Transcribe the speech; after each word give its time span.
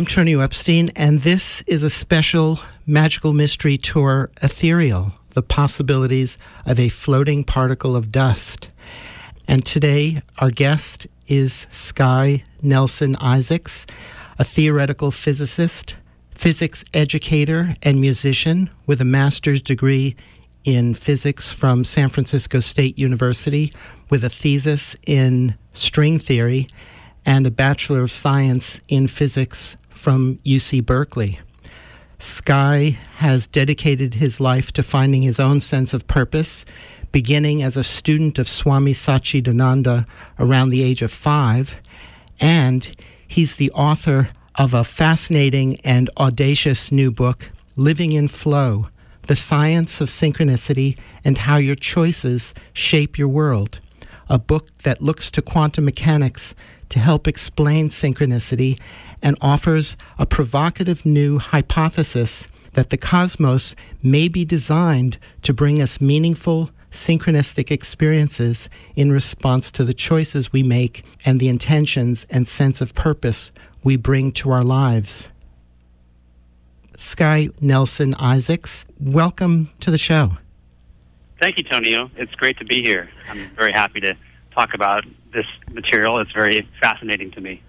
I'm 0.00 0.06
Tony 0.06 0.34
Epstein, 0.34 0.88
and 0.96 1.20
this 1.20 1.60
is 1.66 1.82
a 1.82 1.90
special 1.90 2.58
magical 2.86 3.34
mystery 3.34 3.76
tour, 3.76 4.30
Ethereal 4.40 5.12
The 5.34 5.42
Possibilities 5.42 6.38
of 6.64 6.80
a 6.80 6.88
Floating 6.88 7.44
Particle 7.44 7.94
of 7.94 8.10
Dust. 8.10 8.70
And 9.46 9.62
today, 9.62 10.22
our 10.38 10.48
guest 10.48 11.06
is 11.28 11.66
Sky 11.70 12.42
Nelson 12.62 13.14
Isaacs, 13.16 13.86
a 14.38 14.44
theoretical 14.44 15.10
physicist, 15.10 15.96
physics 16.30 16.82
educator, 16.94 17.74
and 17.82 18.00
musician 18.00 18.70
with 18.86 19.02
a 19.02 19.04
master's 19.04 19.60
degree 19.60 20.16
in 20.64 20.94
physics 20.94 21.52
from 21.52 21.84
San 21.84 22.08
Francisco 22.08 22.60
State 22.60 22.98
University, 22.98 23.70
with 24.08 24.24
a 24.24 24.30
thesis 24.30 24.96
in 25.06 25.56
string 25.74 26.18
theory 26.18 26.68
and 27.26 27.46
a 27.46 27.50
Bachelor 27.50 28.00
of 28.00 28.10
Science 28.10 28.80
in 28.88 29.06
Physics 29.06 29.76
from 30.00 30.38
UC 30.46 30.84
Berkeley. 30.86 31.40
Sky 32.18 32.98
has 33.16 33.46
dedicated 33.46 34.14
his 34.14 34.40
life 34.40 34.72
to 34.72 34.82
finding 34.82 35.22
his 35.22 35.38
own 35.38 35.60
sense 35.60 35.92
of 35.92 36.06
purpose, 36.06 36.64
beginning 37.12 37.62
as 37.62 37.76
a 37.76 37.84
student 37.84 38.38
of 38.38 38.48
Swami 38.48 38.94
Satchidananda 38.94 40.06
around 40.38 40.70
the 40.70 40.82
age 40.82 41.02
of 41.02 41.12
five, 41.12 41.76
and 42.40 42.96
he's 43.28 43.56
the 43.56 43.70
author 43.72 44.30
of 44.54 44.72
a 44.72 44.84
fascinating 44.84 45.76
and 45.82 46.08
audacious 46.16 46.90
new 46.90 47.10
book, 47.10 47.50
Living 47.76 48.12
in 48.12 48.28
Flow 48.28 48.88
The 49.26 49.36
Science 49.36 50.00
of 50.00 50.08
Synchronicity 50.08 50.96
and 51.24 51.36
How 51.36 51.58
Your 51.58 51.76
Choices 51.76 52.54
Shape 52.72 53.18
Your 53.18 53.28
World, 53.28 53.80
a 54.30 54.38
book 54.38 54.68
that 54.78 55.02
looks 55.02 55.30
to 55.32 55.42
quantum 55.42 55.84
mechanics 55.84 56.54
to 56.90 56.98
help 56.98 57.26
explain 57.26 57.88
synchronicity 57.88 58.78
and 59.22 59.36
offers 59.40 59.96
a 60.18 60.26
provocative 60.26 61.04
new 61.04 61.38
hypothesis 61.38 62.46
that 62.74 62.90
the 62.90 62.96
cosmos 62.96 63.74
may 64.02 64.28
be 64.28 64.44
designed 64.44 65.18
to 65.42 65.52
bring 65.52 65.80
us 65.80 66.00
meaningful, 66.00 66.70
synchronistic 66.90 67.70
experiences 67.70 68.68
in 68.94 69.12
response 69.12 69.70
to 69.70 69.84
the 69.84 69.94
choices 69.94 70.52
we 70.52 70.62
make 70.62 71.04
and 71.24 71.40
the 71.40 71.48
intentions 71.48 72.26
and 72.30 72.46
sense 72.46 72.80
of 72.80 72.94
purpose 72.94 73.50
we 73.82 73.96
bring 73.96 74.32
to 74.32 74.50
our 74.50 74.64
lives. 74.64 75.28
Sky 76.96 77.48
Nelson 77.60 78.14
Isaacs, 78.14 78.84
welcome 79.00 79.70
to 79.80 79.90
the 79.90 79.98
show. 79.98 80.32
Thank 81.40 81.56
you, 81.56 81.64
Tonio. 81.64 82.10
It's 82.16 82.34
great 82.34 82.58
to 82.58 82.64
be 82.66 82.82
here. 82.82 83.08
I'm 83.28 83.50
very 83.56 83.72
happy 83.72 84.00
to 84.00 84.14
talk 84.54 84.74
about 84.74 85.04
this 85.32 85.46
material. 85.70 86.18
It's 86.18 86.32
very 86.32 86.68
fascinating 86.82 87.30
to 87.32 87.40
me. 87.40 87.62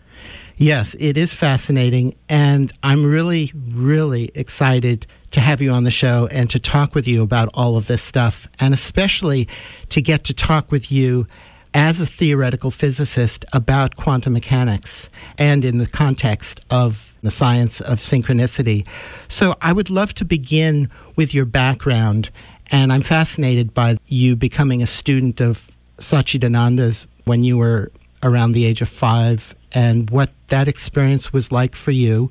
Yes, 0.62 0.96
it 1.00 1.18
is 1.18 1.34
fascinating. 1.34 2.16
And 2.30 2.72
I'm 2.84 3.04
really, 3.04 3.52
really 3.72 4.30
excited 4.36 5.08
to 5.32 5.40
have 5.40 5.60
you 5.60 5.72
on 5.72 5.86
the 5.86 5.90
show 5.90 6.28
and 6.32 6.52
to 6.52 6.60
talk 6.60 6.94
with 6.94 7.08
you 7.08 7.24
about 7.24 7.50
all 7.56 7.78
of 7.78 7.88
this 7.88 8.04
stuff, 8.04 8.48
and 8.60 8.72
especially 8.72 9.48
to 9.90 10.04
get 10.04 10.24
to 10.26 10.36
talk 10.36 10.72
with 10.72 10.92
you 10.92 11.26
as 11.74 12.00
a 12.00 12.06
theoretical 12.06 12.70
physicist 12.70 13.44
about 13.54 13.96
quantum 13.96 14.34
mechanics 14.34 15.10
and 15.40 15.66
in 15.66 15.80
the 15.80 15.88
context 15.88 16.60
of 16.70 17.16
the 17.24 17.32
science 17.32 17.82
of 17.82 17.98
synchronicity. 17.98 18.86
So 19.30 19.56
I 19.64 19.74
would 19.74 19.90
love 19.90 20.14
to 20.14 20.26
begin 20.26 20.92
with 21.16 21.34
your 21.34 21.46
background. 21.46 22.30
And 22.70 22.94
I'm 22.94 23.02
fascinated 23.02 23.74
by 23.74 23.98
you 24.06 24.36
becoming 24.36 24.84
a 24.84 24.88
student 24.88 25.42
of 25.42 25.68
Satchidananda's 25.98 27.08
when 27.26 27.44
you 27.44 27.58
were 27.58 27.92
around 28.22 28.52
the 28.52 28.66
age 28.66 28.84
of 28.84 28.90
five 28.90 29.56
and 29.74 30.10
what 30.10 30.32
that 30.48 30.68
experience 30.68 31.32
was 31.32 31.52
like 31.52 31.76
for 31.76 31.92
you 31.92 32.30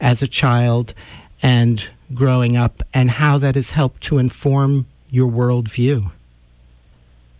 as 0.00 0.22
a 0.22 0.28
child 0.28 0.94
and 1.42 1.88
growing 2.14 2.56
up 2.56 2.82
and 2.94 3.10
how 3.10 3.38
that 3.38 3.54
has 3.54 3.70
helped 3.70 4.02
to 4.02 4.18
inform 4.18 4.86
your 5.10 5.30
worldview. 5.30 6.10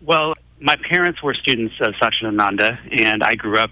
Well, 0.00 0.34
my 0.60 0.76
parents 0.76 1.22
were 1.22 1.34
students 1.34 1.74
of 1.80 1.94
Satchidananda, 1.94 2.78
and 2.98 3.22
I 3.22 3.34
grew 3.34 3.58
up 3.58 3.70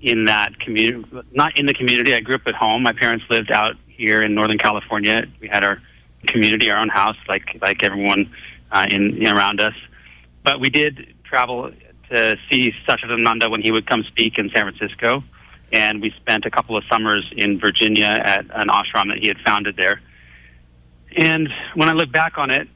in 0.00 0.24
that 0.26 0.58
community. 0.60 1.04
Not 1.32 1.56
in 1.56 1.66
the 1.66 1.74
community, 1.74 2.14
I 2.14 2.20
grew 2.20 2.34
up 2.34 2.46
at 2.46 2.54
home. 2.54 2.82
My 2.82 2.92
parents 2.92 3.24
lived 3.30 3.50
out 3.50 3.76
here 3.86 4.22
in 4.22 4.34
Northern 4.34 4.58
California. 4.58 5.24
We 5.40 5.48
had 5.48 5.64
our 5.64 5.80
community, 6.26 6.70
our 6.70 6.80
own 6.80 6.88
house, 6.88 7.16
like 7.28 7.58
like 7.60 7.82
everyone 7.82 8.30
uh, 8.72 8.86
in, 8.90 9.22
in 9.22 9.28
around 9.28 9.60
us. 9.60 9.74
But 10.42 10.60
we 10.60 10.70
did 10.70 11.14
travel 11.24 11.72
to 12.10 12.36
see 12.50 12.72
Satchidananda 12.88 13.50
when 13.50 13.62
he 13.62 13.72
would 13.72 13.86
come 13.86 14.04
speak 14.04 14.38
in 14.38 14.50
San 14.54 14.72
Francisco. 14.72 15.24
And 15.72 16.00
we 16.00 16.10
spent 16.12 16.44
a 16.44 16.50
couple 16.50 16.76
of 16.76 16.84
summers 16.90 17.24
in 17.36 17.58
Virginia 17.58 18.06
at 18.06 18.44
an 18.54 18.68
ashram 18.68 19.08
that 19.08 19.18
he 19.20 19.28
had 19.28 19.38
founded 19.44 19.76
there. 19.76 20.00
And 21.16 21.48
when 21.74 21.88
I 21.88 21.92
look 21.92 22.12
back 22.12 22.38
on 22.38 22.50
it, 22.50 22.68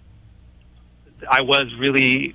I 1.30 1.42
was 1.42 1.66
really 1.78 2.34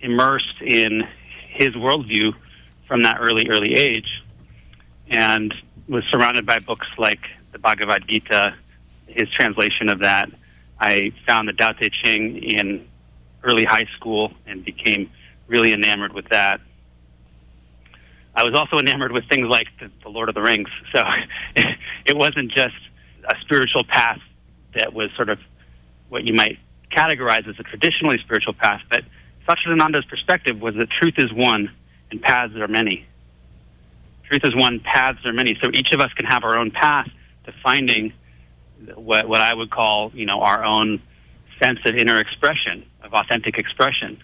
immersed 0.00 0.60
in 0.62 1.02
his 1.48 1.70
worldview 1.70 2.34
from 2.88 3.02
that 3.02 3.18
early, 3.20 3.48
early 3.48 3.74
age 3.74 4.22
and 5.08 5.54
was 5.88 6.04
surrounded 6.10 6.46
by 6.46 6.58
books 6.58 6.88
like 6.98 7.20
the 7.52 7.58
Bhagavad 7.58 8.06
Gita, 8.08 8.54
his 9.06 9.30
translation 9.30 9.88
of 9.88 10.00
that. 10.00 10.30
I 10.80 11.12
found 11.26 11.48
the 11.48 11.52
Tao 11.52 11.72
Te 11.72 11.90
Ching 11.90 12.42
in 12.42 12.86
early 13.42 13.64
high 13.64 13.86
school 13.96 14.32
and 14.46 14.64
became 14.64 15.10
really 15.46 15.72
enamored 15.72 16.12
with 16.12 16.28
that. 16.30 16.60
I 18.34 18.44
was 18.44 18.54
also 18.54 18.78
enamored 18.78 19.12
with 19.12 19.28
things 19.28 19.48
like 19.48 19.68
the, 19.80 19.90
the 20.02 20.10
Lord 20.10 20.28
of 20.28 20.34
the 20.34 20.42
Rings. 20.42 20.68
So 20.94 21.02
it, 22.06 22.16
wasn't 22.16 22.50
just 22.52 22.76
a 23.24 23.34
spiritual 23.42 23.84
path 23.84 24.20
that 24.74 24.92
was 24.94 25.08
sort 25.16 25.28
of 25.28 25.38
what 26.08 26.26
you 26.26 26.34
might 26.34 26.58
categorize 26.90 27.48
as 27.48 27.58
a 27.58 27.62
traditionally 27.62 28.18
spiritual 28.18 28.54
path, 28.54 28.80
but 28.88 29.04
Satchidananda's 29.46 30.04
perspective 30.06 30.60
was 30.60 30.74
that 30.76 30.90
truth 30.90 31.14
is 31.18 31.32
one 31.32 31.70
and 32.10 32.22
paths 32.22 32.54
are 32.56 32.68
many. 32.68 33.06
Truth 34.24 34.44
is 34.44 34.54
one, 34.54 34.80
paths 34.80 35.24
are 35.24 35.32
many. 35.32 35.58
So 35.62 35.70
each 35.72 35.92
of 35.92 36.00
us 36.00 36.12
can 36.14 36.26
have 36.26 36.44
our 36.44 36.56
own 36.56 36.70
path 36.70 37.08
to 37.44 37.52
finding 37.62 38.12
what, 38.94 39.28
what 39.28 39.40
I 39.40 39.54
would 39.54 39.70
call, 39.70 40.10
you 40.14 40.26
know, 40.26 40.40
our 40.40 40.64
own 40.64 41.00
sense 41.62 41.78
of 41.84 41.94
inner 41.94 42.18
expression, 42.18 42.84
of 43.02 43.14
authentic 43.14 43.58
expression. 43.58 44.22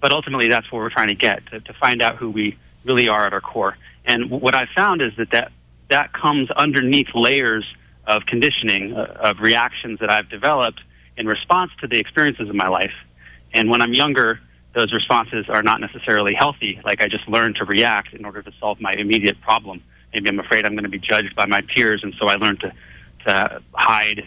But 0.00 0.12
ultimately, 0.12 0.48
that's 0.48 0.70
what 0.70 0.78
we're 0.78 0.90
trying 0.90 1.08
to 1.08 1.14
get 1.14 1.46
to, 1.50 1.60
to 1.60 1.72
find 1.74 2.02
out 2.02 2.16
who 2.16 2.30
we 2.30 2.56
really 2.84 3.08
are 3.08 3.26
at 3.26 3.32
our 3.32 3.40
core. 3.40 3.76
And 4.04 4.30
what 4.30 4.54
I've 4.54 4.68
found 4.74 5.02
is 5.02 5.12
that 5.18 5.30
that, 5.32 5.52
that 5.90 6.12
comes 6.12 6.50
underneath 6.52 7.08
layers 7.14 7.64
of 8.06 8.24
conditioning, 8.26 8.94
uh, 8.96 9.16
of 9.20 9.40
reactions 9.40 10.00
that 10.00 10.10
I've 10.10 10.28
developed 10.28 10.80
in 11.16 11.26
response 11.26 11.72
to 11.80 11.86
the 11.86 11.98
experiences 11.98 12.48
of 12.48 12.54
my 12.54 12.68
life. 12.68 12.94
And 13.52 13.68
when 13.68 13.82
I'm 13.82 13.92
younger, 13.92 14.40
those 14.74 14.92
responses 14.92 15.46
are 15.48 15.62
not 15.62 15.80
necessarily 15.80 16.34
healthy. 16.34 16.80
Like 16.84 17.02
I 17.02 17.08
just 17.08 17.28
learned 17.28 17.56
to 17.56 17.64
react 17.64 18.14
in 18.14 18.24
order 18.24 18.42
to 18.42 18.52
solve 18.60 18.80
my 18.80 18.92
immediate 18.92 19.40
problem. 19.40 19.82
Maybe 20.14 20.28
I'm 20.28 20.38
afraid 20.38 20.64
I'm 20.64 20.72
going 20.72 20.84
to 20.84 20.88
be 20.90 20.98
judged 20.98 21.34
by 21.36 21.46
my 21.46 21.60
peers, 21.60 22.00
and 22.02 22.14
so 22.18 22.28
I 22.28 22.36
learned 22.36 22.60
to, 22.60 22.72
to 23.26 23.62
hide 23.74 24.26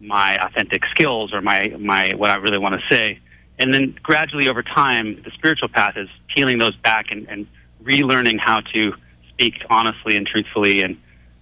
my 0.00 0.36
authentic 0.44 0.84
skills 0.90 1.32
or 1.32 1.40
my, 1.40 1.74
my 1.78 2.14
what 2.14 2.30
I 2.30 2.36
really 2.36 2.58
want 2.58 2.74
to 2.74 2.94
say. 2.94 3.20
And 3.58 3.74
then 3.74 3.96
gradually 4.02 4.48
over 4.48 4.62
time, 4.62 5.20
the 5.24 5.30
spiritual 5.32 5.68
path 5.68 5.96
is 5.96 6.08
peeling 6.34 6.58
those 6.58 6.76
back 6.76 7.06
and, 7.10 7.28
and 7.28 7.46
relearning 7.82 8.38
how 8.40 8.60
to 8.74 8.92
speak 9.30 9.54
honestly 9.68 10.16
and 10.16 10.26
truthfully 10.26 10.82
and 10.82 10.96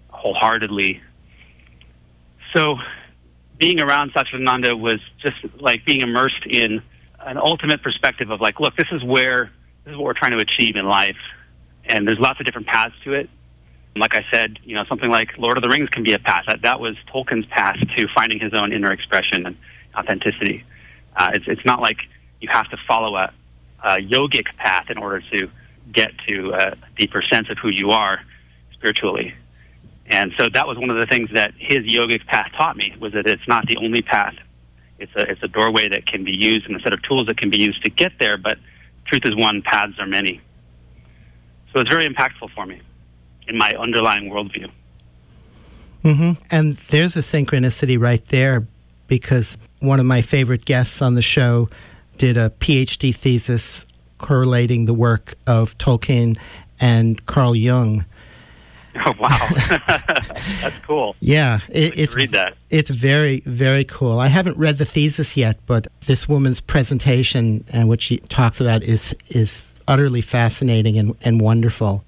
wholeheartedly. 0.09 1.01
So 2.55 2.77
being 3.59 3.81
around 3.81 4.13
Satchidananda 4.13 4.79
was 4.79 5.01
just 5.21 5.37
like 5.61 5.85
being 5.85 6.01
immersed 6.01 6.47
in 6.49 6.83
an 7.21 7.39
ultimate 7.39 7.83
perspective 7.83 8.31
of 8.31 8.41
like, 8.41 8.61
look, 8.61 8.77
this 8.77 8.89
is 8.93 9.03
where 9.03 9.51
this 9.85 9.93
is 9.93 9.97
what 9.97 10.05
we're 10.05 10.15
trying 10.15 10.33
to 10.33 10.39
achieve 10.39 10.77
in 10.77 10.87
life, 10.87 11.17
and 11.85 12.07
there's 12.07 12.19
lots 12.19 12.41
of 12.41 12.47
different 12.47 12.67
paths 12.67 12.95
to 13.05 13.13
it. 13.15 13.31
Like 13.95 14.15
I 14.15 14.25
said, 14.31 14.59
you 14.65 14.75
know, 14.75 14.85
something 14.89 15.11
like 15.11 15.39
Lord 15.39 15.57
of 15.57 15.63
the 15.63 15.71
Rings 15.71 15.89
can 15.89 16.03
be 16.03 16.13
a 16.13 16.19
path. 16.19 16.45
That 16.49 16.63
that 16.63 16.81
was 16.81 16.97
Tolkien's 17.13 17.47
path 17.47 17.77
to 17.97 18.07
finding 18.15 18.41
his 18.41 18.53
own 18.53 18.73
inner 18.73 18.93
expression 18.93 19.47
and 19.47 19.57
authenticity. 19.97 20.65
Uh, 21.17 21.31
it's 21.35 21.47
it's 21.49 21.65
not 21.65 21.81
like 21.81 21.99
you 22.41 22.49
have 22.51 22.69
to 22.71 22.77
follow 22.87 23.17
a, 23.17 23.33
a 23.83 23.97
yogic 23.97 24.55
path 24.57 24.91
in 24.91 24.99
order 24.99 25.23
to 25.33 25.49
get 25.93 26.13
to 26.29 26.53
a 26.53 26.77
deeper 26.97 27.23
sense 27.23 27.49
of 27.49 27.59
who 27.59 27.71
you 27.71 27.91
are 27.91 28.21
spiritually. 28.73 29.35
And 30.07 30.33
so 30.39 30.49
that 30.49 30.69
was 30.69 30.79
one 30.79 30.91
of 30.91 30.99
the 30.99 31.07
things 31.07 31.31
that 31.33 31.53
his 31.59 31.81
yogic 31.81 32.27
path 32.27 32.53
taught 32.57 32.77
me 32.77 32.95
was 33.01 33.13
that 33.15 33.27
it's 33.27 33.47
not 33.49 33.67
the 33.67 33.77
only 33.79 34.03
path. 34.03 34.35
It's 34.99 35.13
a 35.17 35.31
it's 35.31 35.43
a 35.43 35.49
doorway 35.49 35.89
that 35.89 36.07
can 36.07 36.25
be 36.25 36.37
used 36.37 36.67
and 36.67 36.77
a 36.77 36.81
set 36.81 36.93
of 36.93 37.03
tools 37.03 37.27
that 37.27 37.37
can 37.37 37.51
be 37.51 37.59
used 37.59 37.83
to 37.85 37.91
get 37.91 38.13
there. 38.19 38.37
But 38.37 38.59
truth 39.07 39.25
is 39.25 39.35
one, 39.35 39.63
paths 39.63 39.99
are 39.99 40.07
many. 40.07 40.41
So 41.73 41.81
it's 41.81 41.91
very 41.91 42.09
impactful 42.09 42.51
for 42.55 42.67
me 42.67 42.81
in 43.49 43.57
my 43.57 43.75
underlying 43.75 44.31
worldview. 44.31 44.71
Mm-hmm. 46.05 46.33
And 46.51 46.77
there's 46.77 47.17
a 47.17 47.21
synchronicity 47.21 48.01
right 48.01 48.25
there 48.29 48.67
because 49.07 49.57
one 49.81 50.01
of 50.01 50.07
my 50.07 50.23
favorite 50.23 50.65
guests 50.65 51.03
on 51.03 51.15
the 51.15 51.23
show 51.23 51.69
did 52.19 52.37
a 52.37 52.51
PhD 52.51 53.15
thesis 53.15 53.87
correlating 54.19 54.87
the 54.87 54.95
work 54.95 55.35
of 55.47 55.77
Tolkien 55.79 56.39
and 56.81 57.25
Carl 57.27 57.55
Jung. 57.55 58.05
Oh 59.05 59.13
wow, 59.21 59.49
that's 60.63 60.79
cool. 60.87 61.17
Yeah, 61.21 61.61
it, 61.69 61.99
it's 61.99 62.15
read 62.15 62.31
that. 62.31 62.57
It's 62.71 62.89
very 62.89 63.41
very 63.41 63.85
cool. 63.85 64.19
I 64.19 64.29
haven't 64.29 64.57
read 64.57 64.79
the 64.79 64.87
thesis 64.87 65.37
yet, 65.37 65.59
but 65.67 65.87
this 66.07 66.27
woman's 66.27 66.63
presentation 66.63 67.65
and 67.69 67.89
what 67.89 68.01
she 68.01 68.19
talks 68.19 68.59
about 68.59 68.83
is 68.83 69.15
is 69.29 69.65
utterly 69.87 70.23
fascinating 70.23 70.99
and, 70.99 71.15
and 71.23 71.41
wonderful. 71.41 72.05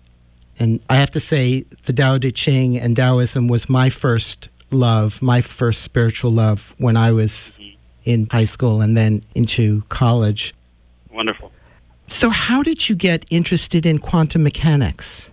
And 0.59 0.81
I 0.89 0.97
have 0.97 1.11
to 1.13 1.21
say, 1.21 1.65
the 1.85 1.93
Tao 1.93 2.19
Te 2.19 2.33
Ching 2.33 2.77
and 2.77 2.97
Taoism 2.97 3.47
was 3.47 3.69
my 3.69 3.91
first 3.91 4.49
love, 4.71 5.23
my 5.23 5.41
first 5.41 5.83
spiritual 5.83 6.31
love 6.31 6.75
when 6.79 6.97
I 6.97 7.13
was 7.13 7.59
in 8.05 8.27
high 8.31 8.45
school 8.45 8.81
and 8.81 8.97
then 8.97 9.23
into 9.35 9.83
college. 9.89 10.55
Wonderful. 11.13 11.53
So, 12.09 12.31
how 12.31 12.63
did 12.63 12.89
you 12.89 12.97
get 12.97 13.25
interested 13.31 13.85
in 13.85 13.99
quantum 13.99 14.43
mechanics? 14.43 15.31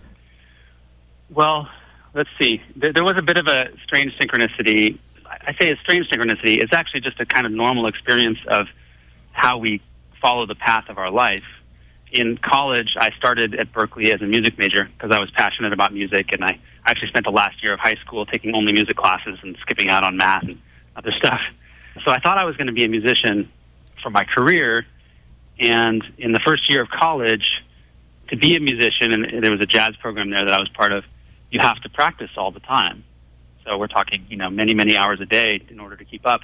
Well, 1.30 1.68
let's 2.14 2.28
see. 2.38 2.62
There, 2.76 2.92
there 2.92 3.04
was 3.04 3.14
a 3.16 3.22
bit 3.22 3.38
of 3.38 3.46
a 3.46 3.68
strange 3.82 4.16
synchronicity. 4.18 4.98
I 5.26 5.54
say 5.58 5.70
a 5.72 5.76
strange 5.76 6.08
synchronicity. 6.08 6.62
It's 6.62 6.72
actually 6.72 7.00
just 7.00 7.18
a 7.20 7.26
kind 7.26 7.46
of 7.46 7.52
normal 7.52 7.86
experience 7.86 8.38
of 8.48 8.68
how 9.32 9.58
we 9.58 9.80
follow 10.20 10.46
the 10.46 10.54
path 10.54 10.88
of 10.88 10.98
our 10.98 11.10
life. 11.10 11.44
In 12.16 12.38
college, 12.38 12.96
I 12.98 13.10
started 13.18 13.54
at 13.56 13.74
Berkeley 13.74 14.10
as 14.10 14.22
a 14.22 14.24
music 14.24 14.56
major 14.58 14.88
because 14.96 15.14
I 15.14 15.20
was 15.20 15.30
passionate 15.32 15.74
about 15.74 15.92
music, 15.92 16.32
and 16.32 16.42
I 16.42 16.58
actually 16.86 17.08
spent 17.08 17.26
the 17.26 17.30
last 17.30 17.62
year 17.62 17.74
of 17.74 17.78
high 17.78 17.96
school 17.96 18.24
taking 18.24 18.56
only 18.56 18.72
music 18.72 18.96
classes 18.96 19.38
and 19.42 19.54
skipping 19.60 19.90
out 19.90 20.02
on 20.02 20.16
math 20.16 20.44
and 20.44 20.58
other 20.96 21.12
stuff. 21.12 21.40
So 22.06 22.10
I 22.10 22.18
thought 22.18 22.38
I 22.38 22.44
was 22.44 22.56
going 22.56 22.68
to 22.68 22.72
be 22.72 22.84
a 22.84 22.88
musician 22.88 23.50
for 24.02 24.08
my 24.08 24.24
career. 24.24 24.86
And 25.58 26.02
in 26.16 26.32
the 26.32 26.40
first 26.40 26.70
year 26.70 26.80
of 26.80 26.88
college, 26.88 27.62
to 28.28 28.36
be 28.38 28.56
a 28.56 28.60
musician, 28.60 29.12
and 29.12 29.44
there 29.44 29.50
was 29.50 29.60
a 29.60 29.66
jazz 29.66 29.94
program 29.96 30.30
there 30.30 30.42
that 30.42 30.54
I 30.54 30.58
was 30.58 30.70
part 30.70 30.92
of, 30.92 31.04
you 31.50 31.60
have 31.60 31.82
to 31.82 31.90
practice 31.90 32.30
all 32.38 32.50
the 32.50 32.60
time. 32.60 33.04
So 33.66 33.76
we're 33.76 33.88
talking, 33.88 34.24
you 34.30 34.38
know, 34.38 34.48
many, 34.48 34.72
many 34.72 34.96
hours 34.96 35.20
a 35.20 35.26
day 35.26 35.60
in 35.68 35.78
order 35.78 35.96
to 35.96 36.04
keep 36.06 36.24
up. 36.24 36.40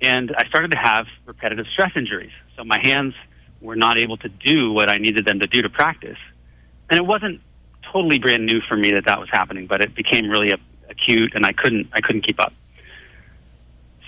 And 0.00 0.34
I 0.36 0.48
started 0.48 0.72
to 0.72 0.78
have 0.78 1.06
repetitive 1.24 1.66
stress 1.72 1.92
injuries. 1.94 2.32
So 2.56 2.64
my 2.64 2.80
hands 2.82 3.14
were 3.64 3.76
not 3.76 3.96
able 3.98 4.16
to 4.18 4.28
do 4.28 4.72
what 4.72 4.88
I 4.88 4.98
needed 4.98 5.24
them 5.24 5.40
to 5.40 5.46
do 5.46 5.62
to 5.62 5.70
practice. 5.70 6.18
And 6.90 6.98
it 6.98 7.06
wasn't 7.06 7.40
totally 7.92 8.18
brand 8.18 8.44
new 8.46 8.60
for 8.60 8.76
me 8.76 8.92
that 8.92 9.06
that 9.06 9.18
was 9.18 9.28
happening, 9.30 9.66
but 9.66 9.80
it 9.80 9.94
became 9.94 10.28
really 10.28 10.54
acute, 10.88 11.32
and 11.34 11.46
I 11.46 11.52
couldn't, 11.52 11.88
I 11.92 12.00
couldn't 12.00 12.22
keep 12.22 12.40
up. 12.40 12.52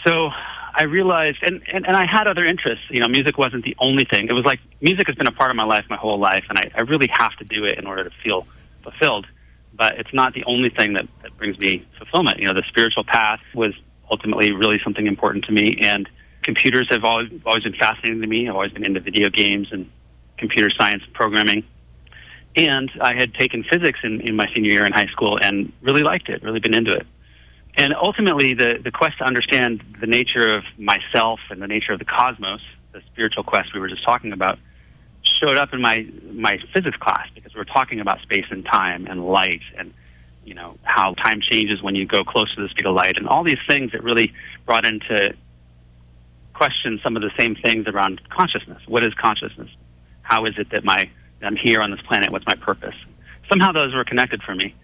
So 0.06 0.30
I 0.74 0.84
realized, 0.84 1.38
and, 1.42 1.62
and, 1.72 1.86
and 1.86 1.96
I 1.96 2.06
had 2.06 2.26
other 2.26 2.44
interests. 2.44 2.84
You 2.90 3.00
know, 3.00 3.08
music 3.08 3.38
wasn't 3.38 3.64
the 3.64 3.74
only 3.78 4.04
thing. 4.04 4.28
It 4.28 4.34
was 4.34 4.44
like 4.44 4.60
music 4.80 5.06
has 5.08 5.16
been 5.16 5.26
a 5.26 5.32
part 5.32 5.50
of 5.50 5.56
my 5.56 5.64
life 5.64 5.84
my 5.88 5.96
whole 5.96 6.18
life, 6.18 6.44
and 6.48 6.58
I, 6.58 6.70
I 6.74 6.82
really 6.82 7.08
have 7.12 7.34
to 7.36 7.44
do 7.44 7.64
it 7.64 7.78
in 7.78 7.86
order 7.86 8.04
to 8.04 8.10
feel 8.22 8.46
fulfilled 8.82 9.26
but 9.76 9.98
it's 9.98 10.12
not 10.12 10.34
the 10.34 10.44
only 10.44 10.70
thing 10.70 10.94
that, 10.94 11.06
that 11.22 11.36
brings 11.36 11.58
me 11.58 11.86
fulfillment. 11.98 12.38
You 12.38 12.46
know, 12.46 12.54
the 12.54 12.64
spiritual 12.68 13.04
path 13.04 13.40
was 13.54 13.74
ultimately 14.10 14.52
really 14.52 14.80
something 14.82 15.06
important 15.06 15.44
to 15.46 15.52
me, 15.52 15.78
and 15.80 16.08
computers 16.46 16.86
have 16.90 17.04
always, 17.04 17.28
always 17.44 17.64
been 17.64 17.74
fascinating 17.74 18.20
to 18.22 18.26
me. 18.26 18.48
I've 18.48 18.54
always 18.54 18.72
been 18.72 18.84
into 18.84 19.00
video 19.00 19.28
games 19.28 19.68
and 19.72 19.90
computer 20.38 20.70
science 20.70 21.02
and 21.04 21.12
programming. 21.12 21.64
And 22.54 22.90
I 23.00 23.14
had 23.14 23.34
taken 23.34 23.64
physics 23.64 23.98
in, 24.04 24.20
in 24.20 24.36
my 24.36 24.46
senior 24.54 24.70
year 24.70 24.86
in 24.86 24.92
high 24.92 25.08
school 25.08 25.36
and 25.42 25.72
really 25.82 26.04
liked 26.04 26.28
it, 26.28 26.42
really 26.42 26.60
been 26.60 26.72
into 26.72 26.92
it. 26.92 27.06
And 27.76 27.94
ultimately, 27.94 28.54
the, 28.54 28.80
the 28.82 28.92
quest 28.92 29.18
to 29.18 29.24
understand 29.24 29.82
the 30.00 30.06
nature 30.06 30.54
of 30.54 30.64
myself 30.78 31.40
and 31.50 31.60
the 31.60 31.66
nature 31.66 31.92
of 31.92 31.98
the 31.98 32.06
cosmos, 32.06 32.62
the 32.92 33.02
spiritual 33.12 33.42
quest 33.42 33.74
we 33.74 33.80
were 33.80 33.88
just 33.88 34.04
talking 34.04 34.32
about, 34.32 34.58
showed 35.22 35.58
up 35.58 35.74
in 35.74 35.82
my 35.82 36.06
my 36.32 36.58
physics 36.72 36.96
class 36.96 37.26
because 37.34 37.52
we 37.52 37.58
were 37.58 37.66
talking 37.66 38.00
about 38.00 38.20
space 38.22 38.46
and 38.50 38.64
time 38.64 39.06
and 39.06 39.26
light 39.26 39.60
and 39.76 39.92
you 40.44 40.54
know 40.54 40.78
how 40.84 41.12
time 41.14 41.40
changes 41.40 41.82
when 41.82 41.94
you 41.94 42.06
go 42.06 42.22
close 42.22 42.54
to 42.54 42.62
the 42.62 42.68
speed 42.68 42.86
of 42.86 42.94
light 42.94 43.18
and 43.18 43.26
all 43.26 43.42
these 43.42 43.58
things 43.68 43.92
that 43.92 44.02
really 44.02 44.32
brought 44.64 44.86
into 44.86 45.34
question 46.56 47.00
some 47.02 47.16
of 47.16 47.22
the 47.22 47.30
same 47.38 47.54
things 47.54 47.86
around 47.86 48.20
consciousness. 48.30 48.80
What 48.86 49.04
is 49.04 49.12
consciousness? 49.14 49.70
How 50.22 50.44
is 50.44 50.54
it 50.58 50.70
that 50.70 50.84
my 50.84 51.10
I'm 51.42 51.56
here 51.56 51.80
on 51.80 51.90
this 51.90 52.00
planet? 52.08 52.32
What's 52.32 52.46
my 52.46 52.54
purpose? 52.54 52.94
Somehow 53.50 53.72
those 53.72 53.94
were 53.94 54.04
connected 54.04 54.42
for 54.42 54.54
me, 54.54 54.74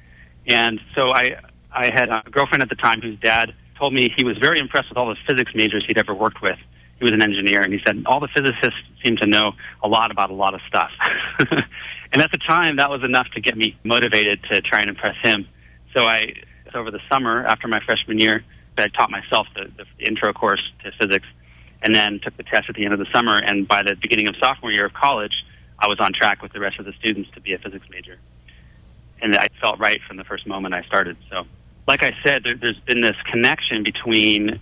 and 0.46 0.80
so 0.94 1.12
I 1.12 1.36
I 1.72 1.86
had 1.86 2.08
a 2.10 2.22
girlfriend 2.30 2.62
at 2.62 2.68
the 2.68 2.76
time 2.76 3.00
whose 3.00 3.18
dad 3.20 3.54
told 3.78 3.92
me 3.92 4.12
he 4.16 4.24
was 4.24 4.36
very 4.38 4.58
impressed 4.58 4.90
with 4.90 4.98
all 4.98 5.08
the 5.08 5.16
physics 5.26 5.52
majors 5.54 5.84
he'd 5.86 5.98
ever 5.98 6.14
worked 6.14 6.42
with 6.42 6.58
he 7.02 7.10
was 7.10 7.14
an 7.14 7.22
engineer, 7.22 7.62
and 7.62 7.72
he 7.72 7.80
said 7.84 8.00
all 8.06 8.20
the 8.20 8.28
physicists 8.28 8.78
seem 9.04 9.16
to 9.16 9.26
know 9.26 9.54
a 9.82 9.88
lot 9.88 10.12
about 10.12 10.30
a 10.30 10.34
lot 10.34 10.54
of 10.54 10.60
stuff. 10.68 10.90
and 12.12 12.22
at 12.22 12.30
the 12.30 12.38
time, 12.38 12.76
that 12.76 12.90
was 12.90 13.02
enough 13.02 13.26
to 13.34 13.40
get 13.40 13.56
me 13.56 13.76
motivated 13.82 14.40
to 14.50 14.60
try 14.60 14.80
and 14.80 14.88
impress 14.88 15.16
him. 15.20 15.48
So 15.96 16.06
I, 16.06 16.32
over 16.74 16.92
the 16.92 17.00
summer 17.10 17.44
after 17.44 17.66
my 17.66 17.80
freshman 17.84 18.20
year, 18.20 18.44
I 18.78 18.86
taught 18.86 19.10
myself 19.10 19.48
the, 19.56 19.68
the 19.76 20.06
intro 20.06 20.32
course 20.32 20.62
to 20.84 20.92
physics, 20.92 21.26
and 21.82 21.94
then 21.94 22.20
took 22.20 22.36
the 22.36 22.42
test 22.42 22.68
at 22.68 22.74
the 22.74 22.84
end 22.84 22.94
of 22.94 23.00
the 23.00 23.06
summer. 23.12 23.38
And 23.38 23.66
by 23.66 23.82
the 23.82 23.96
beginning 23.96 24.28
of 24.28 24.36
sophomore 24.40 24.70
year 24.70 24.86
of 24.86 24.94
college, 24.94 25.44
I 25.78 25.88
was 25.88 25.98
on 25.98 26.12
track 26.12 26.42
with 26.42 26.52
the 26.52 26.60
rest 26.60 26.78
of 26.78 26.86
the 26.86 26.92
students 26.92 27.30
to 27.34 27.40
be 27.40 27.52
a 27.52 27.58
physics 27.58 27.86
major. 27.90 28.18
And 29.20 29.36
I 29.36 29.48
felt 29.60 29.78
right 29.78 30.00
from 30.06 30.16
the 30.16 30.24
first 30.24 30.46
moment 30.46 30.74
I 30.74 30.82
started. 30.82 31.16
So, 31.30 31.44
like 31.86 32.02
I 32.02 32.12
said, 32.24 32.44
there, 32.44 32.54
there's 32.54 32.78
been 32.80 33.00
this 33.00 33.16
connection 33.30 33.82
between 33.82 34.60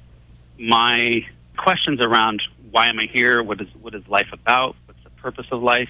my 0.58 1.24
questions 1.56 2.00
around 2.00 2.42
why 2.70 2.86
am 2.86 2.98
I 2.98 3.06
here? 3.12 3.42
What 3.42 3.60
is 3.60 3.68
what 3.80 3.94
is 3.94 4.06
life 4.08 4.28
about? 4.32 4.76
What's 4.86 5.02
the 5.02 5.10
purpose 5.10 5.46
of 5.50 5.62
life? 5.62 5.88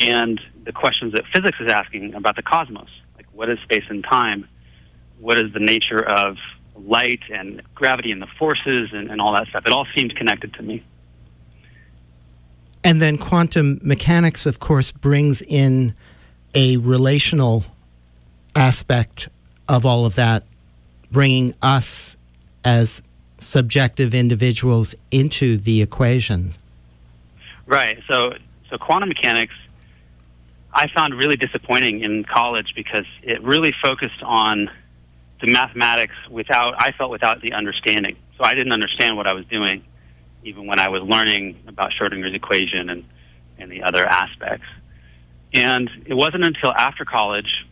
And 0.00 0.40
the 0.64 0.72
questions 0.72 1.12
that 1.12 1.24
physics 1.32 1.58
is 1.60 1.70
asking 1.70 2.14
about 2.14 2.36
the 2.36 2.42
cosmos, 2.42 2.88
like 3.16 3.26
what 3.32 3.48
is 3.50 3.58
space 3.60 3.84
and 3.88 4.02
time? 4.02 4.48
What 5.18 5.38
is 5.38 5.52
the 5.52 5.60
nature 5.60 6.02
of 6.02 6.36
light 6.76 7.20
and 7.30 7.62
gravity 7.74 8.12
and 8.12 8.20
the 8.20 8.26
forces 8.38 8.90
and, 8.92 9.10
and 9.10 9.20
all 9.20 9.32
that 9.32 9.48
stuff? 9.48 9.66
It 9.66 9.72
all 9.72 9.86
seemed 9.94 10.16
connected 10.16 10.54
to 10.54 10.62
me. 10.62 10.82
And 12.84 13.00
then 13.00 13.16
quantum 13.16 13.80
mechanics, 13.82 14.44
of 14.46 14.58
course, 14.58 14.90
brings 14.90 15.40
in 15.42 15.94
a 16.54 16.76
relational 16.78 17.64
aspect 18.56 19.28
of 19.68 19.86
all 19.86 20.04
of 20.04 20.16
that, 20.16 20.44
bringing 21.10 21.54
us 21.62 22.16
as 22.64 23.02
subjective 23.38 24.14
individuals 24.14 24.94
into 25.10 25.56
the 25.58 25.82
equation. 25.82 26.54
Right. 27.66 27.98
So, 28.08 28.34
so 28.68 28.78
quantum 28.78 29.08
mechanics, 29.08 29.54
I 30.72 30.88
found 30.88 31.14
really 31.14 31.36
disappointing 31.36 32.00
in 32.00 32.24
college 32.24 32.72
because 32.74 33.06
it 33.22 33.42
really 33.42 33.72
focused 33.82 34.22
on 34.22 34.70
the 35.42 35.52
mathematics 35.52 36.14
without, 36.30 36.74
I 36.78 36.92
felt, 36.92 37.10
without 37.10 37.42
the 37.42 37.52
understanding. 37.52 38.16
So 38.38 38.44
I 38.44 38.54
didn't 38.54 38.72
understand 38.72 39.16
what 39.16 39.26
I 39.26 39.34
was 39.34 39.44
doing, 39.46 39.84
even 40.44 40.66
when 40.66 40.78
I 40.78 40.88
was 40.88 41.02
learning 41.02 41.58
about 41.66 41.92
Schrodinger's 41.92 42.34
equation 42.34 42.88
and, 42.88 43.04
and 43.58 43.70
the 43.70 43.82
other 43.82 44.06
aspects. 44.06 44.66
And 45.52 45.90
it 46.06 46.14
wasn't 46.14 46.44
until 46.44 46.72
after 46.72 47.04
college 47.04 47.66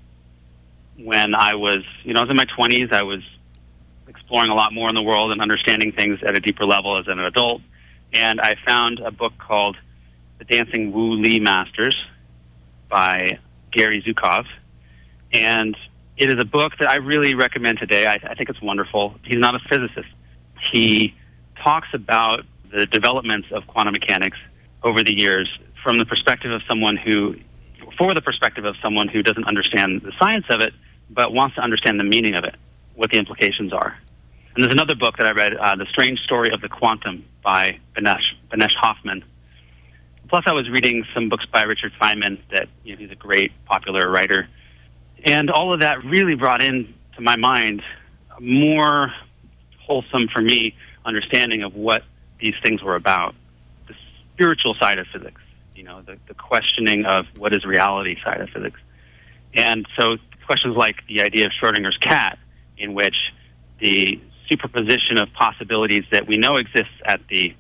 when 0.99 1.35
I 1.35 1.55
was, 1.55 1.79
you 2.05 2.13
know, 2.13 2.21
I 2.21 2.25
was 2.25 2.31
in 2.31 2.37
my 2.37 2.45
20s, 2.45 2.93
I 2.93 3.05
was 3.05 3.23
exploring 4.09 4.51
a 4.51 4.55
lot 4.55 4.75
more 4.75 4.89
in 4.89 4.95
the 4.95 5.03
world 5.03 5.31
and 5.31 5.41
understanding 5.41 5.93
things 5.93 6.19
at 6.27 6.37
a 6.37 6.41
deeper 6.41 6.67
level 6.67 6.99
as 6.99 7.07
an 7.07 7.21
adult. 7.21 7.63
And 8.13 8.41
I 8.41 8.57
found 8.67 8.99
a 8.99 9.13
book 9.13 9.33
called 9.39 9.77
The 10.39 10.45
Dancing 10.45 10.93
Wu 10.93 11.15
Li 11.15 11.39
Masters 11.39 11.97
by 12.89 13.39
Gary 13.71 14.03
Zukav. 14.03 14.45
And 15.33 15.77
it 16.21 16.29
is 16.29 16.39
a 16.39 16.45
book 16.45 16.75
that 16.79 16.89
I 16.89 16.97
really 16.97 17.35
recommend 17.35 17.79
today. 17.79 18.07
I, 18.07 18.15
I 18.23 18.35
think 18.35 18.51
it's 18.51 18.61
wonderful. 18.61 19.15
He's 19.25 19.39
not 19.39 19.55
a 19.55 19.59
physicist. 19.71 20.09
He 20.71 21.15
talks 21.57 21.89
about 21.95 22.45
the 22.71 22.85
developments 22.85 23.49
of 23.53 23.67
quantum 23.67 23.93
mechanics 23.93 24.37
over 24.83 25.03
the 25.03 25.19
years 25.19 25.49
from 25.83 25.97
the 25.97 26.05
perspective 26.05 26.53
of 26.53 26.61
someone 26.69 26.99
who, 26.99 27.37
for 27.97 28.13
the 28.13 28.21
perspective 28.21 28.67
of 28.67 28.77
someone 28.83 29.09
who 29.09 29.23
doesn't 29.23 29.47
understand 29.47 30.03
the 30.03 30.13
science 30.19 30.45
of 30.51 30.61
it, 30.61 30.75
but 31.09 31.33
wants 31.33 31.57
to 31.57 31.63
understand 31.63 31.99
the 31.99 32.05
meaning 32.05 32.35
of 32.35 32.45
it 32.45 32.55
what 32.97 33.11
the 33.11 33.17
implications 33.17 33.73
are. 33.73 33.99
And 34.55 34.63
there's 34.63 34.75
another 34.75 34.95
book 34.95 35.17
that 35.17 35.27
I 35.27 35.33
read, 35.33 35.55
uh, 35.55 35.75
The 35.77 35.87
Strange 35.87 36.21
Story 36.21 36.51
of 36.53 36.61
the 36.61 36.69
Quantum 36.69 37.25
by 37.43 37.79
Banesh, 37.97 38.35
Banesh 38.53 38.75
Hoffmann. 38.75 39.25
Plus, 40.29 40.45
I 40.47 40.53
was 40.53 40.69
reading 40.69 41.07
some 41.15 41.31
books 41.31 41.47
by 41.47 41.63
Richard 41.63 41.93
Feynman 41.99 42.39
that 42.53 42.69
you 42.85 42.93
know, 42.93 42.99
he's 42.99 43.11
a 43.11 43.17
great 43.17 43.53
popular 43.65 44.11
writer. 44.11 44.49
And 45.25 45.51
all 45.51 45.73
of 45.73 45.81
that 45.81 46.05
really 46.05 46.35
brought 46.35 46.63
in 46.63 46.95
to 47.17 47.21
my 47.21 47.37
mind 47.37 47.83
a 48.37 48.41
more 48.41 49.13
wholesome 49.81 50.29
for 50.29 50.41
me 50.41 50.75
understanding 51.05 51.63
of 51.63 51.75
what 51.75 52.05
these 52.39 52.55
things 52.63 52.83
were 52.83 52.95
about. 52.95 53.35
The 53.89 53.95
spiritual 54.35 54.75
side 54.75 54.99
of 54.99 55.07
physics, 55.13 55.41
you 55.75 55.83
know, 55.83 56.03
the, 56.03 56.17
the 56.29 56.35
questioning 56.35 57.05
of 57.05 57.27
what 57.37 57.53
is 57.53 57.65
reality 57.65 58.17
side 58.25 58.41
of 58.41 58.49
physics. 58.51 58.81
And 59.55 59.87
so 59.99 60.17
questions 60.47 60.77
like 60.77 60.97
the 61.07 61.23
idea 61.23 61.47
of 61.47 61.53
Schrodinger's 61.53 61.99
cat 61.99 62.39
in 62.79 62.95
which 62.95 63.17
the 63.79 64.21
superposition 64.49 65.19
of 65.19 65.33
possibilities 65.33 66.05
that 66.11 66.27
we 66.27 66.37
know 66.37 66.57
exists 66.57 66.95
at 67.05 67.21
the 67.29 67.55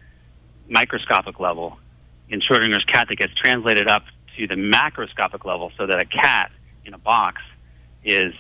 microscopic 0.69 1.39
level 1.41 1.79
in 2.29 2.41
Schrodinger's 2.41 2.85
cat 2.85 3.09
that 3.09 3.17
gets 3.17 3.35
translated 3.35 3.89
up 3.89 4.05
to 4.37 4.47
the 4.47 4.55
macroscopic 4.55 5.45
level 5.45 5.73
so 5.77 5.87
that 5.87 6.01
a 6.01 6.05
cat 6.05 6.51
in 6.85 6.95
a 6.95 6.99
box 6.99 7.43
is 8.05 8.35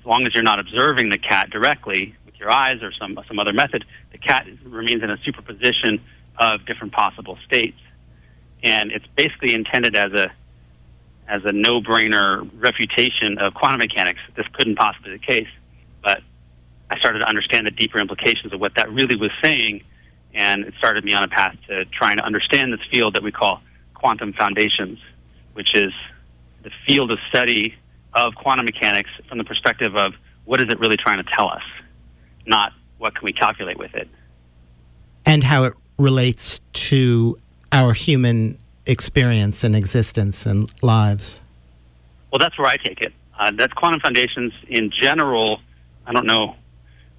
as 0.00 0.06
long 0.06 0.26
as 0.26 0.34
you're 0.34 0.42
not 0.42 0.58
observing 0.58 1.08
the 1.08 1.18
cat 1.18 1.50
directly 1.50 2.14
with 2.26 2.38
your 2.38 2.50
eyes 2.50 2.82
or 2.82 2.92
some 2.92 3.18
some 3.26 3.38
other 3.38 3.52
method, 3.52 3.84
the 4.12 4.18
cat 4.18 4.46
remains 4.64 5.02
in 5.02 5.10
a 5.10 5.16
superposition 5.24 6.00
of 6.38 6.64
different 6.66 6.92
possible 6.92 7.38
states, 7.46 7.78
and 8.62 8.92
it's 8.92 9.06
basically 9.16 9.54
intended 9.54 9.96
as 9.96 10.12
a 10.12 10.32
as 11.26 11.42
a 11.44 11.52
no-brainer 11.52 12.48
refutation 12.58 13.38
of 13.38 13.54
quantum 13.54 13.78
mechanics. 13.78 14.20
This 14.36 14.46
couldn't 14.52 14.76
possibly 14.76 15.12
be 15.12 15.16
the 15.16 15.26
case, 15.26 15.48
but 16.02 16.22
I 16.90 16.98
started 16.98 17.20
to 17.20 17.28
understand 17.28 17.66
the 17.66 17.70
deeper 17.70 17.98
implications 17.98 18.52
of 18.52 18.60
what 18.60 18.74
that 18.76 18.90
really 18.92 19.16
was 19.16 19.30
saying, 19.42 19.82
and 20.34 20.64
it 20.64 20.74
started 20.76 21.02
me 21.02 21.14
on 21.14 21.22
a 21.22 21.28
path 21.28 21.56
to 21.68 21.86
trying 21.86 22.18
to 22.18 22.24
understand 22.24 22.74
this 22.74 22.80
field 22.90 23.14
that 23.14 23.22
we 23.22 23.32
call 23.32 23.62
quantum 23.94 24.34
foundations, 24.34 24.98
which 25.54 25.74
is 25.74 25.92
the 26.62 26.70
field 26.86 27.10
of 27.10 27.18
study 27.30 27.74
of 28.14 28.34
quantum 28.34 28.64
mechanics 28.64 29.10
from 29.28 29.38
the 29.38 29.44
perspective 29.44 29.96
of 29.96 30.14
what 30.44 30.60
is 30.60 30.66
it 30.68 30.78
really 30.78 30.96
trying 30.96 31.18
to 31.18 31.30
tell 31.36 31.48
us, 31.48 31.62
not 32.46 32.72
what 32.98 33.14
can 33.14 33.24
we 33.24 33.32
calculate 33.32 33.78
with 33.78 33.94
it. 33.94 34.08
And 35.26 35.42
how 35.42 35.64
it 35.64 35.74
relates 35.98 36.60
to 36.72 37.38
our 37.72 37.92
human 37.92 38.58
experience 38.86 39.64
and 39.64 39.74
existence 39.74 40.46
and 40.46 40.70
lives. 40.82 41.40
Well, 42.30 42.38
that's 42.38 42.58
where 42.58 42.68
I 42.68 42.76
take 42.76 43.00
it. 43.00 43.12
Uh, 43.38 43.52
that's 43.56 43.72
quantum 43.72 44.00
foundations 44.00 44.52
in 44.68 44.90
general. 44.90 45.60
I 46.06 46.12
don't 46.12 46.26
know 46.26 46.56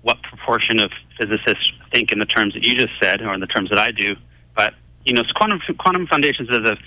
what 0.01 0.21
proportion 0.21 0.79
of 0.79 0.91
physicists 1.19 1.71
think 1.91 2.11
in 2.11 2.19
the 2.19 2.25
terms 2.25 2.53
that 2.53 2.63
you 2.63 2.75
just 2.75 2.93
said 3.01 3.21
or 3.21 3.33
in 3.33 3.39
the 3.39 3.47
terms 3.47 3.69
that 3.69 3.79
I 3.79 3.91
do, 3.91 4.15
but 4.55 4.73
you 5.03 5.13
know, 5.13 5.23
quantum 5.35 5.61
quantum 5.77 6.07
foundations 6.07 6.49
is 6.49 6.59
a 6.59 6.77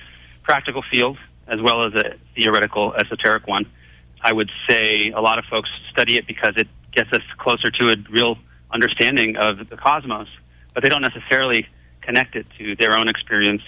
practical 0.42 0.82
field 0.90 1.18
as 1.46 1.60
well 1.60 1.82
as 1.82 1.94
a 1.94 2.14
theoretical 2.36 2.94
esoteric 2.94 3.46
one. 3.46 3.64
I 4.22 4.32
would 4.32 4.50
say 4.68 5.10
a 5.10 5.20
lot 5.20 5.38
of 5.38 5.44
folks 5.46 5.70
study 5.90 6.16
it 6.16 6.26
because 6.26 6.54
it 6.56 6.68
gets 6.92 7.12
us 7.12 7.22
closer 7.38 7.70
to 7.70 7.90
a 7.90 7.96
real 8.10 8.38
understanding 8.70 9.37
of 9.37 9.68
the 9.68 9.76
cosmos, 9.76 10.28
but 10.75 10.82
they 10.82 10.88
don't 10.88 11.02
necessarily 11.02 11.66
connect 12.02 12.37
it 12.37 12.46
to 12.58 12.75
their 12.76 12.96
own 12.96 13.08
experience 13.08 13.62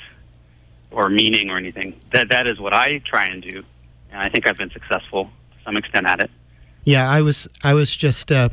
or 0.91 1.09
meaning 1.09 1.51
or 1.51 1.57
anything. 1.57 2.01
That 2.13 2.29
that 2.31 2.47
is 2.47 2.59
what 2.59 2.75
I 2.75 2.99
try 2.99 3.27
and 3.27 3.43
do, 3.43 3.63
and 4.11 4.21
I 4.21 4.29
think 4.29 4.47
I've 4.47 4.59
been 4.59 4.71
successful 4.71 5.25
to 5.25 5.65
some 5.65 5.77
extent 5.77 6.07
at 6.07 6.21
it. 6.21 6.31
Yeah, 6.85 7.09
I 7.09 7.23
was 7.23 7.49
I 7.63 7.75
was 7.75 7.95
just 7.95 8.33
uh, 8.33 8.49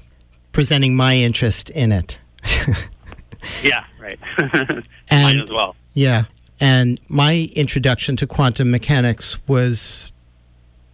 presenting 0.52 0.96
my 0.96 1.16
interest 1.16 1.70
in 1.70 1.92
it. 1.92 2.18
yeah, 3.64 3.86
right. 4.00 4.20
Mine 5.12 5.40
as 5.42 5.50
well. 5.50 5.76
Yeah, 5.94 6.26
and 6.60 7.00
my 7.08 7.50
introduction 7.56 8.16
to 8.18 8.28
quantum 8.28 8.70
mechanics 8.70 9.38
was 9.48 10.12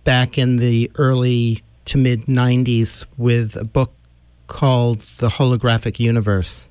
back 0.03 0.38
in 0.38 0.57
the 0.57 0.91
early 0.95 1.63
to 1.86 1.98
mid 1.98 2.25
90s 2.25 3.05
with 3.17 3.55
a 3.55 3.63
book 3.63 3.93
called 4.48 5.00
The 5.17 5.29
Holographic 5.29 6.00
Universe. 6.00 6.69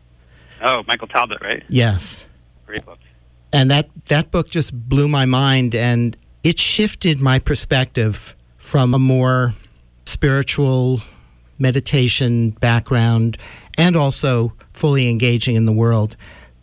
Oh, 0.63 0.83
Michael 0.87 1.09
Talbot, 1.09 1.41
right? 1.43 1.63
Yes. 1.69 2.27
Great 2.67 2.85
book. 2.85 2.99
And 3.53 3.71
that, 3.71 3.91
that 4.07 4.31
book 4.31 4.51
just 4.51 4.73
blew 4.89 5.09
my 5.09 5.25
mind 5.27 5.75
and 5.75 6.17
it 6.43 6.59
shifted 6.59 7.21
my 7.21 7.39
perspective 7.39 8.35
from 8.57 8.95
a 8.95 8.99
more 8.99 9.55
spiritual 10.07 11.03
meditation 11.59 12.51
background 12.51 13.37
and 13.77 13.97
also 13.97 14.53
fully 14.73 15.09
engaging 15.09 15.57
in 15.57 15.67
the 15.67 15.73
world 15.73 16.17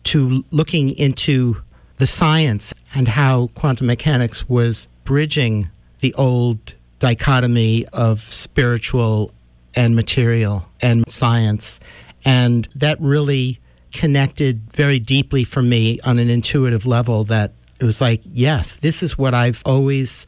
to 0.04 0.44
looking 0.50 0.90
into 0.90 1.56
the 1.96 2.06
science 2.06 2.72
and 2.94 3.08
how 3.08 3.48
quantum 3.54 3.86
mechanics 3.86 4.48
was 4.48 4.88
bridging 5.04 5.70
the 6.00 6.14
old 6.14 6.74
dichotomy 6.98 7.86
of 7.92 8.20
spiritual 8.20 9.32
and 9.74 9.96
material 9.96 10.66
and 10.80 11.10
science. 11.10 11.80
And 12.24 12.68
that 12.74 13.00
really 13.00 13.60
connected 13.92 14.60
very 14.72 14.98
deeply 14.98 15.44
for 15.44 15.62
me 15.62 15.98
on 16.00 16.18
an 16.18 16.30
intuitive 16.30 16.86
level 16.86 17.24
that 17.24 17.52
it 17.80 17.84
was 17.84 18.00
like, 18.00 18.20
yes, 18.24 18.74
this 18.76 19.02
is 19.02 19.16
what 19.16 19.34
I've 19.34 19.62
always 19.64 20.26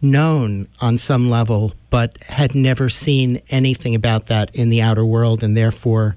known 0.00 0.68
on 0.80 0.98
some 0.98 1.30
level, 1.30 1.74
but 1.90 2.18
had 2.22 2.54
never 2.54 2.88
seen 2.88 3.40
anything 3.50 3.94
about 3.94 4.26
that 4.26 4.54
in 4.54 4.70
the 4.70 4.82
outer 4.82 5.04
world. 5.04 5.42
And 5.42 5.56
therefore, 5.56 6.16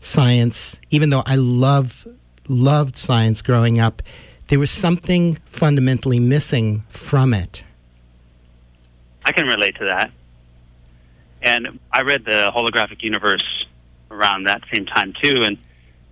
science, 0.00 0.80
even 0.90 1.10
though 1.10 1.22
I 1.26 1.36
love 1.36 2.06
loved 2.48 2.96
science 2.98 3.40
growing 3.40 3.78
up, 3.78 4.02
there 4.52 4.58
was 4.58 4.70
something 4.70 5.38
fundamentally 5.46 6.20
missing 6.20 6.84
from 6.90 7.32
it. 7.32 7.62
I 9.24 9.32
can 9.32 9.46
relate 9.46 9.76
to 9.76 9.86
that. 9.86 10.10
And 11.40 11.80
I 11.90 12.02
read 12.02 12.26
the 12.26 12.52
holographic 12.54 13.02
universe 13.02 13.42
around 14.10 14.44
that 14.44 14.60
same 14.70 14.84
time 14.84 15.14
too, 15.22 15.38
and 15.40 15.56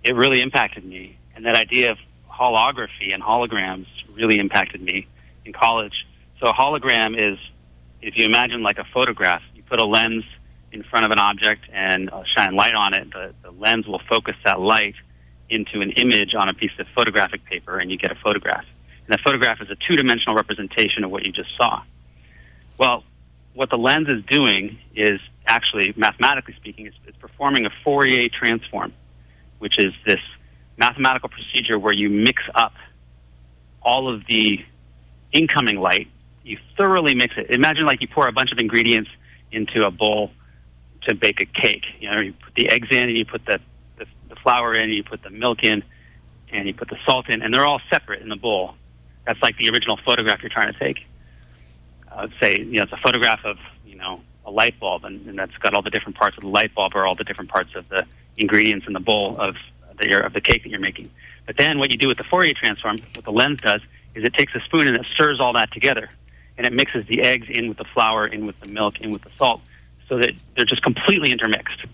it 0.03 0.15
really 0.15 0.41
impacted 0.41 0.83
me. 0.83 1.19
And 1.35 1.45
that 1.45 1.55
idea 1.55 1.91
of 1.91 1.99
holography 2.31 3.13
and 3.13 3.21
holograms 3.21 3.85
really 4.15 4.39
impacted 4.39 4.81
me 4.81 5.05
in 5.45 5.53
college. 5.53 6.07
So 6.39 6.49
a 6.49 6.53
hologram 6.53 7.15
is, 7.15 7.37
if 8.01 8.17
you 8.17 8.25
imagine 8.25 8.63
like 8.63 8.79
a 8.79 8.85
photograph, 8.91 9.43
you 9.53 9.61
put 9.61 9.79
a 9.79 9.85
lens 9.85 10.23
in 10.71 10.81
front 10.81 11.05
of 11.05 11.11
an 11.11 11.19
object 11.19 11.65
and 11.71 12.09
shine 12.35 12.55
light 12.55 12.73
on 12.73 12.95
it. 12.95 13.07
The, 13.13 13.35
the 13.43 13.51
lens 13.51 13.85
will 13.85 14.01
focus 14.09 14.33
that 14.45 14.59
light 14.59 14.95
into 15.51 15.81
an 15.81 15.91
image 15.91 16.33
on 16.33 16.49
a 16.49 16.53
piece 16.53 16.71
of 16.79 16.87
photographic 16.95 17.45
paper 17.45 17.77
and 17.77 17.91
you 17.91 17.97
get 17.97 18.11
a 18.11 18.15
photograph. 18.15 18.65
And 19.05 19.09
that 19.09 19.19
photograph 19.19 19.61
is 19.61 19.69
a 19.69 19.75
two 19.75 19.95
dimensional 19.95 20.35
representation 20.35 21.03
of 21.03 21.11
what 21.11 21.25
you 21.25 21.31
just 21.31 21.49
saw. 21.57 21.83
Well, 22.77 23.03
what 23.53 23.69
the 23.69 23.77
lens 23.77 24.07
is 24.07 24.23
doing 24.25 24.79
is 24.95 25.19
actually, 25.45 25.93
mathematically 25.97 26.55
speaking, 26.55 26.85
it's, 26.85 26.95
it's 27.05 27.17
performing 27.17 27.65
a 27.65 27.69
Fourier 27.83 28.29
transform, 28.29 28.93
which 29.59 29.77
is 29.77 29.93
this 30.05 30.21
mathematical 30.77 31.29
procedure 31.29 31.77
where 31.77 31.93
you 31.93 32.09
mix 32.09 32.41
up 32.55 32.73
all 33.81 34.11
of 34.11 34.25
the 34.27 34.63
incoming 35.33 35.79
light. 35.79 36.07
You 36.43 36.57
thoroughly 36.77 37.13
mix 37.13 37.35
it. 37.37 37.49
Imagine 37.51 37.85
like 37.85 38.01
you 38.01 38.07
pour 38.07 38.27
a 38.27 38.31
bunch 38.31 38.51
of 38.51 38.57
ingredients 38.57 39.09
into 39.51 39.85
a 39.85 39.91
bowl 39.91 40.31
to 41.03 41.13
bake 41.13 41.41
a 41.41 41.45
cake. 41.45 41.83
You 41.99 42.11
know, 42.11 42.21
you 42.21 42.33
put 42.33 42.55
the 42.55 42.69
eggs 42.69 42.87
in 42.91 43.09
and 43.09 43.17
you 43.17 43.25
put 43.25 43.45
the 43.45 43.59
flour 44.43 44.73
in, 44.73 44.89
you 44.89 45.03
put 45.03 45.23
the 45.23 45.29
milk 45.29 45.63
in, 45.63 45.83
and 46.51 46.67
you 46.67 46.73
put 46.73 46.89
the 46.89 46.97
salt 47.05 47.29
in, 47.29 47.41
and 47.41 47.53
they're 47.53 47.65
all 47.65 47.81
separate 47.89 48.21
in 48.21 48.29
the 48.29 48.35
bowl. 48.35 48.75
That's 49.25 49.41
like 49.41 49.57
the 49.57 49.69
original 49.69 49.97
photograph 50.05 50.41
you're 50.41 50.49
trying 50.49 50.73
to 50.73 50.79
take. 50.79 51.05
Say, 52.41 52.59
you 52.59 52.73
know, 52.73 52.83
it's 52.83 52.91
a 52.91 52.97
photograph 52.97 53.39
of, 53.45 53.57
you 53.85 53.95
know, 53.95 54.21
a 54.45 54.51
light 54.51 54.79
bulb, 54.79 55.05
and, 55.05 55.25
and 55.27 55.37
that's 55.37 55.55
got 55.59 55.73
all 55.73 55.81
the 55.81 55.89
different 55.89 56.17
parts 56.17 56.35
of 56.37 56.41
the 56.43 56.49
light 56.49 56.73
bulb 56.75 56.93
or 56.95 57.05
all 57.05 57.15
the 57.15 57.23
different 57.23 57.49
parts 57.49 57.73
of 57.75 57.87
the 57.89 58.05
ingredients 58.37 58.85
in 58.87 58.93
the 58.93 58.99
bowl 58.99 59.37
of 59.37 59.55
the, 59.97 60.25
of 60.25 60.33
the 60.33 60.41
cake 60.41 60.63
that 60.63 60.69
you're 60.69 60.79
making. 60.79 61.09
But 61.45 61.57
then 61.57 61.79
what 61.79 61.91
you 61.91 61.97
do 61.97 62.07
with 62.07 62.17
the 62.17 62.23
Fourier 62.25 62.53
transform, 62.53 62.97
what 63.15 63.23
the 63.23 63.31
lens 63.31 63.59
does, 63.61 63.81
is 64.15 64.23
it 64.23 64.33
takes 64.33 64.53
a 64.55 64.59
spoon 64.61 64.87
and 64.87 64.97
it 64.97 65.05
stirs 65.13 65.39
all 65.39 65.53
that 65.53 65.71
together. 65.71 66.09
And 66.57 66.67
it 66.67 66.73
mixes 66.73 67.07
the 67.07 67.21
eggs 67.21 67.47
in 67.49 67.69
with 67.69 67.77
the 67.77 67.85
flour, 67.85 68.27
in 68.27 68.45
with 68.45 68.59
the 68.59 68.67
milk, 68.67 68.99
in 68.99 69.11
with 69.11 69.23
the 69.23 69.31
salt, 69.37 69.61
so 70.09 70.17
that 70.17 70.31
they're 70.55 70.65
just 70.65 70.83
completely 70.83 71.31
intermixed, 71.31 71.85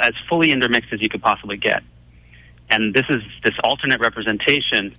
as 0.00 0.12
fully 0.28 0.52
intermixed 0.52 0.92
as 0.92 1.00
you 1.00 1.08
could 1.08 1.22
possibly 1.22 1.56
get. 1.56 1.82
And 2.70 2.94
this 2.94 3.04
is 3.08 3.22
this 3.44 3.54
alternate 3.62 4.00
representation 4.00 4.94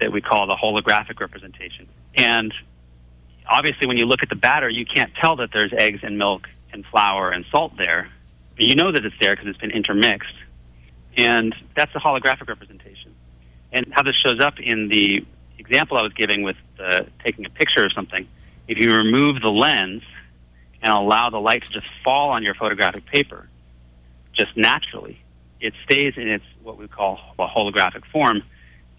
that 0.00 0.12
we 0.12 0.20
call 0.20 0.46
the 0.46 0.56
holographic 0.56 1.20
representation. 1.20 1.88
And 2.14 2.52
obviously, 3.48 3.86
when 3.86 3.96
you 3.96 4.06
look 4.06 4.22
at 4.22 4.28
the 4.28 4.36
batter, 4.36 4.68
you 4.68 4.84
can't 4.84 5.14
tell 5.14 5.36
that 5.36 5.50
there's 5.52 5.72
eggs 5.72 6.00
and 6.02 6.18
milk 6.18 6.48
and 6.72 6.84
flour 6.86 7.30
and 7.30 7.44
salt 7.50 7.76
there. 7.76 8.08
But 8.56 8.64
you 8.64 8.74
know 8.74 8.90
that 8.90 9.04
it's 9.04 9.14
there 9.20 9.34
because 9.34 9.48
it's 9.48 9.58
been 9.58 9.70
intermixed. 9.70 10.34
And 11.16 11.54
that's 11.76 11.92
the 11.92 12.00
holographic 12.00 12.48
representation. 12.48 13.14
And 13.70 13.86
how 13.92 14.02
this 14.02 14.16
shows 14.16 14.40
up 14.40 14.58
in 14.58 14.88
the 14.88 15.24
example 15.58 15.96
I 15.96 16.02
was 16.02 16.12
giving 16.14 16.42
with 16.42 16.56
taking 17.24 17.46
a 17.46 17.50
picture 17.50 17.84
of 17.84 17.92
something, 17.92 18.26
if 18.66 18.78
you 18.78 18.94
remove 18.94 19.40
the 19.40 19.50
lens 19.50 20.02
and 20.82 20.92
allow 20.92 21.30
the 21.30 21.38
light 21.38 21.62
to 21.64 21.70
just 21.70 21.86
fall 22.04 22.30
on 22.30 22.42
your 22.42 22.54
photographic 22.54 23.06
paper, 23.06 23.48
just 24.32 24.56
naturally, 24.56 25.21
it 25.62 25.72
stays 25.84 26.14
in 26.16 26.28
its 26.28 26.44
what 26.62 26.76
we 26.76 26.88
call 26.88 27.18
a 27.38 27.46
holographic 27.46 28.04
form, 28.12 28.42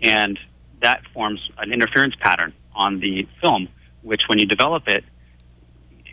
and 0.01 0.39
that 0.81 1.01
forms 1.13 1.51
an 1.57 1.71
interference 1.71 2.15
pattern 2.15 2.53
on 2.73 2.99
the 2.99 3.27
film, 3.41 3.67
which 4.01 4.23
when 4.27 4.39
you 4.39 4.45
develop 4.45 4.87
it 4.87 5.03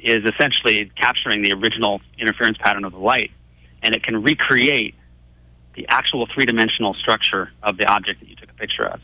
is 0.03 0.25
essentially 0.25 0.91
capturing 0.97 1.43
the 1.43 1.53
original 1.53 2.01
interference 2.19 2.59
pattern 2.59 2.85
of 2.85 2.93
the 2.93 2.99
light, 2.99 3.31
and 3.83 3.95
it 3.95 4.03
can 4.03 4.23
recreate 4.23 4.95
the 5.75 5.87
actual 5.89 6.27
three-dimensional 6.27 6.95
structure 6.95 7.51
of 7.63 7.77
the 7.77 7.87
object 7.87 8.21
that 8.21 8.29
you 8.29 8.35
took 8.35 8.51
a 8.51 8.55
picture 8.55 8.87
of. 8.87 9.01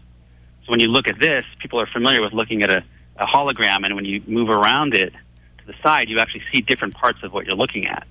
So 0.65 0.71
when 0.71 0.81
you 0.81 0.89
look 0.89 1.07
at 1.07 1.21
this, 1.21 1.45
people 1.61 1.81
are 1.81 1.87
familiar 1.87 2.21
with 2.21 2.33
looking 2.33 2.63
at 2.65 2.71
a, 2.71 2.83
a 3.17 3.27
hologram, 3.27 3.85
and 3.85 3.95
when 3.95 4.05
you 4.05 4.21
move 4.27 4.49
around 4.49 4.95
it 4.95 5.13
to 5.59 5.67
the 5.67 5.75
side, 5.83 6.09
you 6.09 6.19
actually 6.19 6.43
see 6.53 6.61
different 6.61 6.95
parts 6.95 7.21
of 7.23 7.33
what 7.33 7.47
you're 7.47 7.57
looking 7.57 7.87
at. 7.87 8.07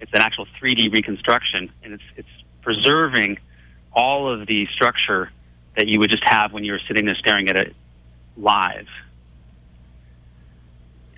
It's 0.00 0.12
an 0.12 0.20
actual 0.20 0.46
3D 0.60 0.92
reconstruction, 0.92 1.72
and 1.82 1.94
it's, 1.94 2.02
it's 2.16 2.28
preserving 2.62 3.38
all 3.92 4.32
of 4.32 4.46
the 4.46 4.66
structure 4.72 5.30
that 5.76 5.88
you 5.88 5.98
would 5.98 6.10
just 6.10 6.24
have 6.24 6.52
when 6.52 6.64
you 6.64 6.72
were 6.72 6.80
sitting 6.86 7.04
there 7.04 7.14
staring 7.16 7.48
at 7.48 7.56
it 7.56 7.74
live. 8.36 8.86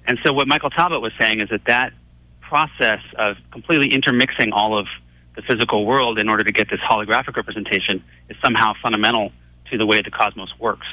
And 0.07 0.19
so 0.25 0.33
what 0.33 0.47
Michael 0.49 0.71
Talbot 0.71 1.01
was 1.01 1.13
saying 1.19 1.41
is 1.41 1.49
that 1.51 1.65
that 1.67 1.93
process 2.41 3.01
of 3.17 3.37
completely 3.51 3.89
intermixing 3.89 4.53
all 4.53 4.79
of 4.79 4.87
the 5.35 5.43
physical 5.43 5.87
world 5.87 6.19
in 6.19 6.29
order 6.29 6.45
to 6.45 6.53
get 6.53 6.71
this 6.71 6.81
holographic 6.81 7.37
representation 7.37 8.05
is 8.29 8.37
somehow 8.45 8.73
fundamental 8.83 9.33
to 9.71 9.79
the 9.79 9.87
way 9.87 10.03
the 10.03 10.11
cosmos 10.11 10.53
works. 10.59 10.87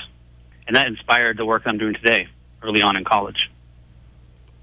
And 0.68 0.76
that 0.76 0.88
inspired 0.88 1.38
the 1.38 1.46
work 1.46 1.64
I'm 1.66 1.78
doing 1.78 1.94
today, 1.94 2.28
early 2.64 2.82
on 2.82 2.98
in 2.98 3.04
college. 3.04 3.52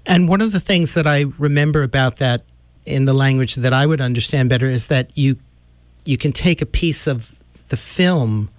And 0.05 0.27
one 0.27 0.41
of 0.41 0.51
the 0.51 0.59
things 0.59 0.95
that 0.95 1.05
I 1.05 1.25
remember 1.37 1.83
about 1.83 2.17
that 2.17 2.43
in 2.85 3.05
the 3.05 3.13
language 3.13 3.55
that 3.55 3.73
I 3.73 3.85
would 3.85 4.01
understand 4.01 4.49
better 4.49 4.65
is 4.65 4.87
that 4.87 5.17
you 5.17 5.37
you 6.09 6.17
can 6.17 6.33
take 6.33 6.59
a 6.59 6.65
piece 6.65 7.05
of 7.05 7.35
the 7.67 7.77
film 7.77 8.49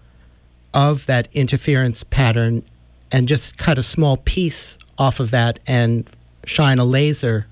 of 0.72 1.04
that 1.06 1.26
interference 1.32 2.04
pattern 2.04 2.62
and 3.10 3.26
just 3.26 3.58
cut 3.58 3.76
a 3.76 3.82
small 3.82 4.16
piece 4.18 4.78
off 4.96 5.18
of 5.18 5.32
that 5.32 5.58
and 5.66 6.08
shine 6.44 6.78
a 6.78 6.84
laser, 6.84 7.48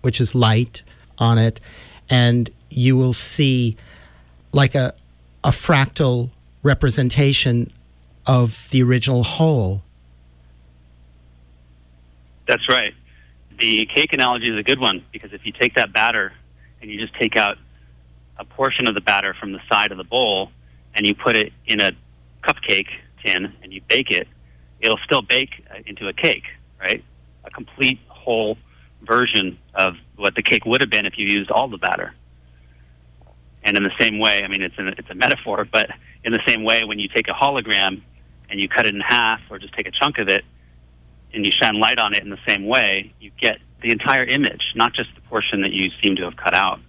which 0.00 0.22
is 0.22 0.34
light, 0.34 0.80
on 1.18 1.36
it, 1.36 1.60
and 2.08 2.48
you 2.70 2.96
will 2.96 3.12
see 3.12 3.76
like 4.52 4.74
a, 4.74 4.94
a 5.44 5.50
fractal 5.50 6.30
representation 6.62 7.70
of 8.26 8.66
the 8.70 8.82
original 8.82 9.22
whole. 9.22 9.82
That's 12.48 12.66
right. 12.70 12.94
The 13.58 13.84
cake 13.84 14.14
analogy 14.14 14.50
is 14.50 14.58
a 14.58 14.62
good 14.62 14.80
one 14.80 15.04
because 15.12 15.34
if 15.34 15.44
you 15.44 15.52
take 15.52 15.74
that 15.74 15.92
batter 15.92 16.32
and 16.80 16.90
you 16.90 16.98
just 16.98 17.14
take 17.20 17.36
out 17.36 17.58
a 18.42 18.44
portion 18.44 18.88
of 18.88 18.94
the 18.94 19.00
batter 19.00 19.34
from 19.38 19.52
the 19.52 19.60
side 19.70 19.92
of 19.92 19.98
the 19.98 20.04
bowl 20.04 20.50
and 20.94 21.06
you 21.06 21.14
put 21.14 21.36
it 21.36 21.52
in 21.66 21.80
a 21.80 21.92
cupcake 22.42 22.88
tin 23.24 23.52
and 23.62 23.72
you 23.72 23.80
bake 23.88 24.10
it, 24.10 24.26
it'll 24.80 24.98
still 25.04 25.22
bake 25.22 25.64
uh, 25.70 25.78
into 25.86 26.08
a 26.08 26.12
cake, 26.12 26.44
right? 26.80 27.02
A 27.44 27.50
complete 27.50 28.00
whole 28.08 28.58
version 29.02 29.56
of 29.74 29.94
what 30.16 30.34
the 30.34 30.42
cake 30.42 30.64
would 30.66 30.80
have 30.80 30.90
been 30.90 31.06
if 31.06 31.16
you 31.16 31.26
used 31.26 31.50
all 31.50 31.68
the 31.68 31.78
batter. 31.78 32.14
And 33.62 33.76
in 33.76 33.84
the 33.84 33.92
same 33.98 34.18
way, 34.18 34.42
I 34.42 34.48
mean, 34.48 34.60
it's, 34.60 34.74
an, 34.76 34.88
it's 34.98 35.08
a 35.08 35.14
metaphor, 35.14 35.66
but 35.70 35.88
in 36.24 36.32
the 36.32 36.42
same 36.46 36.64
way, 36.64 36.84
when 36.84 36.98
you 36.98 37.08
take 37.08 37.28
a 37.28 37.32
hologram 37.32 38.02
and 38.50 38.60
you 38.60 38.68
cut 38.68 38.86
it 38.86 38.94
in 38.94 39.00
half 39.00 39.40
or 39.50 39.58
just 39.58 39.72
take 39.74 39.86
a 39.86 39.92
chunk 39.92 40.18
of 40.18 40.28
it 40.28 40.44
and 41.32 41.46
you 41.46 41.52
shine 41.52 41.78
light 41.78 42.00
on 42.00 42.12
it 42.12 42.24
in 42.24 42.30
the 42.30 42.38
same 42.46 42.66
way, 42.66 43.12
you 43.20 43.30
get 43.40 43.58
the 43.82 43.92
entire 43.92 44.24
image, 44.24 44.72
not 44.74 44.92
just 44.94 45.14
the 45.14 45.20
portion 45.22 45.62
that 45.62 45.72
you 45.72 45.90
seem 46.02 46.16
to 46.16 46.24
have 46.24 46.36
cut 46.36 46.54
out. 46.54 46.80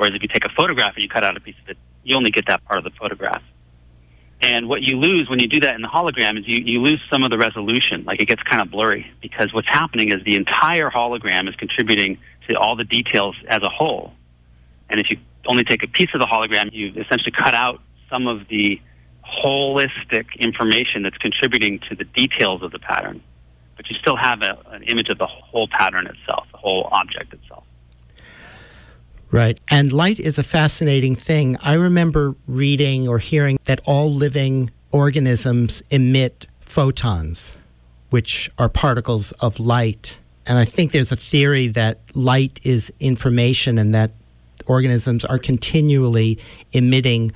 Whereas 0.00 0.14
if 0.14 0.22
you 0.22 0.28
take 0.28 0.46
a 0.46 0.54
photograph 0.56 0.94
and 0.94 1.02
you 1.02 1.10
cut 1.10 1.24
out 1.24 1.36
a 1.36 1.40
piece 1.40 1.56
of 1.62 1.68
it, 1.68 1.76
you 2.04 2.16
only 2.16 2.30
get 2.30 2.46
that 2.46 2.64
part 2.64 2.78
of 2.78 2.84
the 2.84 2.90
photograph. 2.98 3.42
And 4.40 4.66
what 4.66 4.80
you 4.80 4.96
lose 4.96 5.28
when 5.28 5.40
you 5.40 5.46
do 5.46 5.60
that 5.60 5.74
in 5.74 5.82
the 5.82 5.88
hologram 5.88 6.38
is 6.38 6.48
you, 6.48 6.62
you 6.64 6.80
lose 6.80 7.02
some 7.12 7.22
of 7.22 7.30
the 7.30 7.36
resolution. 7.36 8.04
Like 8.06 8.18
it 8.22 8.24
gets 8.24 8.42
kind 8.44 8.62
of 8.62 8.70
blurry 8.70 9.12
because 9.20 9.52
what's 9.52 9.68
happening 9.68 10.08
is 10.08 10.24
the 10.24 10.36
entire 10.36 10.88
hologram 10.88 11.50
is 11.50 11.54
contributing 11.56 12.16
to 12.48 12.58
all 12.58 12.76
the 12.76 12.84
details 12.84 13.36
as 13.48 13.60
a 13.62 13.68
whole. 13.68 14.14
And 14.88 14.98
if 15.00 15.10
you 15.10 15.18
only 15.44 15.64
take 15.64 15.82
a 15.82 15.86
piece 15.86 16.08
of 16.14 16.20
the 16.20 16.26
hologram, 16.26 16.70
you've 16.72 16.96
essentially 16.96 17.32
cut 17.32 17.54
out 17.54 17.82
some 18.10 18.26
of 18.26 18.48
the 18.48 18.80
holistic 19.44 20.34
information 20.38 21.02
that's 21.02 21.18
contributing 21.18 21.78
to 21.90 21.94
the 21.94 22.04
details 22.04 22.62
of 22.62 22.72
the 22.72 22.78
pattern. 22.78 23.22
But 23.76 23.90
you 23.90 23.96
still 23.96 24.16
have 24.16 24.40
a, 24.40 24.56
an 24.70 24.82
image 24.84 25.10
of 25.10 25.18
the 25.18 25.26
whole 25.26 25.68
pattern 25.68 26.06
itself, 26.06 26.46
the 26.52 26.58
whole 26.58 26.88
object 26.90 27.34
itself. 27.34 27.64
Right. 29.30 29.58
And 29.68 29.92
light 29.92 30.18
is 30.18 30.38
a 30.38 30.42
fascinating 30.42 31.14
thing. 31.14 31.56
I 31.62 31.74
remember 31.74 32.34
reading 32.48 33.08
or 33.08 33.18
hearing 33.18 33.58
that 33.64 33.80
all 33.84 34.12
living 34.12 34.70
organisms 34.90 35.82
emit 35.90 36.46
photons, 36.60 37.52
which 38.10 38.50
are 38.58 38.68
particles 38.68 39.30
of 39.32 39.60
light. 39.60 40.16
And 40.46 40.58
I 40.58 40.64
think 40.64 40.90
there's 40.90 41.12
a 41.12 41.16
theory 41.16 41.68
that 41.68 42.00
light 42.14 42.60
is 42.64 42.92
information 42.98 43.78
and 43.78 43.94
that 43.94 44.10
organisms 44.66 45.24
are 45.24 45.38
continually 45.38 46.38
emitting 46.72 47.32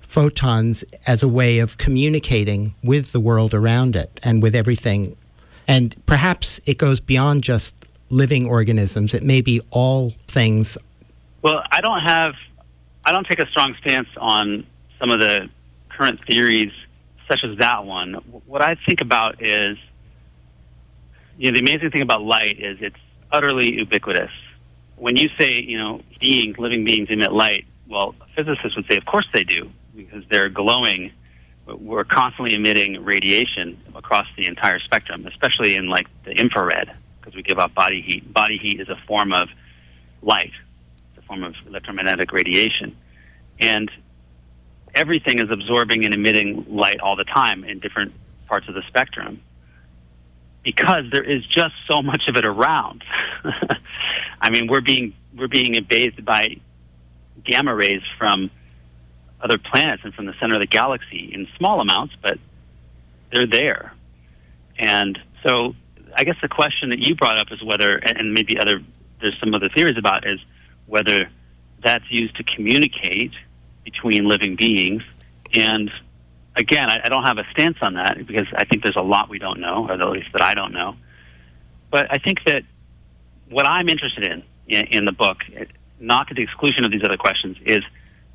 photons 0.00 0.84
as 1.06 1.22
a 1.22 1.28
way 1.28 1.58
of 1.58 1.78
communicating 1.78 2.74
with 2.82 3.12
the 3.12 3.20
world 3.20 3.54
around 3.54 3.96
it 3.96 4.20
and 4.22 4.42
with 4.42 4.54
everything. 4.54 5.16
And 5.66 5.94
perhaps 6.06 6.60
it 6.66 6.78
goes 6.78 7.00
beyond 7.00 7.42
just 7.44 7.74
living 8.10 8.46
organisms. 8.46 9.14
It 9.14 9.22
may 9.22 9.40
be 9.40 9.60
all 9.70 10.12
things 10.28 10.78
well, 11.44 11.62
I 11.70 11.82
don't 11.82 12.00
have, 12.00 12.32
I 13.04 13.12
don't 13.12 13.26
take 13.26 13.38
a 13.38 13.46
strong 13.48 13.76
stance 13.82 14.08
on 14.16 14.66
some 14.98 15.10
of 15.10 15.20
the 15.20 15.50
current 15.90 16.18
theories, 16.26 16.72
such 17.28 17.44
as 17.44 17.58
that 17.58 17.84
one. 17.84 18.14
What 18.46 18.62
I 18.62 18.76
think 18.86 19.02
about 19.02 19.42
is, 19.42 19.76
you 21.36 21.50
know, 21.50 21.54
the 21.54 21.60
amazing 21.60 21.90
thing 21.90 22.00
about 22.00 22.22
light 22.22 22.58
is 22.58 22.78
it's 22.80 22.96
utterly 23.30 23.74
ubiquitous. 23.74 24.30
When 24.96 25.18
you 25.18 25.28
say, 25.38 25.60
you 25.60 25.76
know, 25.76 26.00
beings, 26.18 26.56
living 26.56 26.82
beings 26.82 27.08
emit 27.10 27.30
light, 27.30 27.66
well, 27.90 28.14
physicists 28.34 28.74
would 28.74 28.86
say, 28.90 28.96
of 28.96 29.04
course 29.04 29.26
they 29.34 29.44
do, 29.44 29.70
because 29.94 30.24
they're 30.30 30.48
glowing. 30.48 31.12
We're 31.66 32.04
constantly 32.04 32.54
emitting 32.54 33.04
radiation 33.04 33.78
across 33.94 34.26
the 34.38 34.46
entire 34.46 34.78
spectrum, 34.78 35.26
especially 35.26 35.74
in 35.74 35.88
like 35.88 36.06
the 36.24 36.30
infrared, 36.30 36.90
because 37.20 37.36
we 37.36 37.42
give 37.42 37.58
off 37.58 37.74
body 37.74 38.00
heat. 38.00 38.32
Body 38.32 38.56
heat 38.56 38.80
is 38.80 38.88
a 38.88 38.96
form 39.06 39.34
of 39.34 39.50
light 40.22 40.52
form 41.26 41.42
of 41.42 41.54
electromagnetic 41.66 42.32
radiation. 42.32 42.96
And 43.58 43.90
everything 44.94 45.38
is 45.38 45.50
absorbing 45.50 46.04
and 46.04 46.14
emitting 46.14 46.64
light 46.68 47.00
all 47.00 47.16
the 47.16 47.24
time 47.24 47.64
in 47.64 47.80
different 47.80 48.12
parts 48.46 48.68
of 48.68 48.74
the 48.74 48.82
spectrum 48.88 49.40
because 50.62 51.04
there 51.12 51.22
is 51.22 51.44
just 51.46 51.74
so 51.88 52.02
much 52.02 52.26
of 52.28 52.36
it 52.36 52.46
around. 52.46 53.04
I 54.40 54.50
mean, 54.50 54.66
we're 54.66 54.80
being 54.80 55.14
we're 55.36 55.48
being 55.48 55.82
bathed 55.88 56.24
by 56.24 56.56
gamma 57.44 57.74
rays 57.74 58.02
from 58.18 58.50
other 59.40 59.58
planets 59.58 60.02
and 60.04 60.14
from 60.14 60.26
the 60.26 60.34
center 60.40 60.54
of 60.54 60.60
the 60.60 60.66
galaxy 60.66 61.30
in 61.32 61.46
small 61.58 61.80
amounts, 61.80 62.14
but 62.22 62.38
they're 63.32 63.46
there. 63.46 63.92
And 64.78 65.20
so, 65.46 65.74
I 66.16 66.24
guess 66.24 66.36
the 66.40 66.48
question 66.48 66.90
that 66.90 67.00
you 67.00 67.14
brought 67.14 67.36
up 67.36 67.48
is 67.52 67.62
whether, 67.62 67.96
and 67.96 68.32
maybe 68.32 68.58
other 68.58 68.82
there's 69.20 69.38
some 69.38 69.54
other 69.54 69.68
theories 69.68 69.98
about, 69.98 70.26
is 70.26 70.40
whether 70.86 71.28
that's 71.82 72.04
used 72.10 72.36
to 72.36 72.44
communicate 72.44 73.32
between 73.84 74.24
living 74.26 74.56
beings. 74.56 75.02
And 75.52 75.90
again, 76.56 76.88
I, 76.88 77.00
I, 77.04 77.08
don't 77.08 77.24
have 77.24 77.38
a 77.38 77.44
stance 77.52 77.76
on 77.82 77.94
that 77.94 78.26
because 78.26 78.46
I 78.54 78.64
think 78.64 78.82
there's 78.82 78.96
a 78.96 79.02
lot 79.02 79.28
we 79.28 79.38
don't 79.38 79.60
know, 79.60 79.86
or 79.88 79.92
at 79.92 80.08
least 80.08 80.28
that 80.32 80.42
I 80.42 80.54
don't 80.54 80.72
know. 80.72 80.96
But 81.90 82.06
I 82.10 82.18
think 82.18 82.44
that 82.44 82.64
what 83.48 83.66
I'm 83.66 83.88
interested 83.88 84.24
in, 84.24 84.42
in 84.68 84.86
in 84.86 85.04
the 85.04 85.12
book, 85.12 85.42
not 86.00 86.28
to 86.28 86.34
the 86.34 86.42
exclusion 86.42 86.84
of 86.84 86.90
these 86.90 87.04
other 87.04 87.16
questions, 87.16 87.56
is 87.64 87.82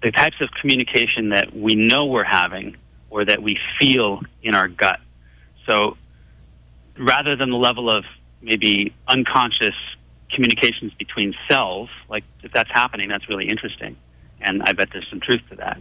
the 0.01 0.11
types 0.11 0.37
of 0.41 0.49
communication 0.61 1.29
that 1.29 1.53
we 1.55 1.75
know 1.75 2.05
we're 2.05 2.23
having 2.23 2.77
or 3.09 3.25
that 3.25 3.41
we 3.41 3.57
feel 3.79 4.21
in 4.43 4.55
our 4.55 4.67
gut. 4.67 4.99
So 5.67 5.97
rather 6.97 7.35
than 7.35 7.49
the 7.49 7.57
level 7.57 7.89
of 7.89 8.05
maybe 8.41 8.93
unconscious 9.07 9.75
communications 10.33 10.93
between 10.97 11.33
cells, 11.49 11.89
like 12.09 12.23
if 12.43 12.51
that's 12.51 12.69
happening, 12.71 13.09
that's 13.09 13.27
really 13.29 13.47
interesting. 13.47 13.95
And 14.41 14.61
I 14.63 14.73
bet 14.73 14.89
there's 14.91 15.07
some 15.09 15.19
truth 15.19 15.41
to 15.49 15.55
that. 15.57 15.79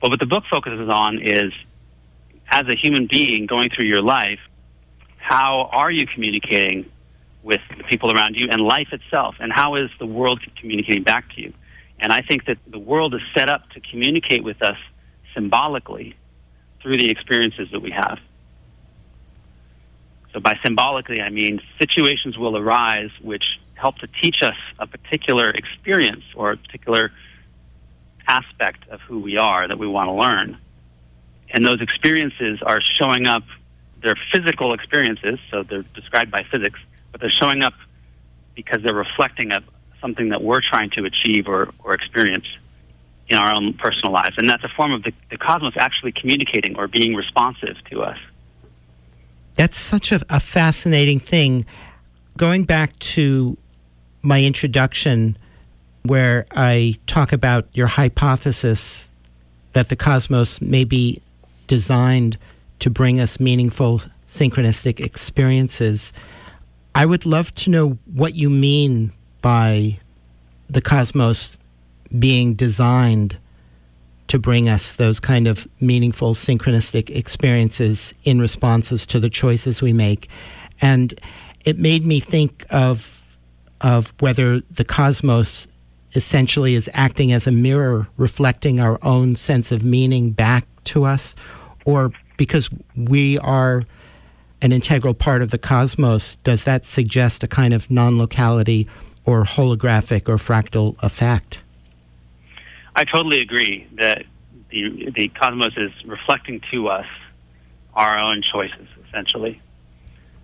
But 0.00 0.10
what 0.10 0.20
the 0.20 0.26
book 0.26 0.44
focuses 0.50 0.88
on 0.88 1.20
is 1.22 1.52
as 2.50 2.66
a 2.68 2.74
human 2.74 3.06
being 3.06 3.46
going 3.46 3.70
through 3.70 3.86
your 3.86 4.02
life, 4.02 4.40
how 5.18 5.68
are 5.72 5.90
you 5.90 6.06
communicating 6.06 6.90
with 7.42 7.60
the 7.76 7.84
people 7.84 8.12
around 8.12 8.36
you 8.36 8.48
and 8.50 8.60
life 8.60 8.88
itself? 8.92 9.36
And 9.38 9.52
how 9.52 9.76
is 9.76 9.90
the 9.98 10.06
world 10.06 10.40
communicating 10.58 11.02
back 11.02 11.32
to 11.34 11.40
you? 11.40 11.52
And 12.00 12.12
I 12.12 12.22
think 12.22 12.46
that 12.46 12.58
the 12.66 12.78
world 12.78 13.14
is 13.14 13.20
set 13.34 13.48
up 13.48 13.68
to 13.70 13.80
communicate 13.80 14.42
with 14.42 14.62
us 14.62 14.76
symbolically 15.34 16.16
through 16.82 16.96
the 16.96 17.10
experiences 17.10 17.68
that 17.72 17.80
we 17.80 17.90
have. 17.90 18.18
So 20.32 20.40
by 20.40 20.58
symbolically, 20.64 21.20
I 21.20 21.30
mean 21.30 21.60
situations 21.78 22.38
will 22.38 22.56
arise 22.56 23.10
which 23.20 23.58
help 23.74 23.96
to 23.98 24.08
teach 24.22 24.42
us 24.42 24.56
a 24.78 24.86
particular 24.86 25.50
experience 25.50 26.24
or 26.36 26.52
a 26.52 26.56
particular 26.56 27.10
aspect 28.28 28.88
of 28.90 29.00
who 29.00 29.18
we 29.18 29.36
are 29.36 29.66
that 29.66 29.78
we 29.78 29.86
want 29.86 30.08
to 30.08 30.12
learn. 30.12 30.56
And 31.50 31.66
those 31.66 31.80
experiences 31.80 32.60
are 32.62 32.80
showing 32.80 33.26
up, 33.26 33.42
they're 34.02 34.18
physical 34.32 34.72
experiences, 34.72 35.38
so 35.50 35.64
they're 35.64 35.84
described 35.94 36.30
by 36.30 36.44
physics, 36.50 36.78
but 37.10 37.20
they're 37.20 37.30
showing 37.30 37.62
up 37.62 37.74
because 38.54 38.82
they're 38.84 38.94
reflecting 38.94 39.52
of 39.52 39.64
something 40.00 40.28
that 40.28 40.42
we're 40.42 40.60
trying 40.60 40.90
to 40.90 41.04
achieve 41.04 41.48
or, 41.48 41.72
or 41.82 41.94
experience 41.94 42.46
in 43.28 43.36
our 43.36 43.54
own 43.54 43.74
personal 43.74 44.12
lives. 44.12 44.34
And 44.38 44.48
that's 44.48 44.64
a 44.64 44.68
form 44.68 44.92
of 44.92 45.02
the, 45.02 45.12
the 45.30 45.38
cosmos 45.38 45.74
actually 45.76 46.12
communicating 46.12 46.76
or 46.76 46.88
being 46.88 47.14
responsive 47.14 47.76
to 47.90 48.02
us. 48.02 48.18
That's 49.56 49.78
such 49.78 50.12
a, 50.12 50.20
a 50.28 50.40
fascinating 50.40 51.20
thing. 51.20 51.66
Going 52.36 52.64
back 52.64 52.98
to 53.00 53.56
my 54.22 54.42
introduction, 54.42 55.36
where 56.02 56.46
I 56.52 56.96
talk 57.06 57.32
about 57.32 57.68
your 57.72 57.86
hypothesis 57.86 59.08
that 59.72 59.88
the 59.88 59.96
cosmos 59.96 60.60
may 60.60 60.84
be 60.84 61.22
designed 61.66 62.38
to 62.80 62.90
bring 62.90 63.20
us 63.20 63.38
meaningful 63.38 64.02
synchronistic 64.26 65.00
experiences. 65.00 66.12
I 66.94 67.06
would 67.06 67.26
love 67.26 67.54
to 67.56 67.70
know 67.70 67.98
what 68.12 68.34
you 68.34 68.50
mean 68.50 69.12
by 69.42 69.98
the 70.68 70.80
cosmos 70.80 71.58
being 72.18 72.54
designed 72.54 73.38
to 74.30 74.38
bring 74.38 74.68
us 74.68 74.94
those 74.94 75.18
kind 75.18 75.48
of 75.48 75.66
meaningful 75.80 76.34
synchronistic 76.34 77.10
experiences 77.10 78.14
in 78.22 78.40
responses 78.40 79.04
to 79.04 79.18
the 79.18 79.28
choices 79.28 79.82
we 79.82 79.92
make. 79.92 80.28
And 80.80 81.20
it 81.64 81.78
made 81.78 82.06
me 82.06 82.20
think 82.20 82.64
of 82.70 83.16
of 83.80 84.14
whether 84.20 84.60
the 84.60 84.84
cosmos 84.84 85.66
essentially 86.14 86.74
is 86.74 86.88
acting 86.92 87.32
as 87.32 87.46
a 87.46 87.52
mirror 87.52 88.06
reflecting 88.18 88.78
our 88.78 88.98
own 89.02 89.34
sense 89.34 89.72
of 89.72 89.82
meaning 89.82 90.30
back 90.30 90.64
to 90.84 91.04
us 91.04 91.34
or 91.84 92.12
because 92.36 92.70
we 92.94 93.38
are 93.38 93.84
an 94.60 94.70
integral 94.70 95.14
part 95.14 95.40
of 95.40 95.50
the 95.50 95.58
cosmos 95.58 96.36
does 96.44 96.64
that 96.64 96.84
suggest 96.84 97.42
a 97.42 97.48
kind 97.48 97.72
of 97.72 97.90
non-locality 97.90 98.86
or 99.24 99.44
holographic 99.44 100.28
or 100.28 100.36
fractal 100.36 100.94
effect 101.02 101.58
I 102.96 103.04
totally 103.04 103.40
agree 103.40 103.86
that 103.94 104.24
the 104.70 105.10
the 105.14 105.28
cosmos 105.28 105.72
is 105.76 105.92
reflecting 106.04 106.60
to 106.70 106.88
us 106.88 107.06
our 107.94 108.18
own 108.18 108.42
choices, 108.42 108.86
essentially, 109.06 109.60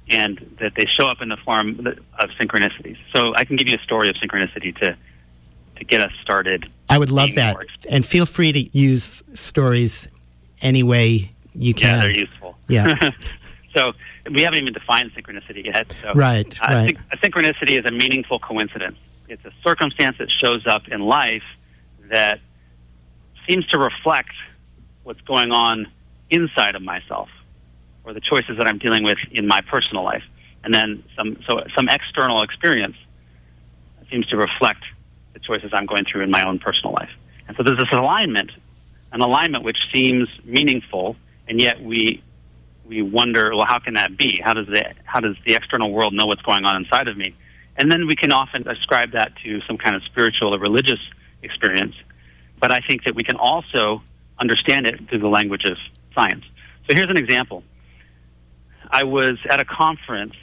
and 0.08 0.56
that 0.60 0.74
they 0.76 0.86
show 0.86 1.06
up 1.06 1.22
in 1.22 1.28
the 1.28 1.36
form 1.36 1.86
of 1.86 2.30
synchronicities. 2.38 2.98
So 3.14 3.34
I 3.34 3.44
can 3.44 3.56
give 3.56 3.68
you 3.68 3.76
a 3.76 3.82
story 3.82 4.08
of 4.08 4.16
synchronicity 4.16 4.76
to 4.78 4.96
to 5.76 5.84
get 5.84 6.00
us 6.00 6.12
started. 6.22 6.70
I 6.88 6.98
would 6.98 7.10
love 7.10 7.34
that, 7.34 7.56
and 7.88 8.04
feel 8.04 8.26
free 8.26 8.52
to 8.52 8.78
use 8.78 9.22
stories 9.34 10.08
any 10.62 10.82
way 10.82 11.32
you 11.54 11.74
can. 11.74 11.96
Yeah, 11.96 12.00
they're 12.00 12.18
useful. 12.18 12.56
Yeah. 12.68 13.10
so 13.74 13.92
we 14.30 14.42
haven't 14.42 14.60
even 14.60 14.72
defined 14.72 15.12
synchronicity 15.12 15.64
yet. 15.64 15.94
So 16.02 16.12
right, 16.14 16.46
uh, 16.62 16.74
right. 16.74 16.98
A 17.12 17.16
synchronicity 17.18 17.78
is 17.78 17.84
a 17.84 17.92
meaningful 17.92 18.38
coincidence. 18.38 18.96
It's 19.28 19.44
a 19.44 19.52
circumstance 19.62 20.18
that 20.18 20.30
shows 20.30 20.66
up 20.66 20.88
in 20.88 21.00
life 21.00 21.42
that 22.10 22.40
seems 23.48 23.66
to 23.68 23.78
reflect 23.78 24.32
what's 25.04 25.20
going 25.22 25.52
on 25.52 25.86
inside 26.30 26.74
of 26.74 26.82
myself 26.82 27.28
or 28.04 28.12
the 28.12 28.20
choices 28.20 28.56
that 28.58 28.66
I'm 28.66 28.78
dealing 28.78 29.04
with 29.04 29.18
in 29.30 29.46
my 29.46 29.60
personal 29.60 30.04
life. 30.04 30.22
And 30.64 30.74
then 30.74 31.04
some, 31.16 31.38
so 31.48 31.62
some 31.76 31.88
external 31.88 32.42
experience 32.42 32.96
seems 34.10 34.26
to 34.28 34.36
reflect 34.36 34.84
the 35.32 35.40
choices 35.40 35.70
I'm 35.72 35.86
going 35.86 36.04
through 36.04 36.22
in 36.22 36.30
my 36.30 36.46
own 36.46 36.58
personal 36.58 36.92
life. 36.92 37.10
And 37.48 37.56
so 37.56 37.62
there's 37.62 37.78
this 37.78 37.92
alignment, 37.92 38.50
an 39.12 39.20
alignment 39.20 39.64
which 39.64 39.78
seems 39.92 40.28
meaningful, 40.44 41.16
and 41.48 41.60
yet 41.60 41.82
we, 41.82 42.22
we 42.86 43.02
wonder, 43.02 43.54
well, 43.54 43.66
how 43.66 43.78
can 43.78 43.94
that 43.94 44.16
be? 44.16 44.40
How 44.42 44.54
does, 44.54 44.66
the, 44.66 44.92
how 45.04 45.20
does 45.20 45.36
the 45.44 45.54
external 45.54 45.92
world 45.92 46.14
know 46.14 46.26
what's 46.26 46.42
going 46.42 46.64
on 46.64 46.76
inside 46.76 47.08
of 47.08 47.16
me? 47.16 47.34
And 47.76 47.92
then 47.92 48.06
we 48.06 48.16
can 48.16 48.32
often 48.32 48.66
ascribe 48.68 49.12
that 49.12 49.36
to 49.44 49.60
some 49.62 49.76
kind 49.76 49.94
of 49.94 50.02
spiritual 50.04 50.54
or 50.54 50.58
religious 50.58 51.00
experience 51.46 51.94
but 52.60 52.72
I 52.72 52.80
think 52.80 53.04
that 53.04 53.14
we 53.14 53.22
can 53.22 53.36
also 53.36 54.02
understand 54.38 54.86
it 54.86 55.08
through 55.08 55.18
the 55.18 55.28
language 55.28 55.64
of 55.64 55.76
science. 56.14 56.44
So 56.88 56.94
here's 56.94 57.10
an 57.10 57.16
example. 57.16 57.62
I 58.90 59.04
was 59.04 59.38
at 59.48 59.60
a 59.60 59.64
conference 59.64 60.34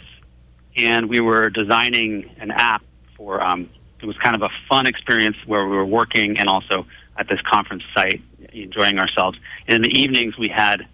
and 0.76 1.10
we 1.10 1.20
were 1.20 1.50
designing 1.50 2.30
an 2.40 2.52
app 2.52 2.84
for, 3.16 3.44
um, 3.44 3.70
it 4.02 4.06
was 4.06 4.18
kind 4.18 4.36
of 4.36 4.42
a 4.42 4.50
fun 4.68 4.86
experience 4.86 5.38
where 5.46 5.66
we 5.66 5.76
were 5.76 5.86
working 5.86 6.38
and 6.38 6.50
also 6.50 6.86
at 7.18 7.30
this 7.30 7.40
conference 7.50 7.84
site 7.96 8.22
enjoying 8.52 9.00
ourselves. 9.00 9.38
And 9.68 9.76
in 9.76 9.82
the 9.82 9.98
evenings 9.98 10.38
we 10.38 10.50
had 10.50 10.88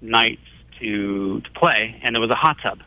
nights 0.00 0.42
to, 0.80 1.40
to 1.40 1.50
play 1.52 2.00
and 2.02 2.14
there 2.14 2.20
was 2.20 2.30
a 2.30 2.36
hot 2.36 2.58
tub. 2.62 2.82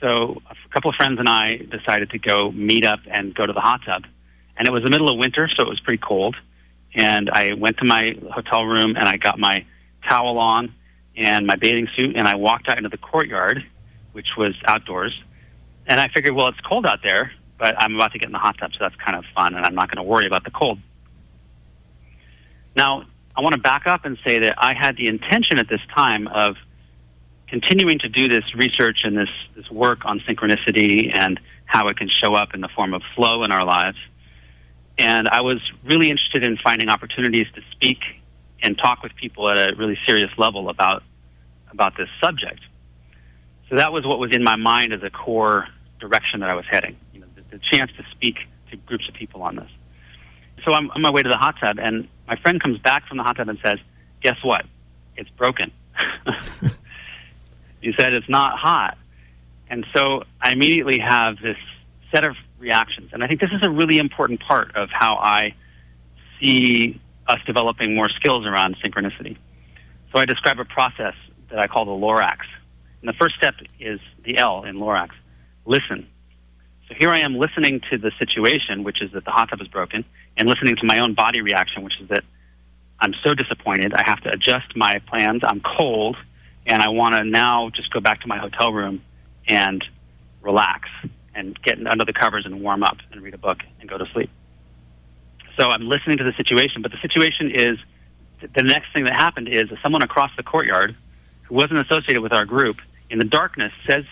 So 0.00 0.42
a 0.50 0.68
couple 0.70 0.90
of 0.90 0.96
friends 0.96 1.18
and 1.18 1.28
I 1.28 1.56
decided 1.56 2.10
to 2.10 2.18
go 2.18 2.52
meet 2.52 2.84
up 2.84 3.00
and 3.06 3.34
go 3.34 3.46
to 3.46 3.52
the 3.52 3.60
hot 3.60 3.80
tub. 3.84 4.04
And 4.62 4.68
it 4.68 4.70
was 4.70 4.84
the 4.84 4.90
middle 4.90 5.08
of 5.08 5.18
winter, 5.18 5.48
so 5.48 5.64
it 5.64 5.68
was 5.68 5.80
pretty 5.80 6.00
cold 6.00 6.36
and 6.94 7.30
I 7.30 7.54
went 7.54 7.78
to 7.78 7.84
my 7.84 8.16
hotel 8.32 8.64
room 8.64 8.96
and 8.96 9.08
I 9.08 9.16
got 9.16 9.38
my 9.38 9.64
towel 10.08 10.38
on 10.38 10.74
and 11.16 11.46
my 11.46 11.56
bathing 11.56 11.88
suit 11.96 12.16
and 12.16 12.28
I 12.28 12.34
walked 12.34 12.68
out 12.68 12.76
into 12.76 12.88
the 12.88 12.98
courtyard, 12.98 13.64
which 14.12 14.36
was 14.36 14.54
outdoors. 14.66 15.18
And 15.86 16.00
I 16.00 16.08
figured, 16.08 16.34
well, 16.34 16.48
it's 16.48 16.60
cold 16.60 16.86
out 16.86 17.00
there, 17.02 17.32
but 17.58 17.74
I'm 17.78 17.94
about 17.94 18.12
to 18.12 18.18
get 18.18 18.26
in 18.26 18.32
the 18.32 18.38
hot 18.38 18.56
tub, 18.58 18.72
so 18.72 18.78
that's 18.80 18.94
kind 18.96 19.16
of 19.16 19.24
fun, 19.34 19.54
and 19.54 19.64
I'm 19.64 19.74
not 19.74 19.90
going 19.90 20.04
to 20.04 20.08
worry 20.08 20.26
about 20.26 20.44
the 20.44 20.50
cold. 20.50 20.78
Now, 22.76 23.04
I 23.34 23.40
want 23.40 23.54
to 23.54 23.60
back 23.60 23.86
up 23.86 24.04
and 24.04 24.18
say 24.24 24.38
that 24.40 24.54
I 24.58 24.74
had 24.74 24.96
the 24.96 25.08
intention 25.08 25.58
at 25.58 25.68
this 25.68 25.80
time 25.94 26.28
of 26.28 26.56
continuing 27.48 27.98
to 27.98 28.08
do 28.08 28.28
this 28.28 28.44
research 28.54 29.00
and 29.04 29.16
this, 29.16 29.28
this 29.56 29.70
work 29.70 30.04
on 30.04 30.20
synchronicity 30.20 31.14
and 31.14 31.40
how 31.64 31.88
it 31.88 31.96
can 31.96 32.08
show 32.08 32.34
up 32.34 32.54
in 32.54 32.60
the 32.60 32.68
form 32.68 32.94
of 32.94 33.02
flow 33.14 33.42
in 33.42 33.52
our 33.52 33.64
lives 33.64 33.98
and 34.98 35.28
I 35.28 35.40
was 35.40 35.58
really 35.84 36.10
interested 36.10 36.44
in 36.44 36.56
finding 36.58 36.88
opportunities 36.88 37.46
to 37.54 37.62
speak 37.72 37.98
and 38.62 38.78
talk 38.78 39.02
with 39.02 39.14
people 39.16 39.48
at 39.48 39.72
a 39.72 39.76
really 39.76 39.98
serious 40.06 40.30
level 40.38 40.68
about 40.68 41.02
about 41.70 41.96
this 41.96 42.08
subject. 42.22 42.60
So 43.70 43.76
that 43.76 43.92
was 43.92 44.04
what 44.04 44.18
was 44.18 44.34
in 44.34 44.44
my 44.44 44.56
mind 44.56 44.92
as 44.92 45.02
a 45.02 45.10
core 45.10 45.66
direction 45.98 46.40
that 46.40 46.50
I 46.50 46.54
was 46.54 46.66
heading. 46.70 46.96
You 47.14 47.20
know, 47.20 47.26
the, 47.34 47.56
the 47.56 47.58
chance 47.58 47.90
to 47.96 48.04
speak 48.10 48.36
to 48.70 48.76
groups 48.76 49.08
of 49.08 49.14
people 49.14 49.42
on 49.42 49.56
this. 49.56 49.70
So 50.64 50.74
I'm 50.74 50.90
on 50.90 51.00
my 51.00 51.10
way 51.10 51.22
to 51.22 51.28
the 51.28 51.36
hot 51.36 51.56
tub, 51.58 51.78
and 51.80 52.06
my 52.28 52.36
friend 52.36 52.62
comes 52.62 52.78
back 52.78 53.08
from 53.08 53.16
the 53.16 53.22
hot 53.22 53.36
tub 53.36 53.48
and 53.48 53.58
says, 53.64 53.78
"Guess 54.22 54.36
what? 54.42 54.66
It's 55.16 55.30
broken." 55.30 55.72
he 57.80 57.92
said 57.98 58.12
it's 58.12 58.28
not 58.28 58.58
hot, 58.58 58.98
and 59.68 59.86
so 59.94 60.24
I 60.40 60.52
immediately 60.52 60.98
have 60.98 61.36
this 61.42 61.56
set 62.14 62.24
of 62.24 62.36
reactions. 62.62 63.10
And 63.12 63.22
I 63.22 63.26
think 63.26 63.40
this 63.40 63.50
is 63.52 63.66
a 63.66 63.70
really 63.70 63.98
important 63.98 64.40
part 64.40 64.74
of 64.76 64.88
how 64.90 65.16
I 65.16 65.54
see 66.40 67.00
us 67.26 67.38
developing 67.46 67.94
more 67.94 68.08
skills 68.08 68.46
around 68.46 68.76
synchronicity. 68.82 69.36
So 70.12 70.20
I 70.20 70.24
describe 70.24 70.58
a 70.58 70.64
process 70.64 71.14
that 71.50 71.58
I 71.58 71.66
call 71.66 71.84
the 71.84 71.92
Lorax. 71.92 72.38
And 73.00 73.08
the 73.08 73.12
first 73.12 73.34
step 73.36 73.54
is 73.78 74.00
the 74.24 74.38
L 74.38 74.64
in 74.64 74.78
Lorax 74.78 75.10
listen. 75.64 76.06
So 76.88 76.94
here 76.98 77.10
I 77.10 77.20
am 77.20 77.36
listening 77.36 77.80
to 77.90 77.98
the 77.98 78.10
situation, 78.18 78.84
which 78.84 79.00
is 79.00 79.12
that 79.12 79.24
the 79.24 79.30
hot 79.30 79.50
tub 79.50 79.60
is 79.60 79.68
broken, 79.68 80.04
and 80.36 80.48
listening 80.48 80.76
to 80.76 80.86
my 80.86 80.98
own 80.98 81.14
body 81.14 81.40
reaction, 81.40 81.82
which 81.82 82.00
is 82.00 82.08
that 82.08 82.24
I'm 83.00 83.14
so 83.24 83.34
disappointed. 83.34 83.94
I 83.94 84.02
have 84.08 84.20
to 84.22 84.32
adjust 84.32 84.76
my 84.76 84.98
plans. 85.00 85.42
I'm 85.44 85.60
cold, 85.60 86.16
and 86.66 86.82
I 86.82 86.88
want 86.88 87.14
to 87.14 87.24
now 87.24 87.70
just 87.70 87.90
go 87.92 88.00
back 88.00 88.20
to 88.22 88.28
my 88.28 88.38
hotel 88.38 88.72
room 88.72 89.02
and 89.48 89.84
relax 90.40 90.88
and 91.34 91.60
get 91.62 91.84
under 91.86 92.04
the 92.04 92.12
covers 92.12 92.44
and 92.46 92.62
warm 92.62 92.82
up 92.82 92.98
and 93.10 93.22
read 93.22 93.34
a 93.34 93.38
book 93.38 93.58
and 93.80 93.88
go 93.88 93.98
to 93.98 94.06
sleep. 94.12 94.30
So 95.58 95.68
I'm 95.68 95.88
listening 95.88 96.18
to 96.18 96.24
the 96.24 96.32
situation, 96.32 96.82
but 96.82 96.92
the 96.92 96.98
situation 97.00 97.50
is 97.50 97.78
the 98.54 98.62
next 98.62 98.92
thing 98.92 99.04
that 99.04 99.14
happened 99.14 99.48
is 99.48 99.68
someone 99.82 100.02
across 100.02 100.30
the 100.36 100.42
courtyard 100.42 100.96
who 101.42 101.54
wasn't 101.54 101.78
associated 101.78 102.22
with 102.22 102.32
our 102.32 102.44
group 102.44 102.76
in 103.10 103.18
the 103.18 103.24
darkness 103.24 103.72
says, 103.86 104.04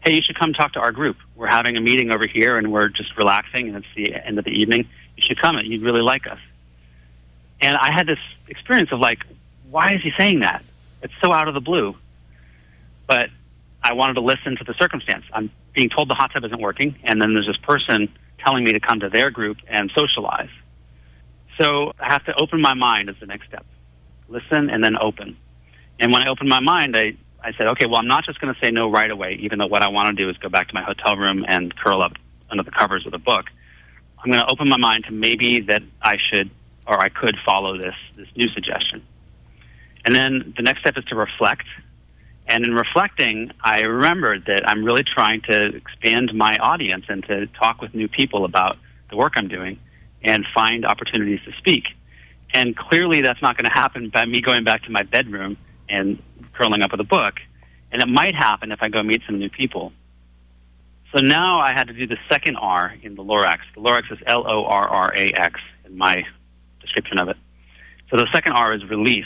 Hey, 0.00 0.14
you 0.14 0.22
should 0.22 0.38
come 0.38 0.52
talk 0.52 0.72
to 0.74 0.80
our 0.80 0.92
group. 0.92 1.16
We're 1.34 1.48
having 1.48 1.76
a 1.76 1.80
meeting 1.80 2.12
over 2.12 2.26
here 2.26 2.58
and 2.58 2.72
we're 2.72 2.88
just 2.88 3.16
relaxing 3.16 3.68
and 3.68 3.76
it's 3.76 3.86
the 3.96 4.14
end 4.14 4.38
of 4.38 4.44
the 4.44 4.52
evening. 4.52 4.88
You 5.16 5.22
should 5.22 5.40
come. 5.40 5.58
You'd 5.58 5.82
really 5.82 6.02
like 6.02 6.26
us. 6.26 6.38
And 7.60 7.76
I 7.76 7.92
had 7.92 8.06
this 8.06 8.18
experience 8.48 8.92
of 8.92 9.00
like, 9.00 9.24
why 9.70 9.92
is 9.92 10.02
he 10.02 10.12
saying 10.16 10.40
that? 10.40 10.64
It's 11.02 11.12
so 11.20 11.32
out 11.32 11.48
of 11.48 11.54
the 11.54 11.60
blue. 11.60 11.96
But 13.06 13.30
I 13.88 13.92
wanted 13.92 14.14
to 14.14 14.20
listen 14.20 14.56
to 14.56 14.64
the 14.64 14.74
circumstance. 14.80 15.24
I'm 15.32 15.50
being 15.72 15.88
told 15.88 16.10
the 16.10 16.14
hot 16.14 16.32
tub 16.34 16.44
isn't 16.44 16.60
working, 16.60 16.96
and 17.04 17.22
then 17.22 17.34
there's 17.34 17.46
this 17.46 17.56
person 17.58 18.12
telling 18.44 18.64
me 18.64 18.72
to 18.72 18.80
come 18.80 18.98
to 19.00 19.08
their 19.08 19.30
group 19.30 19.58
and 19.68 19.92
socialize. 19.96 20.50
So 21.60 21.92
I 22.00 22.12
have 22.12 22.24
to 22.24 22.34
open 22.40 22.60
my 22.60 22.74
mind 22.74 23.08
as 23.08 23.16
the 23.20 23.26
next 23.26 23.46
step. 23.46 23.64
Listen 24.28 24.70
and 24.70 24.82
then 24.82 24.96
open. 25.00 25.36
And 26.00 26.12
when 26.12 26.22
I 26.22 26.28
opened 26.28 26.48
my 26.48 26.58
mind, 26.58 26.96
I, 26.96 27.16
I 27.42 27.52
said, 27.56 27.68
okay, 27.68 27.86
well, 27.86 27.96
I'm 27.96 28.08
not 28.08 28.24
just 28.24 28.40
going 28.40 28.52
to 28.52 28.60
say 28.60 28.72
no 28.72 28.90
right 28.90 29.10
away, 29.10 29.38
even 29.40 29.60
though 29.60 29.68
what 29.68 29.82
I 29.82 29.88
want 29.88 30.16
to 30.16 30.24
do 30.24 30.28
is 30.28 30.36
go 30.38 30.48
back 30.48 30.66
to 30.68 30.74
my 30.74 30.82
hotel 30.82 31.16
room 31.16 31.44
and 31.46 31.74
curl 31.76 32.02
up 32.02 32.14
under 32.50 32.64
the 32.64 32.72
covers 32.72 33.04
with 33.04 33.14
a 33.14 33.18
book. 33.18 33.46
I'm 34.18 34.32
going 34.32 34.44
to 34.44 34.50
open 34.50 34.68
my 34.68 34.78
mind 34.78 35.04
to 35.04 35.12
maybe 35.12 35.60
that 35.60 35.82
I 36.02 36.16
should 36.16 36.50
or 36.88 37.00
I 37.00 37.08
could 37.08 37.36
follow 37.46 37.78
this, 37.78 37.94
this 38.16 38.28
new 38.36 38.48
suggestion. 38.48 39.02
And 40.04 40.14
then 40.14 40.54
the 40.56 40.62
next 40.62 40.80
step 40.80 40.96
is 40.96 41.04
to 41.04 41.14
reflect 41.14 41.66
and 42.48 42.64
in 42.64 42.74
reflecting, 42.74 43.50
I 43.62 43.82
remembered 43.82 44.44
that 44.46 44.68
I'm 44.68 44.84
really 44.84 45.02
trying 45.02 45.40
to 45.42 45.74
expand 45.74 46.32
my 46.32 46.56
audience 46.58 47.06
and 47.08 47.24
to 47.24 47.46
talk 47.48 47.80
with 47.80 47.94
new 47.94 48.08
people 48.08 48.44
about 48.44 48.78
the 49.10 49.16
work 49.16 49.32
I'm 49.36 49.48
doing 49.48 49.78
and 50.22 50.46
find 50.54 50.84
opportunities 50.84 51.40
to 51.44 51.52
speak. 51.58 51.88
And 52.54 52.76
clearly, 52.76 53.20
that's 53.20 53.42
not 53.42 53.56
going 53.56 53.68
to 53.68 53.74
happen 53.76 54.10
by 54.10 54.24
me 54.24 54.40
going 54.40 54.64
back 54.64 54.84
to 54.84 54.90
my 54.90 55.02
bedroom 55.02 55.56
and 55.88 56.22
curling 56.52 56.82
up 56.82 56.92
with 56.92 57.00
a 57.00 57.04
book. 57.04 57.34
And 57.90 58.00
it 58.00 58.08
might 58.08 58.34
happen 58.34 58.70
if 58.70 58.78
I 58.80 58.88
go 58.88 59.02
meet 59.02 59.22
some 59.26 59.38
new 59.38 59.50
people. 59.50 59.92
So 61.14 61.22
now 61.22 61.58
I 61.60 61.72
had 61.72 61.88
to 61.88 61.92
do 61.92 62.06
the 62.06 62.18
second 62.28 62.56
R 62.56 62.94
in 63.02 63.14
the 63.14 63.24
Lorax. 63.24 63.58
The 63.74 63.80
Lorax 63.80 64.10
is 64.12 64.18
L 64.26 64.44
O 64.48 64.64
R 64.64 64.88
R 64.88 65.12
A 65.16 65.32
X 65.32 65.60
in 65.84 65.96
my 65.96 66.24
description 66.80 67.18
of 67.18 67.28
it. 67.28 67.36
So 68.10 68.16
the 68.16 68.28
second 68.32 68.52
R 68.52 68.72
is 68.74 68.84
release 68.84 69.24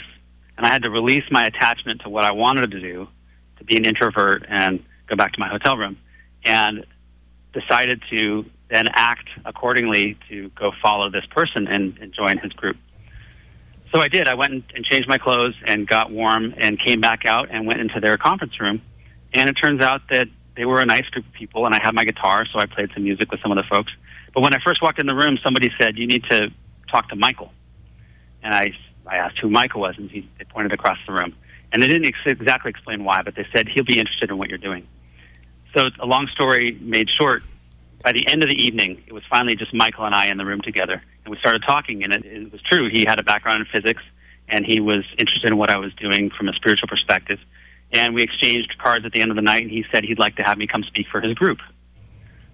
and 0.57 0.65
I 0.65 0.69
had 0.71 0.83
to 0.83 0.89
release 0.89 1.23
my 1.31 1.45
attachment 1.45 2.01
to 2.01 2.09
what 2.09 2.23
I 2.23 2.31
wanted 2.31 2.71
to 2.71 2.79
do, 2.79 3.07
to 3.57 3.63
be 3.63 3.77
an 3.77 3.85
introvert 3.85 4.45
and 4.47 4.83
go 5.07 5.15
back 5.15 5.33
to 5.33 5.39
my 5.39 5.47
hotel 5.47 5.77
room, 5.77 5.97
and 6.43 6.85
decided 7.53 8.01
to 8.11 8.45
then 8.69 8.87
act 8.93 9.27
accordingly 9.45 10.17
to 10.29 10.49
go 10.49 10.71
follow 10.81 11.09
this 11.09 11.25
person 11.25 11.67
and, 11.67 11.97
and 11.99 12.13
join 12.13 12.37
his 12.37 12.53
group. 12.53 12.77
So 13.93 13.99
I 13.99 14.07
did. 14.07 14.27
I 14.27 14.35
went 14.35 14.63
and 14.73 14.85
changed 14.85 15.09
my 15.09 15.17
clothes 15.17 15.55
and 15.65 15.85
got 15.85 16.11
warm 16.11 16.53
and 16.57 16.79
came 16.79 17.01
back 17.01 17.25
out 17.25 17.49
and 17.51 17.67
went 17.67 17.81
into 17.81 17.99
their 17.99 18.17
conference 18.17 18.59
room. 18.59 18.81
And 19.33 19.49
it 19.49 19.53
turns 19.53 19.81
out 19.81 20.01
that 20.09 20.27
they 20.55 20.65
were 20.65 20.81
a 20.81 20.85
nice 20.85 21.05
group 21.07 21.25
of 21.25 21.33
people, 21.33 21.65
and 21.65 21.75
I 21.75 21.79
had 21.81 21.93
my 21.93 22.05
guitar, 22.05 22.45
so 22.45 22.59
I 22.59 22.65
played 22.65 22.89
some 22.93 23.03
music 23.03 23.31
with 23.31 23.41
some 23.41 23.51
of 23.51 23.57
the 23.57 23.63
folks. 23.63 23.91
But 24.33 24.41
when 24.41 24.53
I 24.53 24.59
first 24.63 24.81
walked 24.81 24.99
in 24.99 25.07
the 25.07 25.15
room, 25.15 25.37
somebody 25.43 25.71
said, 25.79 25.97
"You 25.97 26.07
need 26.07 26.23
to 26.25 26.51
talk 26.89 27.09
to 27.09 27.15
Michael." 27.15 27.51
And 28.43 28.53
I, 28.53 28.71
I 29.11 29.17
asked 29.17 29.39
who 29.39 29.49
Michael 29.49 29.81
was, 29.81 29.97
and 29.97 30.09
he, 30.09 30.27
they 30.39 30.45
pointed 30.45 30.71
across 30.71 30.97
the 31.05 31.11
room. 31.11 31.35
And 31.73 31.83
they 31.83 31.87
didn't 31.87 32.05
ex- 32.05 32.17
exactly 32.25 32.69
explain 32.69 33.03
why, 33.03 33.21
but 33.21 33.35
they 33.35 33.45
said 33.51 33.67
he'll 33.67 33.83
be 33.83 33.99
interested 33.99 34.31
in 34.31 34.37
what 34.37 34.47
you're 34.47 34.57
doing. 34.57 34.87
So, 35.75 35.89
a 35.99 36.05
long 36.05 36.27
story 36.27 36.77
made 36.79 37.09
short, 37.09 37.43
by 38.03 38.13
the 38.13 38.25
end 38.27 38.41
of 38.41 38.49
the 38.49 38.61
evening, 38.61 39.03
it 39.07 39.13
was 39.13 39.23
finally 39.29 39.55
just 39.55 39.73
Michael 39.73 40.05
and 40.05 40.15
I 40.15 40.27
in 40.27 40.37
the 40.37 40.45
room 40.45 40.61
together. 40.61 41.03
And 41.25 41.31
we 41.31 41.37
started 41.39 41.61
talking, 41.63 42.03
and 42.03 42.13
it, 42.13 42.25
it 42.25 42.51
was 42.51 42.61
true. 42.61 42.89
He 42.89 43.03
had 43.05 43.19
a 43.19 43.23
background 43.23 43.65
in 43.67 43.81
physics, 43.81 44.01
and 44.47 44.65
he 44.65 44.79
was 44.79 45.03
interested 45.17 45.51
in 45.51 45.57
what 45.57 45.69
I 45.69 45.77
was 45.77 45.93
doing 45.95 46.29
from 46.29 46.47
a 46.47 46.53
spiritual 46.53 46.87
perspective. 46.87 47.39
And 47.91 48.15
we 48.15 48.21
exchanged 48.21 48.77
cards 48.77 49.05
at 49.05 49.11
the 49.11 49.21
end 49.21 49.31
of 49.31 49.35
the 49.35 49.41
night, 49.41 49.63
and 49.63 49.71
he 49.71 49.85
said 49.91 50.05
he'd 50.05 50.19
like 50.19 50.37
to 50.37 50.43
have 50.43 50.57
me 50.57 50.67
come 50.67 50.83
speak 50.83 51.07
for 51.11 51.19
his 51.19 51.33
group. 51.33 51.59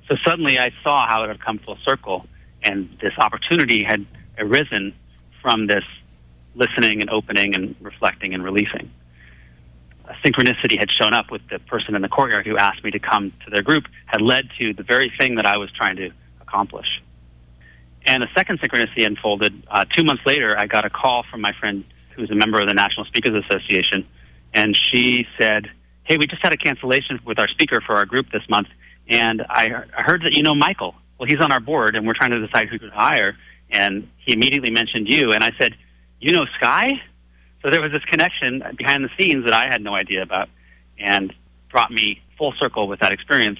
So 0.09 0.15
suddenly 0.25 0.57
I 0.57 0.71
saw 0.83 1.07
how 1.07 1.23
it 1.23 1.27
had 1.27 1.39
come 1.39 1.59
full 1.59 1.77
circle, 1.85 2.25
and 2.63 2.89
this 2.99 3.13
opportunity 3.19 3.83
had 3.83 4.05
arisen 4.39 4.93
from 5.41 5.67
this 5.67 5.83
listening 6.57 7.01
and 7.01 7.09
opening 7.09 7.55
and 7.55 7.75
reflecting 7.79 8.33
and 8.33 8.43
releasing. 8.43 8.91
A 10.05 10.13
synchronicity 10.25 10.79
had 10.79 10.89
shown 10.91 11.13
up 11.13 11.31
with 11.31 11.41
the 11.49 11.59
person 11.59 11.95
in 11.95 12.01
the 12.01 12.09
courtyard 12.09 12.47
who 12.47 12.57
asked 12.57 12.83
me 12.83 12.91
to 12.91 12.99
come 12.99 13.31
to 13.45 13.51
their 13.51 13.61
group, 13.61 13.85
had 14.05 14.21
led 14.21 14.49
to 14.59 14.73
the 14.73 14.83
very 14.83 15.11
thing 15.17 15.35
that 15.35 15.45
I 15.45 15.57
was 15.57 15.71
trying 15.71 15.97
to 15.97 16.09
accomplish. 16.41 17.01
And 18.05 18.23
a 18.23 18.29
second 18.33 18.61
synchronicity 18.61 19.05
unfolded. 19.05 19.63
Uh, 19.69 19.83
two 19.85 20.03
months 20.03 20.23
later, 20.25 20.57
I 20.57 20.65
got 20.65 20.85
a 20.85 20.89
call 20.89 21.23
from 21.29 21.41
my 21.41 21.53
friend 21.59 21.83
who's 22.15 22.31
a 22.31 22.35
member 22.35 22.59
of 22.59 22.67
the 22.67 22.73
National 22.73 23.05
Speakers 23.05 23.43
Association, 23.45 24.07
and 24.53 24.75
she 24.75 25.27
said, 25.37 25.69
Hey, 26.03 26.17
we 26.17 26.25
just 26.25 26.41
had 26.41 26.53
a 26.53 26.57
cancellation 26.57 27.19
with 27.25 27.37
our 27.37 27.49
speaker 27.49 27.81
for 27.81 27.97
our 27.97 28.05
group 28.05 28.31
this 28.31 28.43
month, 28.49 28.69
and 29.09 29.45
I, 29.49 29.83
I 29.97 30.03
heard 30.03 30.23
that 30.23 30.33
you 30.33 30.41
know 30.41 30.55
Michael. 30.55 30.95
Well, 31.19 31.27
he's 31.27 31.39
on 31.39 31.51
our 31.51 31.59
board, 31.59 31.95
and 31.95 32.07
we're 32.07 32.13
trying 32.13 32.31
to 32.31 32.45
decide 32.45 32.69
who 32.69 32.77
to 32.77 32.89
hire. 32.91 33.35
And 33.69 34.07
he 34.17 34.33
immediately 34.33 34.71
mentioned 34.71 35.09
you, 35.09 35.33
and 35.33 35.43
I 35.43 35.51
said, 35.59 35.75
You 36.19 36.31
know 36.31 36.45
Sky? 36.57 37.01
So 37.61 37.69
there 37.69 37.81
was 37.81 37.91
this 37.91 38.03
connection 38.05 38.63
behind 38.77 39.03
the 39.03 39.09
scenes 39.17 39.45
that 39.45 39.53
I 39.53 39.67
had 39.67 39.81
no 39.81 39.95
idea 39.95 40.21
about, 40.21 40.49
and 40.99 41.33
brought 41.69 41.91
me 41.91 42.21
full 42.37 42.53
circle 42.59 42.87
with 42.87 42.99
that 42.99 43.11
experience 43.11 43.59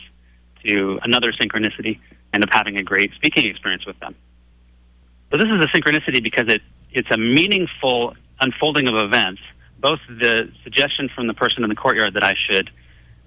to 0.65 0.99
another 1.03 1.31
synchronicity, 1.31 1.99
and 2.33 2.43
of 2.43 2.49
having 2.51 2.77
a 2.77 2.83
great 2.83 3.13
speaking 3.13 3.45
experience 3.45 3.85
with 3.85 3.99
them. 3.99 4.15
So 5.31 5.37
this 5.37 5.47
is 5.47 5.63
a 5.63 5.67
synchronicity 5.67 6.23
because 6.23 6.45
it, 6.47 6.61
it's 6.91 7.09
a 7.11 7.17
meaningful 7.17 8.15
unfolding 8.39 8.87
of 8.87 8.95
events, 8.95 9.41
both 9.79 9.99
the 10.07 10.51
suggestion 10.63 11.09
from 11.13 11.27
the 11.27 11.33
person 11.33 11.63
in 11.63 11.69
the 11.69 11.75
courtyard 11.75 12.13
that 12.13 12.23
I 12.23 12.33
should 12.33 12.69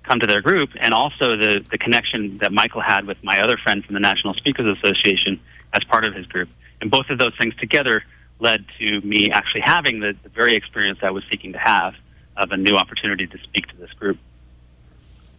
come 0.03 0.19
to 0.21 0.27
their 0.27 0.41
group, 0.41 0.71
and 0.81 0.95
also 0.95 1.37
the, 1.37 1.65
the 1.71 1.79
connection 1.79 2.39
that 2.39 2.53
Michael 2.53 2.81
had 2.81 3.07
with 3.07 3.23
my 3.23 3.41
other 3.41 3.57
friend 3.57 3.85
from 3.85 3.95
the 3.95 4.01
National 4.01 4.35
Speakers 4.35 4.77
Association 4.79 5.41
as 5.73 5.85
part 5.85 6.05
of 6.05 6.15
his 6.15 6.27
group. 6.27 6.49
And 6.81 6.91
both 6.91 7.11
of 7.11 7.19
those 7.19 7.33
things 7.39 7.55
together 7.57 8.03
led 8.41 8.65
to 8.81 9.01
me 9.03 9.31
actually 9.31 9.61
having 9.61 10.01
the, 10.01 10.17
the 10.23 10.29
very 10.31 10.55
experience 10.55 10.99
I 11.03 11.11
was 11.11 11.25
seeking 11.31 11.53
to 11.53 11.59
have 11.59 11.95
of 12.37 12.51
a 12.53 12.57
new 12.57 12.77
opportunity 12.77 13.27
to 13.27 13.39
speak 13.39 13.67
to 13.69 13.77
this 13.77 13.93
group. 13.93 14.19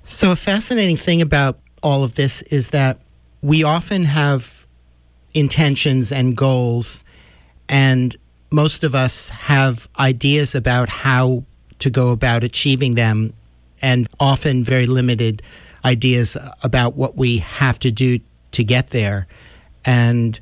So, 0.06 0.32
a 0.32 0.36
fascinating 0.36 0.98
thing 0.98 1.22
about 1.22 1.60
all 1.84 2.04
of 2.04 2.16
this 2.16 2.42
is 2.44 2.70
that 2.70 3.00
we 3.42 3.64
often 3.64 4.06
have 4.06 4.66
intentions 5.34 6.12
and 6.12 6.36
goals, 6.36 7.04
and 7.70 8.16
most 8.52 8.84
of 8.84 8.94
us 8.94 9.30
have 9.30 9.88
ideas 9.98 10.54
about 10.54 10.90
how 10.90 11.44
to 11.80 11.90
go 11.90 12.10
about 12.10 12.44
achieving 12.44 12.96
them, 12.96 13.34
and 13.82 14.08
often 14.20 14.64
very 14.64 14.86
limited 14.86 15.42
ideas 15.84 16.38
about 16.62 16.96
what 16.96 17.16
we 17.16 17.40
have 17.40 17.80
to 17.80 17.90
do 17.90 18.20
to 18.52 18.64
get 18.64 18.92
there. 18.92 19.28
And 19.84 20.40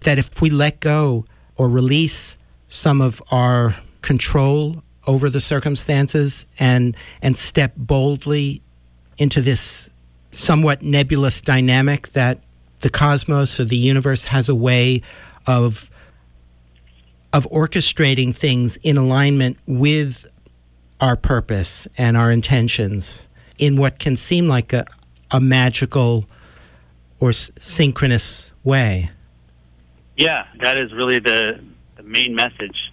that 0.00 0.18
if 0.18 0.40
we 0.40 0.50
let 0.50 0.80
go 0.80 1.26
or 1.56 1.68
release 1.68 2.38
some 2.68 3.00
of 3.00 3.22
our 3.30 3.74
control 4.02 4.82
over 5.06 5.28
the 5.30 5.40
circumstances 5.40 6.48
and 6.58 6.96
and 7.22 7.36
step 7.36 7.72
boldly 7.76 8.62
into 9.18 9.40
this 9.40 9.88
somewhat 10.32 10.82
nebulous 10.82 11.40
dynamic 11.40 12.08
that 12.12 12.42
the 12.80 12.90
cosmos 12.90 13.60
or 13.60 13.64
the 13.64 13.76
universe 13.76 14.24
has 14.24 14.48
a 14.48 14.54
way 14.54 15.00
of 15.46 15.90
of 17.32 17.48
orchestrating 17.50 18.34
things 18.34 18.76
in 18.78 18.96
alignment 18.96 19.58
with 19.66 20.26
our 21.00 21.16
purpose 21.16 21.88
and 21.98 22.16
our 22.16 22.30
intentions 22.30 23.26
in 23.58 23.76
what 23.76 23.98
can 23.98 24.16
seem 24.16 24.48
like 24.48 24.72
a, 24.72 24.86
a 25.30 25.40
magical 25.40 26.24
or 27.20 27.30
s- 27.30 27.50
synchronous 27.58 28.52
way. 28.62 29.10
Yeah, 30.16 30.46
that 30.60 30.78
is 30.78 30.92
really 30.92 31.18
the, 31.18 31.60
the 31.96 32.02
main 32.02 32.34
message 32.34 32.92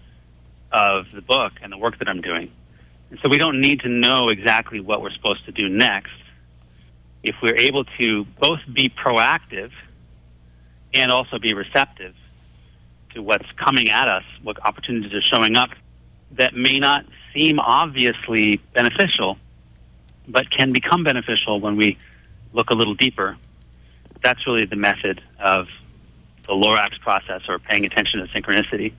of 0.71 1.05
the 1.13 1.21
book 1.21 1.53
and 1.61 1.71
the 1.71 1.77
work 1.77 1.99
that 1.99 2.07
I'm 2.07 2.21
doing. 2.21 2.51
And 3.09 3.19
so 3.21 3.29
we 3.29 3.37
don't 3.37 3.59
need 3.59 3.81
to 3.81 3.89
know 3.89 4.29
exactly 4.29 4.79
what 4.79 5.01
we're 5.01 5.11
supposed 5.11 5.45
to 5.45 5.51
do 5.51 5.69
next. 5.69 6.13
If 7.23 7.35
we're 7.43 7.57
able 7.57 7.83
to 7.99 8.25
both 8.39 8.59
be 8.73 8.89
proactive 8.89 9.71
and 10.93 11.11
also 11.11 11.37
be 11.37 11.53
receptive 11.53 12.15
to 13.13 13.21
what's 13.21 13.47
coming 13.57 13.89
at 13.89 14.07
us, 14.07 14.23
what 14.41 14.63
opportunities 14.65 15.13
are 15.13 15.21
showing 15.21 15.55
up 15.55 15.69
that 16.31 16.55
may 16.55 16.79
not 16.79 17.05
seem 17.33 17.59
obviously 17.59 18.57
beneficial, 18.73 19.37
but 20.27 20.49
can 20.49 20.71
become 20.71 21.03
beneficial 21.03 21.59
when 21.59 21.75
we 21.75 21.97
look 22.53 22.69
a 22.69 22.75
little 22.75 22.95
deeper. 22.95 23.37
That's 24.23 24.45
really 24.47 24.65
the 24.65 24.75
method 24.75 25.21
of 25.39 25.67
the 26.47 26.53
Lorax 26.53 26.99
process 27.01 27.41
or 27.47 27.59
paying 27.59 27.85
attention 27.85 28.19
to 28.19 28.27
synchronicity. 28.27 28.93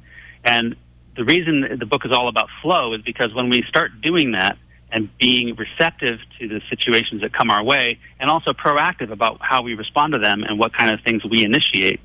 And 0.44 0.76
the 1.16 1.24
reason 1.24 1.78
the 1.78 1.86
book 1.86 2.04
is 2.04 2.12
all 2.12 2.28
about 2.28 2.48
flow 2.62 2.94
is 2.94 3.02
because 3.02 3.34
when 3.34 3.50
we 3.50 3.62
start 3.68 4.00
doing 4.00 4.32
that 4.32 4.56
and 4.90 5.08
being 5.18 5.54
receptive 5.56 6.18
to 6.38 6.48
the 6.48 6.60
situations 6.68 7.22
that 7.22 7.32
come 7.32 7.50
our 7.50 7.62
way 7.62 7.98
and 8.20 8.28
also 8.30 8.52
proactive 8.52 9.10
about 9.10 9.38
how 9.40 9.62
we 9.62 9.74
respond 9.74 10.12
to 10.12 10.18
them 10.18 10.42
and 10.42 10.58
what 10.58 10.74
kind 10.76 10.92
of 10.92 11.00
things 11.02 11.24
we 11.24 11.44
initiate, 11.44 12.00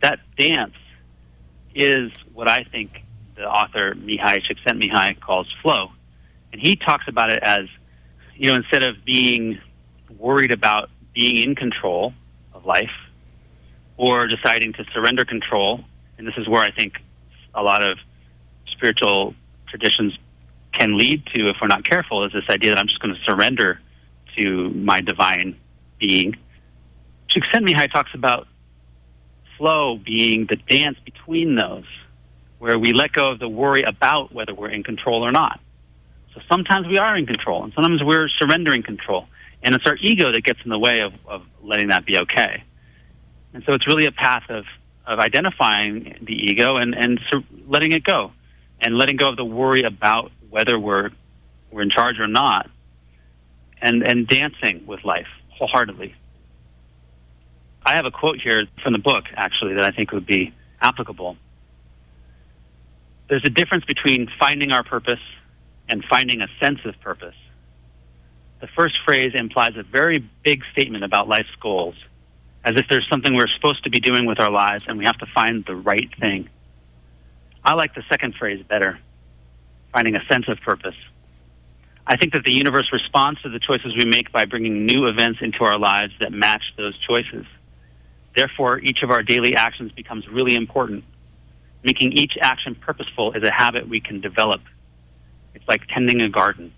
that 0.00 0.20
dance 0.38 0.74
is 1.74 2.10
what 2.32 2.48
I 2.48 2.64
think 2.64 3.02
the 3.36 3.44
author 3.44 3.94
Mihaly 3.94 4.42
Csikszentmihalyi 4.42 5.20
calls 5.20 5.46
flow. 5.62 5.92
And 6.52 6.60
he 6.60 6.76
talks 6.76 7.04
about 7.08 7.30
it 7.30 7.42
as, 7.42 7.66
you 8.34 8.50
know, 8.50 8.56
instead 8.56 8.82
of 8.82 9.04
being 9.04 9.58
worried 10.18 10.52
about 10.52 10.90
being 11.14 11.36
in 11.36 11.54
control 11.54 12.12
of 12.52 12.64
life 12.64 12.90
or 14.00 14.26
deciding 14.26 14.72
to 14.72 14.82
surrender 14.94 15.26
control, 15.26 15.84
and 16.16 16.26
this 16.26 16.32
is 16.38 16.48
where 16.48 16.62
I 16.62 16.70
think 16.70 16.94
a 17.54 17.62
lot 17.62 17.82
of 17.82 17.98
spiritual 18.66 19.34
traditions 19.68 20.18
can 20.72 20.96
lead 20.96 21.26
to 21.34 21.48
if 21.48 21.56
we're 21.60 21.68
not 21.68 21.84
careful, 21.84 22.24
is 22.24 22.32
this 22.32 22.48
idea 22.48 22.70
that 22.70 22.78
I'm 22.78 22.86
just 22.86 23.00
going 23.00 23.14
to 23.14 23.20
surrender 23.24 23.78
to 24.38 24.70
my 24.70 25.02
divine 25.02 25.54
being. 25.98 26.34
Csikszentmihalyi 27.28 27.92
talks 27.92 28.12
about 28.14 28.48
flow 29.58 29.98
being 29.98 30.46
the 30.46 30.56
dance 30.56 30.96
between 31.04 31.56
those, 31.56 31.84
where 32.58 32.78
we 32.78 32.94
let 32.94 33.12
go 33.12 33.30
of 33.30 33.38
the 33.38 33.50
worry 33.50 33.82
about 33.82 34.32
whether 34.32 34.54
we're 34.54 34.70
in 34.70 34.82
control 34.82 35.22
or 35.22 35.30
not. 35.30 35.60
So 36.34 36.40
sometimes 36.50 36.86
we 36.86 36.96
are 36.96 37.18
in 37.18 37.26
control, 37.26 37.64
and 37.64 37.72
sometimes 37.74 38.02
we're 38.02 38.30
surrendering 38.30 38.82
control. 38.82 39.26
And 39.62 39.74
it's 39.74 39.84
our 39.84 39.96
ego 39.96 40.32
that 40.32 40.42
gets 40.42 40.60
in 40.64 40.70
the 40.70 40.78
way 40.78 41.00
of, 41.00 41.12
of 41.26 41.42
letting 41.62 41.88
that 41.88 42.06
be 42.06 42.16
okay. 42.16 42.64
And 43.52 43.64
so 43.64 43.72
it's 43.72 43.86
really 43.86 44.06
a 44.06 44.12
path 44.12 44.44
of, 44.48 44.64
of 45.06 45.18
identifying 45.18 46.16
the 46.22 46.34
ego 46.34 46.76
and, 46.76 46.94
and 46.94 47.20
sur- 47.30 47.44
letting 47.66 47.92
it 47.92 48.04
go, 48.04 48.32
and 48.80 48.96
letting 48.96 49.16
go 49.16 49.28
of 49.28 49.36
the 49.36 49.44
worry 49.44 49.82
about 49.82 50.30
whether 50.50 50.78
we're, 50.78 51.10
we're 51.70 51.82
in 51.82 51.90
charge 51.90 52.18
or 52.18 52.26
not, 52.26 52.70
and, 53.82 54.06
and 54.06 54.28
dancing 54.28 54.86
with 54.86 55.04
life 55.04 55.28
wholeheartedly. 55.50 56.14
I 57.84 57.94
have 57.94 58.04
a 58.04 58.10
quote 58.10 58.40
here 58.40 58.64
from 58.82 58.92
the 58.92 58.98
book, 58.98 59.24
actually, 59.34 59.74
that 59.74 59.84
I 59.84 59.90
think 59.90 60.12
would 60.12 60.26
be 60.26 60.52
applicable. 60.80 61.36
There's 63.28 63.44
a 63.44 63.50
difference 63.50 63.84
between 63.84 64.28
finding 64.38 64.72
our 64.72 64.82
purpose 64.82 65.20
and 65.88 66.04
finding 66.04 66.40
a 66.40 66.48
sense 66.60 66.80
of 66.84 67.00
purpose. 67.00 67.34
The 68.60 68.68
first 68.68 68.98
phrase 69.04 69.32
implies 69.34 69.76
a 69.76 69.82
very 69.82 70.18
big 70.44 70.62
statement 70.72 71.04
about 71.04 71.28
life's 71.28 71.54
goals, 71.60 71.94
as 72.64 72.76
if 72.76 72.86
there's 72.88 73.06
something 73.08 73.34
we're 73.34 73.48
supposed 73.48 73.84
to 73.84 73.90
be 73.90 74.00
doing 74.00 74.26
with 74.26 74.38
our 74.38 74.50
lives 74.50 74.84
and 74.86 74.98
we 74.98 75.04
have 75.04 75.18
to 75.18 75.26
find 75.26 75.64
the 75.64 75.74
right 75.74 76.10
thing. 76.20 76.48
I 77.64 77.74
like 77.74 77.94
the 77.94 78.02
second 78.08 78.34
phrase 78.34 78.64
better, 78.68 78.98
finding 79.92 80.16
a 80.16 80.24
sense 80.26 80.46
of 80.48 80.60
purpose. 80.60 80.94
I 82.06 82.16
think 82.16 82.32
that 82.32 82.44
the 82.44 82.52
universe 82.52 82.90
responds 82.92 83.40
to 83.42 83.48
the 83.48 83.60
choices 83.60 83.94
we 83.96 84.04
make 84.04 84.32
by 84.32 84.44
bringing 84.44 84.84
new 84.84 85.06
events 85.06 85.40
into 85.42 85.64
our 85.64 85.78
lives 85.78 86.12
that 86.20 86.32
match 86.32 86.62
those 86.76 86.98
choices. 86.98 87.46
Therefore, 88.34 88.78
each 88.80 89.02
of 89.02 89.10
our 89.10 89.22
daily 89.22 89.54
actions 89.54 89.92
becomes 89.92 90.26
really 90.28 90.54
important. 90.54 91.04
Making 91.82 92.12
each 92.12 92.36
action 92.40 92.74
purposeful 92.74 93.32
is 93.32 93.42
a 93.42 93.50
habit 93.50 93.88
we 93.88 94.00
can 94.00 94.20
develop. 94.20 94.60
It's 95.54 95.66
like 95.68 95.86
tending 95.88 96.20
a 96.20 96.28
garden. 96.28 96.72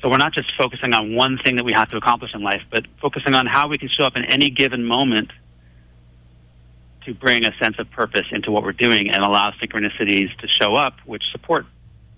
So 0.00 0.08
we're 0.08 0.16
not 0.18 0.32
just 0.32 0.52
focusing 0.56 0.94
on 0.94 1.14
one 1.14 1.38
thing 1.38 1.56
that 1.56 1.64
we 1.64 1.72
have 1.72 1.88
to 1.90 1.96
accomplish 1.96 2.32
in 2.34 2.42
life, 2.42 2.62
but 2.70 2.86
focusing 3.00 3.34
on 3.34 3.46
how 3.46 3.68
we 3.68 3.78
can 3.78 3.88
show 3.88 4.04
up 4.04 4.16
in 4.16 4.24
any 4.24 4.48
given 4.48 4.84
moment 4.84 5.32
to 7.04 7.14
bring 7.14 7.44
a 7.44 7.52
sense 7.60 7.76
of 7.78 7.90
purpose 7.90 8.26
into 8.30 8.52
what 8.52 8.62
we're 8.62 8.72
doing 8.72 9.10
and 9.10 9.24
allow 9.24 9.50
synchronicities 9.50 10.36
to 10.38 10.46
show 10.46 10.74
up 10.74 10.94
which 11.04 11.24
support 11.32 11.66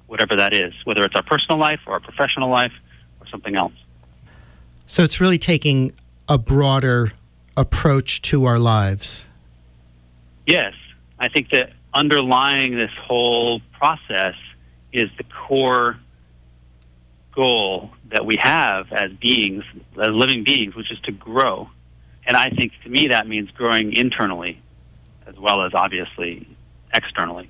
whatever 0.09 0.37
that 0.37 0.53
is, 0.53 0.75
whether 0.85 1.05
it's 1.05 1.15
our 1.15 1.23
personal 1.23 1.59
life 1.59 1.81
or 1.87 1.95
our 1.95 2.01
professional 2.01 2.51
life 2.51 2.73
or 3.21 3.27
something 3.29 3.57
else. 3.57 3.73
So 4.87 5.05
it's 5.05 5.21
really 5.21 5.39
taking 5.39 5.93
a 6.29 6.37
broader 6.37 7.13
approach 7.57 8.21
to 8.23 8.45
our 8.45 8.59
lives. 8.59 9.29
Yes. 10.47 10.75
I 11.19 11.29
think 11.29 11.51
that 11.51 11.73
underlying 11.95 12.77
this 12.77 12.91
whole 13.01 13.61
process 13.73 14.35
is 14.93 15.09
the 15.17 15.25
core 15.25 15.97
goal 17.41 17.91
that 18.11 18.27
we 18.27 18.37
have 18.37 18.93
as 18.93 19.11
beings, 19.13 19.65
as 19.99 20.11
living 20.11 20.45
beings, 20.45 20.75
which 20.75 20.93
is 20.93 21.01
to 21.01 21.11
grow. 21.11 21.71
And 22.27 22.37
I 22.37 22.51
think 22.51 22.73
to 22.85 22.91
me 22.91 23.09
that 23.09 23.27
means 23.27 23.51
growing 23.53 23.95
internally 23.95 24.61
as 25.27 25.39
well 25.39 25.63
as 25.63 25.73
obviously 25.73 26.47
externally. 26.93 27.49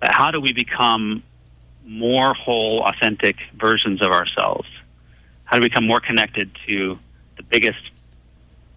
But 0.00 0.10
how 0.10 0.30
do 0.30 0.40
we 0.40 0.54
become 0.54 1.22
more 1.84 2.32
whole, 2.32 2.82
authentic 2.84 3.36
versions 3.54 4.00
of 4.00 4.10
ourselves? 4.10 4.68
How 5.44 5.56
do 5.56 5.62
we 5.62 5.68
become 5.68 5.86
more 5.86 6.00
connected 6.00 6.56
to 6.66 6.98
the 7.36 7.42
biggest, 7.42 7.82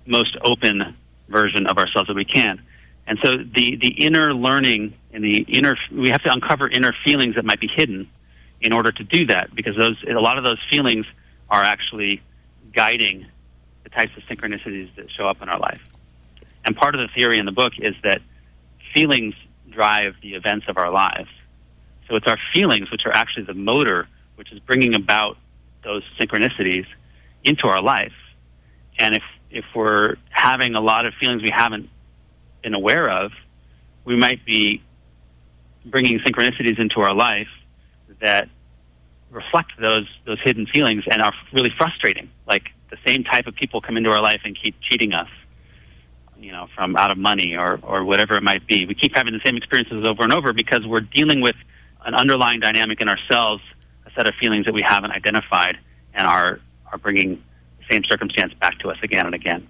most 0.06 0.36
open 0.44 0.94
version 1.30 1.68
of 1.68 1.78
ourselves 1.78 2.10
that 2.10 2.18
we 2.18 2.26
can? 2.26 2.62
And 3.08 3.18
so 3.24 3.38
the, 3.38 3.78
the 3.78 3.94
inner 4.06 4.34
learning 4.34 4.94
and 5.14 5.24
the 5.24 5.38
inner, 5.44 5.78
we 5.90 6.10
have 6.10 6.22
to 6.24 6.34
uncover 6.34 6.68
inner 6.68 6.94
feelings 7.06 7.36
that 7.36 7.46
might 7.46 7.62
be 7.62 7.70
hidden 7.74 8.10
in 8.62 8.74
order 8.74 8.92
to 8.92 9.04
do 9.04 9.26
that 9.26 9.54
because 9.56 9.76
those, 9.76 10.04
a 10.08 10.14
lot 10.14 10.38
of 10.38 10.44
those 10.44 10.60
feelings 10.70 11.06
are 11.50 11.64
actually 11.64 12.22
guiding 12.74 13.26
the 13.84 13.90
types 13.90 14.12
of 14.18 14.24
synchronicities 14.24 14.94
that 14.96 15.10
show 15.12 15.26
up 15.26 15.42
in 15.42 15.50
our 15.50 15.60
life. 15.60 15.82
And 16.66 16.76
part 16.76 16.96
of 16.96 17.02
the 17.02 17.08
theory 17.16 17.38
in 17.38 17.46
the 17.46 17.52
book 17.52 17.74
is 17.78 17.96
that 18.04 18.22
feelings 18.94 19.36
drive 19.70 20.16
the 20.22 20.34
events 20.34 20.66
of 20.68 20.78
our 20.78 20.92
lives. 20.92 21.30
So 22.08 22.16
it's 22.16 22.28
our 22.28 22.38
feelings 22.54 22.90
which 22.92 23.06
are 23.06 23.14
actually 23.14 23.44
the 23.44 23.54
motor 23.54 24.08
which 24.36 24.52
is 24.52 24.60
bringing 24.60 24.96
about 24.96 25.38
those 25.84 26.04
synchronicities 26.20 26.86
into 27.44 27.68
our 27.68 27.82
life. 27.82 28.14
And 29.00 29.16
if, 29.16 29.24
if 29.50 29.66
we're 29.76 30.16
having 30.30 30.76
a 30.76 30.82
lot 30.82 31.06
of 31.06 31.14
feelings 31.16 31.42
we 31.42 31.50
haven't 31.50 31.90
been 32.62 32.74
aware 32.74 33.10
of, 33.10 33.32
we 34.06 34.16
might 34.16 34.44
be 34.46 34.82
bringing 35.86 36.20
synchronicities 36.20 36.80
into 36.80 37.02
our 37.02 37.14
life 37.14 37.48
that 38.22 38.50
reflect 39.32 39.72
those 39.80 40.08
those 40.26 40.40
hidden 40.44 40.66
feelings 40.68 41.04
and 41.10 41.22
are 41.22 41.34
really 41.54 41.72
frustrating. 41.78 42.30
Like 42.48 42.70
the 42.90 42.98
same 43.06 43.24
type 43.24 43.48
of 43.48 43.56
people 43.56 43.82
come 43.82 43.98
into 43.98 44.12
our 44.12 44.22
life 44.22 44.42
and 44.46 44.58
keep 44.62 44.76
cheating 44.82 45.14
us, 45.14 45.30
you 46.40 46.52
know, 46.52 46.68
from 46.76 46.96
out 46.96 47.12
of 47.12 47.18
money 47.18 47.56
or 47.56 47.80
or 47.84 48.04
whatever 48.04 48.36
it 48.36 48.44
might 48.44 48.66
be. 48.68 48.86
We 48.86 48.96
keep 48.96 49.16
having 49.16 49.34
the 49.34 49.42
same 49.46 49.58
experiences 49.58 50.06
over 50.06 50.24
and 50.24 50.34
over 50.34 50.54
because 50.54 50.86
we're 50.86 51.02
dealing 51.02 51.42
with 51.42 51.56
an 52.06 52.14
underlying 52.14 52.60
dynamic 52.60 53.02
in 53.02 53.10
ourselves, 53.10 53.62
a 54.06 54.12
set 54.12 54.28
of 54.28 54.36
feelings 54.36 54.66
that 54.66 54.74
we 54.74 54.82
haven't 54.82 55.12
identified 55.12 55.78
and 56.14 56.26
are 56.26 56.60
are 56.92 56.98
bringing 56.98 57.44
the 57.80 57.86
same 57.90 58.04
circumstance 58.06 58.54
back 58.56 58.80
to 58.80 58.90
us 58.90 58.98
again 59.04 59.26
and 59.26 59.36
again. 59.36 59.68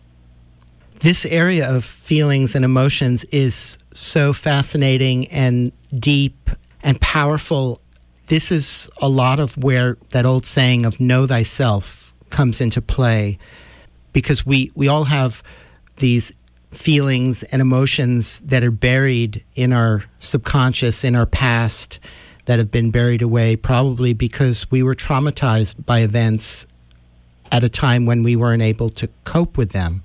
This 0.99 1.25
area 1.25 1.69
of 1.69 1.85
feelings 1.85 2.55
and 2.55 2.65
emotions 2.65 3.23
is 3.25 3.77
so 3.93 4.33
fascinating 4.33 5.27
and 5.27 5.71
deep 5.99 6.49
and 6.81 6.99
powerful 7.01 7.81
this 8.27 8.51
is 8.51 8.89
a 9.01 9.09
lot 9.09 9.39
of 9.39 9.57
where 9.57 9.97
that 10.11 10.25
old 10.25 10.45
saying 10.45 10.85
of 10.85 10.99
know 10.99 11.25
thyself 11.25 12.13
comes 12.29 12.61
into 12.61 12.81
play 12.81 13.37
because 14.13 14.45
we, 14.45 14.71
we 14.75 14.87
all 14.87 15.05
have 15.05 15.41
these 15.97 16.33
feelings 16.71 17.43
and 17.43 17.61
emotions 17.61 18.39
that 18.41 18.63
are 18.63 18.71
buried 18.71 19.43
in 19.55 19.71
our 19.71 20.03
subconscious, 20.19 21.03
in 21.03 21.15
our 21.15 21.25
past, 21.25 21.99
that 22.45 22.59
have 22.59 22.71
been 22.71 22.91
buried 22.91 23.21
away, 23.21 23.55
probably 23.55 24.13
because 24.13 24.69
we 24.71 24.83
were 24.83 24.95
traumatized 24.95 25.85
by 25.85 25.99
events 25.99 26.65
at 27.51 27.63
a 27.63 27.69
time 27.69 28.05
when 28.05 28.23
we 28.23 28.35
weren't 28.35 28.61
able 28.61 28.89
to 28.89 29.07
cope 29.23 29.57
with 29.57 29.71
them. 29.71 30.03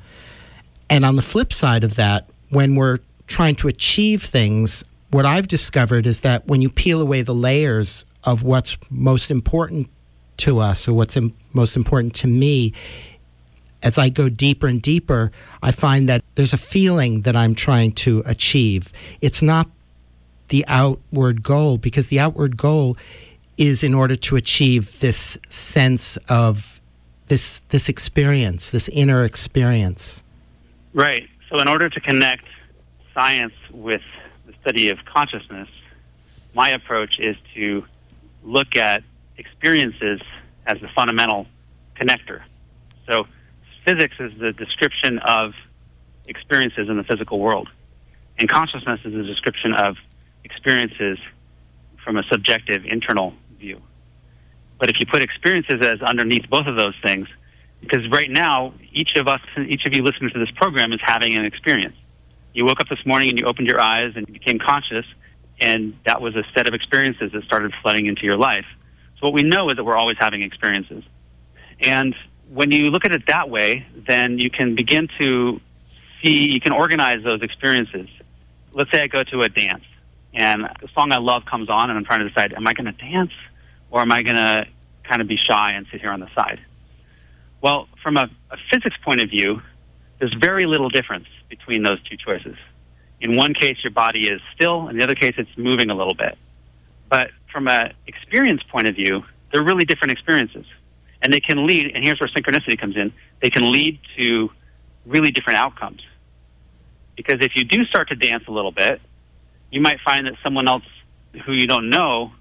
And 0.88 1.04
on 1.04 1.16
the 1.16 1.22
flip 1.22 1.52
side 1.52 1.84
of 1.84 1.96
that, 1.96 2.28
when 2.50 2.76
we're 2.76 2.98
trying 3.26 3.56
to 3.56 3.68
achieve 3.68 4.22
things, 4.22 4.84
what 5.10 5.26
I've 5.26 5.48
discovered 5.48 6.06
is 6.06 6.20
that 6.20 6.46
when 6.46 6.62
you 6.62 6.68
peel 6.68 7.00
away 7.00 7.22
the 7.22 7.34
layers 7.34 8.04
of 8.24 8.42
what's 8.42 8.76
most 8.90 9.30
important 9.30 9.88
to 10.38 10.58
us 10.58 10.88
or 10.88 10.94
what's 10.94 11.16
Im- 11.16 11.34
most 11.52 11.76
important 11.76 12.14
to 12.16 12.26
me 12.26 12.72
as 13.82 13.98
I 13.98 14.08
go 14.08 14.28
deeper 14.28 14.66
and 14.66 14.80
deeper, 14.80 15.32
I 15.62 15.72
find 15.72 16.08
that 16.08 16.22
there's 16.36 16.52
a 16.52 16.58
feeling 16.58 17.22
that 17.22 17.34
I'm 17.34 17.54
trying 17.54 17.92
to 17.92 18.22
achieve. 18.26 18.92
It's 19.20 19.42
not 19.42 19.68
the 20.48 20.64
outward 20.68 21.42
goal 21.42 21.78
because 21.78 22.08
the 22.08 22.20
outward 22.20 22.56
goal 22.56 22.96
is 23.58 23.82
in 23.82 23.94
order 23.94 24.16
to 24.16 24.36
achieve 24.36 24.98
this 25.00 25.38
sense 25.50 26.16
of 26.28 26.80
this 27.26 27.60
this 27.70 27.88
experience, 27.88 28.70
this 28.70 28.88
inner 28.88 29.24
experience. 29.24 30.22
Right. 30.94 31.28
So 31.48 31.58
in 31.58 31.68
order 31.68 31.88
to 31.88 32.00
connect 32.00 32.44
science 33.14 33.54
with 33.70 34.02
the 34.46 34.52
study 34.60 34.88
of 34.90 34.98
consciousness, 35.04 35.68
my 36.54 36.70
approach 36.70 37.18
is 37.18 37.36
to 37.54 37.84
look 38.42 38.76
at 38.76 39.02
experiences 39.36 40.20
as 40.66 40.80
the 40.80 40.88
fundamental 40.94 41.46
connector. 42.00 42.42
So, 43.08 43.26
physics 43.84 44.14
is 44.20 44.32
the 44.38 44.52
description 44.52 45.18
of 45.20 45.52
experiences 46.26 46.88
in 46.88 46.96
the 46.96 47.04
physical 47.04 47.40
world, 47.40 47.68
and 48.38 48.48
consciousness 48.48 49.00
is 49.04 49.12
the 49.12 49.24
description 49.24 49.74
of 49.74 49.96
experiences 50.44 51.18
from 52.04 52.16
a 52.16 52.22
subjective 52.30 52.84
internal 52.84 53.34
view. 53.58 53.80
But 54.78 54.90
if 54.90 54.98
you 54.98 55.06
put 55.06 55.22
experiences 55.22 55.80
as 55.80 56.00
underneath 56.02 56.48
both 56.50 56.66
of 56.66 56.76
those 56.76 56.94
things, 57.04 57.28
because 57.80 58.08
right 58.10 58.30
now, 58.30 58.74
each 58.92 59.16
of 59.16 59.28
us, 59.28 59.40
each 59.68 59.84
of 59.86 59.94
you 59.94 60.02
listening 60.02 60.30
to 60.30 60.38
this 60.38 60.50
program 60.52 60.92
is 60.92 61.00
having 61.02 61.34
an 61.34 61.44
experience. 61.44 61.96
You 62.54 62.64
woke 62.64 62.80
up 62.80 62.88
this 62.88 63.04
morning 63.04 63.28
and 63.28 63.38
you 63.38 63.44
opened 63.46 63.66
your 63.66 63.80
eyes 63.80 64.12
and 64.14 64.26
you 64.26 64.32
became 64.32 64.58
conscious, 64.58 65.04
and 65.62 65.96
that 66.04 66.20
was 66.20 66.34
a 66.34 66.42
set 66.54 66.66
of 66.66 66.74
experiences 66.74 67.30
that 67.32 67.44
started 67.44 67.72
flooding 67.82 68.06
into 68.06 68.24
your 68.24 68.36
life. 68.36 68.66
So 69.14 69.28
what 69.28 69.32
we 69.32 69.44
know 69.44 69.70
is 69.70 69.76
that 69.76 69.84
we're 69.84 69.96
always 69.96 70.16
having 70.18 70.42
experiences. 70.42 71.04
And 71.78 72.16
when 72.48 72.72
you 72.72 72.90
look 72.90 73.04
at 73.04 73.12
it 73.12 73.28
that 73.28 73.48
way, 73.48 73.86
then 73.94 74.40
you 74.40 74.50
can 74.50 74.74
begin 74.74 75.08
to 75.20 75.60
see, 76.20 76.50
you 76.52 76.60
can 76.60 76.72
organize 76.72 77.22
those 77.22 77.42
experiences. 77.42 78.08
Let's 78.72 78.90
say 78.90 79.02
I 79.02 79.06
go 79.06 79.22
to 79.22 79.42
a 79.42 79.48
dance 79.48 79.84
and 80.34 80.64
a 80.64 80.88
song 80.94 81.12
I 81.12 81.18
love 81.18 81.44
comes 81.44 81.68
on 81.68 81.90
and 81.90 81.96
I'm 81.96 82.04
trying 82.04 82.20
to 82.20 82.28
decide, 82.28 82.52
am 82.54 82.66
I 82.66 82.74
going 82.74 82.86
to 82.86 82.92
dance 82.92 83.32
or 83.92 84.00
am 84.00 84.10
I 84.10 84.22
going 84.22 84.36
to 84.36 84.66
kind 85.04 85.22
of 85.22 85.28
be 85.28 85.36
shy 85.36 85.72
and 85.72 85.86
sit 85.92 86.00
here 86.00 86.10
on 86.10 86.18
the 86.18 86.28
side? 86.34 86.58
Well, 87.60 87.88
from 88.02 88.16
a, 88.16 88.28
a 88.50 88.56
physics 88.72 88.96
point 89.04 89.20
of 89.20 89.30
view, 89.30 89.62
there's 90.18 90.34
very 90.34 90.66
little 90.66 90.88
difference 90.88 91.28
between 91.48 91.84
those 91.84 92.02
two 92.02 92.16
choices. 92.16 92.56
In 93.22 93.36
one 93.36 93.54
case, 93.54 93.78
your 93.84 93.92
body 93.92 94.26
is 94.26 94.40
still. 94.52 94.88
In 94.88 94.98
the 94.98 95.04
other 95.04 95.14
case, 95.14 95.34
it's 95.38 95.56
moving 95.56 95.90
a 95.90 95.94
little 95.94 96.14
bit. 96.14 96.36
But 97.08 97.30
from 97.52 97.68
an 97.68 97.92
experience 98.08 98.62
point 98.64 98.88
of 98.88 98.96
view, 98.96 99.24
they're 99.52 99.62
really 99.62 99.84
different 99.84 100.10
experiences. 100.10 100.66
And 101.22 101.32
they 101.32 101.38
can 101.38 101.64
lead, 101.64 101.92
and 101.94 102.02
here's 102.02 102.18
where 102.18 102.28
synchronicity 102.28 102.76
comes 102.76 102.96
in, 102.96 103.12
they 103.40 103.48
can 103.48 103.70
lead 103.70 104.00
to 104.18 104.50
really 105.06 105.30
different 105.30 105.60
outcomes. 105.60 106.02
Because 107.14 107.36
if 107.40 107.54
you 107.54 107.62
do 107.62 107.84
start 107.84 108.08
to 108.08 108.16
dance 108.16 108.44
a 108.48 108.50
little 108.50 108.72
bit, 108.72 109.00
you 109.70 109.80
might 109.80 110.00
find 110.00 110.26
that 110.26 110.34
someone 110.42 110.66
else 110.66 110.84
who 111.44 111.52
you 111.52 111.68
don't 111.68 111.88
know 111.88 112.32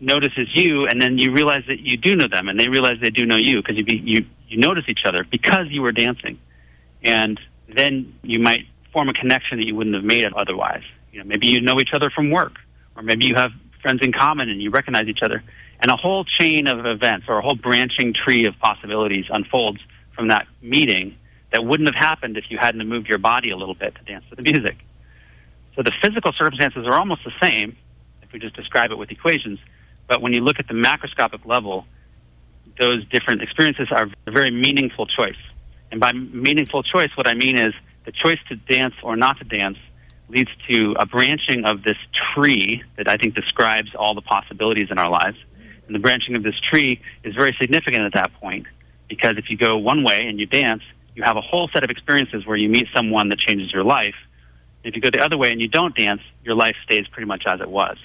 notices 0.00 0.54
you, 0.54 0.86
and 0.86 1.00
then 1.00 1.16
you 1.16 1.32
realize 1.32 1.64
that 1.68 1.80
you 1.80 1.96
do 1.96 2.14
know 2.14 2.28
them, 2.28 2.48
and 2.48 2.60
they 2.60 2.68
realize 2.68 2.98
they 3.00 3.08
do 3.08 3.24
know 3.24 3.36
you 3.36 3.62
because 3.62 3.78
you, 3.78 3.84
you, 3.86 4.26
you 4.48 4.58
notice 4.58 4.84
each 4.86 5.06
other 5.06 5.24
because 5.24 5.68
you 5.70 5.80
were 5.80 5.92
dancing. 5.92 6.38
And 7.02 7.40
then 7.74 8.12
you 8.22 8.38
might 8.38 8.66
form 8.92 9.08
a 9.08 9.12
connection 9.12 9.58
that 9.58 9.66
you 9.66 9.74
wouldn't 9.74 9.94
have 9.94 10.04
made 10.04 10.32
otherwise. 10.32 10.82
You 11.12 11.20
know, 11.20 11.24
maybe 11.24 11.46
you 11.46 11.60
know 11.60 11.80
each 11.80 11.92
other 11.92 12.10
from 12.10 12.30
work, 12.30 12.56
or 12.96 13.02
maybe 13.02 13.24
you 13.26 13.34
have 13.34 13.52
friends 13.82 14.00
in 14.02 14.12
common 14.12 14.48
and 14.48 14.62
you 14.62 14.70
recognize 14.70 15.08
each 15.08 15.22
other. 15.22 15.42
And 15.80 15.90
a 15.90 15.96
whole 15.96 16.24
chain 16.24 16.66
of 16.66 16.84
events 16.84 17.26
or 17.28 17.38
a 17.38 17.42
whole 17.42 17.54
branching 17.54 18.12
tree 18.12 18.44
of 18.44 18.58
possibilities 18.58 19.26
unfolds 19.30 19.80
from 20.12 20.28
that 20.28 20.46
meeting 20.60 21.16
that 21.52 21.64
wouldn't 21.64 21.88
have 21.88 21.96
happened 21.96 22.36
if 22.36 22.50
you 22.50 22.58
hadn't 22.58 22.86
moved 22.86 23.08
your 23.08 23.18
body 23.18 23.50
a 23.50 23.56
little 23.56 23.74
bit 23.74 23.94
to 23.94 24.02
dance 24.04 24.24
to 24.30 24.36
the 24.36 24.42
music. 24.42 24.76
So 25.74 25.82
the 25.82 25.92
physical 26.02 26.32
circumstances 26.32 26.86
are 26.86 26.94
almost 26.94 27.24
the 27.24 27.32
same 27.40 27.76
if 28.22 28.32
we 28.32 28.38
just 28.38 28.54
describe 28.54 28.90
it 28.90 28.98
with 28.98 29.10
equations. 29.10 29.58
But 30.06 30.20
when 30.20 30.32
you 30.32 30.40
look 30.40 30.58
at 30.58 30.68
the 30.68 30.74
macroscopic 30.74 31.46
level, 31.46 31.86
those 32.78 33.04
different 33.06 33.42
experiences 33.42 33.88
are 33.90 34.08
a 34.26 34.30
very 34.30 34.50
meaningful 34.50 35.06
choice. 35.06 35.38
And 35.90 36.00
by 36.00 36.12
meaningful 36.12 36.82
choice, 36.82 37.10
what 37.16 37.26
I 37.26 37.34
mean 37.34 37.56
is 37.56 37.74
the 38.10 38.16
choice 38.16 38.38
to 38.48 38.56
dance 38.56 38.94
or 39.02 39.16
not 39.16 39.38
to 39.38 39.44
dance 39.44 39.78
leads 40.28 40.50
to 40.68 40.94
a 40.98 41.06
branching 41.06 41.64
of 41.64 41.84
this 41.84 41.96
tree 42.12 42.82
that 42.96 43.08
I 43.08 43.16
think 43.16 43.34
describes 43.34 43.90
all 43.96 44.14
the 44.14 44.20
possibilities 44.20 44.88
in 44.90 44.98
our 44.98 45.10
lives. 45.10 45.36
And 45.86 45.94
the 45.94 45.98
branching 45.98 46.36
of 46.36 46.42
this 46.42 46.58
tree 46.60 47.00
is 47.24 47.34
very 47.34 47.56
significant 47.60 48.02
at 48.02 48.14
that 48.14 48.32
point 48.40 48.66
because 49.08 49.34
if 49.36 49.50
you 49.50 49.56
go 49.56 49.76
one 49.76 50.02
way 50.04 50.26
and 50.26 50.38
you 50.38 50.46
dance, 50.46 50.82
you 51.14 51.22
have 51.22 51.36
a 51.36 51.40
whole 51.40 51.68
set 51.72 51.84
of 51.84 51.90
experiences 51.90 52.46
where 52.46 52.56
you 52.56 52.68
meet 52.68 52.86
someone 52.94 53.28
that 53.28 53.38
changes 53.38 53.72
your 53.72 53.84
life. 53.84 54.14
If 54.82 54.94
you 54.96 55.02
go 55.02 55.10
the 55.10 55.22
other 55.22 55.36
way 55.36 55.52
and 55.52 55.60
you 55.60 55.68
don't 55.68 55.94
dance, 55.94 56.22
your 56.44 56.54
life 56.54 56.76
stays 56.84 57.06
pretty 57.08 57.26
much 57.26 57.44
as 57.46 57.60
it 57.60 57.68
was. 57.68 57.96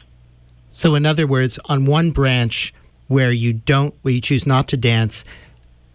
So, 0.71 0.95
in 0.95 1.05
other 1.05 1.25
words, 1.25 1.57
on 1.65 1.85
one 1.85 2.11
branch 2.11 2.73
where 3.07 3.31
you 3.31 3.53
don't, 3.53 3.93
where 4.01 4.13
you 4.13 4.21
choose 4.21 4.45
not 4.45 4.67
to 4.69 4.77
dance, 4.77 5.23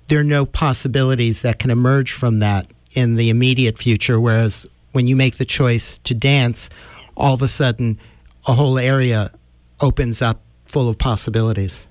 there 0.08 0.20
are 0.20 0.24
no 0.24 0.46
possibilities 0.46 1.42
that 1.42 1.58
can 1.58 1.70
emerge 1.70 2.12
from 2.12 2.38
that 2.38 2.70
in 2.93 3.16
the 3.16 3.30
immediate 3.30 3.78
future. 3.78 4.20
Whereas 4.20 4.66
when 4.93 5.07
you 5.07 5.16
make 5.16 5.36
the 5.36 5.45
choice 5.45 5.99
to 6.05 6.14
dance, 6.14 6.70
all 7.16 7.34
of 7.34 7.43
a 7.43 7.49
sudden 7.49 7.99
a 8.47 8.55
whole 8.55 8.78
area 8.78 9.30
opens 9.80 10.22
up 10.22 10.41
full 10.66 10.88
of 10.88 10.99
possibilities. 10.99 11.86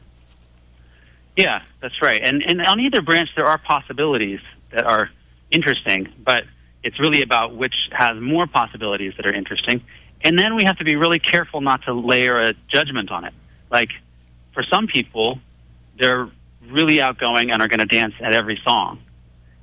Yeah, 1.35 1.61
that's 1.81 2.01
right. 2.01 2.21
And, 2.23 2.43
and 2.43 2.61
on 2.65 2.79
either 2.79 3.01
branch, 3.01 3.29
there 3.35 3.45
are 3.45 3.57
possibilities 3.57 4.41
that 4.71 4.85
are 4.85 5.09
interesting, 5.51 6.11
but 6.23 6.43
it's 6.83 6.99
really 6.99 7.21
about 7.21 7.55
which 7.55 7.75
has 7.91 8.19
more 8.19 8.47
possibilities 8.47 9.13
that 9.17 9.25
are 9.25 9.33
interesting. 9.33 9.81
And 10.21 10.37
then 10.37 10.55
we 10.55 10.63
have 10.65 10.77
to 10.77 10.83
be 10.83 10.95
really 10.95 11.19
careful 11.19 11.61
not 11.61 11.83
to 11.83 11.93
layer 11.93 12.39
a 12.39 12.53
judgment 12.67 13.09
on 13.09 13.23
it. 13.23 13.33
Like, 13.71 13.89
for 14.53 14.63
some 14.63 14.87
people, 14.87 15.39
they're 15.97 16.29
really 16.69 17.01
outgoing 17.01 17.51
and 17.51 17.61
are 17.61 17.67
going 17.67 17.79
to 17.79 17.85
dance 17.85 18.13
at 18.19 18.33
every 18.33 18.59
song. 18.65 18.99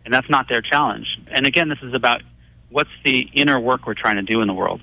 And 0.07 0.15
that's 0.15 0.31
not 0.31 0.49
their 0.49 0.63
challenge. 0.63 1.19
And 1.27 1.47
again, 1.47 1.69
this 1.69 1.81
is 1.83 1.93
about 1.93 2.23
what's 2.71 2.91
the 3.05 3.29
inner 3.35 3.59
work 3.59 3.87
we're 3.87 3.95
trying 3.95 4.17
to 4.17 4.23
do 4.23 4.41
in 4.41 4.47
the 4.47 4.55
world. 4.55 4.81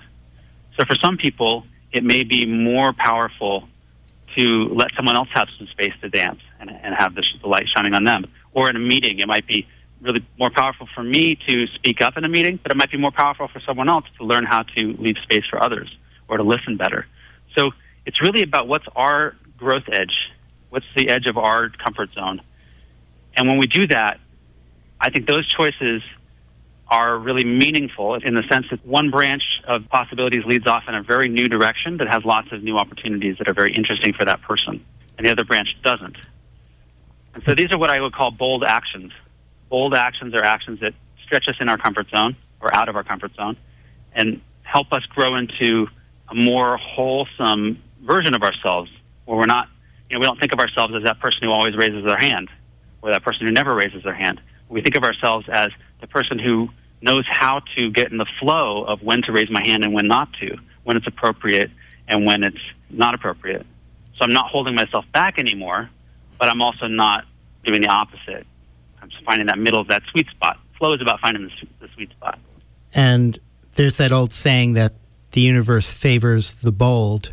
So 0.77 0.85
for 0.85 0.95
some 0.95 1.15
people, 1.15 1.65
it 1.93 2.03
may 2.03 2.25
be 2.25 2.45
more 2.45 2.91
powerful 2.91 3.69
to 4.35 4.65
let 4.65 4.93
someone 4.95 5.15
else 5.15 5.29
have 5.33 5.47
some 5.57 5.67
space 5.67 5.93
to 6.01 6.09
dance 6.09 6.41
and, 6.59 6.69
and 6.69 6.93
have 6.93 7.15
the, 7.15 7.23
the 7.41 7.47
light 7.47 7.69
shining 7.73 7.93
on 7.93 8.03
them. 8.03 8.25
Or 8.51 8.69
in 8.69 8.75
a 8.75 8.79
meeting, 8.79 9.19
it 9.19 9.27
might 9.27 9.47
be 9.47 9.65
really 10.01 10.25
more 10.37 10.49
powerful 10.49 10.89
for 10.93 11.03
me 11.03 11.35
to 11.47 11.67
speak 11.67 12.01
up 12.01 12.17
in 12.17 12.25
a 12.25 12.29
meeting, 12.29 12.59
but 12.61 12.73
it 12.73 12.75
might 12.75 12.91
be 12.91 12.97
more 12.97 13.11
powerful 13.11 13.47
for 13.47 13.61
someone 13.61 13.87
else 13.87 14.05
to 14.17 14.25
learn 14.25 14.43
how 14.43 14.63
to 14.63 14.93
leave 14.99 15.15
space 15.23 15.45
for 15.49 15.63
others 15.63 15.95
or 16.27 16.35
to 16.35 16.43
listen 16.43 16.75
better. 16.75 17.07
So 17.55 17.71
it's 18.05 18.19
really 18.19 18.41
about 18.41 18.67
what's 18.67 18.87
our 18.93 19.37
growth 19.57 19.87
edge, 19.89 20.33
what's 20.69 20.85
the 20.97 21.07
edge 21.07 21.27
of 21.27 21.37
our 21.37 21.69
comfort 21.69 22.11
zone. 22.11 22.41
And 23.35 23.47
when 23.47 23.57
we 23.57 23.67
do 23.67 23.87
that, 23.87 24.19
I 25.03 25.09
think 25.09 25.27
those 25.27 25.45
choices 25.45 26.01
are 26.87 27.17
really 27.17 27.43
meaningful 27.43 28.15
in 28.15 28.35
the 28.35 28.43
sense 28.49 28.67
that 28.71 28.85
one 28.85 29.11
branch 29.11 29.43
of 29.67 29.87
possibilities 29.89 30.45
leads 30.45 30.65
off 30.65 30.83
in 30.87 30.95
a 30.95 31.03
very 31.03 31.27
new 31.27 31.49
direction 31.49 31.97
that 31.97 32.07
has 32.07 32.23
lots 32.23 32.53
of 32.53 32.63
new 32.63 32.77
opportunities 32.77 33.37
that 33.37 33.49
are 33.49 33.53
very 33.53 33.73
interesting 33.73 34.13
for 34.13 34.23
that 34.23 34.41
person, 34.43 34.83
and 35.17 35.27
the 35.27 35.29
other 35.29 35.43
branch 35.43 35.75
doesn't. 35.83 36.15
And 37.33 37.43
so 37.45 37.53
these 37.53 37.69
are 37.73 37.77
what 37.77 37.89
I 37.89 37.99
would 37.99 38.13
call 38.13 38.31
bold 38.31 38.63
actions. 38.63 39.11
Bold 39.69 39.93
actions 39.93 40.33
are 40.35 40.43
actions 40.43 40.79
that 40.79 40.93
stretch 41.21 41.49
us 41.49 41.55
in 41.59 41.67
our 41.67 41.77
comfort 41.77 42.07
zone 42.15 42.37
or 42.61 42.73
out 42.73 42.87
of 42.87 42.95
our 42.95 43.03
comfort 43.03 43.35
zone 43.35 43.57
and 44.13 44.39
help 44.61 44.93
us 44.93 45.05
grow 45.07 45.35
into 45.35 45.87
a 46.29 46.35
more 46.35 46.77
wholesome 46.77 47.81
version 48.03 48.33
of 48.33 48.41
ourselves 48.41 48.89
where 49.25 49.37
we're 49.37 49.45
not, 49.47 49.67
you 50.09 50.15
know, 50.15 50.21
we 50.21 50.25
don't 50.25 50.39
think 50.39 50.53
of 50.53 50.59
ourselves 50.59 50.93
as 50.95 51.03
that 51.03 51.19
person 51.19 51.39
who 51.43 51.51
always 51.51 51.75
raises 51.75 52.05
their 52.05 52.17
hand 52.17 52.47
or 53.01 53.11
that 53.11 53.23
person 53.23 53.45
who 53.45 53.51
never 53.51 53.75
raises 53.75 54.01
their 54.03 54.13
hand. 54.13 54.39
We 54.73 54.81
think 54.81 54.97
of 54.97 55.03
ourselves 55.03 55.47
as 55.51 55.69
the 56.01 56.07
person 56.07 56.39
who 56.39 56.69
knows 57.01 57.25
how 57.29 57.61
to 57.77 57.91
get 57.91 58.11
in 58.11 58.17
the 58.17 58.25
flow 58.39 58.83
of 58.85 59.03
when 59.03 59.21
to 59.21 59.31
raise 59.31 59.49
my 59.51 59.63
hand 59.63 59.83
and 59.83 59.93
when 59.93 60.07
not 60.07 60.33
to, 60.41 60.57
when 60.83 60.97
it's 60.97 61.05
appropriate 61.05 61.69
and 62.07 62.25
when 62.25 62.43
it's 62.43 62.57
not 62.89 63.13
appropriate. 63.13 63.67
So 64.15 64.23
I'm 64.23 64.33
not 64.33 64.47
holding 64.47 64.73
myself 64.73 65.05
back 65.13 65.37
anymore, 65.37 65.91
but 66.39 66.49
I'm 66.49 66.61
also 66.61 66.87
not 66.87 67.25
doing 67.63 67.81
the 67.81 67.87
opposite. 67.87 68.47
I'm 68.99 69.09
just 69.09 69.23
finding 69.25 69.45
that 69.47 69.59
middle 69.59 69.79
of 69.79 69.87
that 69.89 70.01
sweet 70.11 70.27
spot. 70.29 70.59
Flow 70.79 70.93
is 70.93 71.01
about 71.01 71.19
finding 71.19 71.43
the, 71.43 71.51
the 71.85 71.93
sweet 71.93 72.09
spot. 72.09 72.39
And 72.95 73.37
there's 73.75 73.97
that 73.97 74.11
old 74.11 74.33
saying 74.33 74.73
that 74.73 74.93
the 75.33 75.41
universe 75.41 75.93
favors 75.93 76.55
the 76.55 76.71
bold. 76.71 77.31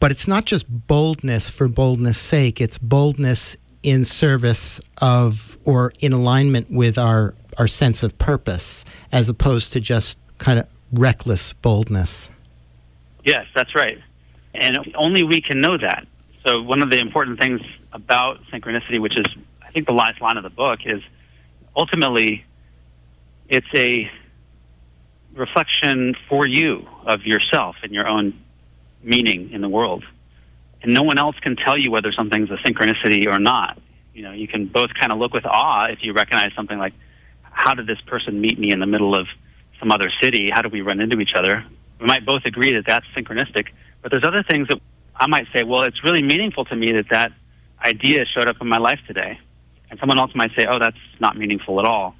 But 0.00 0.10
it's 0.10 0.28
not 0.28 0.44
just 0.44 0.66
boldness 0.68 1.48
for 1.48 1.66
boldness' 1.66 2.18
sake, 2.18 2.60
it's 2.60 2.76
boldness 2.76 3.56
in 3.82 4.04
service 4.04 4.80
of 4.98 5.58
or 5.64 5.92
in 6.00 6.12
alignment 6.12 6.70
with 6.70 6.98
our, 6.98 7.34
our 7.58 7.68
sense 7.68 8.02
of 8.02 8.18
purpose 8.18 8.84
as 9.12 9.28
opposed 9.28 9.72
to 9.72 9.80
just 9.80 10.18
kind 10.38 10.58
of 10.58 10.66
reckless 10.92 11.52
boldness. 11.52 12.30
Yes, 13.24 13.46
that's 13.54 13.74
right. 13.74 13.98
And 14.54 14.78
only 14.96 15.22
we 15.22 15.40
can 15.40 15.60
know 15.60 15.76
that. 15.78 16.06
So, 16.46 16.62
one 16.62 16.82
of 16.82 16.90
the 16.90 16.98
important 16.98 17.38
things 17.38 17.60
about 17.92 18.40
synchronicity, 18.52 18.98
which 18.98 19.18
is, 19.18 19.26
I 19.62 19.70
think, 19.70 19.86
the 19.86 19.92
last 19.92 20.20
line 20.20 20.36
of 20.36 20.44
the 20.44 20.50
book, 20.50 20.80
is 20.84 21.02
ultimately 21.76 22.44
it's 23.48 23.66
a 23.74 24.10
reflection 25.34 26.14
for 26.28 26.46
you 26.46 26.86
of 27.06 27.24
yourself 27.24 27.76
and 27.82 27.92
your 27.92 28.08
own 28.08 28.38
meaning 29.02 29.50
in 29.52 29.60
the 29.60 29.68
world. 29.68 30.04
And 30.82 30.94
no 30.94 31.02
one 31.02 31.18
else 31.18 31.36
can 31.40 31.56
tell 31.56 31.78
you 31.78 31.90
whether 31.90 32.12
something's 32.12 32.50
a 32.50 32.56
synchronicity 32.56 33.26
or 33.26 33.38
not. 33.38 33.78
You 34.14 34.22
know, 34.22 34.32
you 34.32 34.48
can 34.48 34.66
both 34.66 34.90
kind 34.94 35.12
of 35.12 35.18
look 35.18 35.32
with 35.32 35.46
awe 35.46 35.86
if 35.86 36.02
you 36.02 36.12
recognize 36.12 36.52
something 36.54 36.78
like, 36.78 36.92
how 37.42 37.74
did 37.74 37.86
this 37.86 38.00
person 38.02 38.40
meet 38.40 38.58
me 38.58 38.70
in 38.70 38.80
the 38.80 38.86
middle 38.86 39.14
of 39.14 39.26
some 39.78 39.90
other 39.90 40.10
city? 40.22 40.50
How 40.50 40.62
did 40.62 40.72
we 40.72 40.80
run 40.80 41.00
into 41.00 41.20
each 41.20 41.34
other? 41.34 41.64
We 42.00 42.06
might 42.06 42.24
both 42.24 42.42
agree 42.44 42.72
that 42.72 42.84
that's 42.86 43.06
synchronistic, 43.16 43.66
but 44.02 44.10
there's 44.10 44.24
other 44.24 44.42
things 44.42 44.68
that 44.68 44.80
I 45.16 45.26
might 45.26 45.46
say, 45.52 45.64
well, 45.64 45.82
it's 45.82 46.04
really 46.04 46.22
meaningful 46.22 46.64
to 46.66 46.76
me 46.76 46.92
that 46.92 47.06
that 47.10 47.32
idea 47.84 48.24
showed 48.26 48.48
up 48.48 48.56
in 48.60 48.68
my 48.68 48.78
life 48.78 49.00
today. 49.06 49.38
And 49.90 49.98
someone 49.98 50.18
else 50.18 50.32
might 50.34 50.50
say, 50.56 50.66
oh, 50.66 50.78
that's 50.78 50.98
not 51.18 51.36
meaningful 51.36 51.80
at 51.80 51.86
all. 51.86 52.14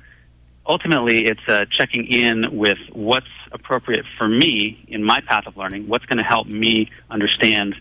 Ultimately, 0.67 1.27
it's 1.27 1.47
uh, 1.49 1.65
checking 1.71 2.07
in 2.07 2.45
with 2.51 2.79
what's 2.93 3.27
appropriate 3.53 4.05
for 4.17 4.29
me 4.29 4.85
in 4.89 5.03
my 5.03 5.21
path 5.21 5.47
of 5.47 5.57
learning, 5.57 5.89
what's 5.89 6.05
going 6.07 6.19
to 6.19 6.25
help 6.25 6.47
me 6.47 6.91
understand 7.11 7.75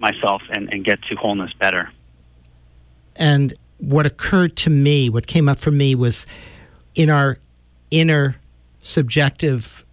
myself 0.00 0.42
and, 0.50 0.72
and 0.72 0.84
get 0.84 1.02
to 1.02 1.16
wholeness 1.16 1.52
better. 1.54 1.90
And 3.16 3.54
what 3.78 4.06
occurred 4.06 4.56
to 4.56 4.70
me, 4.70 5.08
what 5.08 5.26
came 5.26 5.48
up 5.48 5.60
for 5.60 5.70
me 5.70 5.94
was 5.94 6.26
in 6.94 7.10
our 7.10 7.38
inner 7.90 8.36
subjective 8.82 9.84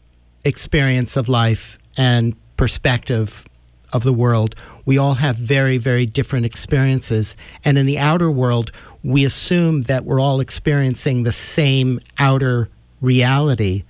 experience 0.45 1.15
of 1.15 1.29
life 1.29 1.77
and 1.97 2.35
perspective 2.57 3.45
of 3.91 4.03
the 4.03 4.13
world, 4.13 4.55
we 4.85 4.97
all 4.97 5.15
have 5.15 5.37
very, 5.37 5.77
very 5.77 6.05
different 6.05 6.45
experiences. 6.45 7.35
And 7.63 7.77
in 7.77 7.85
the 7.85 7.99
outer 7.99 8.29
world, 8.29 8.71
we 9.03 9.23
assume 9.23 9.83
that 9.83 10.05
we're 10.05 10.19
all 10.19 10.39
experiencing 10.39 11.23
the 11.23 11.31
same 11.31 11.99
outer 12.17 12.69
reality. 13.01 13.83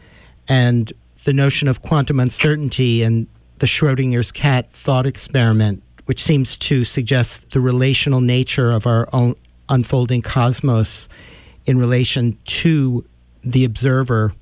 And 0.47 0.91
the 1.23 1.33
notion 1.33 1.67
of 1.67 1.81
quantum 1.81 2.19
uncertainty 2.19 3.01
and 3.03 3.27
the 3.59 3.65
Schrodinger's 3.65 4.31
cat 4.31 4.71
thought 4.73 5.05
experiment 5.05 5.81
which 6.05 6.23
seems 6.23 6.57
to 6.57 6.83
suggest 6.83 7.51
the 7.51 7.61
relational 7.61 8.21
nature 8.21 8.71
of 8.71 8.85
our 8.85 9.07
own 9.13 9.35
unfolding 9.69 10.21
cosmos 10.21 11.07
in 11.65 11.79
relation 11.79 12.37
to 12.45 13.05
the 13.43 13.63
observer. 13.63 14.33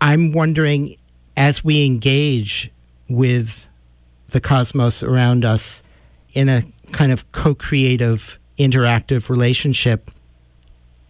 I'm 0.00 0.32
wondering, 0.32 0.96
as 1.36 1.62
we 1.62 1.84
engage 1.84 2.70
with 3.08 3.66
the 4.30 4.40
cosmos 4.40 5.02
around 5.02 5.44
us 5.44 5.82
in 6.32 6.48
a 6.48 6.62
kind 6.92 7.12
of 7.12 7.30
co 7.32 7.54
creative, 7.54 8.38
interactive 8.58 9.28
relationship, 9.28 10.10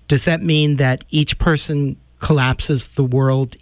does 0.09 0.25
that 0.25 0.43
mean 0.43 0.77
that 0.77 1.05
each 1.11 1.39
person 1.39 1.97
collapses 2.19 2.89
the 2.89 3.05
world 3.05 3.57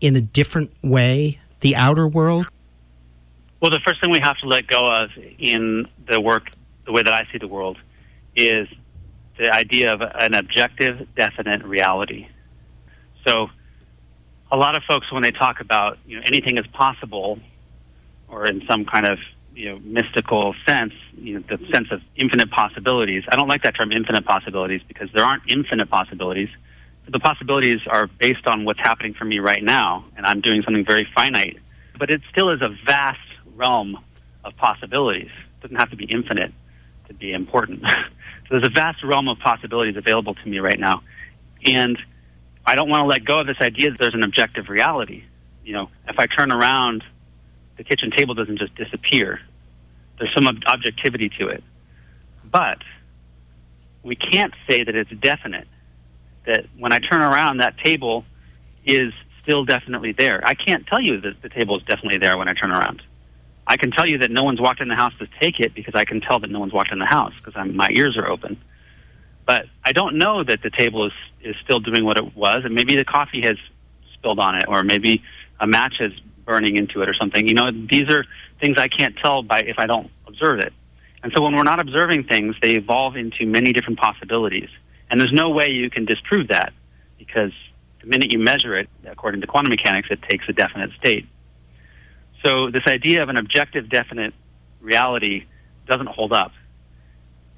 in 0.00 0.16
a 0.16 0.20
different 0.20 0.72
way, 0.82 1.40
the 1.60 1.74
outer 1.76 2.06
world? 2.06 2.46
Well, 3.62 3.70
the 3.70 3.78
first 3.78 4.00
thing 4.00 4.10
we 4.10 4.18
have 4.18 4.36
to 4.38 4.48
let 4.48 4.66
go 4.66 4.92
of 4.92 5.10
in 5.38 5.86
the 6.08 6.20
work, 6.20 6.50
the 6.84 6.90
way 6.90 7.04
that 7.04 7.12
I 7.12 7.28
see 7.30 7.38
the 7.38 7.46
world, 7.46 7.78
is 8.34 8.66
the 9.38 9.54
idea 9.54 9.92
of 9.92 10.00
an 10.00 10.34
objective, 10.34 11.06
definite 11.14 11.62
reality. 11.64 12.26
So, 13.24 13.50
a 14.50 14.56
lot 14.56 14.74
of 14.74 14.82
folks, 14.82 15.12
when 15.12 15.22
they 15.22 15.30
talk 15.30 15.60
about 15.60 15.98
you 16.04 16.16
know 16.16 16.22
anything 16.26 16.58
is 16.58 16.66
possible, 16.72 17.38
or 18.26 18.46
in 18.46 18.66
some 18.68 18.84
kind 18.84 19.06
of 19.06 19.20
you 19.54 19.70
know 19.70 19.78
mystical 19.84 20.56
sense, 20.66 20.92
you 21.16 21.38
know 21.38 21.44
the 21.48 21.64
sense 21.72 21.86
of 21.92 22.00
infinite 22.16 22.50
possibilities. 22.50 23.22
I 23.28 23.36
don't 23.36 23.48
like 23.48 23.62
that 23.62 23.78
term, 23.78 23.92
infinite 23.92 24.24
possibilities, 24.24 24.80
because 24.88 25.08
there 25.14 25.24
aren't 25.24 25.44
infinite 25.48 25.88
possibilities. 25.88 26.48
The 27.08 27.20
possibilities 27.20 27.78
are 27.86 28.08
based 28.08 28.48
on 28.48 28.64
what's 28.64 28.80
happening 28.80 29.14
for 29.14 29.24
me 29.24 29.38
right 29.38 29.62
now, 29.62 30.04
and 30.16 30.26
I'm 30.26 30.40
doing 30.40 30.64
something 30.64 30.84
very 30.84 31.06
finite. 31.14 31.58
But 31.96 32.10
it 32.10 32.22
still 32.32 32.50
is 32.50 32.60
a 32.60 32.70
vast 32.84 33.20
realm 33.62 33.98
of 34.44 34.56
possibilities. 34.56 35.30
It 35.30 35.62
doesn't 35.62 35.76
have 35.76 35.90
to 35.90 35.96
be 35.96 36.04
infinite 36.04 36.52
to 37.08 37.14
be 37.14 37.32
important. 37.32 37.82
so 37.86 38.48
there's 38.50 38.66
a 38.66 38.70
vast 38.74 39.02
realm 39.04 39.28
of 39.28 39.38
possibilities 39.38 39.96
available 39.96 40.34
to 40.34 40.48
me 40.48 40.58
right 40.58 40.78
now. 40.78 41.02
And 41.64 41.96
I 42.66 42.74
don't 42.74 42.88
want 42.88 43.04
to 43.04 43.06
let 43.06 43.24
go 43.24 43.40
of 43.40 43.46
this 43.46 43.60
idea 43.60 43.90
that 43.90 44.00
there's 44.00 44.14
an 44.14 44.24
objective 44.24 44.68
reality. 44.68 45.24
You 45.64 45.74
know, 45.74 45.90
if 46.08 46.18
I 46.18 46.26
turn 46.26 46.50
around, 46.50 47.04
the 47.76 47.84
kitchen 47.84 48.10
table 48.10 48.34
doesn't 48.34 48.58
just 48.58 48.74
disappear. 48.74 49.40
There's 50.18 50.34
some 50.34 50.46
ob- 50.46 50.64
objectivity 50.66 51.30
to 51.38 51.48
it. 51.48 51.62
But 52.50 52.78
we 54.02 54.16
can't 54.16 54.52
say 54.68 54.82
that 54.82 54.94
it's 54.94 55.10
definite. 55.10 55.68
That 56.46 56.66
when 56.76 56.92
I 56.92 56.98
turn 56.98 57.20
around, 57.20 57.58
that 57.58 57.78
table 57.78 58.24
is 58.84 59.12
still 59.42 59.64
definitely 59.64 60.12
there. 60.12 60.40
I 60.44 60.54
can't 60.54 60.86
tell 60.86 61.00
you 61.00 61.20
that 61.20 61.42
the 61.42 61.48
table 61.48 61.76
is 61.78 61.84
definitely 61.84 62.18
there 62.18 62.36
when 62.36 62.48
I 62.48 62.52
turn 62.52 62.72
around. 62.72 63.02
I 63.72 63.78
can 63.78 63.90
tell 63.90 64.06
you 64.06 64.18
that 64.18 64.30
no 64.30 64.44
one's 64.44 64.60
walked 64.60 64.82
in 64.82 64.88
the 64.88 64.94
house 64.94 65.14
to 65.18 65.26
take 65.40 65.58
it 65.58 65.72
because 65.72 65.94
I 65.94 66.04
can 66.04 66.20
tell 66.20 66.38
that 66.40 66.50
no 66.50 66.60
one's 66.60 66.74
walked 66.74 66.92
in 66.92 66.98
the 66.98 67.06
house 67.06 67.32
because 67.42 67.54
my 67.72 67.88
ears 67.90 68.18
are 68.18 68.28
open. 68.28 68.60
But 69.46 69.64
I 69.82 69.92
don't 69.92 70.18
know 70.18 70.44
that 70.44 70.60
the 70.62 70.68
table 70.68 71.06
is 71.06 71.12
is 71.40 71.56
still 71.64 71.80
doing 71.80 72.04
what 72.04 72.18
it 72.18 72.36
was, 72.36 72.66
and 72.66 72.74
maybe 72.74 72.96
the 72.96 73.04
coffee 73.06 73.40
has 73.40 73.56
spilled 74.12 74.38
on 74.38 74.56
it, 74.56 74.66
or 74.68 74.84
maybe 74.84 75.22
a 75.58 75.66
match 75.66 75.94
is 76.00 76.12
burning 76.44 76.76
into 76.76 77.00
it, 77.00 77.08
or 77.08 77.14
something. 77.14 77.48
You 77.48 77.54
know, 77.54 77.70
these 77.70 78.10
are 78.10 78.26
things 78.60 78.76
I 78.76 78.88
can't 78.88 79.16
tell 79.16 79.42
by 79.42 79.60
if 79.62 79.78
I 79.78 79.86
don't 79.86 80.10
observe 80.26 80.60
it. 80.60 80.74
And 81.22 81.32
so 81.34 81.40
when 81.42 81.56
we're 81.56 81.62
not 81.62 81.80
observing 81.80 82.24
things, 82.24 82.54
they 82.60 82.74
evolve 82.74 83.16
into 83.16 83.46
many 83.46 83.72
different 83.72 83.98
possibilities. 83.98 84.68
And 85.08 85.18
there's 85.18 85.32
no 85.32 85.48
way 85.48 85.70
you 85.70 85.88
can 85.88 86.04
disprove 86.04 86.48
that 86.48 86.74
because 87.16 87.52
the 88.02 88.06
minute 88.06 88.32
you 88.32 88.38
measure 88.38 88.74
it, 88.74 88.90
according 89.06 89.40
to 89.40 89.46
quantum 89.46 89.70
mechanics, 89.70 90.08
it 90.10 90.20
takes 90.28 90.46
a 90.50 90.52
definite 90.52 90.90
state. 90.98 91.26
So 92.44 92.70
this 92.70 92.82
idea 92.86 93.22
of 93.22 93.28
an 93.28 93.36
objective, 93.36 93.88
definite 93.88 94.34
reality 94.80 95.44
doesn't 95.86 96.08
hold 96.08 96.32
up. 96.32 96.52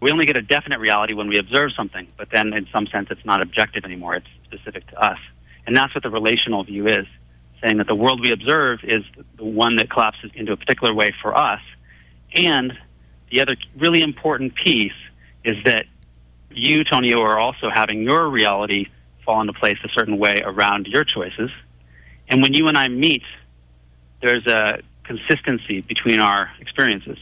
We 0.01 0.11
only 0.11 0.27
get 0.27 0.37
a 0.37 0.43
definite 0.43 0.81
reality 0.81 1.15
when 1.15 1.29
we 1.29 1.39
observe 1.39 1.73
something, 1.73 2.09
but 2.19 2.29
then 2.31 2.53
in 2.53 2.67
some 2.73 2.87
sense 2.89 3.09
it's 3.11 3.25
not 3.25 3.43
objective 3.43 3.85
anymore, 3.85 4.15
it's 4.15 4.27
specific 4.45 4.87
to 4.89 5.03
us. 5.03 5.19
And 5.67 5.75
that's 5.75 5.95
what 5.95 6.03
the 6.03 6.11
relational 6.11 6.63
view 6.65 6.87
is, 6.87 7.07
saying 7.63 7.79
that 7.79 7.87
the 7.87 7.95
world 7.95 8.21
we 8.21 8.31
observe 8.31 8.81
is 8.83 9.03
the 9.37 9.45
one 9.45 9.77
that 9.77 9.91
collapses 9.91 10.31
into 10.35 10.53
a 10.53 10.57
particular 10.57 10.93
way 10.93 11.13
for 11.23 11.35
us. 11.35 11.61
And 12.35 12.77
the 13.31 13.41
other 13.41 13.57
really 13.79 14.03
important 14.03 14.55
piece 14.55 14.93
is 15.45 15.57
that 15.65 15.87
you, 16.51 16.85
Tonio, 16.85 17.21
are 17.23 17.39
also 17.39 17.71
having 17.71 18.03
your 18.03 18.29
reality 18.29 18.87
fall 19.25 19.41
into 19.41 19.55
place 19.55 19.79
a 19.85 19.89
certain 19.89 20.19
way 20.19 20.43
around 20.45 20.87
your 20.87 21.05
choices. 21.05 21.51
And 22.29 22.43
when 22.43 22.53
you 22.53 22.69
and 22.69 22.77
I 22.77 22.89
meet, 22.89 23.23
there's 24.25 24.47
a 24.47 24.81
consistency 25.05 25.83
between 25.83 26.19
our 26.19 26.51
experiences. 26.59 27.19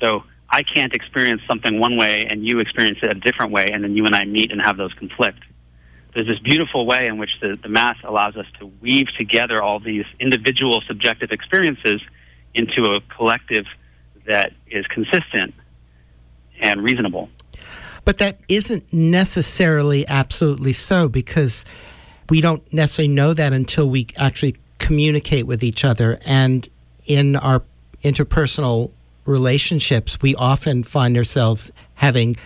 So 0.00 0.24
I 0.48 0.62
can't 0.62 0.94
experience 0.94 1.42
something 1.46 1.78
one 1.78 1.96
way 1.96 2.26
and 2.26 2.46
you 2.46 2.58
experience 2.58 2.98
it 3.02 3.14
a 3.14 3.20
different 3.20 3.52
way, 3.52 3.70
and 3.70 3.84
then 3.84 3.96
you 3.96 4.06
and 4.06 4.16
I 4.16 4.24
meet 4.24 4.50
and 4.50 4.60
have 4.62 4.78
those 4.78 4.94
conflict. 4.94 5.40
There's 6.14 6.26
this 6.26 6.38
beautiful 6.38 6.86
way 6.86 7.06
in 7.06 7.18
which 7.18 7.30
the, 7.40 7.58
the 7.62 7.68
math 7.68 7.98
allows 8.04 8.36
us 8.36 8.46
to 8.60 8.66
weave 8.80 9.08
together 9.18 9.62
all 9.62 9.78
these 9.78 10.04
individual 10.20 10.82
subjective 10.86 11.30
experiences 11.32 12.00
into 12.54 12.92
a 12.92 13.00
collective 13.14 13.66
that 14.26 14.52
is 14.66 14.86
consistent 14.86 15.54
and 16.60 16.82
reasonable. 16.82 17.28
But 18.04 18.18
that 18.18 18.38
isn't 18.48 18.90
necessarily 18.92 20.06
absolutely 20.08 20.72
so 20.72 21.08
because 21.08 21.64
we 22.28 22.40
don't 22.40 22.70
necessarily 22.72 23.12
know 23.12 23.34
that 23.34 23.52
until 23.52 23.88
we 23.88 24.06
actually 24.16 24.56
communicate 24.82 25.46
with 25.46 25.62
each 25.62 25.84
other. 25.84 26.18
And 26.26 26.68
in 27.06 27.36
our 27.36 27.62
interpersonal 28.04 28.90
relationships, 29.24 30.20
we 30.20 30.34
often 30.34 30.82
find 30.82 31.16
ourselves 31.16 31.70
having 31.94 32.36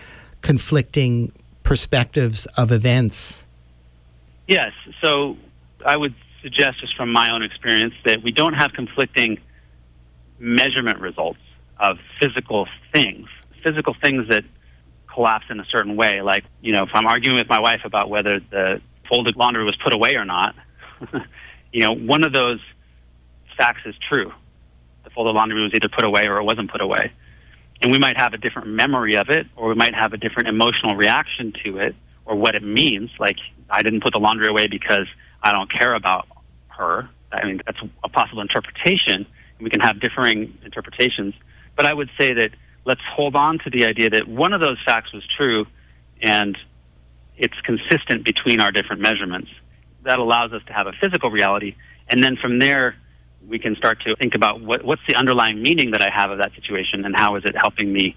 conflicting 0.41 1.33
perspectives 1.63 2.45
of 2.55 2.71
events. 2.71 3.43
Yes. 4.47 4.71
So 5.01 5.35
I 5.85 5.97
would 5.97 6.13
suggest, 6.41 6.79
just 6.79 6.95
from 6.95 7.11
my 7.11 7.31
own 7.33 7.43
experience, 7.43 7.95
that 8.05 8.23
we 8.23 8.31
don't 8.31 8.53
have 8.53 8.71
conflicting 8.71 9.39
measurement 10.39 10.99
results 10.99 11.39
of 11.79 11.97
physical 12.21 12.67
things, 12.93 13.27
physical 13.63 13.95
things 14.01 14.29
that 14.29 14.45
collapse 15.11 15.45
in 15.49 15.59
a 15.59 15.65
certain 15.65 15.95
way. 15.95 16.21
Like, 16.21 16.45
you 16.61 16.71
know, 16.71 16.83
if 16.83 16.89
I'm 16.93 17.07
arguing 17.07 17.35
with 17.35 17.49
my 17.49 17.59
wife 17.59 17.81
about 17.83 18.09
whether 18.09 18.39
the 18.39 18.79
folded 19.09 19.35
laundry 19.35 19.63
was 19.63 19.75
put 19.83 19.93
away 19.93 20.15
or 20.15 20.25
not, 20.25 20.55
you 21.71 21.81
know, 21.81 21.93
one 21.93 22.23
of 22.23 22.33
those 22.33 22.59
facts 23.57 23.81
is 23.85 23.95
true. 24.09 24.31
The 25.03 25.09
folded 25.09 25.35
laundry 25.35 25.61
was 25.61 25.71
either 25.73 25.89
put 25.89 26.03
away 26.03 26.27
or 26.27 26.37
it 26.37 26.43
wasn't 26.43 26.71
put 26.71 26.81
away. 26.81 27.11
And 27.81 27.91
we 27.91 27.99
might 27.99 28.17
have 28.17 28.33
a 28.33 28.37
different 28.37 28.69
memory 28.69 29.15
of 29.15 29.29
it, 29.29 29.47
or 29.55 29.69
we 29.69 29.75
might 29.75 29.93
have 29.93 30.13
a 30.13 30.17
different 30.17 30.49
emotional 30.49 30.95
reaction 30.95 31.53
to 31.63 31.77
it, 31.77 31.95
or 32.25 32.35
what 32.35 32.55
it 32.55 32.63
means. 32.63 33.11
Like, 33.19 33.37
I 33.69 33.83
didn't 33.83 34.01
put 34.01 34.13
the 34.13 34.19
laundry 34.19 34.47
away 34.47 34.67
because 34.67 35.07
I 35.43 35.51
don't 35.51 35.71
care 35.71 35.93
about 35.93 36.27
her. 36.69 37.09
I 37.31 37.45
mean, 37.45 37.61
that's 37.65 37.79
a 38.03 38.09
possible 38.09 38.41
interpretation. 38.41 39.25
We 39.59 39.69
can 39.69 39.81
have 39.81 39.99
differing 39.99 40.57
interpretations. 40.63 41.33
But 41.75 41.85
I 41.85 41.93
would 41.93 42.09
say 42.17 42.33
that 42.33 42.51
let's 42.85 43.01
hold 43.13 43.35
on 43.35 43.59
to 43.59 43.69
the 43.69 43.85
idea 43.85 44.09
that 44.09 44.27
one 44.27 44.53
of 44.53 44.61
those 44.61 44.77
facts 44.85 45.13
was 45.13 45.23
true 45.37 45.65
and 46.21 46.57
it's 47.37 47.59
consistent 47.61 48.23
between 48.23 48.59
our 48.59 48.71
different 48.71 49.01
measurements. 49.01 49.49
That 50.03 50.19
allows 50.19 50.53
us 50.53 50.61
to 50.67 50.73
have 50.73 50.87
a 50.87 50.93
physical 50.93 51.29
reality. 51.29 51.75
And 52.07 52.23
then 52.23 52.37
from 52.37 52.59
there, 52.59 52.95
we 53.47 53.59
can 53.59 53.75
start 53.75 54.01
to 54.01 54.15
think 54.15 54.35
about 54.35 54.61
what, 54.61 54.83
what's 54.83 55.01
the 55.07 55.15
underlying 55.15 55.61
meaning 55.61 55.91
that 55.91 56.01
I 56.01 56.09
have 56.09 56.31
of 56.31 56.37
that 56.39 56.53
situation 56.53 57.05
and 57.05 57.15
how 57.15 57.35
is 57.35 57.45
it 57.45 57.55
helping 57.57 57.91
me 57.91 58.15